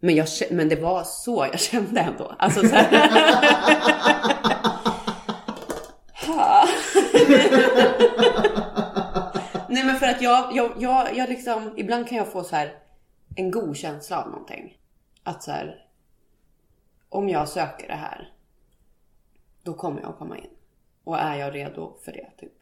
Men, 0.00 0.14
jag, 0.14 0.26
men 0.50 0.68
det 0.68 0.76
var 0.76 1.04
så 1.04 1.46
jag 1.52 1.60
kände 1.60 2.00
ändå. 2.00 2.34
Alltså, 2.38 2.60
så 2.60 2.74
här. 2.74 2.90
Nej 9.68 9.84
men 9.84 9.96
för 9.96 10.06
att 10.06 10.22
jag, 10.22 10.56
jag, 10.56 10.72
jag, 10.78 11.16
jag 11.16 11.28
liksom, 11.28 11.74
ibland 11.76 12.08
kan 12.08 12.18
jag 12.18 12.32
få 12.32 12.44
så 12.44 12.56
här 12.56 12.78
en 13.36 13.50
god 13.50 13.76
känsla 13.76 14.22
av 14.22 14.30
någonting. 14.30 14.78
Att 15.22 15.42
så 15.42 15.50
här, 15.50 15.84
om 17.08 17.28
jag 17.28 17.48
söker 17.48 17.88
det 17.88 17.94
här, 17.94 18.32
då 19.62 19.74
kommer 19.74 20.00
jag 20.00 20.10
att 20.10 20.18
komma 20.18 20.38
in. 20.38 20.55
Och 21.06 21.18
är 21.18 21.36
jag 21.36 21.54
redo 21.54 21.96
för 22.04 22.12
det? 22.12 22.30
Typ. 22.36 22.52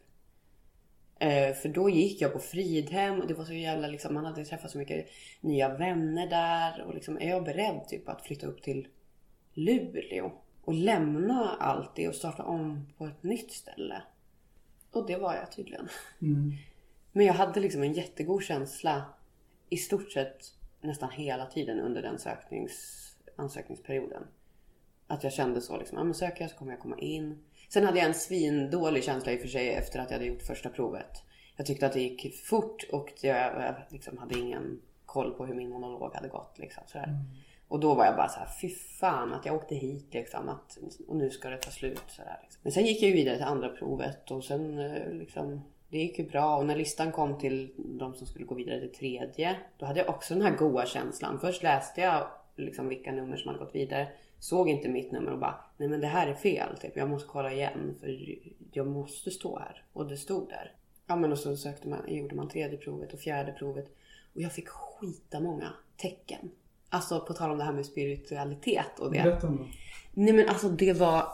Eh, 1.19 1.55
för 1.55 1.69
då 1.69 1.89
gick 1.89 2.21
jag 2.21 2.33
på 2.33 2.39
Fridhem 2.39 3.21
och 3.21 3.27
det 3.27 3.33
var 3.33 3.45
så 3.45 3.53
jävla 3.53 3.87
liksom, 3.87 4.13
man 4.13 4.25
hade 4.25 4.45
träffat 4.45 4.71
så 4.71 4.77
mycket 4.77 5.09
nya 5.41 5.77
vänner 5.77 6.27
där. 6.27 6.83
Och 6.83 6.93
liksom, 6.93 7.17
är 7.17 7.29
jag 7.29 7.43
beredd 7.43 7.87
typ 7.87 8.09
att 8.09 8.21
flytta 8.21 8.47
upp 8.47 8.61
till 8.61 8.87
Luleå? 9.53 10.31
Och 10.61 10.73
lämna 10.73 11.55
allt 11.59 11.95
det 11.95 12.07
och 12.07 12.15
starta 12.15 12.43
om 12.43 12.87
på 12.97 13.05
ett 13.05 13.23
nytt 13.23 13.51
ställe? 13.51 14.01
Och 14.91 15.07
det 15.07 15.17
var 15.17 15.35
jag 15.35 15.51
tydligen. 15.51 15.87
Men 17.11 17.25
jag 17.25 17.33
hade 17.33 17.59
liksom 17.59 17.83
en 17.83 17.93
jättegod 17.93 18.43
känsla 18.43 19.05
i 19.69 19.77
stort 19.77 20.11
sett 20.11 20.53
nästan 20.81 21.09
hela 21.09 21.45
tiden 21.45 21.79
under 21.79 22.01
den 22.01 22.19
söknings, 22.19 23.09
ansökningsperioden. 23.35 24.23
Att 25.07 25.23
jag 25.23 25.33
kände 25.33 25.61
så 25.61 25.77
liksom, 25.77 25.97
ja 25.97 26.03
men 26.03 26.13
söker 26.13 26.41
jag 26.41 26.51
så 26.51 26.57
kommer 26.57 26.71
jag 26.71 26.81
komma 26.81 26.97
in. 26.97 27.43
Sen 27.75 27.85
hade 27.85 27.99
jag 27.99 28.07
en 28.07 28.13
svindålig 28.13 29.03
känsla 29.03 29.31
i 29.31 29.37
och 29.37 29.41
för 29.41 29.47
sig 29.47 29.69
efter 29.69 29.99
att 29.99 30.11
jag 30.11 30.17
hade 30.17 30.29
gjort 30.29 30.41
första 30.41 30.69
provet. 30.69 31.23
Jag 31.55 31.65
tyckte 31.65 31.85
att 31.85 31.93
det 31.93 32.01
gick 32.01 32.35
fort 32.43 32.83
och 32.91 33.11
jag 33.21 33.75
liksom 33.89 34.17
hade 34.17 34.39
ingen 34.39 34.81
koll 35.05 35.33
på 35.33 35.45
hur 35.45 35.55
min 35.55 35.69
monolog 35.69 36.13
hade 36.13 36.27
gått. 36.27 36.59
Liksom, 36.59 36.83
sådär. 36.87 37.19
Och 37.67 37.79
då 37.79 37.93
var 37.93 38.05
jag 38.05 38.15
bara 38.15 38.29
så 38.29 38.39
här, 38.39 38.47
fy 38.61 38.69
fan 38.69 39.33
att 39.33 39.45
jag 39.45 39.55
åkte 39.55 39.75
hit 39.75 40.13
liksom. 40.13 40.49
Att, 40.49 40.77
och 41.07 41.15
nu 41.15 41.29
ska 41.29 41.49
det 41.49 41.57
ta 41.57 41.71
slut. 41.71 42.03
Sådär, 42.07 42.39
liksom. 42.43 42.59
Men 42.63 42.71
sen 42.71 42.85
gick 42.85 43.03
jag 43.03 43.11
vidare 43.11 43.35
till 43.35 43.45
andra 43.45 43.69
provet 43.69 44.31
och 44.31 44.43
sen 44.43 44.79
eh, 44.79 45.11
liksom, 45.11 45.61
det 45.89 45.97
gick 45.97 46.19
ju 46.19 46.25
bra. 46.29 46.57
Och 46.57 46.65
när 46.65 46.75
listan 46.75 47.11
kom 47.11 47.39
till 47.39 47.73
de 47.77 48.13
som 48.13 48.27
skulle 48.27 48.45
gå 48.45 48.55
vidare 48.55 48.79
till 48.79 48.93
tredje, 48.93 49.55
då 49.77 49.85
hade 49.85 49.99
jag 49.99 50.09
också 50.09 50.33
den 50.33 50.43
här 50.43 50.57
goa 50.57 50.85
känslan. 50.85 51.39
Först 51.39 51.63
läste 51.63 52.01
jag 52.01 52.27
liksom 52.55 52.87
vilka 52.87 53.11
nummer 53.11 53.37
som 53.37 53.47
hade 53.47 53.65
gått 53.65 53.75
vidare. 53.75 54.07
Såg 54.39 54.69
inte 54.69 54.89
mitt 54.89 55.11
nummer 55.11 55.31
och 55.31 55.39
bara, 55.39 55.55
nej 55.77 55.89
men 55.89 56.01
det 56.01 56.07
här 56.07 56.27
är 56.27 56.33
fel. 56.33 56.77
Typ. 56.81 56.97
Jag 56.97 57.09
måste 57.09 57.29
kolla 57.29 57.53
igen 57.53 57.95
för 57.99 58.37
jag 58.71 58.87
måste 58.87 59.31
stå 59.31 59.59
här. 59.59 59.83
Och 59.93 60.07
det 60.07 60.17
stod 60.17 60.49
där. 60.49 60.71
Ja 61.07 61.15
men 61.15 61.31
och 61.31 61.39
så 61.39 61.57
sökte 61.57 61.87
man, 61.87 61.99
gjorde 62.07 62.35
man 62.35 62.49
tredje 62.49 62.77
provet 62.77 63.13
och 63.13 63.19
fjärde 63.19 63.51
provet. 63.51 63.85
Och 64.33 64.41
jag 64.41 64.51
fick 64.51 64.67
skita 64.67 65.39
många 65.39 65.73
tecken. 65.97 66.51
Alltså 66.89 67.19
på 67.19 67.33
tal 67.33 67.51
om 67.51 67.57
det 67.57 67.63
här 67.63 67.73
med 67.73 67.85
spiritualitet 67.85 68.99
och 68.99 69.11
det. 69.11 69.23
Berätta 69.23 69.47
om 69.47 69.57
det. 69.57 69.63
Nej 70.13 70.33
men 70.33 70.49
alltså 70.49 70.69
det 70.69 70.93
var... 70.93 71.27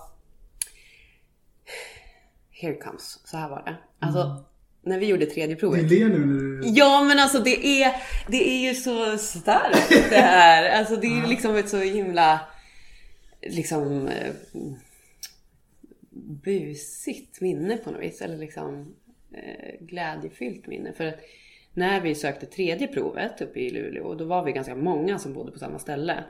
Here 2.51 2.75
comes. 2.75 3.19
Så 3.27 3.37
här 3.37 3.49
var 3.49 3.63
det. 3.65 3.75
Alltså 3.99 4.43
när 4.81 4.99
vi 4.99 5.05
gjorde 5.05 5.25
tredje 5.25 5.55
provet. 5.55 5.91
ler 5.91 6.09
nu 6.09 6.25
när 6.25 6.61
du... 6.61 6.67
Ja 6.69 7.03
men 7.03 7.19
alltså 7.19 7.39
det 7.39 7.83
är, 7.83 7.95
det 8.27 8.49
är 8.49 8.69
ju 8.69 8.75
så 8.75 9.17
starkt 9.17 10.09
det 10.09 10.15
här. 10.15 10.79
Alltså 10.79 10.95
det 10.95 11.07
är 11.07 11.15
ju 11.15 11.25
liksom 11.25 11.55
ett 11.55 11.69
så 11.69 11.77
himla 11.77 12.39
liksom 13.41 14.07
eh, 14.07 14.33
busigt 16.43 17.41
minne 17.41 17.77
på 17.77 17.91
något 17.91 18.01
vis. 18.01 18.21
Eller 18.21 18.37
liksom 18.37 18.95
eh, 19.31 19.75
glädjefyllt 19.79 20.67
minne. 20.67 20.93
För 20.93 21.05
att 21.05 21.19
när 21.73 22.01
vi 22.01 22.15
sökte 22.15 22.45
tredje 22.45 22.87
provet 22.87 23.41
uppe 23.41 23.59
i 23.59 23.69
Luleå, 23.69 24.15
då 24.15 24.25
var 24.25 24.43
vi 24.43 24.51
ganska 24.51 24.75
många 24.75 25.19
som 25.19 25.33
bodde 25.33 25.51
på 25.51 25.59
samma 25.59 25.79
ställe. 25.79 26.23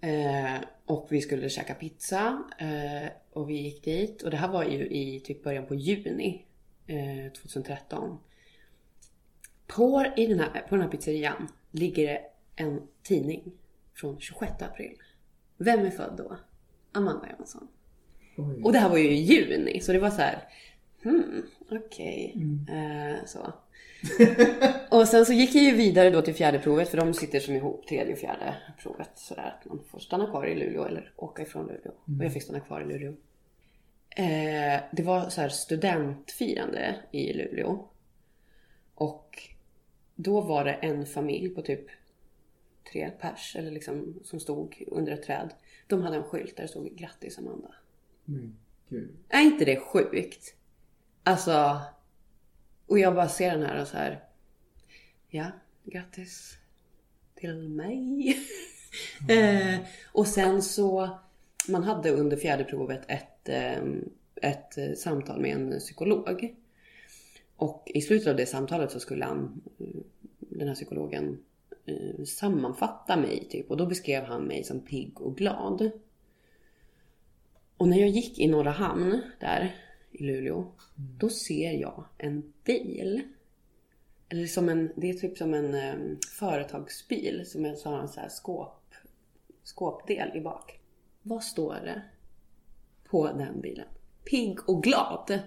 Eh, 0.00 0.60
och 0.84 1.06
vi 1.10 1.20
skulle 1.20 1.48
käka 1.48 1.74
pizza 1.74 2.44
eh, 2.58 3.10
och 3.32 3.50
vi 3.50 3.54
gick 3.54 3.84
dit 3.84 4.22
och 4.22 4.30
det 4.30 4.36
här 4.36 4.48
var 4.48 4.64
ju 4.64 4.86
i 4.86 5.20
typ 5.20 5.42
början 5.42 5.66
på 5.66 5.74
juni 5.74 6.44
eh, 6.86 7.32
2013. 7.32 8.18
På, 9.66 10.04
i 10.16 10.26
den 10.26 10.40
här, 10.40 10.60
på 10.68 10.74
den 10.74 10.80
här 10.80 10.90
pizzerian 10.90 11.48
ligger 11.70 12.06
det 12.06 12.20
en 12.56 12.88
tidning 13.02 13.52
från 13.94 14.20
26 14.20 14.52
april. 14.62 14.96
Vem 15.64 15.86
är 15.86 15.90
född 15.90 16.14
då? 16.16 16.36
Amanda 16.92 17.28
Johansson. 17.30 17.68
Och 18.62 18.72
det 18.72 18.78
här 18.78 18.88
var 18.88 18.98
ju 18.98 19.10
i 19.10 19.22
juni 19.22 19.80
så 19.80 19.92
det 19.92 19.98
var 19.98 20.10
så 20.10 20.20
här. 20.20 20.48
Hmm, 21.02 21.46
okej. 21.70 22.36
Eh, 22.68 23.24
så. 23.26 23.52
och 24.96 25.08
sen 25.08 25.26
så 25.26 25.32
gick 25.32 25.54
jag 25.54 25.64
ju 25.64 25.74
vidare 25.76 26.10
då 26.10 26.22
till 26.22 26.34
fjärde 26.34 26.58
provet 26.58 26.88
för 26.88 26.98
de 26.98 27.14
sitter 27.14 27.40
som 27.40 27.54
ihop 27.54 27.86
tredje 27.86 28.12
och 28.12 28.18
fjärde 28.18 28.56
provet. 28.82 29.10
Sådär 29.14 29.58
att 29.58 29.68
man 29.68 29.80
får 29.90 29.98
stanna 29.98 30.26
kvar 30.26 30.46
i 30.46 30.54
Luleå 30.54 30.84
eller 30.84 31.12
åka 31.16 31.42
ifrån 31.42 31.66
Luleå. 31.66 31.92
Och 32.18 32.24
jag 32.24 32.32
fick 32.32 32.42
stanna 32.42 32.60
kvar 32.60 32.80
i 32.80 32.84
Luleå. 32.84 33.14
Eh, 34.16 34.80
det 34.92 35.02
var 35.02 35.28
så 35.28 35.40
här 35.40 35.48
studentfirande 35.48 36.96
i 37.10 37.32
Luleå. 37.32 37.88
Och 38.94 39.38
då 40.14 40.40
var 40.40 40.64
det 40.64 40.72
en 40.72 41.06
familj 41.06 41.48
på 41.48 41.62
typ 41.62 41.86
tre 42.92 43.10
pers 43.10 43.56
eller 43.56 43.70
liksom 43.70 44.14
som 44.24 44.40
stod 44.40 44.82
under 44.86 45.12
ett 45.12 45.22
träd. 45.22 45.54
De 45.86 46.02
hade 46.02 46.16
en 46.16 46.24
skylt 46.24 46.56
där 46.56 46.62
det 46.62 46.68
stod 46.68 46.96
grattis 46.96 47.38
Amanda. 47.38 47.74
Men 48.24 48.56
gud. 48.88 49.16
Är 49.28 49.40
inte 49.40 49.64
det 49.64 49.80
sjukt? 49.80 50.54
Alltså. 51.24 51.80
Och 52.86 52.98
jag 52.98 53.14
bara 53.14 53.28
ser 53.28 53.50
den 53.50 53.66
här 53.66 53.80
och 53.80 53.88
så 53.88 53.96
här. 53.96 54.24
Ja, 55.28 55.46
grattis 55.84 56.58
till 57.34 57.68
mig. 57.68 58.36
eh, 59.28 59.80
och 60.12 60.26
sen 60.26 60.62
så. 60.62 61.18
Man 61.68 61.82
hade 61.82 62.10
under 62.10 62.36
fjärde 62.36 62.64
provet 62.64 63.02
ett, 63.08 63.48
eh, 63.48 63.82
ett 64.36 64.78
eh, 64.78 64.92
samtal 64.96 65.40
med 65.40 65.56
en 65.56 65.78
psykolog. 65.78 66.56
Och 67.56 67.90
i 67.94 68.00
slutet 68.00 68.28
av 68.28 68.36
det 68.36 68.46
samtalet 68.46 68.90
så 68.90 69.00
skulle 69.00 69.24
han, 69.24 69.62
eh, 69.78 69.86
den 70.38 70.68
här 70.68 70.74
psykologen, 70.74 71.38
eh, 71.86 72.24
sammanfatta 72.24 73.16
mig 73.16 73.48
typ. 73.50 73.70
Och 73.70 73.76
då 73.76 73.86
beskrev 73.86 74.24
han 74.24 74.42
mig 74.42 74.64
som 74.64 74.80
pigg 74.80 75.20
och 75.20 75.36
glad. 75.36 75.90
Och 77.76 77.88
när 77.88 77.98
jag 77.98 78.08
gick 78.08 78.38
i 78.38 78.48
Norra 78.48 78.70
Hamn 78.70 79.20
där 79.40 79.76
i 80.10 80.24
Luleå, 80.24 80.72
då 80.94 81.28
ser 81.28 81.72
jag 81.72 82.04
en 82.18 82.52
bil. 82.64 83.22
Eller 84.28 84.46
som 84.46 84.68
en, 84.68 84.92
det 84.96 85.10
är 85.10 85.14
typ 85.14 85.38
som 85.38 85.54
en 85.54 85.74
um, 85.74 86.18
företagsbil 86.38 87.46
som 87.46 87.64
är, 87.64 87.74
så 87.74 87.90
har 87.90 87.98
en 87.98 88.08
så 88.08 88.20
här 88.20 88.28
skåp, 88.28 88.94
skåpdel 89.62 90.36
i 90.36 90.40
bak. 90.40 90.80
Vad 91.22 91.42
står 91.42 91.74
det 91.74 92.02
på 93.04 93.26
den 93.26 93.60
bilen? 93.60 93.86
Pigg 94.24 94.68
och 94.68 94.82
glad. 94.82 95.40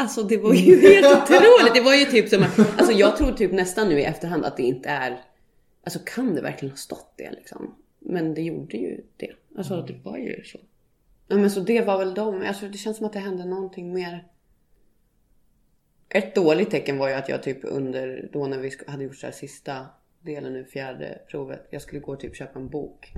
Alltså 0.00 0.22
det 0.22 0.36
var 0.36 0.54
ju 0.54 0.80
helt 0.80 1.06
otroligt. 1.06 1.74
Det 1.74 1.80
var 1.80 1.94
ju 1.94 2.04
typ 2.04 2.28
som 2.28 2.42
att, 2.42 2.58
alltså 2.58 2.92
jag 2.92 3.16
tror 3.16 3.32
typ 3.32 3.52
nästan 3.52 3.88
nu 3.88 4.00
i 4.00 4.04
efterhand 4.04 4.44
att 4.44 4.56
det 4.56 4.62
inte 4.62 4.88
är, 4.88 5.24
alltså 5.84 5.98
kan 6.04 6.34
det 6.34 6.42
verkligen 6.42 6.70
ha 6.70 6.76
stått 6.76 7.14
det 7.16 7.30
liksom? 7.30 7.74
Men 7.98 8.34
det 8.34 8.42
gjorde 8.42 8.76
ju 8.76 9.00
det. 9.16 9.32
Alltså 9.56 9.82
det 9.82 9.94
var 10.04 10.18
ju 10.18 10.44
så. 10.44 10.58
Ja, 11.28 11.36
men 11.36 11.50
så 11.50 11.60
det 11.60 11.80
var 11.80 11.98
väl 11.98 12.14
de. 12.14 12.42
Alltså 12.46 12.68
det 12.68 12.78
känns 12.78 12.96
som 12.96 13.06
att 13.06 13.12
det 13.12 13.18
hände 13.18 13.44
någonting 13.44 13.92
mer. 13.92 14.26
Ett 16.08 16.34
dåligt 16.34 16.70
tecken 16.70 16.98
var 16.98 17.08
ju 17.08 17.14
att 17.14 17.28
jag 17.28 17.42
typ 17.42 17.58
under, 17.62 18.30
då 18.32 18.46
när 18.46 18.58
vi 18.58 18.72
hade 18.86 19.04
gjort 19.04 19.16
så 19.16 19.26
här 19.26 19.32
sista 19.32 19.86
delen 20.20 20.52
nu, 20.52 20.64
fjärde 20.64 21.20
provet. 21.30 21.68
Jag 21.70 21.82
skulle 21.82 22.00
gå 22.00 22.12
och 22.12 22.20
typ 22.20 22.36
köpa 22.36 22.58
en 22.58 22.68
bok. 22.68 23.12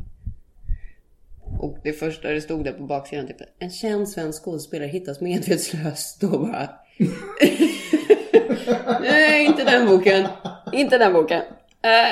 Och 1.60 1.78
det 1.82 1.92
första 1.92 2.28
det 2.28 2.40
stod 2.40 2.64
där 2.64 2.72
på 2.72 2.82
baksidan 2.82 3.26
typ 3.26 3.36
en 3.58 3.70
känd 3.70 4.08
svensk 4.08 4.44
skådespelare 4.44 4.88
hittas 4.88 5.20
medvetslös. 5.20 6.18
Då 6.20 6.38
bara. 6.38 6.68
Nej, 9.00 9.46
inte 9.46 9.64
den 9.64 9.86
boken. 9.86 10.26
Inte 10.72 10.98
den 10.98 11.12
boken. 11.12 11.42
Eh, 11.82 12.08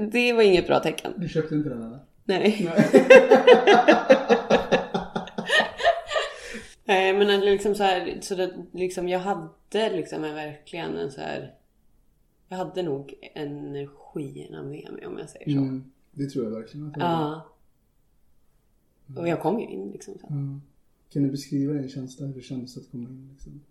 det 0.00 0.32
var 0.32 0.42
inget 0.42 0.66
bra 0.66 0.80
tecken. 0.80 1.12
Du 1.16 1.28
köpte 1.28 1.54
inte 1.54 1.68
den 1.68 1.82
eller? 1.82 1.98
Nej. 2.24 2.70
Nej 6.84 7.12
men 7.18 7.40
liksom 7.40 7.74
så 7.74 7.82
här, 7.82 8.18
så 8.20 8.34
det, 8.34 8.52
liksom 8.72 9.08
jag 9.08 9.18
hade 9.18 9.90
liksom 9.90 10.24
en, 10.24 10.34
verkligen 10.34 10.96
en 10.96 11.10
så 11.10 11.20
här. 11.20 11.54
Jag 12.48 12.56
hade 12.56 12.82
nog 12.82 13.14
energierna 13.34 14.62
med 14.62 14.92
mig 14.92 15.06
om 15.06 15.18
jag 15.18 15.28
säger 15.28 15.44
så. 15.44 15.58
Mm, 15.58 15.84
det 16.10 16.26
tror 16.26 16.44
jag 16.44 16.50
verkligen 16.50 16.86
att 16.86 16.96
var. 16.96 17.04
Ja. 17.04 17.53
Och 19.16 19.28
jag 19.28 19.40
kom 19.40 19.60
ju 19.60 19.66
in 19.66 19.90
liksom. 19.90 20.18
Så. 20.18 20.26
Ja. 20.30 20.60
Kan 21.08 21.22
du 21.22 21.30
beskriva 21.30 21.72
din 21.72 21.88
känsla, 21.88 22.26
hur 22.26 22.34
det 22.34 22.40
kändes 22.40 22.76
att 22.76 22.90
komma 22.90 23.08
in? 23.08 23.28
Liksom? 23.32 23.62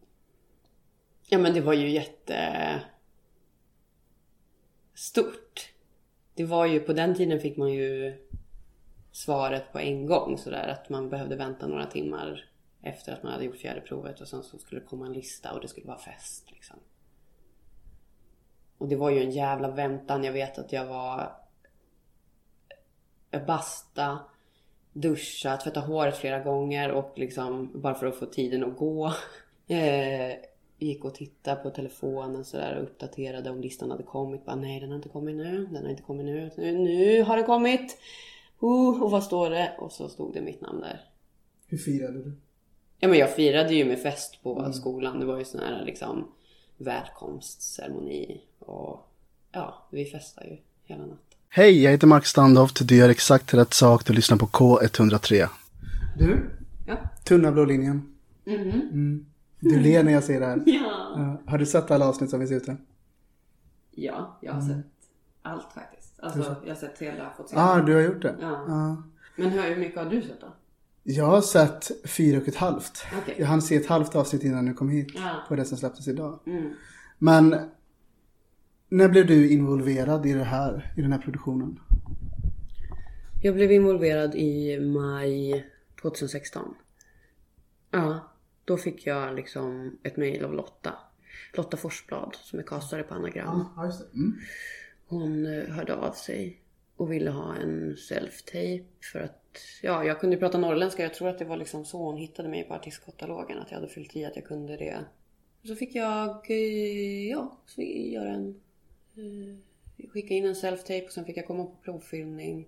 Ja 1.27 1.37
men 1.37 1.53
det 1.53 1.61
var 1.61 1.73
ju 1.73 1.89
jätte 1.89 2.81
stort. 4.93 5.73
Det 6.35 6.45
var 6.45 6.65
ju, 6.65 6.79
på 6.79 6.93
den 6.93 7.15
tiden 7.15 7.39
fick 7.39 7.57
man 7.57 7.73
ju 7.73 8.13
svaret 9.11 9.71
på 9.71 9.79
en 9.79 10.05
gång 10.05 10.37
sådär 10.37 10.67
att 10.67 10.89
man 10.89 11.09
behövde 11.09 11.35
vänta 11.35 11.67
några 11.67 11.85
timmar 11.85 12.49
efter 12.81 13.13
att 13.13 13.23
man 13.23 13.31
hade 13.31 13.45
gjort 13.45 13.57
fjärde 13.57 13.81
provet 13.81 14.21
och 14.21 14.27
sen 14.27 14.43
så 14.43 14.57
skulle 14.57 14.81
det 14.81 14.87
komma 14.87 15.05
en 15.05 15.13
lista 15.13 15.53
och 15.53 15.61
det 15.61 15.67
skulle 15.67 15.87
vara 15.87 15.99
fest 15.99 16.51
liksom. 16.51 16.79
Och 18.77 18.87
det 18.87 18.95
var 18.95 19.09
ju 19.09 19.23
en 19.23 19.31
jävla 19.31 19.71
väntan. 19.71 20.23
Jag 20.23 20.33
vet 20.33 20.57
att 20.57 20.71
jag 20.71 20.85
var 20.85 21.35
jag 23.31 23.45
basta, 23.45 24.19
duscha, 24.93 25.57
tvätta 25.57 25.79
håret 25.79 26.17
flera 26.17 26.39
gånger 26.39 26.91
och 26.91 27.13
liksom 27.15 27.69
bara 27.73 27.95
för 27.95 28.07
att 28.07 28.15
få 28.15 28.25
tiden 28.25 28.63
att 28.63 28.77
gå. 28.77 29.13
Eh, 29.67 30.35
gick 30.77 31.05
och 31.05 31.15
tittade 31.15 31.61
på 31.63 31.69
telefonen 31.69 32.45
sådär 32.45 32.77
och 32.77 32.83
uppdaterade 32.83 33.49
om 33.49 33.61
listan 33.61 33.91
hade 33.91 34.03
kommit. 34.03 34.45
Bara, 34.45 34.55
nej 34.55 34.79
den 34.79 34.89
har 34.89 34.95
inte 34.95 35.09
kommit 35.09 35.35
nu, 35.35 35.65
den 35.65 35.83
har 35.83 35.89
inte 35.89 36.03
kommit 36.03 36.25
nu. 36.25 36.51
Nu, 36.57 37.23
har 37.23 37.37
den 37.37 37.45
kommit! 37.45 37.97
Uh, 38.63 39.03
och 39.03 39.11
vad 39.11 39.23
står 39.23 39.49
det? 39.49 39.73
Och 39.79 39.91
så 39.91 40.09
stod 40.09 40.33
det 40.33 40.41
mitt 40.41 40.61
namn 40.61 40.81
där. 40.81 41.01
Hur 41.67 41.77
firade 41.77 42.23
du? 42.23 42.31
Ja 42.99 43.07
men 43.07 43.19
jag 43.19 43.35
firade 43.35 43.73
ju 43.73 43.85
med 43.85 43.99
fest 43.99 44.43
på 44.43 44.73
skolan. 44.73 45.19
Det 45.19 45.25
var 45.25 45.37
ju 45.37 45.45
sån 45.45 45.59
här 45.59 45.85
liksom 45.85 46.31
välkomstceremoni 46.77 48.41
och 48.59 49.07
ja, 49.51 49.87
vi 49.91 50.05
festade 50.05 50.47
ju 50.47 50.57
hela 50.83 51.05
natten. 51.05 51.32
Hej, 51.55 51.83
jag 51.83 51.91
heter 51.91 52.07
Mark 52.07 52.25
Standoft. 52.25 52.87
Du 52.87 52.95
gör 52.95 53.09
exakt 53.09 53.53
rätt 53.53 53.73
sak. 53.73 54.05
Du 54.05 54.13
lyssnar 54.13 54.37
på 54.37 54.45
K103. 54.45 55.47
Du? 56.17 56.49
Ja. 56.87 56.97
Tunna 57.23 57.51
blå 57.51 57.65
linjen. 57.65 58.15
Mm. 58.45 59.25
Du 59.59 59.79
ler 59.79 60.03
när 60.03 60.11
jag 60.11 60.23
säger 60.23 60.39
det 60.39 60.45
här. 60.45 60.63
Ja. 60.65 61.13
Ja. 61.17 61.51
Har 61.51 61.57
du 61.57 61.65
sett 61.65 61.91
alla 61.91 62.07
avsnitt 62.07 62.29
som 62.29 62.39
finns 62.39 62.51
ute? 62.51 62.77
Ja, 63.91 64.37
jag 64.41 64.53
har 64.53 64.61
sett 64.61 64.85
allt 65.41 65.73
faktiskt. 65.73 66.19
Alltså 66.19 66.55
jag 66.63 66.71
har 66.71 66.79
sett 66.79 66.99
hela, 66.99 67.33
fått 67.37 67.49
se. 67.49 67.55
Ja, 67.55 67.73
ah, 67.73 67.81
du 67.81 67.93
har 67.93 68.01
gjort 68.01 68.21
det? 68.21 68.35
Ja. 68.41 68.65
Ja. 68.67 69.03
Men 69.35 69.49
hur 69.49 69.75
mycket 69.75 70.03
har 70.03 70.09
du 70.09 70.21
sett 70.21 70.41
då? 70.41 70.53
Jag 71.03 71.25
har 71.25 71.41
sett 71.41 71.91
fyra 72.05 72.41
och 72.41 72.47
ett 72.47 72.55
halvt. 72.55 73.05
Okej. 73.21 73.35
Jag 73.37 73.47
hann 73.47 73.61
se 73.61 73.75
ett 73.75 73.87
halvt 73.87 74.15
avsnitt 74.15 74.43
innan 74.43 74.65
du 74.65 74.73
kom 74.73 74.89
hit. 74.89 75.07
Ja. 75.15 75.43
På 75.47 75.55
det 75.55 75.65
som 75.65 75.77
släpptes 75.77 76.07
idag. 76.07 76.39
Mm. 76.45 76.73
Men 77.17 77.55
när 78.93 79.09
blev 79.09 79.27
du 79.27 79.49
involverad 79.49 80.25
i 80.25 80.33
det 80.33 80.43
här, 80.43 80.93
i 80.97 81.01
den 81.01 81.11
här 81.11 81.19
produktionen? 81.19 81.79
Jag 83.41 83.55
blev 83.55 83.71
involverad 83.71 84.35
i 84.35 84.79
maj 84.79 85.65
2016. 86.01 86.75
Ja, 87.91 88.19
då 88.65 88.77
fick 88.77 89.07
jag 89.07 89.35
liksom 89.35 89.97
ett 90.03 90.17
mejl 90.17 90.45
av 90.45 90.53
Lotta. 90.53 90.93
Lotta 91.53 91.77
Forsblad 91.77 92.35
som 92.35 92.59
är 92.59 92.63
castare 92.63 93.03
på 93.03 93.13
Anagram. 93.13 93.65
Mm. 94.13 94.33
Hon 95.07 95.45
eh, 95.45 95.69
hörde 95.69 95.95
av 95.95 96.11
sig 96.11 96.61
och 96.95 97.11
ville 97.11 97.31
ha 97.31 97.55
en 97.55 97.95
self-tape 97.95 98.85
för 99.11 99.19
att 99.19 99.57
ja, 99.81 100.03
jag 100.03 100.19
kunde 100.19 100.37
prata 100.37 100.57
norrländska. 100.57 101.03
Jag 101.03 101.13
tror 101.13 101.29
att 101.29 101.39
det 101.39 101.45
var 101.45 101.57
liksom 101.57 101.85
så 101.85 101.97
hon 101.97 102.17
hittade 102.17 102.49
mig 102.49 102.63
på 102.63 102.73
artistkatalogen. 102.73 103.59
Att 103.59 103.71
jag 103.71 103.77
hade 103.77 103.93
fyllt 103.93 104.15
i 104.15 104.25
att 104.25 104.35
jag 104.35 104.45
kunde 104.45 104.77
det. 104.77 104.99
Så 105.63 105.75
fick 105.75 105.95
jag, 105.95 106.51
eh, 106.51 107.29
ja, 107.29 107.57
så 107.65 107.81
göra 107.81 108.29
en, 108.29 108.59
Mm. 109.17 109.61
eh, 109.97 110.09
skicka 110.09 110.33
in 110.33 110.45
en 110.45 110.55
self-tape 110.55 111.05
och 111.05 111.11
sen 111.11 111.25
fick 111.25 111.37
jag 111.37 111.47
komma 111.47 111.65
på 111.65 111.75
provfilmning. 111.83 112.67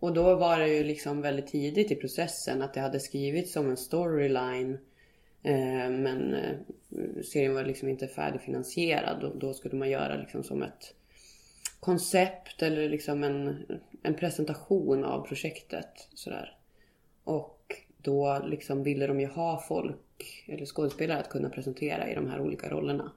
Och 0.00 0.14
då 0.14 0.34
var 0.34 0.58
det 0.58 0.68
ju 0.68 0.84
liksom 0.84 1.22
väldigt 1.22 1.46
tidigt 1.46 1.90
i 1.90 1.94
processen 1.94 2.62
att 2.62 2.74
det 2.74 2.80
hade 2.80 3.00
skrivits 3.00 3.52
som 3.52 3.70
en 3.70 3.76
storyline. 3.76 4.78
Eh, 5.42 5.90
men 5.90 6.34
eh, 6.34 6.56
serien 7.24 7.54
var 7.54 7.64
liksom 7.64 7.88
inte 7.88 8.06
färdigfinansierad 8.06 9.24
och 9.24 9.38
då 9.38 9.54
skulle 9.54 9.76
man 9.76 9.90
göra 9.90 10.16
liksom 10.16 10.44
som 10.44 10.62
ett 10.62 10.94
koncept 11.80 12.62
eller 12.62 12.88
liksom 12.88 13.24
en, 13.24 13.66
en 14.02 14.14
presentation 14.14 15.04
av 15.04 15.26
projektet. 15.26 16.08
Sådär. 16.14 16.56
Och 17.24 17.74
då 17.98 18.42
liksom 18.46 18.82
ville 18.82 19.06
de 19.06 19.20
ju 19.20 19.26
ha 19.26 19.64
folk 19.68 20.44
eller 20.46 20.66
skådespelare 20.66 21.18
att 21.18 21.30
kunna 21.30 21.48
presentera 21.48 22.10
i 22.10 22.14
de 22.14 22.30
här 22.30 22.40
olika 22.40 22.70
rollerna. 22.70 23.12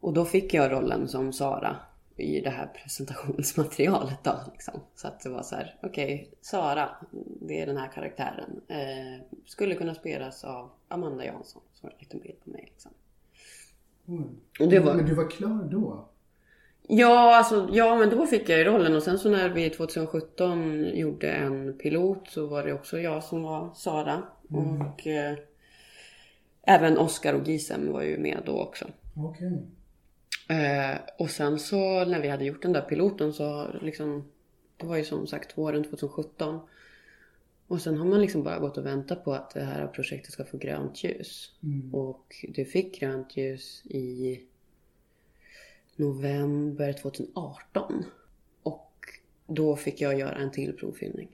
Och 0.00 0.12
då 0.12 0.24
fick 0.24 0.54
jag 0.54 0.72
rollen 0.72 1.08
som 1.08 1.32
Sara 1.32 1.76
i 2.16 2.40
det 2.40 2.50
här 2.50 2.66
presentationsmaterialet 2.66 4.24
då. 4.24 4.40
Liksom. 4.52 4.80
Så 4.94 5.08
att 5.08 5.20
det 5.20 5.28
var 5.28 5.42
så 5.42 5.56
här, 5.56 5.76
okej, 5.82 6.04
okay, 6.04 6.26
Sara, 6.40 6.90
det 7.40 7.60
är 7.60 7.66
den 7.66 7.76
här 7.76 7.88
karaktären. 7.88 8.60
Eh, 8.68 9.22
skulle 9.46 9.74
kunna 9.74 9.94
spelas 9.94 10.44
av 10.44 10.70
Amanda 10.88 11.24
Jansson. 11.24 11.62
Var 11.80 11.90
det 11.90 11.94
en 11.96 12.00
liten 12.00 12.20
bild 12.20 12.44
på 12.44 12.50
mig 12.50 12.62
liksom. 12.72 12.90
Mm. 14.08 14.36
Och 14.60 14.68
det 14.68 14.78
var... 14.78 14.94
Men 14.94 15.06
du 15.06 15.14
var 15.14 15.30
klar 15.30 15.68
då? 15.70 16.08
Ja, 16.88 17.36
alltså, 17.36 17.68
ja, 17.72 17.96
men 17.96 18.10
då 18.10 18.26
fick 18.26 18.48
jag 18.48 18.58
ju 18.58 18.64
rollen 18.64 18.94
och 18.94 19.02
sen 19.02 19.18
så 19.18 19.30
när 19.30 19.48
vi 19.48 19.70
2017 19.70 20.84
gjorde 20.84 21.32
en 21.32 21.78
pilot 21.78 22.28
så 22.28 22.46
var 22.46 22.64
det 22.64 22.72
också 22.72 22.98
jag 22.98 23.24
som 23.24 23.42
var 23.42 23.74
Sara. 23.74 24.22
Mm. 24.50 24.80
Och 24.80 25.06
eh, 25.06 25.36
även 26.62 26.98
Oscar 26.98 27.34
och 27.34 27.48
Gisem 27.48 27.92
var 27.92 28.02
ju 28.02 28.18
med 28.18 28.42
då 28.46 28.62
också. 28.62 28.86
Okej. 29.16 29.62
Eh, 30.48 31.00
och 31.18 31.30
sen 31.30 31.58
så 31.58 32.04
när 32.04 32.20
vi 32.20 32.28
hade 32.28 32.44
gjort 32.44 32.62
den 32.62 32.72
där 32.72 32.80
piloten 32.80 33.32
så 33.32 33.68
liksom, 33.82 34.24
det 34.76 34.86
var 34.86 34.96
ju 34.96 35.04
som 35.04 35.26
sagt 35.26 35.58
våren 35.58 35.84
2017. 35.84 36.60
Och 37.66 37.80
sen 37.80 37.96
har 37.96 38.06
man 38.06 38.20
liksom 38.20 38.42
bara 38.42 38.58
gått 38.58 38.78
och 38.78 38.86
väntat 38.86 39.24
på 39.24 39.34
att 39.34 39.50
det 39.50 39.64
här 39.64 39.86
projektet 39.86 40.32
ska 40.32 40.44
få 40.44 40.56
grönt 40.58 41.04
ljus. 41.04 41.52
Mm. 41.62 41.94
Och 41.94 42.34
det 42.48 42.64
fick 42.64 43.00
grönt 43.00 43.36
ljus 43.36 43.82
i 43.86 44.40
november 45.96 46.92
2018. 46.92 48.04
Och 48.62 48.90
då 49.46 49.76
fick 49.76 50.00
jag 50.00 50.18
göra 50.18 50.34
en 50.34 50.50
till 50.50 50.72
provfilmning. 50.72 51.28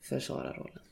För 0.00 0.20
Sara-rollen. 0.20 0.82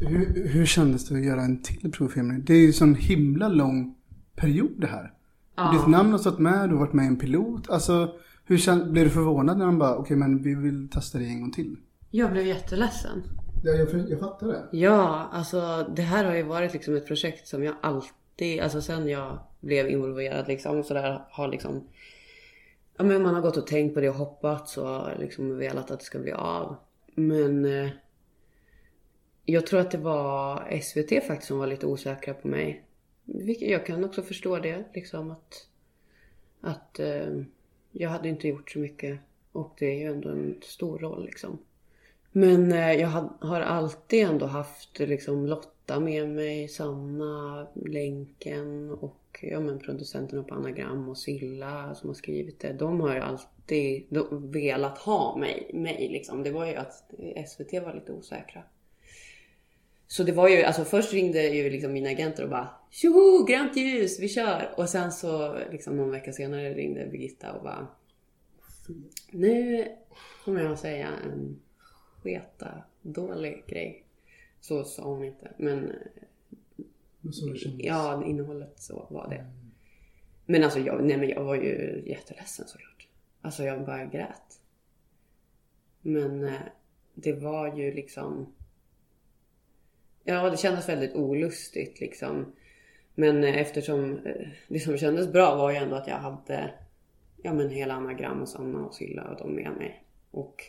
Hur, 0.00 0.48
hur 0.48 0.66
kändes 0.66 1.08
det 1.08 1.18
att 1.18 1.24
göra 1.24 1.42
en 1.42 1.62
till 1.62 1.92
provfilmning? 1.92 2.44
Det 2.44 2.54
är 2.54 2.58
ju 2.58 2.66
en 2.66 2.72
sån 2.72 2.94
himla 2.94 3.48
lång 3.48 3.94
period 4.34 4.80
det 4.80 4.86
här. 4.86 5.12
Ja. 5.54 5.72
Ditt 5.72 5.88
namn 5.88 6.12
har 6.12 6.18
stått 6.18 6.38
med, 6.38 6.68
du 6.68 6.74
har 6.74 6.80
varit 6.80 6.92
med 6.92 7.04
i 7.04 7.08
en 7.08 7.18
pilot. 7.18 7.70
Alltså, 7.70 8.14
hur 8.44 8.90
blev 8.90 9.04
du 9.04 9.10
förvånad 9.10 9.58
när 9.58 9.66
de 9.66 9.78
bara, 9.78 9.96
okej 9.96 10.16
men 10.16 10.42
vi 10.42 10.54
vill 10.54 10.88
testa 10.88 11.18
det 11.18 11.24
en 11.24 11.40
gång 11.40 11.52
till? 11.52 11.76
Jag 12.10 12.32
blev 12.32 12.46
jätteledsen. 12.46 13.22
Ja, 13.64 13.72
jag, 13.72 14.10
jag 14.10 14.20
fattar 14.20 14.46
det. 14.46 14.68
Ja, 14.72 15.28
alltså 15.32 15.86
det 15.96 16.02
här 16.02 16.24
har 16.24 16.34
ju 16.34 16.42
varit 16.42 16.72
liksom 16.72 16.96
ett 16.96 17.06
projekt 17.06 17.48
som 17.48 17.64
jag 17.64 17.74
alltid, 17.80 18.60
alltså 18.60 18.80
sen 18.80 19.08
jag 19.08 19.38
blev 19.60 19.88
involverad 19.88 20.48
liksom 20.48 20.84
så 20.84 20.94
där 20.94 21.24
har 21.30 21.48
liksom 21.48 21.84
Ja 22.96 23.04
men 23.04 23.22
man 23.22 23.34
har 23.34 23.42
gått 23.42 23.56
och 23.56 23.66
tänkt 23.66 23.94
på 23.94 24.00
det 24.00 24.08
och 24.08 24.14
hoppats 24.14 24.78
och 24.78 25.18
liksom 25.18 25.58
velat 25.58 25.90
att 25.90 25.98
det 25.98 26.04
ska 26.04 26.18
bli 26.18 26.32
av. 26.32 26.76
Men 27.14 27.64
eh, 27.64 27.90
jag 29.44 29.66
tror 29.66 29.80
att 29.80 29.90
det 29.90 29.98
var 29.98 30.62
SVT 30.80 31.26
faktiskt 31.26 31.48
som 31.48 31.58
var 31.58 31.66
lite 31.66 31.86
osäkra 31.86 32.34
på 32.34 32.48
mig. 32.48 32.84
Jag 33.58 33.86
kan 33.86 34.04
också 34.04 34.22
förstå 34.22 34.58
det 34.58 34.84
liksom 34.94 35.30
att 35.30 35.68
att 36.60 36.98
eh, 36.98 37.42
jag 37.92 38.10
hade 38.10 38.28
inte 38.28 38.48
gjort 38.48 38.70
så 38.70 38.78
mycket 38.78 39.18
och 39.52 39.74
det 39.78 39.86
är 39.86 39.98
ju 39.98 40.12
ändå 40.12 40.28
en 40.28 40.60
stor 40.62 40.98
roll 40.98 41.24
liksom. 41.24 41.58
Men 42.32 42.72
eh, 42.72 42.92
jag 42.92 43.08
har 43.40 43.60
alltid 43.60 44.24
ändå 44.24 44.46
haft 44.46 44.98
liksom 44.98 45.46
Lotta 45.46 46.00
med 46.00 46.28
mig, 46.28 46.68
Sanna, 46.68 47.66
Länken 47.74 48.90
och 48.90 49.38
ja, 49.42 49.60
men 49.60 49.78
producenterna 49.78 50.42
på 50.42 50.54
Anagram 50.54 51.08
och 51.08 51.18
Silla 51.18 51.94
som 51.94 52.08
har 52.08 52.14
skrivit 52.14 52.60
det. 52.60 52.72
De 52.72 53.00
har 53.00 53.14
ju 53.14 53.20
alltid 53.20 54.06
velat 54.30 54.98
ha 54.98 55.36
mig, 55.36 55.70
mig 55.74 56.08
liksom. 56.12 56.42
Det 56.42 56.50
var 56.50 56.66
ju 56.66 56.74
att 56.74 57.10
SVT 57.48 57.72
var 57.72 57.94
lite 57.94 58.12
osäkra. 58.12 58.62
Så 60.12 60.22
det 60.22 60.32
var 60.32 60.48
ju, 60.48 60.62
alltså 60.62 60.84
först 60.84 61.12
ringde 61.12 61.48
ju 61.48 61.70
liksom 61.70 61.92
mina 61.92 62.10
agenter 62.10 62.42
och 62.42 62.50
bara 62.50 62.68
Tjoho, 62.90 63.44
grönt 63.44 63.76
ljus, 63.76 64.20
vi 64.20 64.28
kör! 64.28 64.74
Och 64.76 64.88
sen 64.88 65.12
så 65.12 65.58
liksom 65.70 65.96
någon 65.96 66.10
vecka 66.10 66.32
senare 66.32 66.74
ringde 66.74 67.06
Birgitta 67.06 67.52
och 67.52 67.62
bara 67.62 67.86
Nu 69.30 69.86
kommer 70.44 70.62
jag 70.62 70.78
säga 70.78 71.08
en 71.24 71.60
sketa 72.22 72.82
dålig 73.02 73.64
grej. 73.66 74.04
Så 74.60 74.84
sa 74.84 75.02
hon 75.02 75.24
inte, 75.24 75.52
men 75.56 75.92
Så 77.32 77.46
det 77.46 77.84
ja, 77.84 78.24
innehållet 78.24 78.80
så 78.80 79.06
var 79.10 79.28
det. 79.30 79.46
Men 80.46 80.64
alltså 80.64 80.78
jag, 80.78 81.04
nej 81.04 81.16
men 81.16 81.28
jag 81.28 81.44
var 81.44 81.54
ju 81.54 82.02
jätteledsen 82.06 82.66
såklart. 82.68 83.08
Alltså 83.42 83.64
jag 83.64 83.86
bara 83.86 84.04
grät. 84.04 84.60
Men 86.00 86.44
eh, 86.44 86.60
det 87.14 87.32
var 87.32 87.76
ju 87.76 87.94
liksom 87.94 88.54
Ja, 90.24 90.50
det 90.50 90.56
kändes 90.56 90.88
väldigt 90.88 91.14
olustigt 91.14 92.00
liksom. 92.00 92.52
Men 93.14 93.44
eh, 93.44 93.58
eftersom 93.58 94.26
eh, 94.26 94.46
det 94.68 94.80
som 94.80 94.98
kändes 94.98 95.32
bra 95.32 95.56
var 95.56 95.70
ju 95.70 95.76
ändå 95.76 95.96
att 95.96 96.08
jag 96.08 96.16
hade 96.16 96.70
ja, 97.42 97.52
men 97.52 97.70
hela 97.70 97.94
Anagram 97.94 98.42
och 98.42 98.48
Sanna 98.48 98.86
och 98.86 98.94
Silla 98.94 99.22
och 99.22 99.38
de 99.38 99.54
med 99.54 99.72
mig. 99.72 100.04
Och 100.30 100.64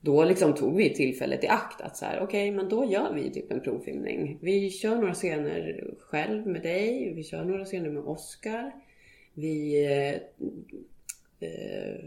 då 0.00 0.24
liksom 0.24 0.54
tog 0.54 0.76
vi 0.76 0.94
tillfället 0.94 1.44
i 1.44 1.48
akt 1.48 1.80
att 1.80 1.96
så 1.96 2.04
här, 2.04 2.20
okej, 2.20 2.50
men 2.50 2.68
då 2.68 2.84
gör 2.84 3.14
vi 3.14 3.30
typ 3.30 3.52
en 3.52 3.60
provfilmning. 3.60 4.38
Vi 4.40 4.70
kör 4.70 4.96
några 4.96 5.14
scener 5.14 5.84
själv 6.00 6.46
med 6.46 6.62
dig, 6.62 7.12
vi 7.14 7.24
kör 7.24 7.44
några 7.44 7.64
scener 7.64 7.90
med 7.90 8.02
Oscar. 8.02 8.72
Vi 9.34 9.84
eh, 9.84 10.14
eh, 11.48 12.04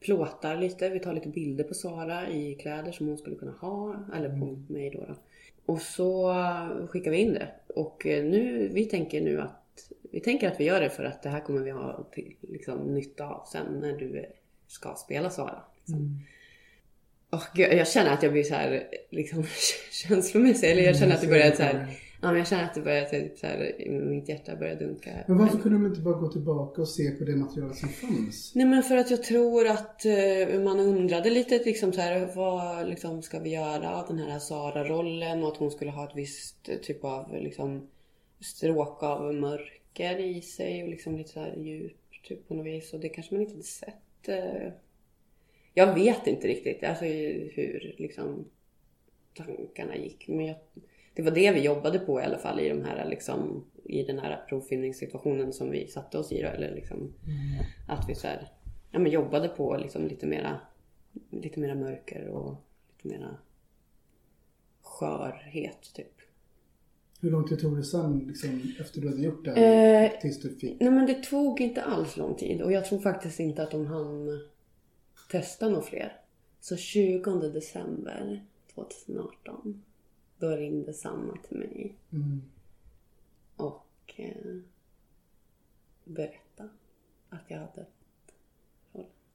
plåtar 0.00 0.56
lite, 0.56 0.88
vi 0.88 1.00
tar 1.00 1.14
lite 1.14 1.28
bilder 1.28 1.64
på 1.64 1.74
Sara 1.74 2.28
i 2.28 2.54
kläder 2.54 2.92
som 2.92 3.06
hon 3.08 3.18
skulle 3.18 3.36
kunna 3.36 3.52
ha, 3.52 3.96
eller 4.16 4.28
på 4.28 4.72
mig 4.72 4.90
då. 4.90 5.04
då. 5.08 5.14
Och 5.66 5.82
så 5.82 6.34
skickar 6.88 7.10
vi 7.10 7.16
in 7.16 7.34
det. 7.34 7.48
Och 7.74 8.06
eh, 8.06 8.24
nu, 8.24 8.68
vi 8.68 8.84
tänker 8.84 9.20
nu 9.20 9.40
att 9.40 9.58
vi 10.12 10.20
tänker 10.20 10.48
att 10.48 10.60
vi 10.60 10.64
gör 10.64 10.80
det 10.80 10.90
för 10.90 11.04
att 11.04 11.22
det 11.22 11.28
här 11.28 11.40
kommer 11.40 11.60
vi 11.60 11.70
ha 11.70 12.10
liksom, 12.40 12.94
nytta 12.94 13.26
av 13.26 13.44
sen 13.52 13.66
när 13.80 13.92
du 13.92 14.26
ska 14.66 14.94
spela 14.94 15.30
Sara. 15.30 15.62
Liksom. 15.76 16.20
Och 17.30 17.48
jag, 17.54 17.74
jag 17.74 17.88
känner 17.88 18.10
att 18.10 18.22
jag 18.22 18.32
blir 18.32 18.42
så 18.42 18.54
här 18.54 18.88
liksom 19.10 19.44
känslomässig. 19.90 20.70
Eller 20.70 20.82
jag 20.82 20.98
känner 20.98 21.14
att 21.14 21.20
det 21.20 21.26
börjar 21.26 21.50
så 21.50 21.62
här. 21.62 21.86
Ja, 22.24 22.28
men 22.28 22.38
jag 22.38 22.46
känner 22.46 22.64
att 22.64 22.74
det 22.74 22.80
börjar 22.80 23.04
typ 23.04 23.38
så 23.38 23.46
här, 23.46 23.74
mitt 23.88 24.28
hjärta 24.28 24.56
börjar 24.56 24.74
dunka. 24.74 25.10
Men 25.26 25.38
varför 25.38 25.58
kunde 25.58 25.78
de 25.78 25.86
inte 25.86 26.00
bara 26.00 26.18
gå 26.18 26.28
tillbaka 26.28 26.80
och 26.80 26.88
se 26.88 27.10
på 27.10 27.24
det 27.24 27.36
material 27.36 27.74
som 27.74 27.88
fanns? 27.88 28.54
Nej 28.54 28.66
men 28.66 28.82
för 28.82 28.96
att 28.96 29.10
jag 29.10 29.22
tror 29.22 29.66
att 29.66 30.04
eh, 30.04 30.60
man 30.60 30.80
undrade 30.80 31.30
lite 31.30 31.58
liksom 31.64 31.92
så 31.92 32.00
här, 32.00 32.30
vad 32.34 32.88
liksom 32.88 33.22
ska 33.22 33.38
vi 33.38 33.50
göra 33.50 33.94
av 33.94 34.08
den 34.08 34.18
här 34.18 34.38
Sara-rollen 34.38 35.42
och 35.42 35.48
att 35.48 35.56
hon 35.56 35.70
skulle 35.70 35.90
ha 35.90 36.04
ett 36.04 36.16
visst 36.16 36.68
eh, 36.68 36.76
typ 36.76 37.04
av 37.04 37.34
liksom 37.34 37.88
stråk 38.40 39.02
av 39.02 39.34
mörker 39.34 40.18
i 40.18 40.40
sig 40.40 40.82
och 40.82 40.88
liksom 40.88 41.16
lite 41.16 41.30
så 41.30 41.40
här 41.40 41.56
djup 41.56 41.96
typ 42.28 42.48
på 42.48 42.54
något 42.54 42.66
vis 42.66 42.92
och 42.92 43.00
det 43.00 43.08
kanske 43.08 43.34
man 43.34 43.42
inte 43.42 43.54
hade 43.54 43.64
sett. 43.64 44.28
Eh. 44.28 44.72
Jag 45.74 45.94
vet 45.94 46.26
inte 46.26 46.48
riktigt 46.48 46.84
alltså 46.84 47.04
hur 47.04 47.94
liksom 47.98 48.44
tankarna 49.34 49.96
gick 49.96 50.28
men 50.28 50.46
jag, 50.46 50.56
det 51.14 51.22
var 51.22 51.30
det 51.30 51.52
vi 51.52 51.60
jobbade 51.60 51.98
på 51.98 52.20
i 52.20 52.24
alla 52.24 52.38
fall 52.38 52.60
i 52.60 52.68
de 52.68 52.84
här 52.84 53.08
liksom 53.08 53.64
i 53.84 54.02
den 54.02 54.18
här 54.18 54.44
provfilmningssituationen 54.48 55.52
som 55.52 55.70
vi 55.70 55.86
satte 55.86 56.18
oss 56.18 56.32
i 56.32 56.42
då, 56.42 56.48
eller 56.48 56.74
liksom 56.74 57.14
att 57.88 58.08
vi 58.08 58.14
så 58.14 58.26
här, 58.26 58.48
ja 58.90 58.98
men 58.98 59.12
jobbade 59.12 59.48
på 59.48 59.76
liksom 59.76 60.06
lite 60.06 60.26
mera 60.26 60.60
lite 61.30 61.60
mera 61.60 61.74
mörker 61.74 62.28
och 62.28 62.56
lite 62.88 63.18
mera 63.18 63.36
skörhet 64.82 65.94
typ. 65.94 66.12
Hur 67.20 67.30
lång 67.30 67.48
tid 67.48 67.60
tog 67.60 67.76
det 67.76 67.84
sen, 67.84 68.18
liksom, 68.18 68.74
efter 68.80 69.00
du 69.00 69.08
hade 69.08 69.22
gjort 69.22 69.44
det 69.44 69.50
här, 69.50 70.04
Eh, 70.04 70.20
tills 70.20 70.40
du 70.40 70.54
fick? 70.54 70.80
Nej 70.80 70.90
men 70.90 71.06
det 71.06 71.22
tog 71.22 71.60
inte 71.60 71.82
alls 71.82 72.16
lång 72.16 72.34
tid 72.34 72.62
och 72.62 72.72
jag 72.72 72.84
tror 72.84 72.98
faktiskt 72.98 73.40
inte 73.40 73.62
att 73.62 73.70
de 73.70 73.86
hann 73.86 74.40
testa 75.30 75.68
några 75.68 75.82
fler. 75.82 76.16
Så 76.60 76.76
20 76.76 77.48
december 77.48 78.44
2018 78.74 79.82
då 80.42 80.56
ringde 80.56 80.92
Sanna 80.92 81.34
till 81.48 81.56
mig 81.56 81.94
Mm. 82.12 82.42
och 83.56 84.14
eh, 84.16 84.56
berättade 86.04 86.68
att 87.30 87.44
jag 87.48 87.58
hade 87.58 87.86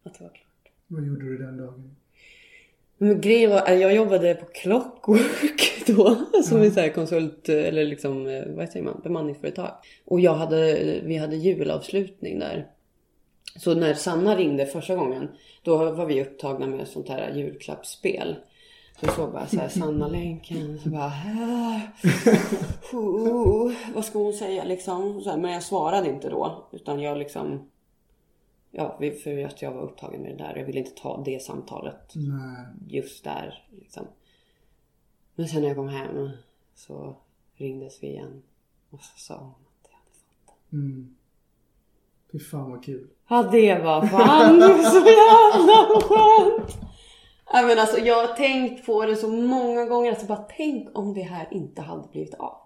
att 0.04 0.14
det 0.14 0.24
var 0.24 0.30
klart. 0.30 0.72
Vad 0.88 1.08
gjorde 1.08 1.26
du 1.26 1.38
den 1.38 1.58
dagen? 1.58 1.96
Men 2.98 3.22
grejen 3.22 3.50
var 3.52 3.62
att 3.62 3.80
jag 3.80 3.96
jobbade 3.96 4.36
på 4.36 4.46
Clockwork 4.46 5.88
då 5.88 6.16
som 6.44 6.62
är 6.62 6.70
så 6.70 6.80
här 6.80 6.90
konsult 6.90 7.50
eller 7.50 7.86
liksom 7.86 8.28
eh, 8.28 8.48
vad 8.48 8.70
säger 8.70 8.86
man 8.86 9.02
bemanningsföretag. 9.04 9.72
Och 10.06 10.20
jag 10.20 10.34
hade, 10.34 10.74
vi 11.04 11.18
hade 11.18 11.36
julavslutning 11.36 12.40
där. 12.40 12.68
Så 13.56 13.76
när 13.76 13.94
Sanna 13.94 14.36
ringde 14.36 14.66
första 14.66 14.96
gången 14.96 15.28
då 15.62 15.92
var 15.92 16.06
vi 16.06 16.22
upptagna 16.22 16.68
med 16.68 16.88
sånt 16.88 17.10
här 17.10 17.34
julklappsspel. 17.36 18.36
Så 19.00 19.08
så 19.12 19.28
bara 19.28 19.48
så 19.48 19.58
här 19.60 19.70
Sanna-länken 19.70 20.80
så 20.80 20.90
bara 20.90 21.04
"Ah, 21.42 21.82
oh, 22.94 23.72
Vad 23.96 24.06
ska 24.06 24.20
hon 24.20 24.34
säga 24.34 24.64
liksom? 24.64 25.22
Så 25.22 25.30
här, 25.30 25.38
men 25.38 25.52
jag 25.52 25.64
svarade 25.64 26.10
inte 26.10 26.30
då 26.30 26.68
utan 26.72 27.00
jag 27.00 27.18
liksom 27.18 27.70
Ja, 28.72 28.98
för 29.24 29.46
att 29.46 29.62
jag 29.62 29.72
var 29.72 29.82
upptagen 29.82 30.22
med 30.22 30.32
det 30.32 30.44
där. 30.44 30.56
Jag 30.56 30.66
ville 30.66 30.80
inte 30.80 31.02
ta 31.02 31.24
det 31.26 31.42
samtalet 31.44 32.14
Nej. 32.16 32.66
just 32.88 33.24
där. 33.24 33.64
Liksom. 33.80 34.06
Men 35.36 35.48
sen 35.48 35.62
när 35.62 35.68
jag 35.68 35.78
kom 35.78 35.88
hem 35.90 36.30
så 36.76 37.16
ringdes 37.56 38.04
vi 38.04 38.08
igen. 38.08 38.42
Och 38.90 39.00
så 39.02 39.18
sa 39.20 39.36
hon 39.38 39.50
att 39.50 39.90
jag 39.90 39.98
hade 39.98 40.12
fått 40.12 40.56
den. 40.70 40.80
Mm. 40.80 41.16
Fy 42.32 42.40
fan 42.40 42.72
vad 42.72 42.84
kul. 42.86 43.08
Ja 43.30 43.44
det 43.52 43.80
var 43.84 44.06
fan 44.08 44.60
så 44.84 44.98
jävla 44.98 46.02
skönt! 46.02 46.78
Ja, 47.54 47.62
men 47.68 47.80
alltså, 47.80 47.98
jag 48.00 48.28
har 48.28 48.36
tänkt 48.36 48.86
på 48.86 49.06
det 49.06 49.16
så 49.16 49.28
många 49.28 49.86
gånger. 49.86 50.10
Alltså, 50.10 50.26
bara 50.26 50.46
tänk 50.58 50.98
om 50.98 51.14
det 51.14 51.22
här 51.22 51.48
inte 51.52 51.82
hade 51.82 52.08
blivit 52.12 52.34
av. 52.34 52.58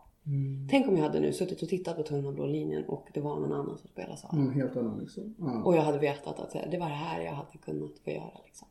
Tänk 0.70 0.88
om 0.88 0.98
jag 0.98 1.04
hade 1.04 1.20
nu 1.20 1.34
suttit 1.34 1.62
och 1.62 1.70
tittat 1.70 1.98
på 1.98 2.04
Tunna 2.04 2.32
blå 2.32 2.46
linjen 2.46 2.86
och 2.86 3.08
det 3.14 3.20
var 3.20 3.40
någon 3.40 3.54
annan 3.54 3.78
som 3.78 3.90
spelade 3.90 4.18
Sara. 4.18 4.32
Mm, 4.34 4.54
helt 4.54 4.78
annan 4.78 5.00
liksom. 5.00 5.36
Ja. 5.40 5.64
Och 5.64 5.76
jag 5.76 5.82
hade 5.82 5.98
vetat 5.98 6.40
att 6.40 6.72
det 6.72 6.78
var 6.78 6.90
det 6.90 6.96
här 6.96 7.22
jag 7.22 7.32
hade 7.32 7.58
kunnat 7.66 8.00
få 8.04 8.10
göra 8.12 8.40
liksom. 8.46 8.68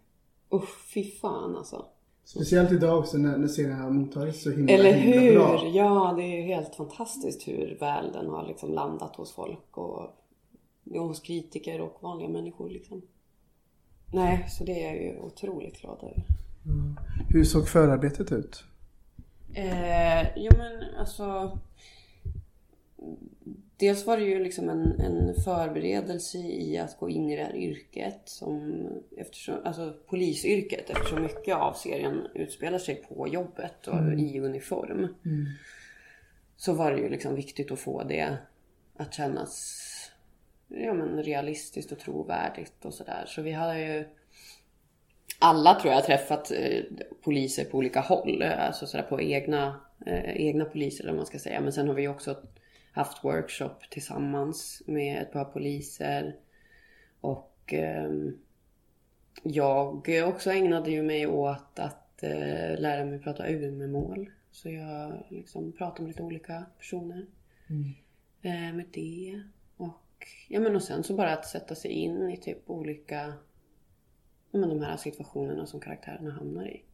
Usch, 0.53 0.93
fy 0.95 1.05
fan 1.05 1.57
alltså. 1.57 1.85
Speciellt 2.25 2.73
idag 2.73 2.99
också 2.99 3.19
när, 3.19 3.37
när 3.39 3.49
serien 3.49 3.81
har 3.81 3.91
mottagits 3.91 4.43
så 4.43 4.51
himla, 4.51 4.73
Eller 4.73 4.93
himla 4.93 5.21
hur? 5.21 5.35
bra. 5.35 5.67
Ja, 5.67 6.15
det 6.17 6.23
är 6.23 6.37
ju 6.37 6.43
helt 6.43 6.75
fantastiskt 6.75 7.49
hur 7.49 7.77
väl 7.81 8.13
den 8.13 8.29
har 8.29 8.47
liksom 8.47 8.71
landat 8.73 9.17
hos 9.17 9.33
folk 9.33 9.79
och, 9.79 10.01
och 10.95 11.09
hos 11.09 11.21
kritiker 11.21 11.81
och 11.81 11.99
vanliga 12.01 12.29
människor 12.29 12.71
liksom. 12.71 13.03
Nej, 14.13 14.47
så 14.49 14.65
det 14.65 14.85
är 14.85 14.95
jag 14.95 15.03
ju 15.03 15.19
otroligt 15.19 15.81
glad 15.81 15.99
över. 16.03 16.25
Hur 17.29 17.45
såg 17.45 17.69
förarbetet 17.69 18.33
ut? 18.33 18.65
Eh, 19.55 20.23
jo 20.37 20.51
men 20.59 20.95
alltså. 20.99 21.59
Dels 23.77 24.07
var 24.07 24.17
det 24.17 24.25
ju 24.25 24.45
liksom 24.45 24.69
en, 24.69 25.01
en 25.01 25.35
förberedelse 25.45 26.39
i 26.39 26.79
att 26.79 26.99
gå 26.99 27.09
in 27.09 27.31
i 27.31 27.37
det 27.37 27.45
här 27.45 27.57
yrket. 27.57 28.21
Som, 28.25 28.87
eftersom, 29.17 29.55
alltså 29.65 29.95
polisyrket 30.07 30.91
eftersom 30.91 31.23
mycket 31.23 31.57
av 31.57 31.73
serien 31.73 32.27
utspelar 32.35 32.79
sig 32.79 32.95
på 32.95 33.29
jobbet 33.29 33.87
och 33.87 34.19
i 34.19 34.41
uniform. 34.41 35.09
Så 36.57 36.73
var 36.73 36.93
det 36.93 36.99
ju 36.99 37.09
liksom 37.09 37.35
viktigt 37.35 37.71
att 37.71 37.79
få 37.79 38.03
det 38.03 38.37
att 38.97 39.15
kännas 39.15 39.87
ja, 40.71 40.95
men 40.95 41.23
realistiskt 41.23 41.93
och 41.93 41.99
trovärdigt 41.99 42.85
och 42.85 42.95
sådär. 42.95 43.25
Så 43.27 43.43
vi 43.43 43.53
har 43.53 43.75
ju 43.75 44.05
alla 45.39 45.75
tror 45.75 45.93
jag 45.95 46.05
träffat 46.05 46.51
eh, 46.51 46.83
poliser 47.25 47.65
på 47.65 47.79
olika 47.79 48.01
håll. 48.01 48.43
eh, 48.43 48.67
Alltså 48.67 48.87
sådär 48.87 49.05
på 49.05 49.21
egna, 49.21 49.81
eh, 50.07 50.37
egna 50.37 50.65
poliser 50.65 51.05
eller 51.05 51.17
man 51.17 51.27
ska 51.27 51.39
säga. 51.39 51.61
Men 51.61 51.73
sen 51.73 51.89
har 51.89 51.95
vi 51.95 52.09
också 52.09 52.37
haft 52.93 53.25
workshop 53.25 53.75
tillsammans 53.91 54.83
med 54.87 55.23
ett 55.23 55.33
par 55.33 55.45
poliser. 55.45 56.37
Och 57.21 57.73
ehm, 57.73 58.39
jag 59.43 60.09
också 60.29 60.51
ägnade 60.51 60.91
ju 60.91 61.03
mig 61.03 61.27
åt 61.27 61.79
att 61.79 62.23
eh, 62.23 62.79
lära 62.81 63.05
mig 63.05 63.19
prata 63.19 63.49
Umemål. 63.49 64.31
Så 64.51 64.71
jag 64.71 65.27
liksom 65.29 65.73
pratar 65.73 66.03
med 66.03 66.09
lite 66.09 66.23
olika 66.23 66.65
personer. 66.79 67.27
Eh, 68.43 68.75
med 68.75 68.85
det. 68.93 69.43
Ja, 70.49 70.61
men 70.61 70.77
och 70.77 70.83
sen 70.83 71.03
så 71.03 71.15
bara 71.15 71.33
att 71.33 71.49
sätta 71.49 71.75
sig 71.75 71.91
in 71.91 72.31
i 72.31 72.37
typ 72.37 72.71
olika 72.71 73.35
ja, 74.51 74.59
men 74.59 74.69
de 74.69 74.83
här 74.83 74.97
situationerna 74.97 75.67
som 75.67 75.81
karaktärerna 75.81 76.31
hamnar 76.31 76.67
i. 76.67 76.85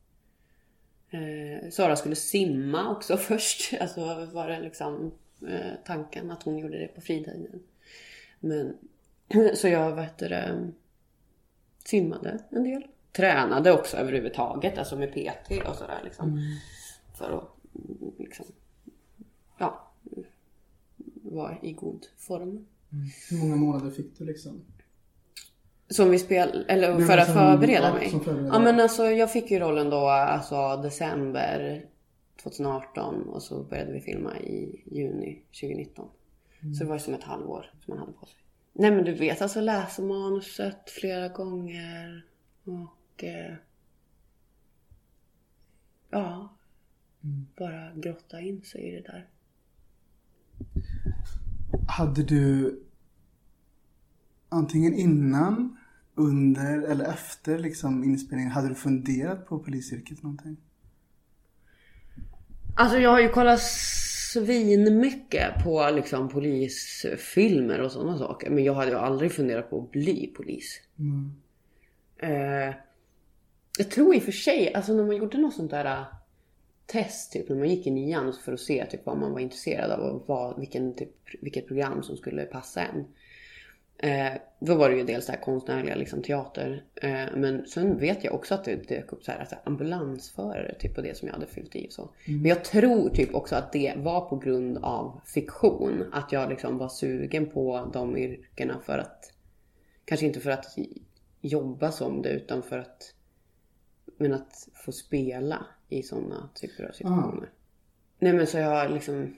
Eh, 1.11 1.70
Sara 1.70 1.97
skulle 1.97 2.16
simma 2.16 2.91
också 2.91 3.16
först. 3.16 3.74
Alltså 3.81 4.27
var 4.33 4.49
det 4.49 4.61
liksom 4.61 5.12
eh, 5.49 5.72
tanken 5.85 6.31
att 6.31 6.43
hon 6.43 6.59
gjorde 6.59 6.79
det 6.79 6.89
på 6.89 7.01
fritiden. 7.01 7.62
Men 8.41 8.77
så 9.55 9.68
jag 9.68 10.03
heter 10.03 10.29
det, 10.29 10.72
simmade 11.85 12.39
en 12.51 12.62
del. 12.62 12.87
Tränade 13.12 13.72
också 13.72 13.97
överhuvudtaget, 13.97 14.79
alltså 14.79 14.97
med 14.97 15.12
PT 15.12 15.68
och 15.68 15.77
sådär 15.77 16.01
liksom. 16.05 16.41
För 17.18 17.33
att 17.33 17.74
mm, 17.74 18.12
liksom, 18.18 18.47
ja, 19.59 19.91
vara 21.22 21.57
i 21.62 21.72
god 21.72 22.07
form. 22.16 22.66
Hur 23.30 23.39
många 23.39 23.57
månader 23.57 23.91
fick 23.91 24.18
du 24.18 24.24
liksom? 24.24 24.64
Som 25.89 26.11
vi 26.11 26.18
spel, 26.18 26.64
eller 26.68 26.95
Nej, 26.99 27.07
för 27.07 27.18
att 27.18 27.26
som- 27.26 27.34
förbereda 27.34 27.89
ja, 27.89 27.95
mig? 27.95 28.11
förbereda. 28.11 28.47
Ja 28.49 28.59
men 28.59 28.80
alltså 28.80 29.05
jag 29.05 29.32
fick 29.32 29.51
ju 29.51 29.59
rollen 29.59 29.91
då 29.91 30.09
alltså 30.09 30.76
december 30.76 31.87
2018 32.43 33.22
och 33.28 33.43
så 33.43 33.62
började 33.62 33.93
vi 33.93 34.01
filma 34.01 34.39
i 34.39 34.82
juni 34.87 35.43
2019. 35.61 36.09
Så 36.78 36.84
det 36.84 36.89
var 36.89 36.97
ju 36.97 37.01
som 37.01 37.14
ett 37.14 37.22
halvår 37.22 37.70
som 37.84 37.91
man 37.95 37.99
hade 37.99 38.12
på 38.12 38.26
sig. 38.26 38.37
Nej 38.72 38.91
men 38.91 39.05
du 39.05 39.14
vet 39.14 39.43
alltså 39.43 39.61
läsa 39.61 40.03
manuset 40.03 40.91
flera 40.91 41.28
gånger 41.28 42.24
och 42.64 43.24
eh, 43.24 43.55
ja, 46.11 46.49
bara 47.59 47.93
grotta 47.95 48.41
in 48.41 48.62
sig 48.62 48.80
i 48.89 48.91
det 48.91 49.03
där. 49.03 49.26
Hade 51.89 52.23
du 52.23 52.79
antingen 54.49 54.95
innan, 54.95 55.77
under 56.14 56.83
eller 56.83 57.05
efter 57.05 57.59
liksom 57.59 58.05
inspelningen, 58.05 58.53
hade 58.53 58.69
du 58.69 58.75
funderat 58.75 59.47
på 59.47 59.59
polisyrket 59.59 60.23
någonting? 60.23 60.57
Alltså 62.77 62.99
jag 62.99 63.11
har 63.11 63.21
ju 63.21 63.29
kollat 63.29 63.61
svin 64.33 65.01
mycket 65.01 65.64
på 65.64 65.91
liksom 65.91 66.29
polisfilmer 66.29 67.81
och 67.81 67.93
sådana 67.93 68.19
saker. 68.19 68.51
Men 68.51 68.64
jag 68.64 68.75
hade 68.75 68.91
ju 68.91 68.97
aldrig 68.97 69.33
funderat 69.33 69.71
på 69.71 69.83
att 69.83 69.91
bli 69.91 70.33
polis. 70.37 70.81
Eh, 72.17 72.75
jag 73.79 73.91
tror 73.91 74.14
i 74.14 74.19
och 74.19 74.23
för 74.23 74.33
sig, 74.33 74.75
alltså 74.75 74.93
när 74.93 75.05
man 75.05 75.17
gjorde 75.17 75.39
något 75.39 75.55
sånt 75.55 75.71
där 75.71 76.05
test 76.87 77.32
typ 77.32 77.49
när 77.49 77.57
man 77.57 77.68
gick 77.68 77.87
i 77.87 77.91
nian 77.91 78.34
för 78.45 78.53
att 78.53 78.61
se 78.61 78.87
typ 78.87 79.07
vad 79.07 79.18
man 79.18 79.32
var 79.32 79.41
intresserad 79.41 79.91
av 79.91 80.01
och 80.01 80.22
vad, 80.26 80.59
vilken, 80.59 80.95
typ, 80.95 81.11
vilket 81.41 81.66
program 81.66 82.03
som 82.03 82.16
skulle 82.16 82.45
passa 82.45 82.82
en. 82.82 83.05
Eh, 83.99 84.32
då 84.59 84.74
var 84.74 84.91
det 84.91 84.97
ju 84.97 85.05
dels 85.05 85.26
det 85.26 85.32
här 85.32 85.41
konstnärliga 85.41 85.95
liksom, 85.95 86.22
teater. 86.22 86.84
Eh, 86.95 87.24
men 87.37 87.66
sen 87.66 87.99
vet 87.99 88.24
jag 88.24 88.34
också 88.34 88.55
att 88.55 88.64
det 88.64 88.89
dök 88.89 89.12
upp 89.12 89.24
så 89.24 89.32
här, 89.32 89.39
alltså, 89.39 89.57
ambulansförare 89.64 90.74
typ 90.78 90.95
på 90.95 91.01
det 91.01 91.16
som 91.16 91.28
jag 91.28 91.34
hade 91.34 91.47
fyllt 91.47 91.76
i 91.76 91.89
och 91.89 91.93
så. 91.93 92.11
Men 92.26 92.45
jag 92.45 92.64
tror 92.64 93.09
typ 93.09 93.34
också 93.34 93.57
att 93.57 93.72
det 93.72 93.95
var 93.97 94.20
på 94.20 94.37
grund 94.37 94.78
av 94.78 95.20
fiktion. 95.24 96.05
Att 96.12 96.32
jag 96.32 96.49
liksom 96.51 96.78
var 96.78 96.89
sugen 96.89 97.47
på 97.47 97.91
de 97.93 98.16
yrkena 98.16 98.80
för 98.87 98.99
att 98.99 99.32
Kanske 100.07 100.26
inte 100.26 100.41
för 100.41 100.51
att 100.51 100.76
jobba 101.41 101.93
som 101.93 102.22
det 102.22 102.28
utan 102.28 102.62
för 102.62 102.78
att 102.78 103.14
Men 104.17 104.33
att 104.33 104.69
få 104.75 104.93
spela 104.93 105.67
i 105.89 106.03
sådana 106.03 106.49
typer 106.55 106.85
av 106.85 106.93
situationer. 106.93 107.51
Nej 108.19 108.33
men 108.33 108.47
så 108.47 108.59
jag 108.59 108.71
har 108.71 108.89
liksom 108.89 109.37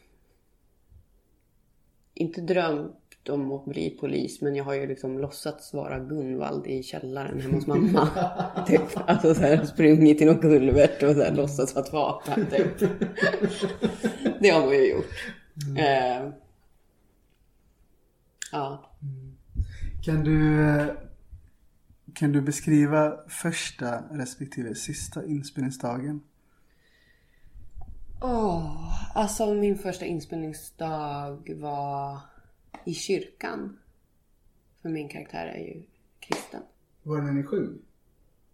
inte 2.14 2.40
drömt 2.40 2.94
om 3.28 3.52
att 3.52 3.64
bli 3.64 3.90
polis 3.90 4.40
men 4.40 4.56
jag 4.56 4.64
har 4.64 4.74
ju 4.74 4.86
liksom 4.86 5.18
låtsats 5.18 5.74
vara 5.74 5.98
Gunvald 5.98 6.66
i 6.66 6.82
källaren 6.82 7.40
hemma 7.40 7.54
hos 7.54 7.66
mamma. 7.66 8.08
typ. 8.66 8.80
Alltså 8.94 9.34
så 9.34 9.40
här, 9.40 9.64
sprungit 9.64 10.20
i 10.20 10.24
någon 10.24 10.38
kulvert 10.38 11.02
och 11.02 11.14
så 11.14 11.22
här, 11.22 11.34
låtsats 11.34 11.74
vara 11.74 11.84
ett 11.84 11.92
vapen 11.92 12.46
typ. 12.46 12.78
Det 14.40 14.48
har 14.48 14.66
man 14.66 14.74
ju 14.74 14.90
gjort. 14.90 15.06
Eh, 15.78 16.30
ja. 18.52 18.90
Kan 20.04 20.24
du, 20.24 20.60
eh, 20.68 20.86
kan 22.18 22.32
du 22.32 22.40
beskriva 22.40 23.16
första 23.28 24.02
respektive 24.10 24.74
sista 24.74 25.26
inspelningsdagen? 25.26 26.20
Åh, 28.22 28.92
alltså 29.14 29.54
min 29.54 29.78
första 29.78 30.04
inspelningsdag 30.04 31.54
var 31.56 32.20
i 32.84 32.94
kyrkan. 32.94 33.78
För 34.82 34.88
min 34.88 35.08
karaktär 35.08 35.46
är 35.46 35.58
ju 35.58 35.82
kristen. 36.20 36.62
Var 37.02 37.16
det 37.16 37.22
när 37.22 37.32
ni 37.32 37.42
sjöng? 37.42 37.78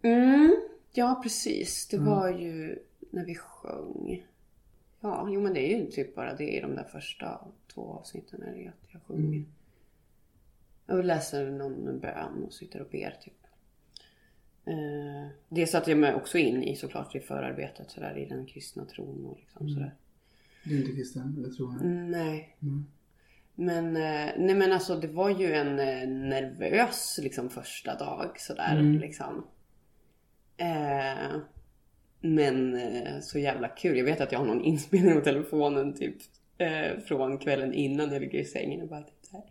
Mm, 0.01 0.55
ja 0.93 1.19
precis. 1.23 1.87
Det 1.87 1.97
var 1.97 2.29
ju 2.29 2.79
när 3.09 3.25
vi 3.25 3.35
sjöng. 3.35 4.27
Ja, 4.99 5.27
jo 5.29 5.41
men 5.41 5.53
det 5.53 5.73
är 5.73 5.79
ju 5.79 5.91
typ 5.91 6.15
bara 6.15 6.35
det 6.35 6.57
i 6.57 6.61
de 6.61 6.75
där 6.75 6.83
första 6.91 7.39
två 7.73 7.81
avsnitten 7.81 8.43
är 8.43 8.55
det 8.55 8.67
att 8.67 8.93
jag 8.93 9.01
sjunger. 9.01 9.45
Jag 10.85 11.05
läser 11.05 11.51
någon 11.51 11.99
bön 11.99 12.43
och 12.43 12.53
sitter 12.53 12.81
och 12.81 12.89
ber 12.91 13.17
typ. 13.21 13.44
Eh, 14.65 15.27
det 15.49 15.67
satte 15.67 15.91
jag 15.91 15.97
mig 15.97 16.15
också 16.15 16.37
in 16.37 16.63
i 16.63 16.75
såklart 16.75 17.15
i 17.15 17.19
förarbetet 17.19 17.91
sådär 17.91 18.17
i 18.17 18.25
den 18.25 18.45
kristna 18.45 18.85
tron 18.85 19.25
och 19.25 19.37
liksom 19.39 19.69
sådär. 19.69 19.95
Du 20.63 20.75
är 20.75 20.79
inte 20.79 20.91
kristen, 20.91 21.35
eller 21.37 21.49
tror 21.49 21.73
jag. 21.73 21.85
Nej. 21.85 22.57
Men, 23.55 23.95
eh, 23.95 24.31
nej 24.37 24.55
men 24.55 24.71
alltså 24.71 24.95
det 24.95 25.07
var 25.07 25.29
ju 25.29 25.53
en 25.53 25.79
eh, 25.79 26.07
nervös 26.07 27.19
liksom 27.23 27.49
första 27.49 27.95
dag 27.95 28.39
sådär 28.39 28.99
liksom. 29.01 29.45
Eh, 30.57 31.37
men 32.19 32.75
eh, 32.75 33.19
så 33.21 33.39
jävla 33.39 33.67
kul. 33.67 33.97
Jag 33.97 34.05
vet 34.05 34.21
att 34.21 34.31
jag 34.31 34.39
har 34.39 34.45
någon 34.45 34.63
inspelning 34.63 35.13
på 35.13 35.21
telefonen 35.21 35.93
typ 35.93 36.15
eh, 36.57 36.99
från 36.99 37.37
kvällen 37.37 37.73
innan 37.73 38.11
jag 38.11 38.21
ligger 38.21 38.39
i 38.39 38.45
sängen 38.45 38.81
och 38.81 38.87
bara 38.87 39.01
typ 39.01 39.19
så 39.21 39.37
här. 39.37 39.45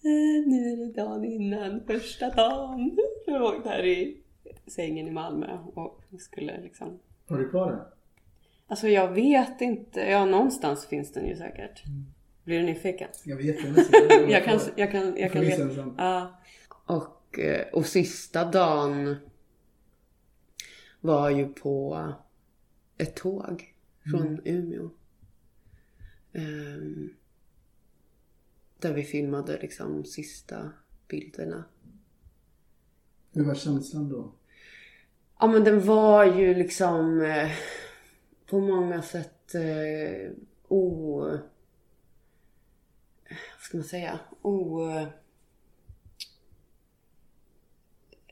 Eh, 0.00 0.46
nu 0.46 0.72
är 0.72 0.76
det 0.76 0.92
dagen 0.92 1.24
innan, 1.24 1.80
första 1.86 2.30
dagen. 2.30 2.98
Jag 3.26 3.40
låg 3.40 3.64
där 3.64 3.84
i 3.84 4.16
sängen 4.66 5.08
i 5.08 5.10
Malmö 5.10 5.58
och 5.74 6.02
skulle 6.18 6.60
liksom 6.60 6.98
Har 7.28 7.38
du 7.38 7.50
kvar 7.50 7.70
den? 7.70 7.80
Alltså 8.66 8.88
jag 8.88 9.12
vet 9.12 9.60
inte. 9.60 10.00
Ja, 10.00 10.24
någonstans 10.24 10.86
finns 10.86 11.12
den 11.12 11.28
ju 11.28 11.36
säkert. 11.36 11.82
Blir 12.44 12.58
du 12.58 12.66
nyfiken? 12.66 13.08
Jag 13.24 13.42
jättegärna 13.42 13.84
se. 13.84 14.32
Jag 14.32 14.44
kan, 14.44 14.60
jag 14.76 14.92
kan, 14.92 15.06
jag 15.06 15.18
Jag 15.18 15.32
kan 15.32 15.74
sen. 15.74 15.94
Ja. 15.98 16.40
Och, 16.86 17.38
eh, 17.38 17.66
och 17.72 17.86
sista 17.86 18.44
dagen 18.44 19.16
var 21.00 21.30
ju 21.30 21.46
på 21.48 22.12
ett 22.98 23.16
tåg 23.16 23.74
från 24.10 24.40
Umeå. 24.44 24.90
Ehm, 26.32 27.10
där 28.78 28.92
vi 28.92 29.02
filmade 29.02 29.58
liksom 29.60 30.04
sista 30.04 30.72
bilderna. 31.08 31.64
Hur 33.34 33.44
var 33.44 33.54
känslan 33.54 34.08
då? 34.08 34.32
Ja 35.38 35.46
men 35.46 35.64
den 35.64 35.86
var 35.86 36.24
ju 36.24 36.54
liksom 36.54 37.22
eh, 37.22 37.50
på 38.46 38.60
många 38.60 39.02
sätt 39.02 39.54
eh, 39.54 40.30
o... 40.68 41.20
Vad 43.28 43.60
ska 43.60 43.76
man 43.76 43.84
säga? 43.84 44.18
O... 44.42 44.88
Eh, 44.90 45.08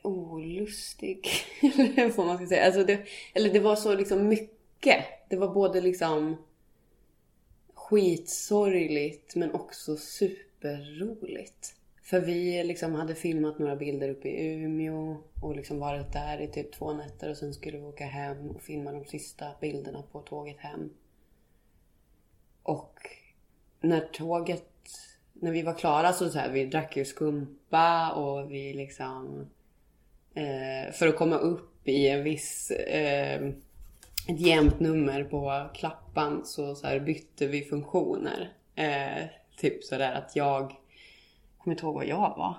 olustig. 0.01 1.27
Eller 1.61 2.17
vad 2.17 2.27
man 2.27 2.37
ska 2.37 2.47
säga. 2.47 2.65
Alltså 2.65 2.83
det, 2.83 3.07
eller 3.33 3.53
det 3.53 3.59
var 3.59 3.75
så 3.75 3.95
liksom 3.95 4.27
mycket. 4.27 5.05
Det 5.29 5.35
var 5.35 5.53
både 5.53 5.81
liksom 5.81 6.37
skitsorgligt 7.73 9.35
men 9.35 9.51
också 9.51 9.97
superroligt. 9.97 11.75
För 12.03 12.19
vi 12.19 12.63
liksom 12.63 12.95
hade 12.95 13.15
filmat 13.15 13.59
några 13.59 13.75
bilder 13.75 14.09
uppe 14.09 14.29
i 14.29 14.53
Umeå 14.53 15.17
och 15.41 15.55
liksom 15.55 15.79
varit 15.79 16.13
där 16.13 16.41
i 16.41 16.47
typ 16.47 16.71
två 16.71 16.93
nätter 16.93 17.29
och 17.29 17.37
sen 17.37 17.53
skulle 17.53 17.77
vi 17.77 17.83
åka 17.83 18.05
hem 18.05 18.49
och 18.49 18.61
filma 18.61 18.91
de 18.91 19.05
sista 19.05 19.47
bilderna 19.61 20.03
på 20.11 20.19
tåget 20.21 20.59
hem. 20.59 20.89
Och 22.63 22.99
när 23.81 23.99
tåget, 23.99 24.69
när 25.33 25.51
vi 25.51 25.61
var 25.61 25.73
klara 25.73 26.13
så, 26.13 26.29
så 26.29 26.39
här, 26.39 26.51
vi 26.51 26.65
drack 26.65 26.97
ju 26.97 27.05
skumpa 27.05 28.11
och 28.11 28.51
vi 28.51 28.73
liksom 28.73 29.49
eh, 30.33 30.91
för 30.93 31.07
att 31.07 31.15
komma 31.15 31.37
upp 31.37 31.87
i 31.87 32.07
en 32.07 32.23
viss 32.23 32.71
eh, 32.71 33.41
ett 34.27 34.39
jämnt 34.39 34.79
nummer 34.79 35.23
på 35.23 35.69
klappan 35.73 36.45
så, 36.45 36.75
så 36.75 36.87
här 36.87 36.99
bytte 36.99 37.47
vi 37.47 37.61
funktioner. 37.61 38.53
Eh, 38.75 39.25
typ 39.57 39.83
sådär 39.83 40.13
att 40.13 40.35
jag, 40.35 40.63
jag 40.63 40.82
kommer 41.63 41.75
inte 41.75 41.85
ihåg 41.85 41.95
vad 41.95 42.05
jag 42.05 42.33
var. 42.37 42.55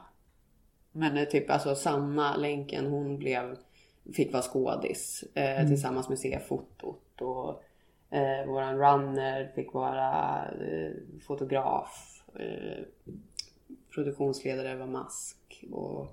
Men 0.93 1.17
eh, 1.17 1.25
typ 1.25 1.51
alltså 1.51 1.75
Sanna 1.75 2.37
Länken 2.37 2.87
hon 2.87 3.19
blev, 3.19 3.57
fick 4.15 4.33
vara 4.33 4.43
skådis 4.43 5.25
eh, 5.35 5.67
tillsammans 5.67 6.09
med 6.09 6.19
C-fotot. 6.19 7.21
Och 7.21 7.63
eh, 8.17 8.47
våran 8.47 8.79
runner 8.79 9.53
fick 9.55 9.73
vara 9.73 10.45
eh, 10.45 10.93
fotograf. 11.27 12.23
Eh, 12.35 12.85
produktionsledare 13.95 14.77
var 14.77 14.87
mask. 14.87 15.65
Och 15.73 16.07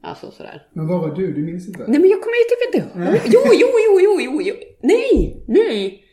alltså 0.00 0.30
sådär. 0.30 0.68
Men 0.72 0.86
vad 0.86 1.00
var 1.00 1.14
du? 1.14 1.32
Du 1.32 1.42
minns 1.42 1.68
inte? 1.68 1.84
Nej 1.88 2.00
men 2.00 2.10
jag 2.10 2.22
kommer 2.22 2.36
ju 2.36 2.44
typ 2.48 2.74
inte 2.74 2.98
ihåg. 2.98 3.20
Jo, 3.26 3.40
jo, 3.52 3.68
jo, 3.86 4.00
jo, 4.00 4.20
jo, 4.20 4.42
jo. 4.42 4.54
Nej, 4.80 5.42
nej. 5.46 6.04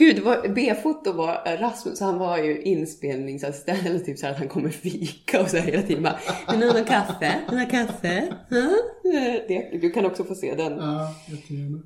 Gud, 0.00 0.22
B-foto 0.54 1.12
var 1.12 1.56
Rasmus, 1.58 2.00
han 2.00 2.18
var 2.18 2.38
ju 2.38 2.62
inspelningsassistent 2.62 3.86
eller 3.86 3.98
typ 3.98 4.18
så 4.18 4.26
att 4.26 4.38
han 4.38 4.48
kommer 4.48 4.68
fika 4.68 5.40
och 5.40 5.48
så 5.48 5.56
här 5.56 5.64
hela 5.70 5.82
tiden 5.82 6.02
bara 6.02 6.18
Vill 6.50 6.60
någon 6.60 6.84
kaffe? 6.84 7.40
Vill 7.50 7.68
kaffe? 7.70 8.36
Det, 9.48 9.78
du 9.80 9.90
kan 9.90 10.06
också 10.06 10.24
få 10.24 10.34
se 10.34 10.54
den. 10.54 10.78
Ja, 10.78 11.14
jättegärna. 11.28 11.82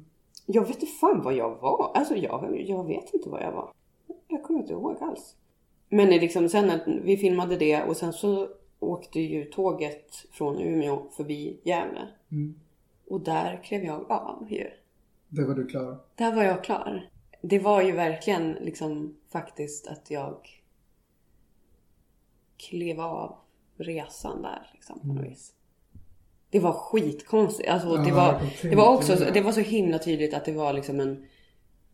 Jag 0.47 0.67
vet 0.67 0.83
inte 0.83 0.87
fan 0.87 1.23
vad 1.23 1.35
jag 1.35 1.51
var. 1.61 1.93
Alltså 1.95 2.17
jag, 2.17 2.65
jag 2.67 2.87
vet 2.87 3.15
inte 3.15 3.29
vad 3.29 3.43
jag 3.43 3.53
var. 3.53 3.73
Jag 4.29 4.43
kommer 4.43 4.61
inte 4.61 4.73
ihåg 4.73 4.97
alls. 5.01 5.35
Men 5.89 6.11
liksom 6.11 6.49
sen 6.49 6.71
att 6.71 6.83
vi 6.87 7.17
filmade 7.17 7.57
det 7.57 7.83
och 7.83 7.97
sen 7.97 8.13
så 8.13 8.49
åkte 8.79 9.21
ju 9.21 9.45
tåget 9.45 10.27
från 10.33 10.61
Umeå 10.61 11.03
förbi 11.17 11.61
Gävle. 11.63 12.09
Mm. 12.33 12.55
Och 13.09 13.21
där 13.21 13.61
klev 13.65 13.85
jag 13.85 14.11
av 14.11 14.47
ju. 14.51 14.67
Där 15.29 15.45
var 15.45 15.55
du 15.55 15.67
klar. 15.67 15.99
Där 16.15 16.35
var 16.35 16.43
jag 16.43 16.65
klar. 16.65 17.09
Det 17.47 17.59
var 17.59 17.83
ju 17.83 17.93
verkligen 17.93 18.53
liksom 18.53 19.17
faktiskt 19.29 19.87
att 19.87 20.11
jag 20.11 20.49
klev 22.57 23.01
av 23.01 23.37
resan 23.77 24.43
där 24.43 24.71
liksom 24.73 25.01
på 25.01 25.07
något 25.07 25.25
vis. 25.25 25.53
Det 26.51 26.61
var 26.61 26.73
skitkonstigt. 26.73 27.69
Alltså, 27.69 27.97
det, 27.97 28.13
var, 28.13 28.41
det 28.63 28.77
var 28.77 28.95
också 28.95 29.15
det. 29.15 29.41
var 29.41 29.53
så 29.53 29.61
himla 29.61 29.99
tydligt 29.99 30.35
att 30.35 30.45
det 30.45 30.53
var 30.53 30.73
liksom 30.73 31.01
en, 31.01 31.27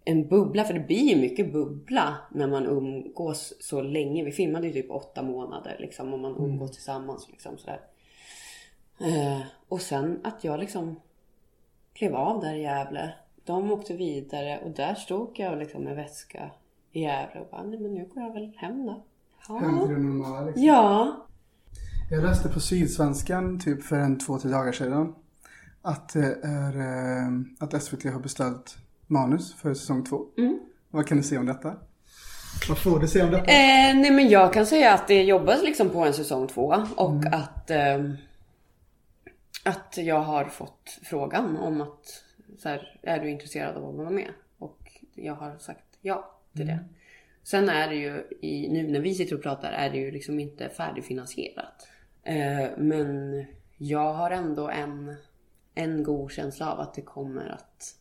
en 0.05 0.28
bubbla. 0.28 0.64
För 0.64 0.74
det 0.74 0.80
blir 0.80 1.14
ju 1.14 1.16
mycket 1.16 1.53
bubbla 1.53 2.16
när 2.30 2.46
man 2.46 2.66
umgås 2.66 3.55
så 3.61 3.82
länge. 3.82 4.24
Vi 4.24 4.32
filmade 4.32 4.66
ju 4.66 4.72
typ 4.72 4.90
åtta 4.90 5.22
månader 5.22 5.76
liksom 5.80 6.12
och 6.12 6.18
man 6.18 6.36
umgås 6.36 6.70
tillsammans 6.70 7.28
liksom 7.30 7.59
sådär. 7.59 7.80
Eh, 9.01 9.40
och 9.68 9.80
sen 9.80 10.20
att 10.24 10.44
jag 10.44 10.61
liksom 10.61 11.01
klev 11.92 12.14
av 12.14 12.40
där 12.40 12.55
i 12.55 12.62
Gävle. 12.62 13.12
De 13.51 13.72
åkte 13.72 13.94
vidare 13.96 14.61
och 14.64 14.70
där 14.70 14.94
stod 14.94 15.30
jag 15.38 15.59
liksom 15.59 15.84
med 15.84 15.96
väska 15.96 16.51
i 16.92 17.01
Gävle 17.03 17.40
och 17.40 17.48
bara, 17.51 17.62
nej 17.62 17.78
men 17.80 17.94
nu 17.94 18.09
går 18.14 18.22
jag 18.22 18.32
väl 18.32 18.53
hem 18.57 18.86
då. 18.86 19.03
Hem 19.48 19.59
till 19.59 19.68
Ja. 19.80 19.86
det 19.86 19.98
normala 20.03 20.40
liksom. 20.40 20.62
ja. 20.64 21.26
Jag 22.11 22.22
läste 22.22 22.48
på 22.48 22.61
Sydsvenskan 22.61 23.61
typ 23.61 23.82
för 23.82 23.96
en 23.98 24.18
två, 24.18 24.38
tre 24.38 24.51
dagar 24.51 24.72
sedan. 24.72 25.14
Att, 25.82 26.09
det 26.12 26.38
är, 26.42 26.76
eh, 26.76 27.28
att 27.59 27.82
SVT 27.82 28.05
har 28.12 28.20
beställt 28.20 28.76
manus 29.07 29.55
för 29.55 29.74
säsong 29.74 30.05
två. 30.05 30.24
Mm. 30.38 30.59
Vad 30.90 31.07
kan 31.07 31.16
du 31.16 31.22
säga 31.22 31.40
om 31.40 31.46
detta? 31.46 31.76
Vad 32.68 32.78
får 32.78 32.98
du 32.98 33.09
säga 33.09 33.24
om 33.24 33.30
detta? 33.30 33.44
Eh, 33.44 33.94
nej 33.96 34.11
men 34.11 34.28
jag 34.28 34.53
kan 34.53 34.66
säga 34.66 34.94
att 34.94 35.09
det 35.09 35.22
jobbas 35.22 35.62
liksom 35.62 35.88
på 35.90 36.05
en 36.05 36.14
säsong 36.14 36.46
två 36.48 36.74
och 36.96 37.24
att 37.32 37.70
ehm, 37.70 38.16
att 39.64 39.94
jag 39.96 40.20
har 40.20 40.44
fått 40.44 40.98
frågan 41.03 41.57
om 41.57 41.80
att 41.80 42.24
så 42.61 42.69
här, 42.69 43.01
är 43.03 43.21
du 43.21 43.31
intresserad 43.31 43.77
av 43.77 43.89
att 43.89 43.95
vara 43.95 44.11
med? 44.11 44.31
Och 44.59 44.93
jag 45.15 45.35
har 45.35 45.59
sagt 45.59 45.99
ja 46.01 46.41
till 46.57 46.67
det. 46.67 46.85
Sen 47.43 47.69
är 47.69 47.89
det 47.89 47.95
ju 47.95 48.27
i, 48.41 48.69
nu 48.69 48.89
när 48.89 49.01
vi 49.01 49.15
sitter 49.15 49.37
och 49.37 49.43
pratar 49.43 49.73
är 49.73 49.91
det 49.91 49.99
ju 49.99 50.11
liksom 50.11 50.41
inte 50.41 50.69
färdigfinansierat. 50.69 51.89
Eh, 52.23 52.69
men 52.79 53.45
jag 53.77 54.13
har 54.13 54.31
ändå 54.31 54.69
en, 54.69 55.15
en 55.75 56.03
god 56.03 56.33
känsla 56.33 56.73
av 56.73 56.81
att 56.81 56.95
det 56.95 57.03
kommer 57.03 57.49
att 57.49 57.97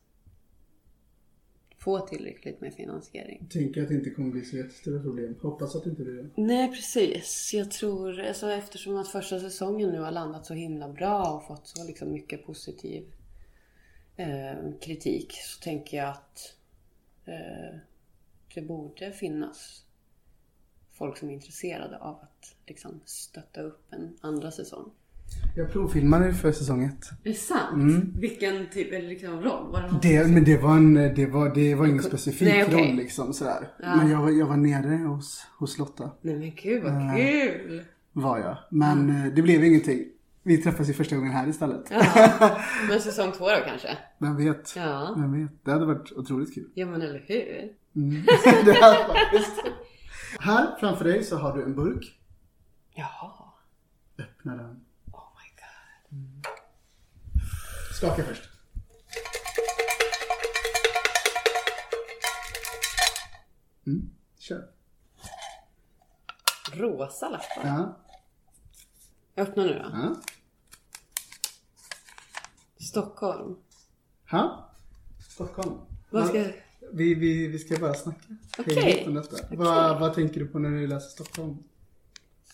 få 1.77 1.99
tillräckligt 1.99 2.61
med 2.61 2.73
finansiering. 2.73 3.47
Tänker 3.51 3.81
att 3.81 3.87
det 3.87 3.93
inte 3.95 4.09
kommer 4.09 4.31
bli 4.31 4.45
så 4.45 4.57
jättestora 4.57 5.01
problem. 5.01 5.35
Hoppas 5.41 5.75
att 5.75 5.83
det 5.83 5.89
inte 5.89 6.03
blir 6.03 6.23
det. 6.23 6.29
Nej 6.35 6.67
precis. 6.67 7.51
Jag 7.53 7.71
tror, 7.71 8.19
alltså, 8.19 8.51
eftersom 8.51 8.97
att 8.97 9.07
första 9.07 9.39
säsongen 9.39 9.89
nu 9.89 9.99
har 9.99 10.11
landat 10.11 10.45
så 10.45 10.53
himla 10.53 10.89
bra 10.89 11.31
och 11.31 11.47
fått 11.47 11.67
så 11.67 11.83
liksom 11.83 12.11
mycket 12.11 12.45
positiv 12.45 13.03
eh, 14.19 14.71
kritik 14.81 15.33
så 15.33 15.59
tänker 15.63 15.97
jag 15.97 16.09
att 16.09 16.55
eh, 17.25 17.79
det 18.55 18.61
borde 18.61 19.11
finnas 19.11 19.83
folk 20.93 21.17
som 21.17 21.29
är 21.29 21.33
intresserade 21.33 21.97
av 21.97 22.15
att 22.15 22.55
liksom, 22.67 22.99
stötta 23.05 23.61
upp 23.61 23.93
en 23.93 24.17
andra 24.21 24.51
säsong. 24.51 24.91
Jag 25.55 25.71
provfilmade 25.71 26.33
för 26.33 26.51
säsong 26.51 26.83
ett. 26.83 27.09
Är 27.23 27.29
det 27.29 27.33
sant? 27.33 28.03
Vilken 28.19 28.69
typ, 28.69 28.93
eller 28.93 29.07
liksom 29.09 29.41
roll? 29.41 29.71
Var 29.71 29.99
det 30.01 30.09
Det, 30.09 30.27
men 30.27 30.43
det 30.43 30.57
var, 30.57 30.75
en, 30.77 30.93
det 30.93 31.25
var, 31.25 31.55
det 31.55 31.75
var 31.75 31.87
ingen 31.87 32.03
specifik 32.03 32.47
Nej, 32.47 32.63
okej. 32.65 32.87
roll 32.87 32.95
liksom 32.95 33.33
sådär. 33.33 33.67
Men 33.79 34.09
jag, 34.09 34.21
var- 34.21 34.31
jag 34.31 34.45
var 34.45 34.57
nere 34.57 34.95
hos, 35.07 35.47
hos 35.59 35.77
Lotta. 35.77 36.11
Nej 36.21 36.35
men 36.35 36.51
gud 36.55 36.83
vad 36.83 37.15
kul! 37.17 37.83
Var 38.13 38.39
jag. 38.39 38.57
Men 38.71 39.09
eh, 39.09 39.33
det 39.33 39.41
blev 39.41 39.63
ingenting. 39.63 40.05
Vi 40.43 40.57
träffas 40.57 40.89
ju 40.89 40.93
första 40.93 41.15
gången 41.15 41.31
här 41.31 41.47
istället. 41.47 41.87
Ja. 41.89 42.61
Men 42.89 43.01
säsong 43.01 43.31
två 43.31 43.49
då 43.49 43.55
kanske? 43.65 43.97
Vem 44.17 44.37
vet? 44.37 44.75
Ja. 44.75 45.13
Vem 45.17 45.41
vet? 45.41 45.65
Det 45.65 45.71
hade 45.71 45.85
varit 45.85 46.11
otroligt 46.11 46.53
kul. 46.53 46.69
Ja 46.73 46.85
men 46.85 47.01
eller 47.01 47.23
hur? 47.27 47.73
det 48.65 48.81
hade 48.81 49.13
faktiskt. 49.13 49.63
Här 50.39 50.75
framför 50.79 51.05
dig 51.05 51.23
så 51.23 51.37
har 51.37 51.57
du 51.57 51.63
en 51.63 51.75
burk. 51.75 52.19
Jaha. 52.93 53.45
Öppna 54.19 54.55
den. 54.55 54.85
Oh 55.11 55.27
my 55.35 55.49
god. 55.59 56.45
Skaka 57.95 58.23
först. 58.23 58.49
Mm, 63.87 64.09
kör. 64.39 64.67
Rosa 66.73 67.29
lappar. 67.29 67.63
Ja. 67.63 67.97
Öppna 69.39 69.63
nu 69.63 69.73
då. 69.73 69.89
Ja. 69.93 70.15
Stockholm. 72.79 73.55
Ha? 74.31 74.69
Stockholm. 75.29 75.75
Vad 76.09 76.27
ska... 76.27 76.45
Vi, 76.91 77.13
vi, 77.13 77.47
vi 77.47 77.59
ska 77.59 77.79
bara 77.79 77.93
snacka. 77.93 78.19
Okej. 78.57 79.03
Om 79.07 79.13
detta. 79.13 79.55
Vad, 79.55 79.99
vad 79.99 80.13
tänker 80.13 80.39
du 80.39 80.47
på 80.47 80.59
när 80.59 80.69
du 80.69 80.87
läser 80.87 81.09
Stockholm? 81.09 81.57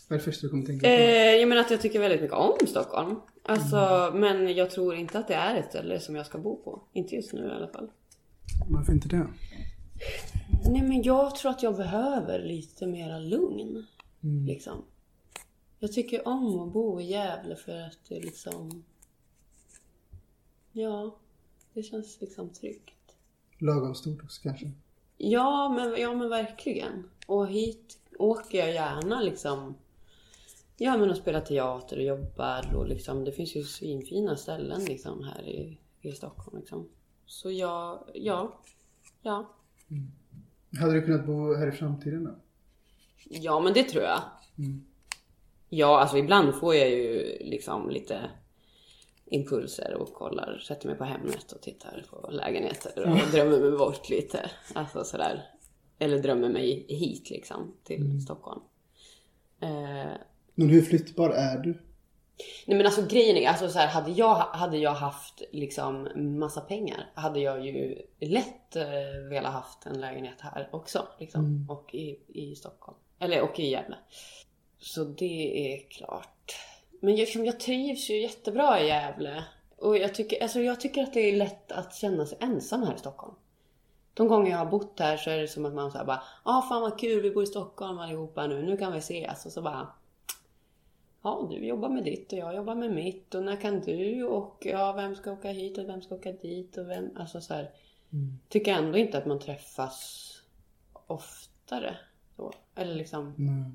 Vad 0.07 0.15
är 0.15 0.19
det 0.19 0.23
första 0.25 0.41
du 0.41 0.49
kommer 0.49 0.65
tänka 0.65 0.87
på? 0.87 0.87
Eh, 0.87 1.35
jag 1.35 1.49
menar 1.49 1.61
att 1.61 1.71
jag 1.71 1.81
tycker 1.81 1.99
väldigt 1.99 2.21
mycket 2.21 2.37
om 2.37 2.67
Stockholm. 2.67 3.15
Alltså, 3.43 4.11
men 4.15 4.55
jag 4.55 4.71
tror 4.71 4.95
inte 4.95 5.19
att 5.19 5.27
det 5.27 5.33
är 5.33 5.55
ett 5.55 5.69
ställe 5.69 5.99
som 5.99 6.15
jag 6.15 6.25
ska 6.25 6.37
bo 6.37 6.63
på. 6.63 6.83
Inte 6.93 7.15
just 7.15 7.33
nu 7.33 7.47
i 7.47 7.51
alla 7.51 7.67
fall. 7.67 7.89
Varför 8.69 8.93
inte 8.93 9.07
det? 9.07 9.27
Nej 10.69 10.81
men 10.81 11.03
jag 11.03 11.35
tror 11.35 11.51
att 11.51 11.63
jag 11.63 11.75
behöver 11.75 12.39
lite 12.39 12.87
mera 12.87 13.19
lugn. 13.19 13.85
Mm. 14.23 14.45
Liksom. 14.45 14.83
Jag 15.79 15.93
tycker 15.93 16.27
om 16.27 16.59
att 16.59 16.73
bo 16.73 17.01
i 17.01 17.03
Gävle 17.03 17.55
för 17.55 17.81
att 17.81 17.99
det 18.07 18.19
liksom... 18.19 18.83
Ja, 20.71 21.15
det 21.73 21.83
känns 21.83 22.21
liksom 22.21 22.49
tryggt. 22.49 23.15
Lagom 23.57 23.95
stort 23.95 24.23
också 24.23 24.41
kanske. 24.41 24.71
Ja 25.17 25.69
men, 25.69 26.01
ja, 26.01 26.13
men 26.13 26.29
verkligen. 26.29 27.09
Och 27.27 27.47
hit 27.47 27.97
åker 28.19 28.57
jag 28.57 28.73
gärna 28.73 29.21
liksom. 29.21 29.75
Ja 30.77 30.97
men 30.97 31.09
och 31.09 31.17
spelar 31.17 31.41
teater 31.41 31.97
och 31.97 32.03
jobbar 32.03 32.75
och 32.75 32.87
liksom 32.87 33.23
det 33.23 33.31
finns 33.31 33.55
ju 33.55 33.63
svinfina 33.63 34.35
ställen 34.35 34.85
liksom 34.85 35.23
här 35.23 35.41
i, 35.47 35.77
i 36.01 36.11
Stockholm 36.11 36.57
liksom. 36.59 36.89
Så 37.25 37.51
jag, 37.51 38.09
ja, 38.13 38.59
ja. 39.21 39.49
Hade 40.79 40.93
du 40.93 41.01
kunnat 41.01 41.25
bo 41.25 41.53
här 41.53 41.67
i 41.67 41.71
framtiden 41.71 42.23
då? 42.23 42.35
Ja 43.29 43.59
men 43.59 43.73
det 43.73 43.83
tror 43.83 44.03
jag. 44.03 44.21
Mm. 44.57 44.85
Ja 45.77 45.99
alltså 45.99 46.17
ibland 46.17 46.55
får 46.55 46.75
jag 46.75 46.89
ju 46.89 47.37
liksom 47.39 47.89
lite 47.89 48.19
impulser 49.25 49.93
och 49.93 50.13
kollar, 50.13 50.59
sätter 50.67 50.87
mig 50.87 50.97
på 50.97 51.03
Hemnet 51.03 51.51
och 51.51 51.61
tittar 51.61 52.05
på 52.09 52.29
lägenheter 52.31 52.99
och 52.99 53.31
drömmer 53.31 53.59
mig 53.59 53.77
bort 53.77 54.09
lite. 54.09 54.51
Alltså 54.73 55.03
sådär. 55.03 55.45
Eller 55.99 56.19
drömmer 56.19 56.49
mig 56.49 56.85
hit 56.89 57.29
liksom 57.29 57.75
till 57.83 58.21
Stockholm. 58.21 58.61
Eh, 59.61 60.13
Men 60.55 60.69
hur 60.69 60.81
flyttbar 60.81 61.29
är 61.29 61.57
du? 61.57 61.81
Nej 62.65 62.77
men 62.77 62.85
alltså 62.85 63.05
grejen 63.09 63.37
är, 63.37 63.47
alltså 63.47 63.69
så 63.69 63.79
här, 63.79 63.87
hade, 63.87 64.11
jag, 64.11 64.35
hade 64.35 64.77
jag 64.77 64.93
haft 64.93 65.41
liksom 65.51 66.09
massa 66.39 66.61
pengar 66.61 67.11
hade 67.15 67.39
jag 67.39 67.65
ju 67.65 68.01
lätt 68.19 68.75
eh, 68.75 69.29
velat 69.29 69.53
haft 69.53 69.85
en 69.85 70.01
lägenhet 70.01 70.41
här 70.41 70.69
också. 70.71 71.07
Liksom, 71.19 71.67
Och 71.69 71.95
i, 71.95 72.19
i 72.27 72.55
Stockholm. 72.55 72.97
Eller 73.19 73.41
och 73.41 73.59
i 73.59 73.69
Gävle. 73.69 73.95
Så 74.79 75.03
det 75.03 75.73
är 75.73 75.89
klart. 75.89 76.55
Men 76.99 77.15
jag, 77.15 77.27
jag 77.35 77.59
trivs 77.59 78.09
ju 78.09 78.21
jättebra 78.21 78.81
i 78.81 78.87
Gävle. 78.87 79.43
Och 79.77 79.97
jag 79.97 80.15
tycker, 80.15 80.43
alltså 80.43 80.59
jag 80.59 80.81
tycker 80.81 81.03
att 81.03 81.13
det 81.13 81.19
är 81.19 81.35
lätt 81.35 81.71
att 81.71 81.95
känna 81.95 82.25
sig 82.25 82.37
ensam 82.41 82.83
här 82.83 82.95
i 82.95 82.99
Stockholm. 82.99 83.35
De 84.13 84.27
gånger 84.27 84.51
jag 84.51 84.57
har 84.57 84.65
bott 84.65 84.99
här 84.99 85.17
så 85.17 85.29
är 85.29 85.37
det 85.37 85.47
som 85.47 85.65
att 85.65 85.73
man 85.73 85.91
säger 85.91 86.05
bara 86.05 86.23
ah 86.43 86.61
fan 86.61 86.81
vad 86.81 86.99
kul 86.99 87.21
vi 87.21 87.31
bor 87.31 87.43
i 87.43 87.47
Stockholm 87.47 87.99
allihopa 87.99 88.47
nu, 88.47 88.63
nu 88.63 88.77
kan 88.77 88.93
vi 88.93 88.97
ses. 88.97 89.45
Och 89.45 89.51
så 89.51 89.61
bara 89.61 89.87
Ja, 91.21 91.47
du 91.51 91.67
jobbar 91.67 91.89
med 91.89 92.03
ditt 92.03 92.33
och 92.33 92.39
jag 92.39 92.55
jobbar 92.55 92.75
med 92.75 92.91
mitt 92.91 93.35
och 93.35 93.43
när 93.43 93.55
kan 93.55 93.79
du 93.79 94.23
och 94.23 94.57
ja, 94.65 94.93
vem 94.93 95.15
ska 95.15 95.31
åka 95.31 95.51
hit 95.51 95.77
och 95.77 95.89
vem 95.89 96.01
ska 96.01 96.15
åka 96.15 96.31
dit 96.31 96.77
och 96.77 96.89
vem, 96.89 97.09
alltså 97.15 97.41
så 97.41 97.53
här. 97.53 97.71
Tycker 98.49 98.73
ändå 98.73 98.97
inte 98.97 99.17
att 99.17 99.25
man 99.25 99.39
träffas 99.39 100.31
oftare 101.07 101.97
då. 102.35 102.51
Eller 102.75 102.95
liksom, 102.95 103.33
Nej. 103.37 103.71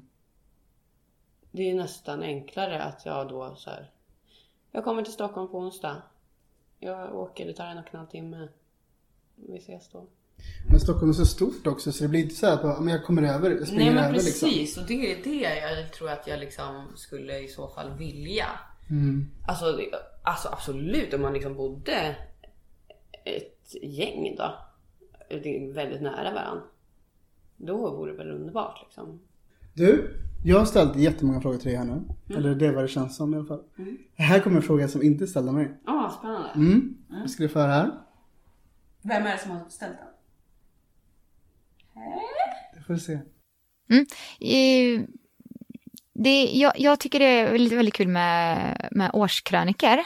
Det 1.51 1.71
är 1.71 1.75
nästan 1.75 2.23
enklare 2.23 2.83
att 2.83 3.07
jag 3.07 3.29
då 3.29 3.55
så 3.55 3.71
här. 3.71 3.91
Jag 4.73 4.85
kommer 4.85 5.03
till 5.03 5.13
Stockholm 5.13 5.49
på 5.49 5.59
onsdag. 5.59 6.03
Jag 6.79 7.15
åker, 7.15 7.47
det 7.47 7.53
tar 7.53 7.67
en 7.67 7.79
och 7.79 7.85
en 7.91 7.99
halv 7.99 8.09
timme. 8.09 8.49
Vi 9.35 9.59
ses 9.59 9.89
då. 9.89 10.07
Men 10.71 10.81
Stockholm 10.81 11.11
är 11.11 11.15
så 11.15 11.27
stort 11.27 11.67
också 11.67 11.93
så 11.93 12.03
det 12.05 12.09
blir 12.09 12.21
inte 12.21 12.35
så 12.35 12.47
här 12.47 12.55
att 12.55 12.91
jag 12.91 13.05
kommer 13.05 13.23
över, 13.23 13.51
jag 13.51 13.67
springer 13.67 13.85
Nej 13.85 13.95
men 13.95 14.05
över 14.05 14.15
precis, 14.15 14.43
liksom. 14.43 14.83
och 14.83 14.89
det 14.89 15.13
är 15.13 15.25
det 15.25 15.41
jag 15.41 15.93
tror 15.93 16.11
att 16.11 16.27
jag 16.27 16.41
liksom 16.41 16.87
skulle 16.97 17.39
i 17.39 17.49
så 17.49 17.69
fall 17.69 17.91
vilja. 17.99 18.47
Mm. 18.91 19.31
Alltså, 19.49 19.81
alltså 20.23 20.49
absolut 20.49 21.15
om 21.15 21.23
man 21.23 21.33
liksom 21.33 21.55
bodde 21.55 22.17
ett 23.25 23.75
gäng 23.83 24.37
då. 24.39 24.55
Det 25.29 25.57
är 25.57 25.73
väldigt 25.73 26.03
nära 26.03 26.35
varandra. 26.35 26.63
Då 27.57 27.91
vore 27.91 28.13
det 28.13 28.19
väl 28.19 28.31
underbart 28.31 28.83
liksom. 28.87 29.21
Du, 29.75 30.17
jag 30.45 30.59
har 30.59 30.65
ställt 30.65 30.97
jättemånga 30.97 31.41
frågor 31.41 31.59
till 31.59 31.69
dig 31.69 31.77
här 31.77 31.85
nu. 31.85 32.03
Eller 32.37 32.55
det 32.55 32.67
är 32.67 32.73
vad 32.73 32.85
det 32.85 32.89
känns 32.89 33.17
som 33.17 33.35
i 33.35 33.37
alla 33.37 33.47
fall. 33.47 33.63
Här 34.17 34.41
kommer 34.41 34.57
en 34.57 34.63
fråga 34.63 34.89
som 34.89 35.03
inte 35.03 35.25
är 35.25 35.27
ställd 35.27 35.49
av 35.49 35.55
mig. 35.55 35.81
Ja, 35.87 35.93
ah, 35.93 36.11
spännande. 36.19 36.51
Mm. 36.55 36.97
Jag 37.09 37.31
ska 37.31 37.43
du 37.43 37.49
få 37.49 37.59
höra 37.59 37.73
här. 37.73 37.91
Vem 39.03 39.27
är 39.27 39.33
det 39.33 39.39
som 39.39 39.51
har 39.51 39.69
ställt 39.69 39.97
den? 39.99 40.07
Det 42.75 42.83
får 42.83 42.95
du 42.95 43.01
se. 43.01 43.13
Eh, 44.41 45.01
det, 46.15 46.45
jag, 46.45 46.73
jag 46.81 47.01
tycker 47.01 47.19
det 47.19 47.25
är 47.25 47.53
väldigt, 47.53 47.79
väldigt 47.79 47.95
kul 47.95 48.09
med, 48.09 48.89
med 48.91 49.11
årskröniker. 49.13 50.05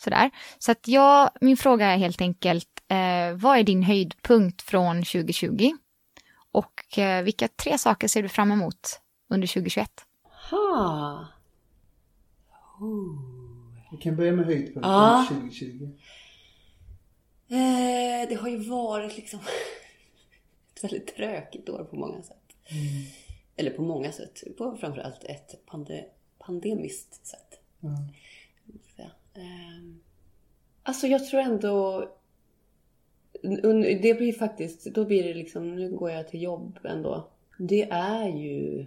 Sådär. 0.00 0.30
Så 0.58 0.72
att 0.72 0.88
jag, 0.88 1.30
min 1.40 1.56
fråga 1.56 1.86
är 1.86 1.96
helt 1.96 2.20
enkelt, 2.20 2.68
eh, 2.88 3.36
vad 3.36 3.58
är 3.58 3.62
din 3.62 3.82
höjdpunkt 3.82 4.62
från 4.62 4.96
2020? 4.96 5.72
Och 6.52 6.98
eh, 6.98 7.22
vilka 7.22 7.48
tre 7.48 7.78
saker 7.78 8.08
ser 8.08 8.22
du 8.22 8.28
fram 8.28 8.52
emot 8.52 9.01
under 9.32 9.46
2021? 9.48 9.90
Ha. 10.50 11.26
Vi 13.90 13.96
kan 13.96 14.16
börja 14.16 14.32
med 14.32 14.46
höjdpunkten 14.46 14.92
Ja. 14.92 15.26
2020. 15.28 15.84
Eh, 17.48 18.28
det 18.28 18.34
har 18.40 18.48
ju 18.48 18.56
varit 18.56 19.16
liksom 19.16 19.40
ett 20.74 20.84
väldigt 20.84 21.16
tråkigt 21.16 21.68
år 21.68 21.84
på 21.84 21.96
många 21.96 22.22
sätt. 22.22 22.36
Eller 23.56 23.70
på 23.70 23.82
många 23.82 24.12
sätt. 24.12 24.42
På 24.58 24.76
framförallt 24.76 25.24
ett 25.24 25.66
pande, 25.66 26.04
pandemiskt 26.38 27.26
sätt. 27.26 27.60
Så, 28.96 29.02
ehm, 29.34 30.00
Alltså 30.82 31.06
jag 31.06 31.26
tror 31.26 31.40
ändå... 31.40 32.08
Det 34.02 34.18
blir 34.18 34.32
faktiskt, 34.32 34.84
då 34.84 35.04
blir 35.04 35.24
det 35.24 35.34
liksom, 35.34 35.74
nu 35.74 35.96
går 35.96 36.10
jag 36.10 36.28
till 36.28 36.42
jobb 36.42 36.78
ändå. 36.84 37.28
Det 37.58 37.82
är 37.90 38.28
ju. 38.28 38.86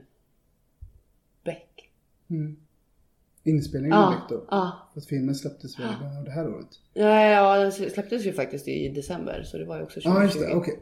Mm. 2.30 2.56
Inspelningen 3.44 3.98
Ja, 3.98 4.10
Beck 4.10 4.30
då. 4.30 4.46
ja. 4.50 4.90
För 4.94 5.00
att 5.02 5.06
filmen 5.06 5.36
släpptes 5.36 5.80
väl 5.80 5.94
bara 6.02 6.22
det 6.24 6.32
här 6.32 6.48
året? 6.50 6.80
Ja, 6.94 7.26
ja, 7.26 7.58
den 7.58 7.72
släpptes 7.72 8.26
ju 8.26 8.34
faktiskt 8.34 8.68
i 8.68 8.90
december 8.90 9.44
så 9.44 9.58
det 9.58 9.66
var 9.66 9.78
ju 9.78 9.84
också 9.84 10.02
2020. 10.02 10.18
Ja, 10.20 10.24
just 10.24 10.40
det. 10.40 10.56
Okej. 10.56 10.80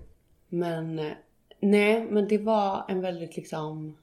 Men 0.49 0.99
eh, 0.99 1.11
nej, 1.59 2.07
men 2.11 2.27
det 2.27 2.37
var 2.37 2.85
en 2.87 3.01
väldigt 3.01 3.35
liksom... 3.35 3.97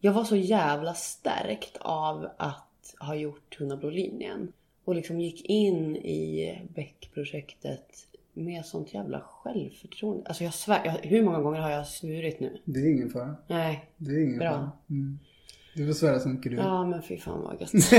Jag 0.00 0.12
var 0.12 0.24
så 0.24 0.36
jävla 0.36 0.94
stärkt 0.94 1.76
av 1.80 2.28
att 2.38 2.94
ha 3.00 3.14
gjort 3.14 3.56
Tunna 3.58 3.76
blå 3.76 3.90
linjen. 3.90 4.52
Och 4.84 4.94
liksom 4.94 5.20
gick 5.20 5.44
in 5.44 5.96
i 5.96 6.58
Beck-projektet 6.74 8.06
med 8.38 8.64
sånt 8.64 8.94
jävla 8.94 9.20
självförtroende. 9.20 10.24
Alltså 10.26 10.44
jag 10.44 10.54
svär, 10.54 10.80
jag, 10.84 10.92
hur 10.92 11.22
många 11.22 11.40
gånger 11.40 11.60
har 11.60 11.70
jag 11.70 11.86
svurit 11.86 12.40
nu? 12.40 12.62
Det 12.64 12.80
är 12.80 12.90
ingen 12.90 13.10
fara. 13.10 13.36
Nej. 13.46 13.90
Det 13.96 14.10
är 14.10 14.24
ingen 14.24 14.38
Bra. 14.38 14.50
fara. 14.50 14.70
Mm. 14.90 15.18
Du 15.74 15.86
får 15.86 15.94
svära 15.94 16.18
så 16.18 16.28
mycket 16.28 16.52
du. 16.52 16.58
Ja 16.58 16.86
men 16.86 17.02
fy 17.02 17.18
fan 17.18 17.42
vad 17.42 17.60
gött. 17.60 17.72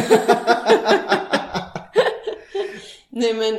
nej 3.09 3.33
men. 3.33 3.55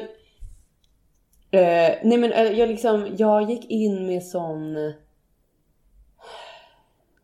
Eh, 1.50 1.98
nej 2.04 2.18
men 2.18 2.32
eh, 2.32 2.42
jag 2.42 2.68
liksom, 2.68 3.14
jag 3.18 3.50
gick 3.50 3.70
in 3.70 4.06
med 4.06 4.22
sån. 4.22 4.74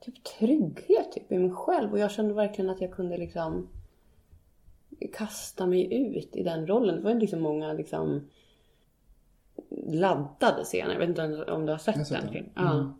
Typ 0.00 0.24
trygghet 0.24 1.12
typ 1.12 1.32
i 1.32 1.38
mig 1.38 1.50
själv 1.50 1.92
och 1.92 1.98
jag 1.98 2.10
kände 2.10 2.34
verkligen 2.34 2.70
att 2.70 2.80
jag 2.80 2.92
kunde 2.92 3.16
liksom. 3.16 3.68
Kasta 5.12 5.66
mig 5.66 5.94
ut 5.94 6.36
i 6.36 6.42
den 6.42 6.66
rollen. 6.66 6.96
Det 6.96 7.02
var 7.02 7.10
ju 7.10 7.18
liksom 7.18 7.40
många 7.40 7.72
liksom. 7.72 8.28
Laddade 9.70 10.64
scener. 10.64 10.92
Jag 10.92 10.98
vet 10.98 11.08
inte 11.08 11.44
om 11.52 11.66
du 11.66 11.72
har 11.72 11.78
sett 11.78 11.94
den 11.94 12.04
filmen? 12.04 12.52
Ja. 12.56 12.72
Mm. 12.74 12.92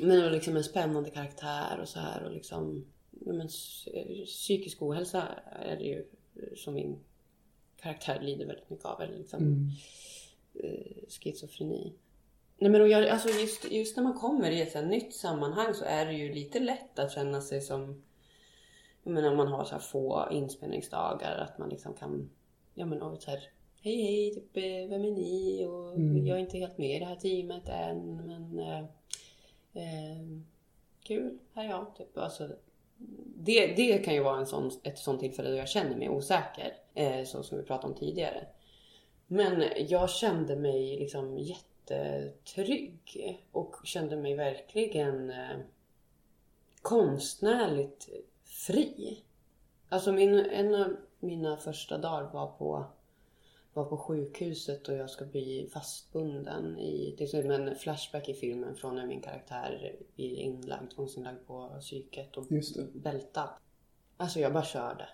Men 0.00 0.16
det 0.16 0.22
var 0.22 0.30
liksom 0.30 0.56
en 0.56 0.64
spännande 0.64 1.10
karaktär 1.10 1.78
och 1.80 1.88
så 1.88 2.00
här 2.00 2.22
och 2.24 2.32
liksom 2.32 2.84
men, 3.10 3.48
psy- 3.48 4.24
psykisk 4.26 4.82
ohälsa 4.82 5.22
är 5.62 5.76
det 5.76 5.84
ju 5.84 6.06
som 6.56 6.74
min 6.74 6.98
karaktär 7.82 8.20
lider 8.20 8.46
väldigt 8.46 8.70
mycket 8.70 8.84
av. 8.86 9.00
Eller 9.02 9.16
liksom 9.18 9.40
Mm. 9.42 9.68
eh, 10.54 11.08
schizofreni. 11.08 11.92
Nej 12.58 12.70
men 12.70 12.80
och 12.80 12.88
jag, 12.88 13.08
alltså 13.08 13.28
just, 13.28 13.70
just 13.70 13.96
när 13.96 14.04
man 14.04 14.14
kommer 14.18 14.50
i 14.50 14.60
ett 14.62 14.72
så 14.72 14.82
nytt 14.82 15.14
sammanhang 15.14 15.74
så 15.74 15.84
är 15.84 16.06
det 16.06 16.12
ju 16.12 16.32
lite 16.34 16.60
lätt 16.60 16.98
att 16.98 17.12
känna 17.12 17.40
sig 17.40 17.60
som 17.60 18.02
jag 19.02 19.12
menar 19.14 19.30
om 19.30 19.36
man 19.36 19.48
har 19.48 19.64
så 19.64 19.72
här 19.72 19.78
få 19.78 20.28
inspelningsdagar 20.30 21.38
att 21.38 21.58
man 21.58 21.68
liksom 21.68 21.94
kan 21.94 22.30
ja 22.74 22.86
men 22.86 23.02
och 23.02 23.22
så 23.22 23.30
här 23.30 23.40
Hej 23.80 24.02
hej, 24.02 24.34
typ, 24.34 24.56
eh, 24.56 24.88
vem 24.90 25.04
är 25.04 25.10
ni? 25.10 25.64
Och 25.66 25.94
Mm. 25.94 26.26
jag 26.26 26.36
är 26.36 26.40
inte 26.40 26.58
helt 26.58 26.78
med 26.78 26.96
i 26.96 26.98
det 26.98 27.04
här 27.04 27.16
teamet 27.16 27.68
än 27.68 28.16
men 28.16 28.58
eh, 28.58 28.78
eh, 29.74 30.26
kul, 31.02 31.38
här 31.54 31.64
är 31.64 31.68
jag. 31.68 31.86
Typ. 31.96 32.18
Alltså, 32.18 32.48
det, 33.36 33.66
det 33.66 33.98
kan 33.98 34.14
ju 34.14 34.22
vara 34.22 34.38
en 34.38 34.46
sån, 34.46 34.70
ett 34.82 34.98
sånt 34.98 35.20
tillfälle 35.20 35.50
då 35.50 35.56
jag 35.56 35.68
känner 35.68 35.96
mig 35.96 36.08
osäker. 36.08 36.74
Eh, 36.94 37.24
så 37.24 37.42
som 37.42 37.58
vi 37.58 37.64
pratade 37.64 37.92
om 37.92 37.98
tidigare. 37.98 38.46
Men 39.26 39.64
jag 39.88 40.10
kände 40.10 40.56
mig 40.56 40.96
liksom 40.98 41.38
jättetrygg. 41.38 42.98
Och 43.52 43.76
kände 43.84 44.16
mig 44.16 44.34
verkligen 44.34 45.30
eh, 45.30 45.56
konstnärligt 46.82 48.08
fri. 48.44 49.18
Alltså 49.88 50.12
min, 50.12 50.34
en 50.34 50.74
av 50.74 50.96
mina 51.20 51.56
första 51.56 51.98
dagar 51.98 52.30
var 52.32 52.46
på 52.46 52.84
vara 53.78 53.88
på 53.88 53.98
sjukhuset 53.98 54.88
och 54.88 54.94
jag 54.94 55.10
ska 55.10 55.24
bli 55.24 55.70
fastbunden 55.72 56.78
i... 56.78 57.14
Det 57.18 57.24
är 57.24 57.28
som 57.42 57.50
en 57.50 57.76
flashback 57.76 58.28
i 58.28 58.34
filmen 58.34 58.76
från 58.76 58.94
när 58.94 59.06
min 59.06 59.20
karaktär 59.20 59.96
blir 60.14 60.36
inlagd, 60.36 60.90
tvångsinlagd 60.90 61.46
på 61.46 61.76
psyket 61.80 62.36
och 62.36 62.46
bältad. 62.94 63.50
Alltså 64.16 64.40
jag 64.40 64.52
bara 64.52 64.64
körde. 64.64 65.08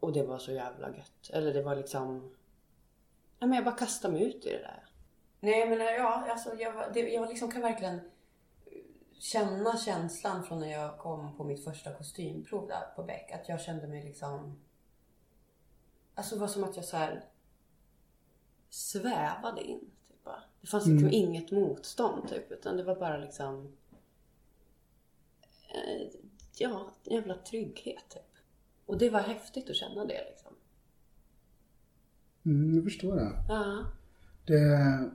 Och 0.00 0.12
det 0.12 0.22
var 0.22 0.38
så 0.38 0.52
jävla 0.52 0.96
gött. 0.96 1.30
Eller 1.32 1.54
det 1.54 1.62
var 1.62 1.76
liksom... 1.76 2.34
Ja, 3.38 3.46
men 3.46 3.56
jag 3.56 3.64
bara 3.64 3.76
kastade 3.76 4.14
mig 4.14 4.24
ut 4.24 4.46
i 4.46 4.50
det 4.50 4.58
där. 4.58 4.84
Nej 5.40 5.68
men 5.68 5.78
ja, 5.78 6.26
alltså 6.30 6.54
jag, 6.54 6.72
var- 6.72 6.90
det, 6.94 7.00
jag 7.00 7.28
liksom 7.28 7.50
kan 7.50 7.62
verkligen 7.62 8.00
känna 9.18 9.78
känslan 9.78 10.44
från 10.44 10.60
när 10.60 10.72
jag 10.72 10.98
kom 10.98 11.36
på 11.36 11.44
mitt 11.44 11.64
första 11.64 11.92
kostymprov 11.92 12.68
där 12.68 12.94
på 12.96 13.02
Beck. 13.02 13.30
Att 13.32 13.48
jag 13.48 13.60
kände 13.60 13.86
mig 13.86 14.04
liksom... 14.04 14.60
Alltså 16.14 16.34
det 16.34 16.40
var 16.40 16.48
som 16.48 16.64
att 16.64 16.76
jag 16.76 16.84
så 16.84 16.96
här 16.96 17.24
svävade 18.74 19.62
in. 19.62 19.80
Typ. 19.80 20.24
bara. 20.24 20.42
Det 20.60 20.66
fanns 20.66 20.86
liksom 20.86 21.08
inget 21.12 21.50
motstånd 21.50 22.28
typ. 22.28 22.52
Utan 22.52 22.76
det 22.76 22.82
var 22.82 22.96
bara 22.96 23.16
liksom... 23.16 23.72
Eh, 25.68 26.06
ja, 26.58 26.90
en 27.04 27.16
jävla 27.16 27.34
trygghet 27.34 28.08
typ. 28.08 28.32
Och 28.86 28.98
det 28.98 29.10
var 29.10 29.20
häftigt 29.20 29.70
att 29.70 29.76
känna 29.76 30.04
det 30.04 30.24
liksom. 30.30 30.52
Mm, 32.44 32.74
jag 32.74 32.84
förstår 32.84 33.16
det. 33.16 33.32
Ja. 33.48 33.84
det 34.46 35.10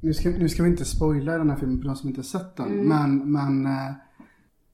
nu, 0.00 0.14
ska, 0.14 0.30
nu 0.30 0.48
ska 0.48 0.62
vi 0.62 0.68
inte 0.68 0.84
spoila 0.84 1.38
den 1.38 1.50
här 1.50 1.56
filmen 1.56 1.78
för 1.78 1.88
de 1.88 1.96
som 1.96 2.08
inte 2.08 2.22
sett 2.22 2.56
den. 2.56 2.88
Men, 2.88 3.32
men 3.32 3.66
eh, 3.66 3.94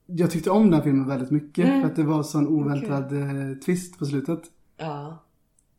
jag 0.07 0.31
tyckte 0.31 0.51
om 0.51 0.63
den 0.63 0.75
här 0.75 0.83
filmen 0.83 1.09
väldigt 1.09 1.31
mycket. 1.31 1.67
För 1.67 1.85
att 1.85 1.97
det 1.97 2.03
var 2.05 2.23
sån 2.23 2.49
oväntad 2.49 3.13
eh, 3.13 3.59
twist 3.59 3.99
på 3.99 4.07
slutet. 4.07 4.43
Ja. 4.77 5.25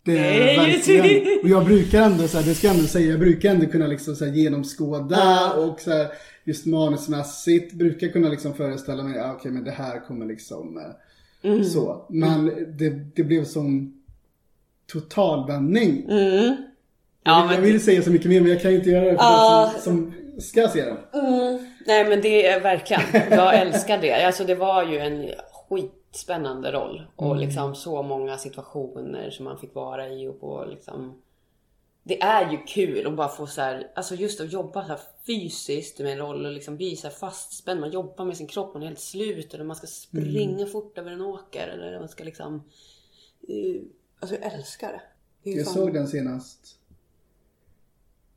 Det 0.03 0.17
är 0.17 0.57
Nej, 0.57 0.57
verkligen. 0.57 1.39
Och 1.43 1.49
jag 1.49 1.65
brukar 1.65 2.01
ändå, 2.01 2.27
så 2.27 2.37
här, 2.37 2.45
det 2.45 2.53
ska 2.55 2.67
jag 2.67 2.75
ändå 2.75 2.87
säga, 2.87 3.09
jag 3.11 3.19
brukar 3.19 3.49
ändå 3.49 3.65
kunna 3.65 3.87
liksom 3.87 4.15
så 4.15 4.25
här, 4.25 4.31
genomskåda 4.31 5.15
Ja. 5.19 5.53
och 5.53 5.79
så 5.79 5.91
här, 5.91 6.07
just 6.43 6.65
manusmässigt 6.65 7.73
brukar 7.73 8.07
kunna 8.07 8.29
liksom 8.29 8.53
föreställa 8.53 9.03
mig, 9.03 9.19
ah, 9.19 9.33
okej 9.33 9.51
men 9.51 9.63
det 9.63 9.71
här 9.71 9.99
kommer 10.07 10.25
liksom 10.25 10.77
eh, 11.43 11.61
så. 11.61 12.05
Men 12.09 12.45
det, 12.77 12.89
det 13.15 13.23
blev 13.23 13.43
sån 13.45 13.93
total 14.91 15.47
vändning. 15.47 16.05
Mm. 16.09 16.55
jag, 17.23 17.47
vill, 17.47 17.55
jag 17.55 17.61
vill 17.61 17.81
säga 17.83 18.01
så 18.01 18.11
mycket 18.11 18.29
mer 18.29 18.41
men 18.41 18.51
jag 18.51 18.61
kan 18.61 18.71
inte 18.73 18.89
göra 18.89 19.05
det 19.05 19.11
för 19.17 19.23
Ja. 19.23 19.71
de 19.75 19.81
som, 19.81 20.13
som 20.35 20.41
ska 20.41 20.67
se 20.67 20.83
den. 20.85 20.97
Mm. 21.25 21.59
Nej 21.87 22.09
men 22.09 22.21
det 22.21 22.47
är 22.47 22.59
verkligen, 22.61 23.01
jag 23.31 23.59
älskar 23.59 23.97
det. 24.01 24.25
Alltså 24.25 24.43
det 24.43 24.55
var 24.55 24.83
ju 24.85 24.97
en 24.97 25.29
skitspännande 26.11 26.71
roll. 26.71 27.07
Och 27.15 27.35
liksom 27.35 27.75
så 27.75 28.03
många 28.03 28.37
situationer 28.37 29.29
som 29.29 29.45
man 29.45 29.57
fick 29.59 29.75
vara 29.75 30.09
i 30.09 30.27
och 30.27 30.39
på 30.39 30.65
liksom 30.69 31.21
det 32.03 32.21
är 32.21 32.51
ju 32.51 32.57
kul 32.57 33.07
att 33.07 33.15
bara 33.15 33.27
få 33.27 33.47
så 33.47 33.61
här, 33.61 33.91
alltså 33.95 34.15
just 34.15 34.41
att 34.41 34.51
jobba 34.51 34.81
så 34.81 34.87
här 34.87 34.99
fysiskt 35.25 35.99
med 35.99 36.11
en 36.11 36.17
roll 36.17 36.45
och 36.45 36.51
liksom 36.51 36.77
bli 36.77 36.95
så 36.95 37.07
här 37.07 37.15
fastspänd. 37.15 37.79
Man 37.79 37.91
jobbar 37.91 38.25
med 38.25 38.37
sin 38.37 38.47
kropp, 38.47 38.73
man 38.73 38.83
är 38.83 38.87
helt 38.87 38.99
slut 38.99 39.53
eller 39.53 39.63
man 39.63 39.75
ska 39.75 39.87
springa 39.87 40.65
fort 40.65 40.97
över 40.97 41.11
en 41.11 41.21
åker 41.21 41.67
eller 41.67 41.99
man 41.99 42.09
ska 42.09 42.23
liksom... 42.23 42.63
eh, 43.47 43.81
Alltså 44.21 44.35
jag 44.35 44.53
älskar 44.53 44.91
det. 44.91 45.01
det 45.43 45.51
Jag 45.57 45.65
fan- 45.65 45.73
såg 45.73 45.93
den 45.93 46.07
senast 46.07 46.79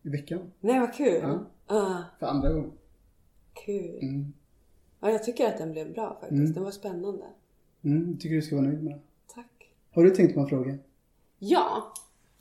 i 0.02 0.08
veckan. 0.08 0.52
Nej 0.60 0.80
vad 0.80 0.94
kul! 0.94 1.20
Ja. 1.22 1.44
Ah, 1.66 2.02
För 2.18 2.26
andra 2.26 2.52
gången. 2.52 2.72
kul. 3.66 3.98
Mm. 4.02 4.32
Ja, 5.00 5.10
jag 5.10 5.24
tycker 5.24 5.46
att 5.48 5.58
den 5.58 5.72
blev 5.72 5.92
bra 5.92 6.18
faktiskt. 6.20 6.54
Den 6.54 6.64
var 6.64 6.70
spännande. 6.70 7.24
Mm, 7.84 8.10
jag 8.10 8.20
tycker 8.20 8.36
du 8.36 8.42
ska 8.42 8.56
vara 8.56 8.66
nöjd 8.66 8.82
med 8.84 8.92
det. 8.94 9.00
Tack. 9.34 9.70
Har 9.94 10.04
du 10.04 10.10
tänkt 10.10 10.34
på 10.34 10.40
en 10.40 10.46
fråga? 10.46 10.74
Ja, 11.38 11.92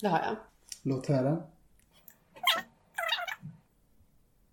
det 0.02 0.08
har 0.08 0.20
jag. 0.20 0.36
Låt 0.84 1.08
höra. 1.08 1.44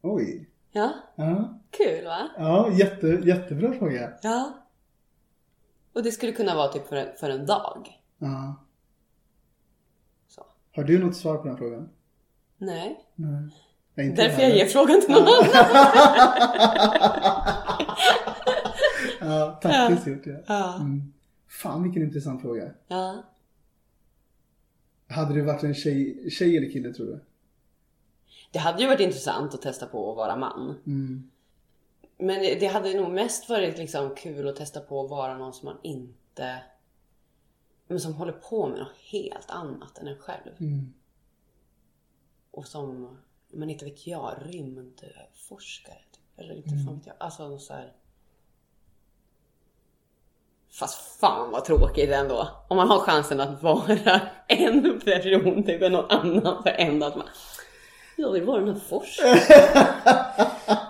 Oj. 0.03 0.49
Ja, 0.71 0.93
Ja, 1.17 1.59
kul 1.71 2.05
va? 2.05 2.29
ja 2.37 2.71
jätte, 2.73 3.07
jättebra 3.07 3.73
fråga. 3.73 4.13
Ja. 4.23 4.53
Och 5.93 6.03
det 6.03 6.13
skulle 6.13 6.33
kunna 6.33 6.55
vara 6.55 6.73
typ 6.73 6.87
för 6.89 6.97
en, 6.97 7.17
för 7.17 7.31
en 7.31 7.47
dag. 7.47 8.01
Ja. 8.19 8.55
Så. 10.29 10.47
Har 10.75 10.85
du 10.85 10.99
något 11.05 11.17
svar 11.17 11.37
på 11.37 11.49
den 11.49 11.57
frågan? 11.57 11.89
Nej. 12.59 13.05
Nej. 13.15 14.13
Därför 14.17 14.43
jag 14.43 14.57
ger 14.57 14.67
frågan 14.67 15.01
till 15.01 15.11
någon 15.11 15.23
annan. 15.23 15.45
Ja, 19.29 19.59
taktiskt 19.63 20.07
gjort 20.07 20.27
ja. 20.27 20.37
Ja. 20.47 20.75
Mm. 20.77 21.13
Fan 21.49 21.83
vilken 21.83 22.03
intressant 22.03 22.43
fråga. 22.43 22.71
ja. 22.89 23.23
Hade 25.11 25.35
du 25.35 25.43
varit 25.43 25.63
en 25.63 25.75
tjej, 25.75 26.31
tjej 26.31 26.57
eller 26.57 26.71
kille 26.71 26.95
tror 26.95 27.07
du? 27.07 27.21
Det 28.51 28.59
hade 28.59 28.83
ju 28.83 28.87
varit 28.89 29.01
intressant 29.01 29.55
att 29.55 29.63
testa 29.63 29.87
på 29.87 30.11
att 30.11 30.17
vara 30.17 30.37
man. 30.37 30.75
Mm. 30.87 31.31
Men 32.19 32.41
det 32.41 32.67
hade 32.67 32.95
nog 33.01 33.11
mest 33.13 33.49
varit 33.49 33.79
liksom 33.79 34.15
kul 34.15 34.49
att 34.49 34.57
testa 34.57 34.81
på 34.81 35.05
att 35.05 35.11
vara 35.11 35.39
någon 35.39 35.53
som 35.53 35.67
man 35.67 35.77
inte... 35.83 36.63
Men 37.87 38.01
som 38.01 38.15
håller 38.15 38.33
på 38.33 38.69
med 38.69 38.79
något 38.79 38.97
helt 39.13 39.51
annat 39.51 39.99
än 39.99 40.07
en 40.09 40.19
själv. 40.19 40.51
Mm. 40.59 40.95
Och 42.51 42.67
som, 42.67 43.17
men 43.49 43.71
inte 43.71 43.85
vet 43.85 44.07
jag, 44.07 44.35
rymdforskare. 44.43 45.99
Typ. 46.13 46.39
Eller 46.39 46.55
inte 46.55 46.71
Mm. 46.71 46.85
fan 46.87 46.97
vet 46.97 47.07
jag. 47.07 47.17
Alltså 47.21 47.59
så 47.59 47.73
här. 47.75 47.93
Fast 50.73 51.21
fan 51.21 51.51
vad 51.51 51.65
tråkigt 51.65 52.11
ändå. 52.11 52.49
Om 52.69 52.77
man 52.77 52.89
har 52.89 52.99
chansen 52.99 53.41
att 53.41 53.63
vara 53.63 53.99
en 54.49 55.01
person 55.05 55.63
typ 55.63 55.83
än 55.83 55.93
någon 55.93 56.11
annan 56.11 56.63
för 56.63 56.71
en 56.71 57.03
att 57.03 57.17
man- 57.17 57.27
Jag 58.17 58.33
vill 58.33 58.45
vara 58.45 58.61
den 58.61 58.69
här 58.69 58.81
forskaren. 58.89 59.39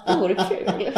Det 0.07 0.17
vore 0.21 0.35
kul. 0.35 0.93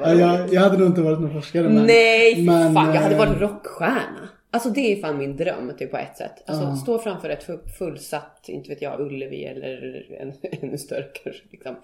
Ja, 0.00 0.14
jag, 0.14 0.52
jag 0.54 0.60
hade 0.60 0.78
nog 0.78 0.86
inte 0.88 1.00
varit 1.00 1.20
någon 1.20 1.32
forskare 1.32 1.62
men... 1.68 1.86
Nej, 1.86 2.42
men, 2.46 2.74
fan. 2.74 2.94
Jag 2.94 3.02
hade 3.02 3.14
eh, 3.14 3.18
varit 3.26 3.40
rockstjärna. 3.40 4.28
Alltså 4.50 4.68
det 4.70 4.80
är 4.92 5.00
fan 5.00 5.18
min 5.18 5.36
dröm 5.36 5.72
typ 5.78 5.90
på 5.90 5.96
ett 5.96 6.16
sätt. 6.16 6.42
Alltså 6.46 6.64
Ja. 6.64 6.76
stå 6.76 6.98
framför 6.98 7.28
ett 7.30 7.46
fu- 7.46 7.68
fullsatt, 7.78 8.44
inte 8.48 8.68
vet 8.68 8.82
jag, 8.82 9.00
Ullevi 9.00 9.44
eller 9.44 10.06
en, 10.20 10.32
ännu 10.62 10.78
större 10.78 11.02
kanske. 11.24 11.42
Liksom. 11.50 11.76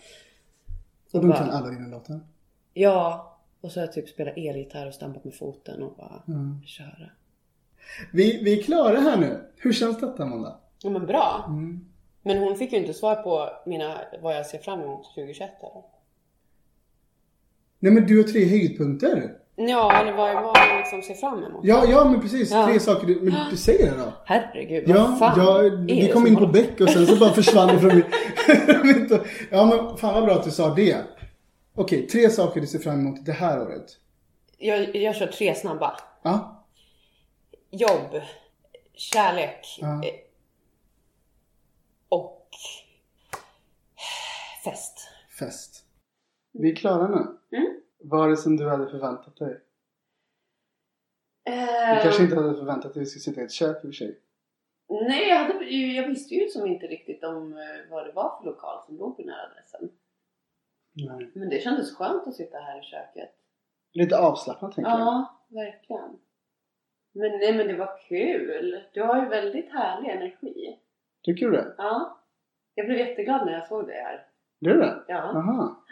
Och 1.13 1.21
de 1.21 1.33
kan 1.33 1.51
alla 1.51 1.69
dina 1.71 1.89
låtar? 1.89 2.21
Ja, 2.75 3.32
och 3.63 3.71
så 3.73 3.81
har 3.81 3.87
jag 3.87 3.93
typ 3.95 4.09
spelat 4.09 4.37
elgitarr 4.37 4.87
och 4.89 4.95
stampat 4.95 5.25
med 5.25 5.35
foten 5.35 5.83
och 5.83 5.95
bara 5.97 6.23
Mm. 6.29 6.63
köra. 6.67 7.11
Vi, 8.13 8.41
vi 8.45 8.59
är 8.59 8.63
klara 8.63 9.01
här 9.01 9.17
nu. 9.17 9.41
Hur 9.57 9.73
känns 9.73 10.01
detta 10.01 10.23
Amanda? 10.23 10.57
Ja 10.83 10.91
men 10.91 11.07
bra. 11.07 11.45
Mm. 11.49 11.81
Men 12.23 12.39
hon 12.39 12.57
fick 12.57 12.73
ju 12.73 12.79
inte 12.79 12.95
svar 12.95 13.15
på 13.15 13.49
mina, 13.67 13.95
vad 14.23 14.37
jag 14.37 14.47
ser 14.47 14.59
fram 14.59 14.81
emot 14.81 15.05
2021 15.15 15.51
eller? 15.61 15.83
Nej 17.79 17.93
men 17.93 18.07
du 18.07 18.17
har 18.17 18.25
tre 18.25 18.45
höjdpunkter. 18.45 19.33
Ja, 19.57 19.93
eller 20.01 20.13
vad, 20.13 20.31
jag 20.31 20.79
liksom 20.79 21.03
ser 21.03 21.15
fram 21.15 21.45
emot. 21.45 21.61
Ja, 21.65 21.85
ja 21.89 22.05
men 22.11 22.21
precis. 22.21 22.51
Ja. 22.51 22.67
Tre 22.67 22.81
saker 22.81 23.07
du, 23.07 23.21
men 23.21 23.35
du 23.51 23.57
säger 23.57 23.91
det 23.91 23.99
då. 23.99 24.13
Herregud, 24.25 24.85
Ja, 24.89 24.95
vad 25.07 25.19
fan 25.19 25.41
ja 25.47 25.59
vi 25.87 26.01
det 26.07 26.13
kom 26.13 26.27
in 26.27 26.37
på 26.37 26.47
Beck 26.47 26.81
och 26.81 26.89
sen 26.91 27.07
så 27.07 27.17
bara 27.17 27.33
försvann 27.33 27.69
det 27.69 27.79
från 27.79 27.95
min... 27.95 28.05
Ja 29.51 29.65
men 29.65 29.97
fan 29.97 30.15
vad 30.15 30.25
bra 30.25 30.35
att 30.35 30.45
du 30.45 30.51
sa 30.51 30.75
det. 30.75 30.97
Okej, 31.75 32.07
tre 32.09 32.31
saker 32.31 32.61
du 32.61 32.67
ser 32.67 32.79
fram 32.79 33.01
emot 33.01 33.25
det 33.25 33.33
här 33.33 33.63
året. 33.63 33.99
Jag, 34.59 34.97
jag 34.97 35.17
kör 35.17 35.27
tre 35.27 35.55
snabba. 35.55 35.97
Ja, 36.23 36.65
Jobb, 37.71 38.21
kärlek 38.93 39.79
Ja. 39.81 40.05
eh, 40.05 40.15
och 42.09 42.49
fest. 44.65 45.09
fest. 45.39 45.85
Vi 46.53 46.71
är 46.73 46.77
klara 46.77 47.09
nu. 47.09 47.57
Mm. 47.59 47.81
Vad 47.99 48.27
är 48.27 48.31
det 48.31 48.37
som 48.37 48.57
du 48.57 48.69
hade 48.69 48.91
förväntat 48.91 49.37
dig? 49.37 49.61
Du 51.45 51.53
Eh, 51.53 52.03
kanske 52.03 52.23
inte 52.23 52.37
hade 52.37 52.55
förväntat 52.55 52.95
dig 52.95 53.01
att 53.01 53.07
vi 53.07 53.11
skulle 53.11 53.21
sitta 53.23 53.41
i 53.41 53.45
ett 53.45 53.53
kök 53.53 53.77
i 53.77 53.79
och 53.79 53.83
för 53.83 53.93
sig. 53.93 54.19
Nej, 54.89 55.29
jag, 55.29 55.37
hade, 55.37 55.65
jag 55.71 56.09
visste 56.09 56.35
ju 56.35 56.49
som 56.49 56.67
inte 56.67 56.87
riktigt 56.87 57.25
om 57.25 57.53
eh, 57.53 57.91
vad 57.91 58.07
det 58.07 58.13
var 58.13 58.39
för 58.39 58.45
lokal 58.51 58.83
som 58.87 58.97
låg 58.97 59.17
på 59.17 59.23
den 59.23 59.31
här 59.31 59.47
adressen. 59.51 59.91
Nej. 60.93 61.31
Men 61.35 61.49
det 61.49 61.59
kändes 61.59 61.97
skönt 61.97 62.27
att 62.27 62.35
sitta 62.35 62.59
här 62.59 62.81
i 62.81 62.83
köket. 62.83 63.31
Lite 63.93 64.19
avslappnat 64.19 64.75
tänker 64.75 64.91
jag. 64.91 65.01
Ja, 65.01 65.41
verkligen. 65.49 66.19
Men 67.13 67.31
nej, 67.31 67.57
men 67.57 67.67
det 67.67 67.77
var 67.77 67.99
kul. 68.09 68.85
Du 68.93 69.03
har 69.03 69.23
ju 69.23 69.29
väldigt 69.29 69.73
härlig 69.73 70.11
energi. 70.11 70.79
Tycker 71.23 71.47
du 71.47 71.53
det? 71.53 71.75
Ja. 71.79 72.19
Jag 72.75 72.87
blev 72.87 72.99
jätteglad 72.99 73.47
när 73.47 73.53
jag 73.53 73.67
såg 73.67 73.87
det 73.87 73.93
här. 73.93 74.27
Gör 74.61 74.75
du 74.75 74.81
det? 74.81 75.05
Ja. 75.09 75.19
Aha. 75.19 75.85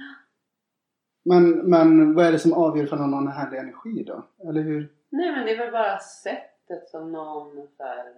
Men, 1.25 1.51
men 1.51 2.15
vad 2.15 2.27
är 2.27 2.33
det 2.33 2.39
som 2.39 2.53
avgör 2.53 2.87
för 2.87 2.97
någon 2.97 3.27
har 3.27 3.35
härlig 3.35 3.59
energi 3.59 4.05
då? 4.05 4.23
Eller 4.49 4.63
hur? 4.63 4.93
Nej, 5.09 5.33
men 5.33 5.47
det 5.47 5.53
är 5.53 5.59
väl 5.59 5.73
bara 5.73 5.99
sättet 5.99 6.89
som 6.89 7.13
någon 7.13 7.69
så 7.77 7.83
här. 7.83 8.15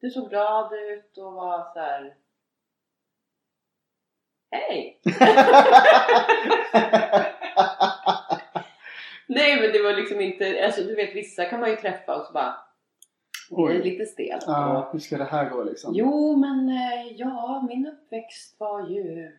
Du 0.00 0.10
såg 0.10 0.28
glad 0.28 0.72
ut 0.72 1.18
och 1.18 1.32
var 1.32 1.72
så 1.72 1.78
här. 1.78 2.14
Hej! 4.50 5.00
Nej 9.28 9.60
men 9.60 9.72
det 9.72 9.82
var 9.82 9.92
liksom 9.92 10.20
inte, 10.20 10.64
alltså 10.64 10.80
du 10.82 10.94
vet 10.94 11.14
vissa 11.16 11.44
kan 11.44 11.60
man 11.60 11.70
ju 11.70 11.76
träffa 11.76 12.16
och 12.16 12.26
så 12.26 12.32
bara 12.32 12.54
Det 13.50 13.54
är 13.62 13.66
Oj. 13.66 13.82
lite 13.82 14.06
stelt. 14.06 14.44
Ja, 14.46 14.88
hur 14.92 14.98
ska 14.98 15.16
det 15.18 15.24
här 15.24 15.50
gå 15.50 15.62
liksom? 15.64 15.92
Jo, 15.94 16.36
men 16.36 16.68
eh, 16.68 17.12
ja, 17.12 17.64
min 17.68 17.86
uppväxt 17.86 18.56
var 18.60 18.88
ju, 18.88 19.30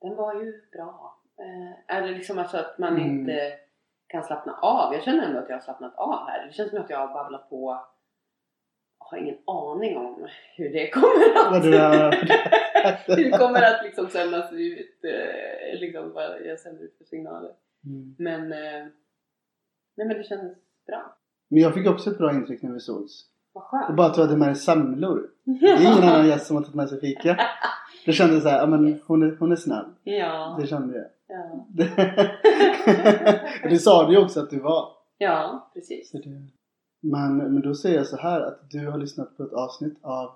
den 0.00 0.16
var 0.16 0.34
ju 0.34 0.52
bra. 0.72 1.18
Eh, 1.40 1.96
är 1.96 2.02
det 2.02 2.08
liksom 2.08 2.38
alltså 2.38 2.56
att 2.56 2.78
man 2.78 2.96
Mm. 2.96 3.06
inte 3.06 3.52
kan 4.06 4.24
slappna 4.24 4.58
av? 4.62 4.94
Jag 4.94 5.02
känner 5.02 5.24
ändå 5.26 5.38
att 5.38 5.48
jag 5.48 5.56
har 5.56 5.60
slappnat 5.62 5.94
av 5.96 6.26
här. 6.28 6.46
Det 6.46 6.52
känns 6.52 6.70
som 6.70 6.80
att 6.80 6.90
jag 6.90 6.98
har 6.98 7.14
babblat 7.14 7.50
på. 7.50 7.86
Har 9.14 9.20
ingen 9.20 9.38
aning 9.46 9.96
om 9.96 10.28
hur 10.56 10.72
det 10.72 10.90
kommer 10.90 11.56
att, 11.56 11.64
hur 13.06 13.24
det 13.24 13.30
kommer 13.38 13.62
att 13.62 13.84
liksom 13.84 14.06
sändas 14.06 14.52
ut. 14.52 15.04
Eh, 15.04 15.80
liksom 15.80 16.12
vad 16.12 16.24
jag 16.46 16.60
sänder 16.60 16.84
ut 16.84 16.94
för 16.98 17.04
signaler. 17.04 17.50
Mm. 17.86 18.14
Men, 18.18 18.52
eh, 18.52 18.86
nej 19.96 20.06
men 20.06 20.08
det 20.08 20.24
kändes 20.24 20.56
bra. 20.86 21.16
Men 21.48 21.62
jag 21.62 21.74
fick 21.74 21.86
också 21.86 22.10
ett 22.10 22.18
bra 22.18 22.32
intryck 22.34 22.62
när 22.62 22.72
vi 22.72 22.80
sågs. 22.80 23.12
Vad 23.52 23.64
Och 23.64 23.68
skönt. 23.70 23.96
bara 23.96 24.06
att 24.06 24.14
du 24.14 24.20
hade 24.20 24.36
med 24.36 24.48
dig 24.48 24.54
semlor. 24.54 25.30
Det 25.44 25.66
är 25.66 25.80
ingen 25.82 26.08
annan 26.08 26.28
gäst 26.28 26.46
som 26.46 26.56
har 26.56 26.62
tagit 26.62 26.74
med 26.74 26.88
sig 26.88 27.00
fika. 27.00 27.38
Det 28.06 28.12
kändes 28.12 28.42
så 28.42 28.48
här, 28.48 28.58
ja 28.58 28.66
men 28.66 29.00
hon 29.06 29.22
är, 29.22 29.36
hon 29.38 29.52
är 29.52 29.56
snäll. 29.56 29.86
Ja. 30.04 30.56
Det 30.60 30.66
kände 30.66 30.96
jag. 30.98 31.06
Ja. 31.26 31.66
Och 33.64 33.70
det 33.70 33.78
sa 33.78 34.06
du 34.06 34.12
ju 34.12 34.18
också 34.24 34.40
att 34.40 34.50
du 34.50 34.60
var. 34.60 34.88
ja, 35.18 35.70
precis. 35.74 36.12
Men, 37.12 37.36
men 37.36 37.62
då 37.62 37.74
säger 37.74 37.96
jag 37.96 38.06
så 38.06 38.16
här 38.16 38.40
att 38.40 38.70
du 38.70 38.86
har 38.88 38.98
lyssnat 38.98 39.36
på 39.36 39.42
ett 39.42 39.52
avsnitt 39.52 39.98
av 40.02 40.30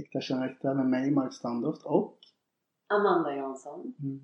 Äkta 0.00 0.20
känner 0.20 0.48
äkta 0.48 0.74
med 0.74 0.86
mig, 0.86 1.10
Mark 1.10 1.32
Standoft 1.34 1.82
och 1.82 2.18
Amanda 2.94 3.36
Jansson. 3.36 3.94
mm, 3.98 4.20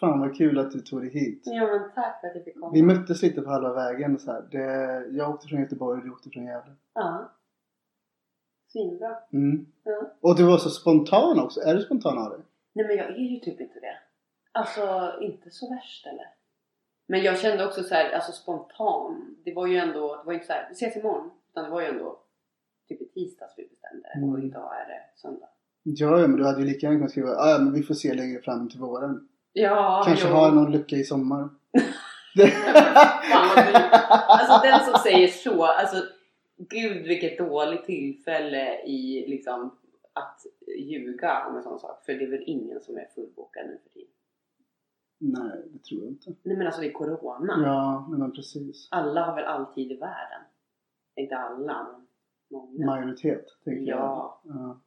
Fan 0.00 0.20
vad 0.20 0.36
kul 0.36 0.58
att 0.58 0.70
du 0.72 0.80
tog 0.80 1.00
dig 1.00 1.10
hit. 1.10 1.42
Ja 1.44 1.66
men 1.66 1.90
tack 1.94 2.20
för 2.20 2.28
att 2.28 2.34
jag 2.34 2.44
fick 2.44 2.54
komma. 2.60 2.72
Vi 2.72 2.82
möttes 2.82 3.22
lite 3.22 3.42
på 3.42 3.50
halva 3.50 3.72
vägen 3.72 4.18
så 4.18 4.32
här. 4.32 4.42
Det, 4.50 5.06
jag 5.16 5.30
åkte 5.30 5.46
från 5.48 5.60
Göteborg 5.60 5.98
och 5.98 6.04
du 6.04 6.10
åkte 6.12 6.30
från 6.30 6.44
Gävle. 6.44 6.72
Ja. 6.94 7.32
Svinbra. 8.72 9.16
Mm. 9.32 9.66
Ja. 9.84 10.12
Och 10.20 10.36
du 10.36 10.46
var 10.46 10.58
så 10.58 10.70
spontan 10.70 11.40
också. 11.40 11.60
Är 11.60 11.74
du 11.74 11.80
spontan 11.80 12.18
av 12.18 12.30
dig? 12.30 12.40
Nej 12.72 12.86
men 12.86 12.96
jag 12.96 13.06
är 13.10 13.18
ju 13.18 13.40
typ 13.40 13.60
inte 13.60 13.80
det. 13.80 13.96
Alltså 14.52 15.12
inte 15.20 15.50
så 15.50 15.74
värst 15.74 16.06
eller? 16.06 16.26
Men 17.10 17.22
jag 17.22 17.38
kände 17.38 17.66
också 17.66 17.82
så 17.82 17.94
här, 17.94 18.12
alltså 18.12 18.32
spontan. 18.32 19.36
Det 19.44 19.54
var 19.54 19.66
ju 19.66 19.76
ändå, 19.76 20.16
det 20.16 20.26
var 20.26 20.32
inte 20.32 20.46
så 20.46 20.52
här, 20.52 20.66
vi 20.68 20.74
ses 20.74 20.96
imorgon. 20.96 21.30
Utan 21.50 21.64
det 21.64 21.70
var 21.70 21.80
ju 21.80 21.86
ändå 21.86 22.18
typ 22.88 23.02
i 23.02 23.04
tisdags 23.04 23.54
vi 23.56 23.68
bestämde. 23.68 24.08
Mm. 24.16 24.30
Och 24.30 24.38
idag 24.38 24.72
är 24.80 24.88
det 24.88 25.00
söndag. 25.20 25.48
Ja, 25.82 26.10
men 26.10 26.36
du 26.36 26.44
hade 26.44 26.60
ju 26.60 26.66
lika 26.66 26.86
gärna 26.86 26.98
kunnat 26.98 27.10
skriva 27.10 27.28
ah, 27.28 27.50
ja, 27.50 27.58
men 27.58 27.72
vi 27.72 27.82
får 27.82 27.94
se 27.94 28.14
längre 28.14 28.40
fram 28.40 28.68
till 28.68 28.80
våren. 28.80 29.28
Ja, 29.52 30.02
Kanske 30.06 30.28
jo. 30.28 30.34
ha 30.34 30.50
någon 30.50 30.72
lucka 30.72 30.96
i 30.96 31.04
sommar. 31.04 31.48
Fan. 33.30 33.64
Alltså 34.28 34.60
den 34.62 34.80
som 34.84 34.94
säger 34.94 35.28
så, 35.28 35.64
alltså 35.64 36.04
gud 36.56 37.06
vilket 37.06 37.38
dåligt 37.38 37.84
tillfälle 37.84 38.82
i 38.82 39.24
liksom 39.28 39.70
att 40.12 40.46
ljuga 40.78 41.46
om 41.46 41.56
en 41.56 41.62
sån 41.62 41.78
sak. 41.78 42.04
För 42.04 42.14
det 42.14 42.24
är 42.24 42.30
väl 42.30 42.44
ingen 42.46 42.80
som 42.80 42.96
är 42.96 43.08
fullbokad 43.14 43.66
nu 43.66 43.78
för 43.82 43.90
tiden. 43.90 44.12
Nej, 45.20 45.62
det 45.72 45.84
tror 45.84 46.00
jag 46.02 46.08
inte. 46.10 46.30
Nej 46.42 46.56
men 46.56 46.66
alltså 46.66 46.80
det 46.80 46.88
är 46.88 46.92
Corona. 46.92 47.62
Ja, 47.66 48.06
nej, 48.10 48.18
men 48.18 48.32
precis. 48.32 48.88
Alla 48.90 49.24
har 49.24 49.34
väl 49.34 49.44
all 49.44 49.66
tid 49.66 49.92
i 49.92 49.96
världen. 49.96 50.40
Inte 51.16 51.36
alla, 51.36 51.86
men 51.92 52.06
många. 52.50 52.86
Majoritet, 52.86 53.44
tänker 53.64 53.90
Ja. 53.90 54.40
jag. 54.44 54.54
Ja. 54.56 54.80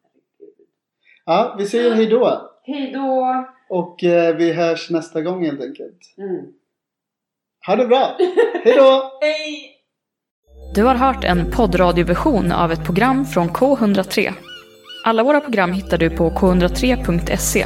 Ja, 1.26 1.56
vi 1.58 1.66
säger 1.66 1.94
hej 1.95 2.08
då. 2.08 2.49
Hej 2.64 2.91
då! 2.94 3.45
Och 3.70 4.03
eh, 4.03 4.36
vi 4.36 4.53
hörs 4.53 4.90
nästa 4.90 5.22
gång 5.22 5.45
helt 5.45 5.62
enkelt. 5.62 6.14
Mm. 6.18 6.45
Ha 7.68 7.76
det 7.76 7.88
bra! 7.88 8.18
Hej 8.64 8.76
då! 8.78 9.12
Hej! 9.22 9.72
Du 10.76 10.84
har 10.84 10.95
hört 10.95 11.24
en 11.24 11.52
poddradioversion 11.52 12.52
av 12.52 12.72
ett 12.72 12.86
program 12.86 13.26
från 13.26 13.48
K103. 13.49 14.32
Alla 15.06 15.24
våra 15.24 15.41
program 15.41 15.72
hittar 15.72 15.98
du 15.98 16.10
på 16.10 16.30
k103.se. 16.30 17.66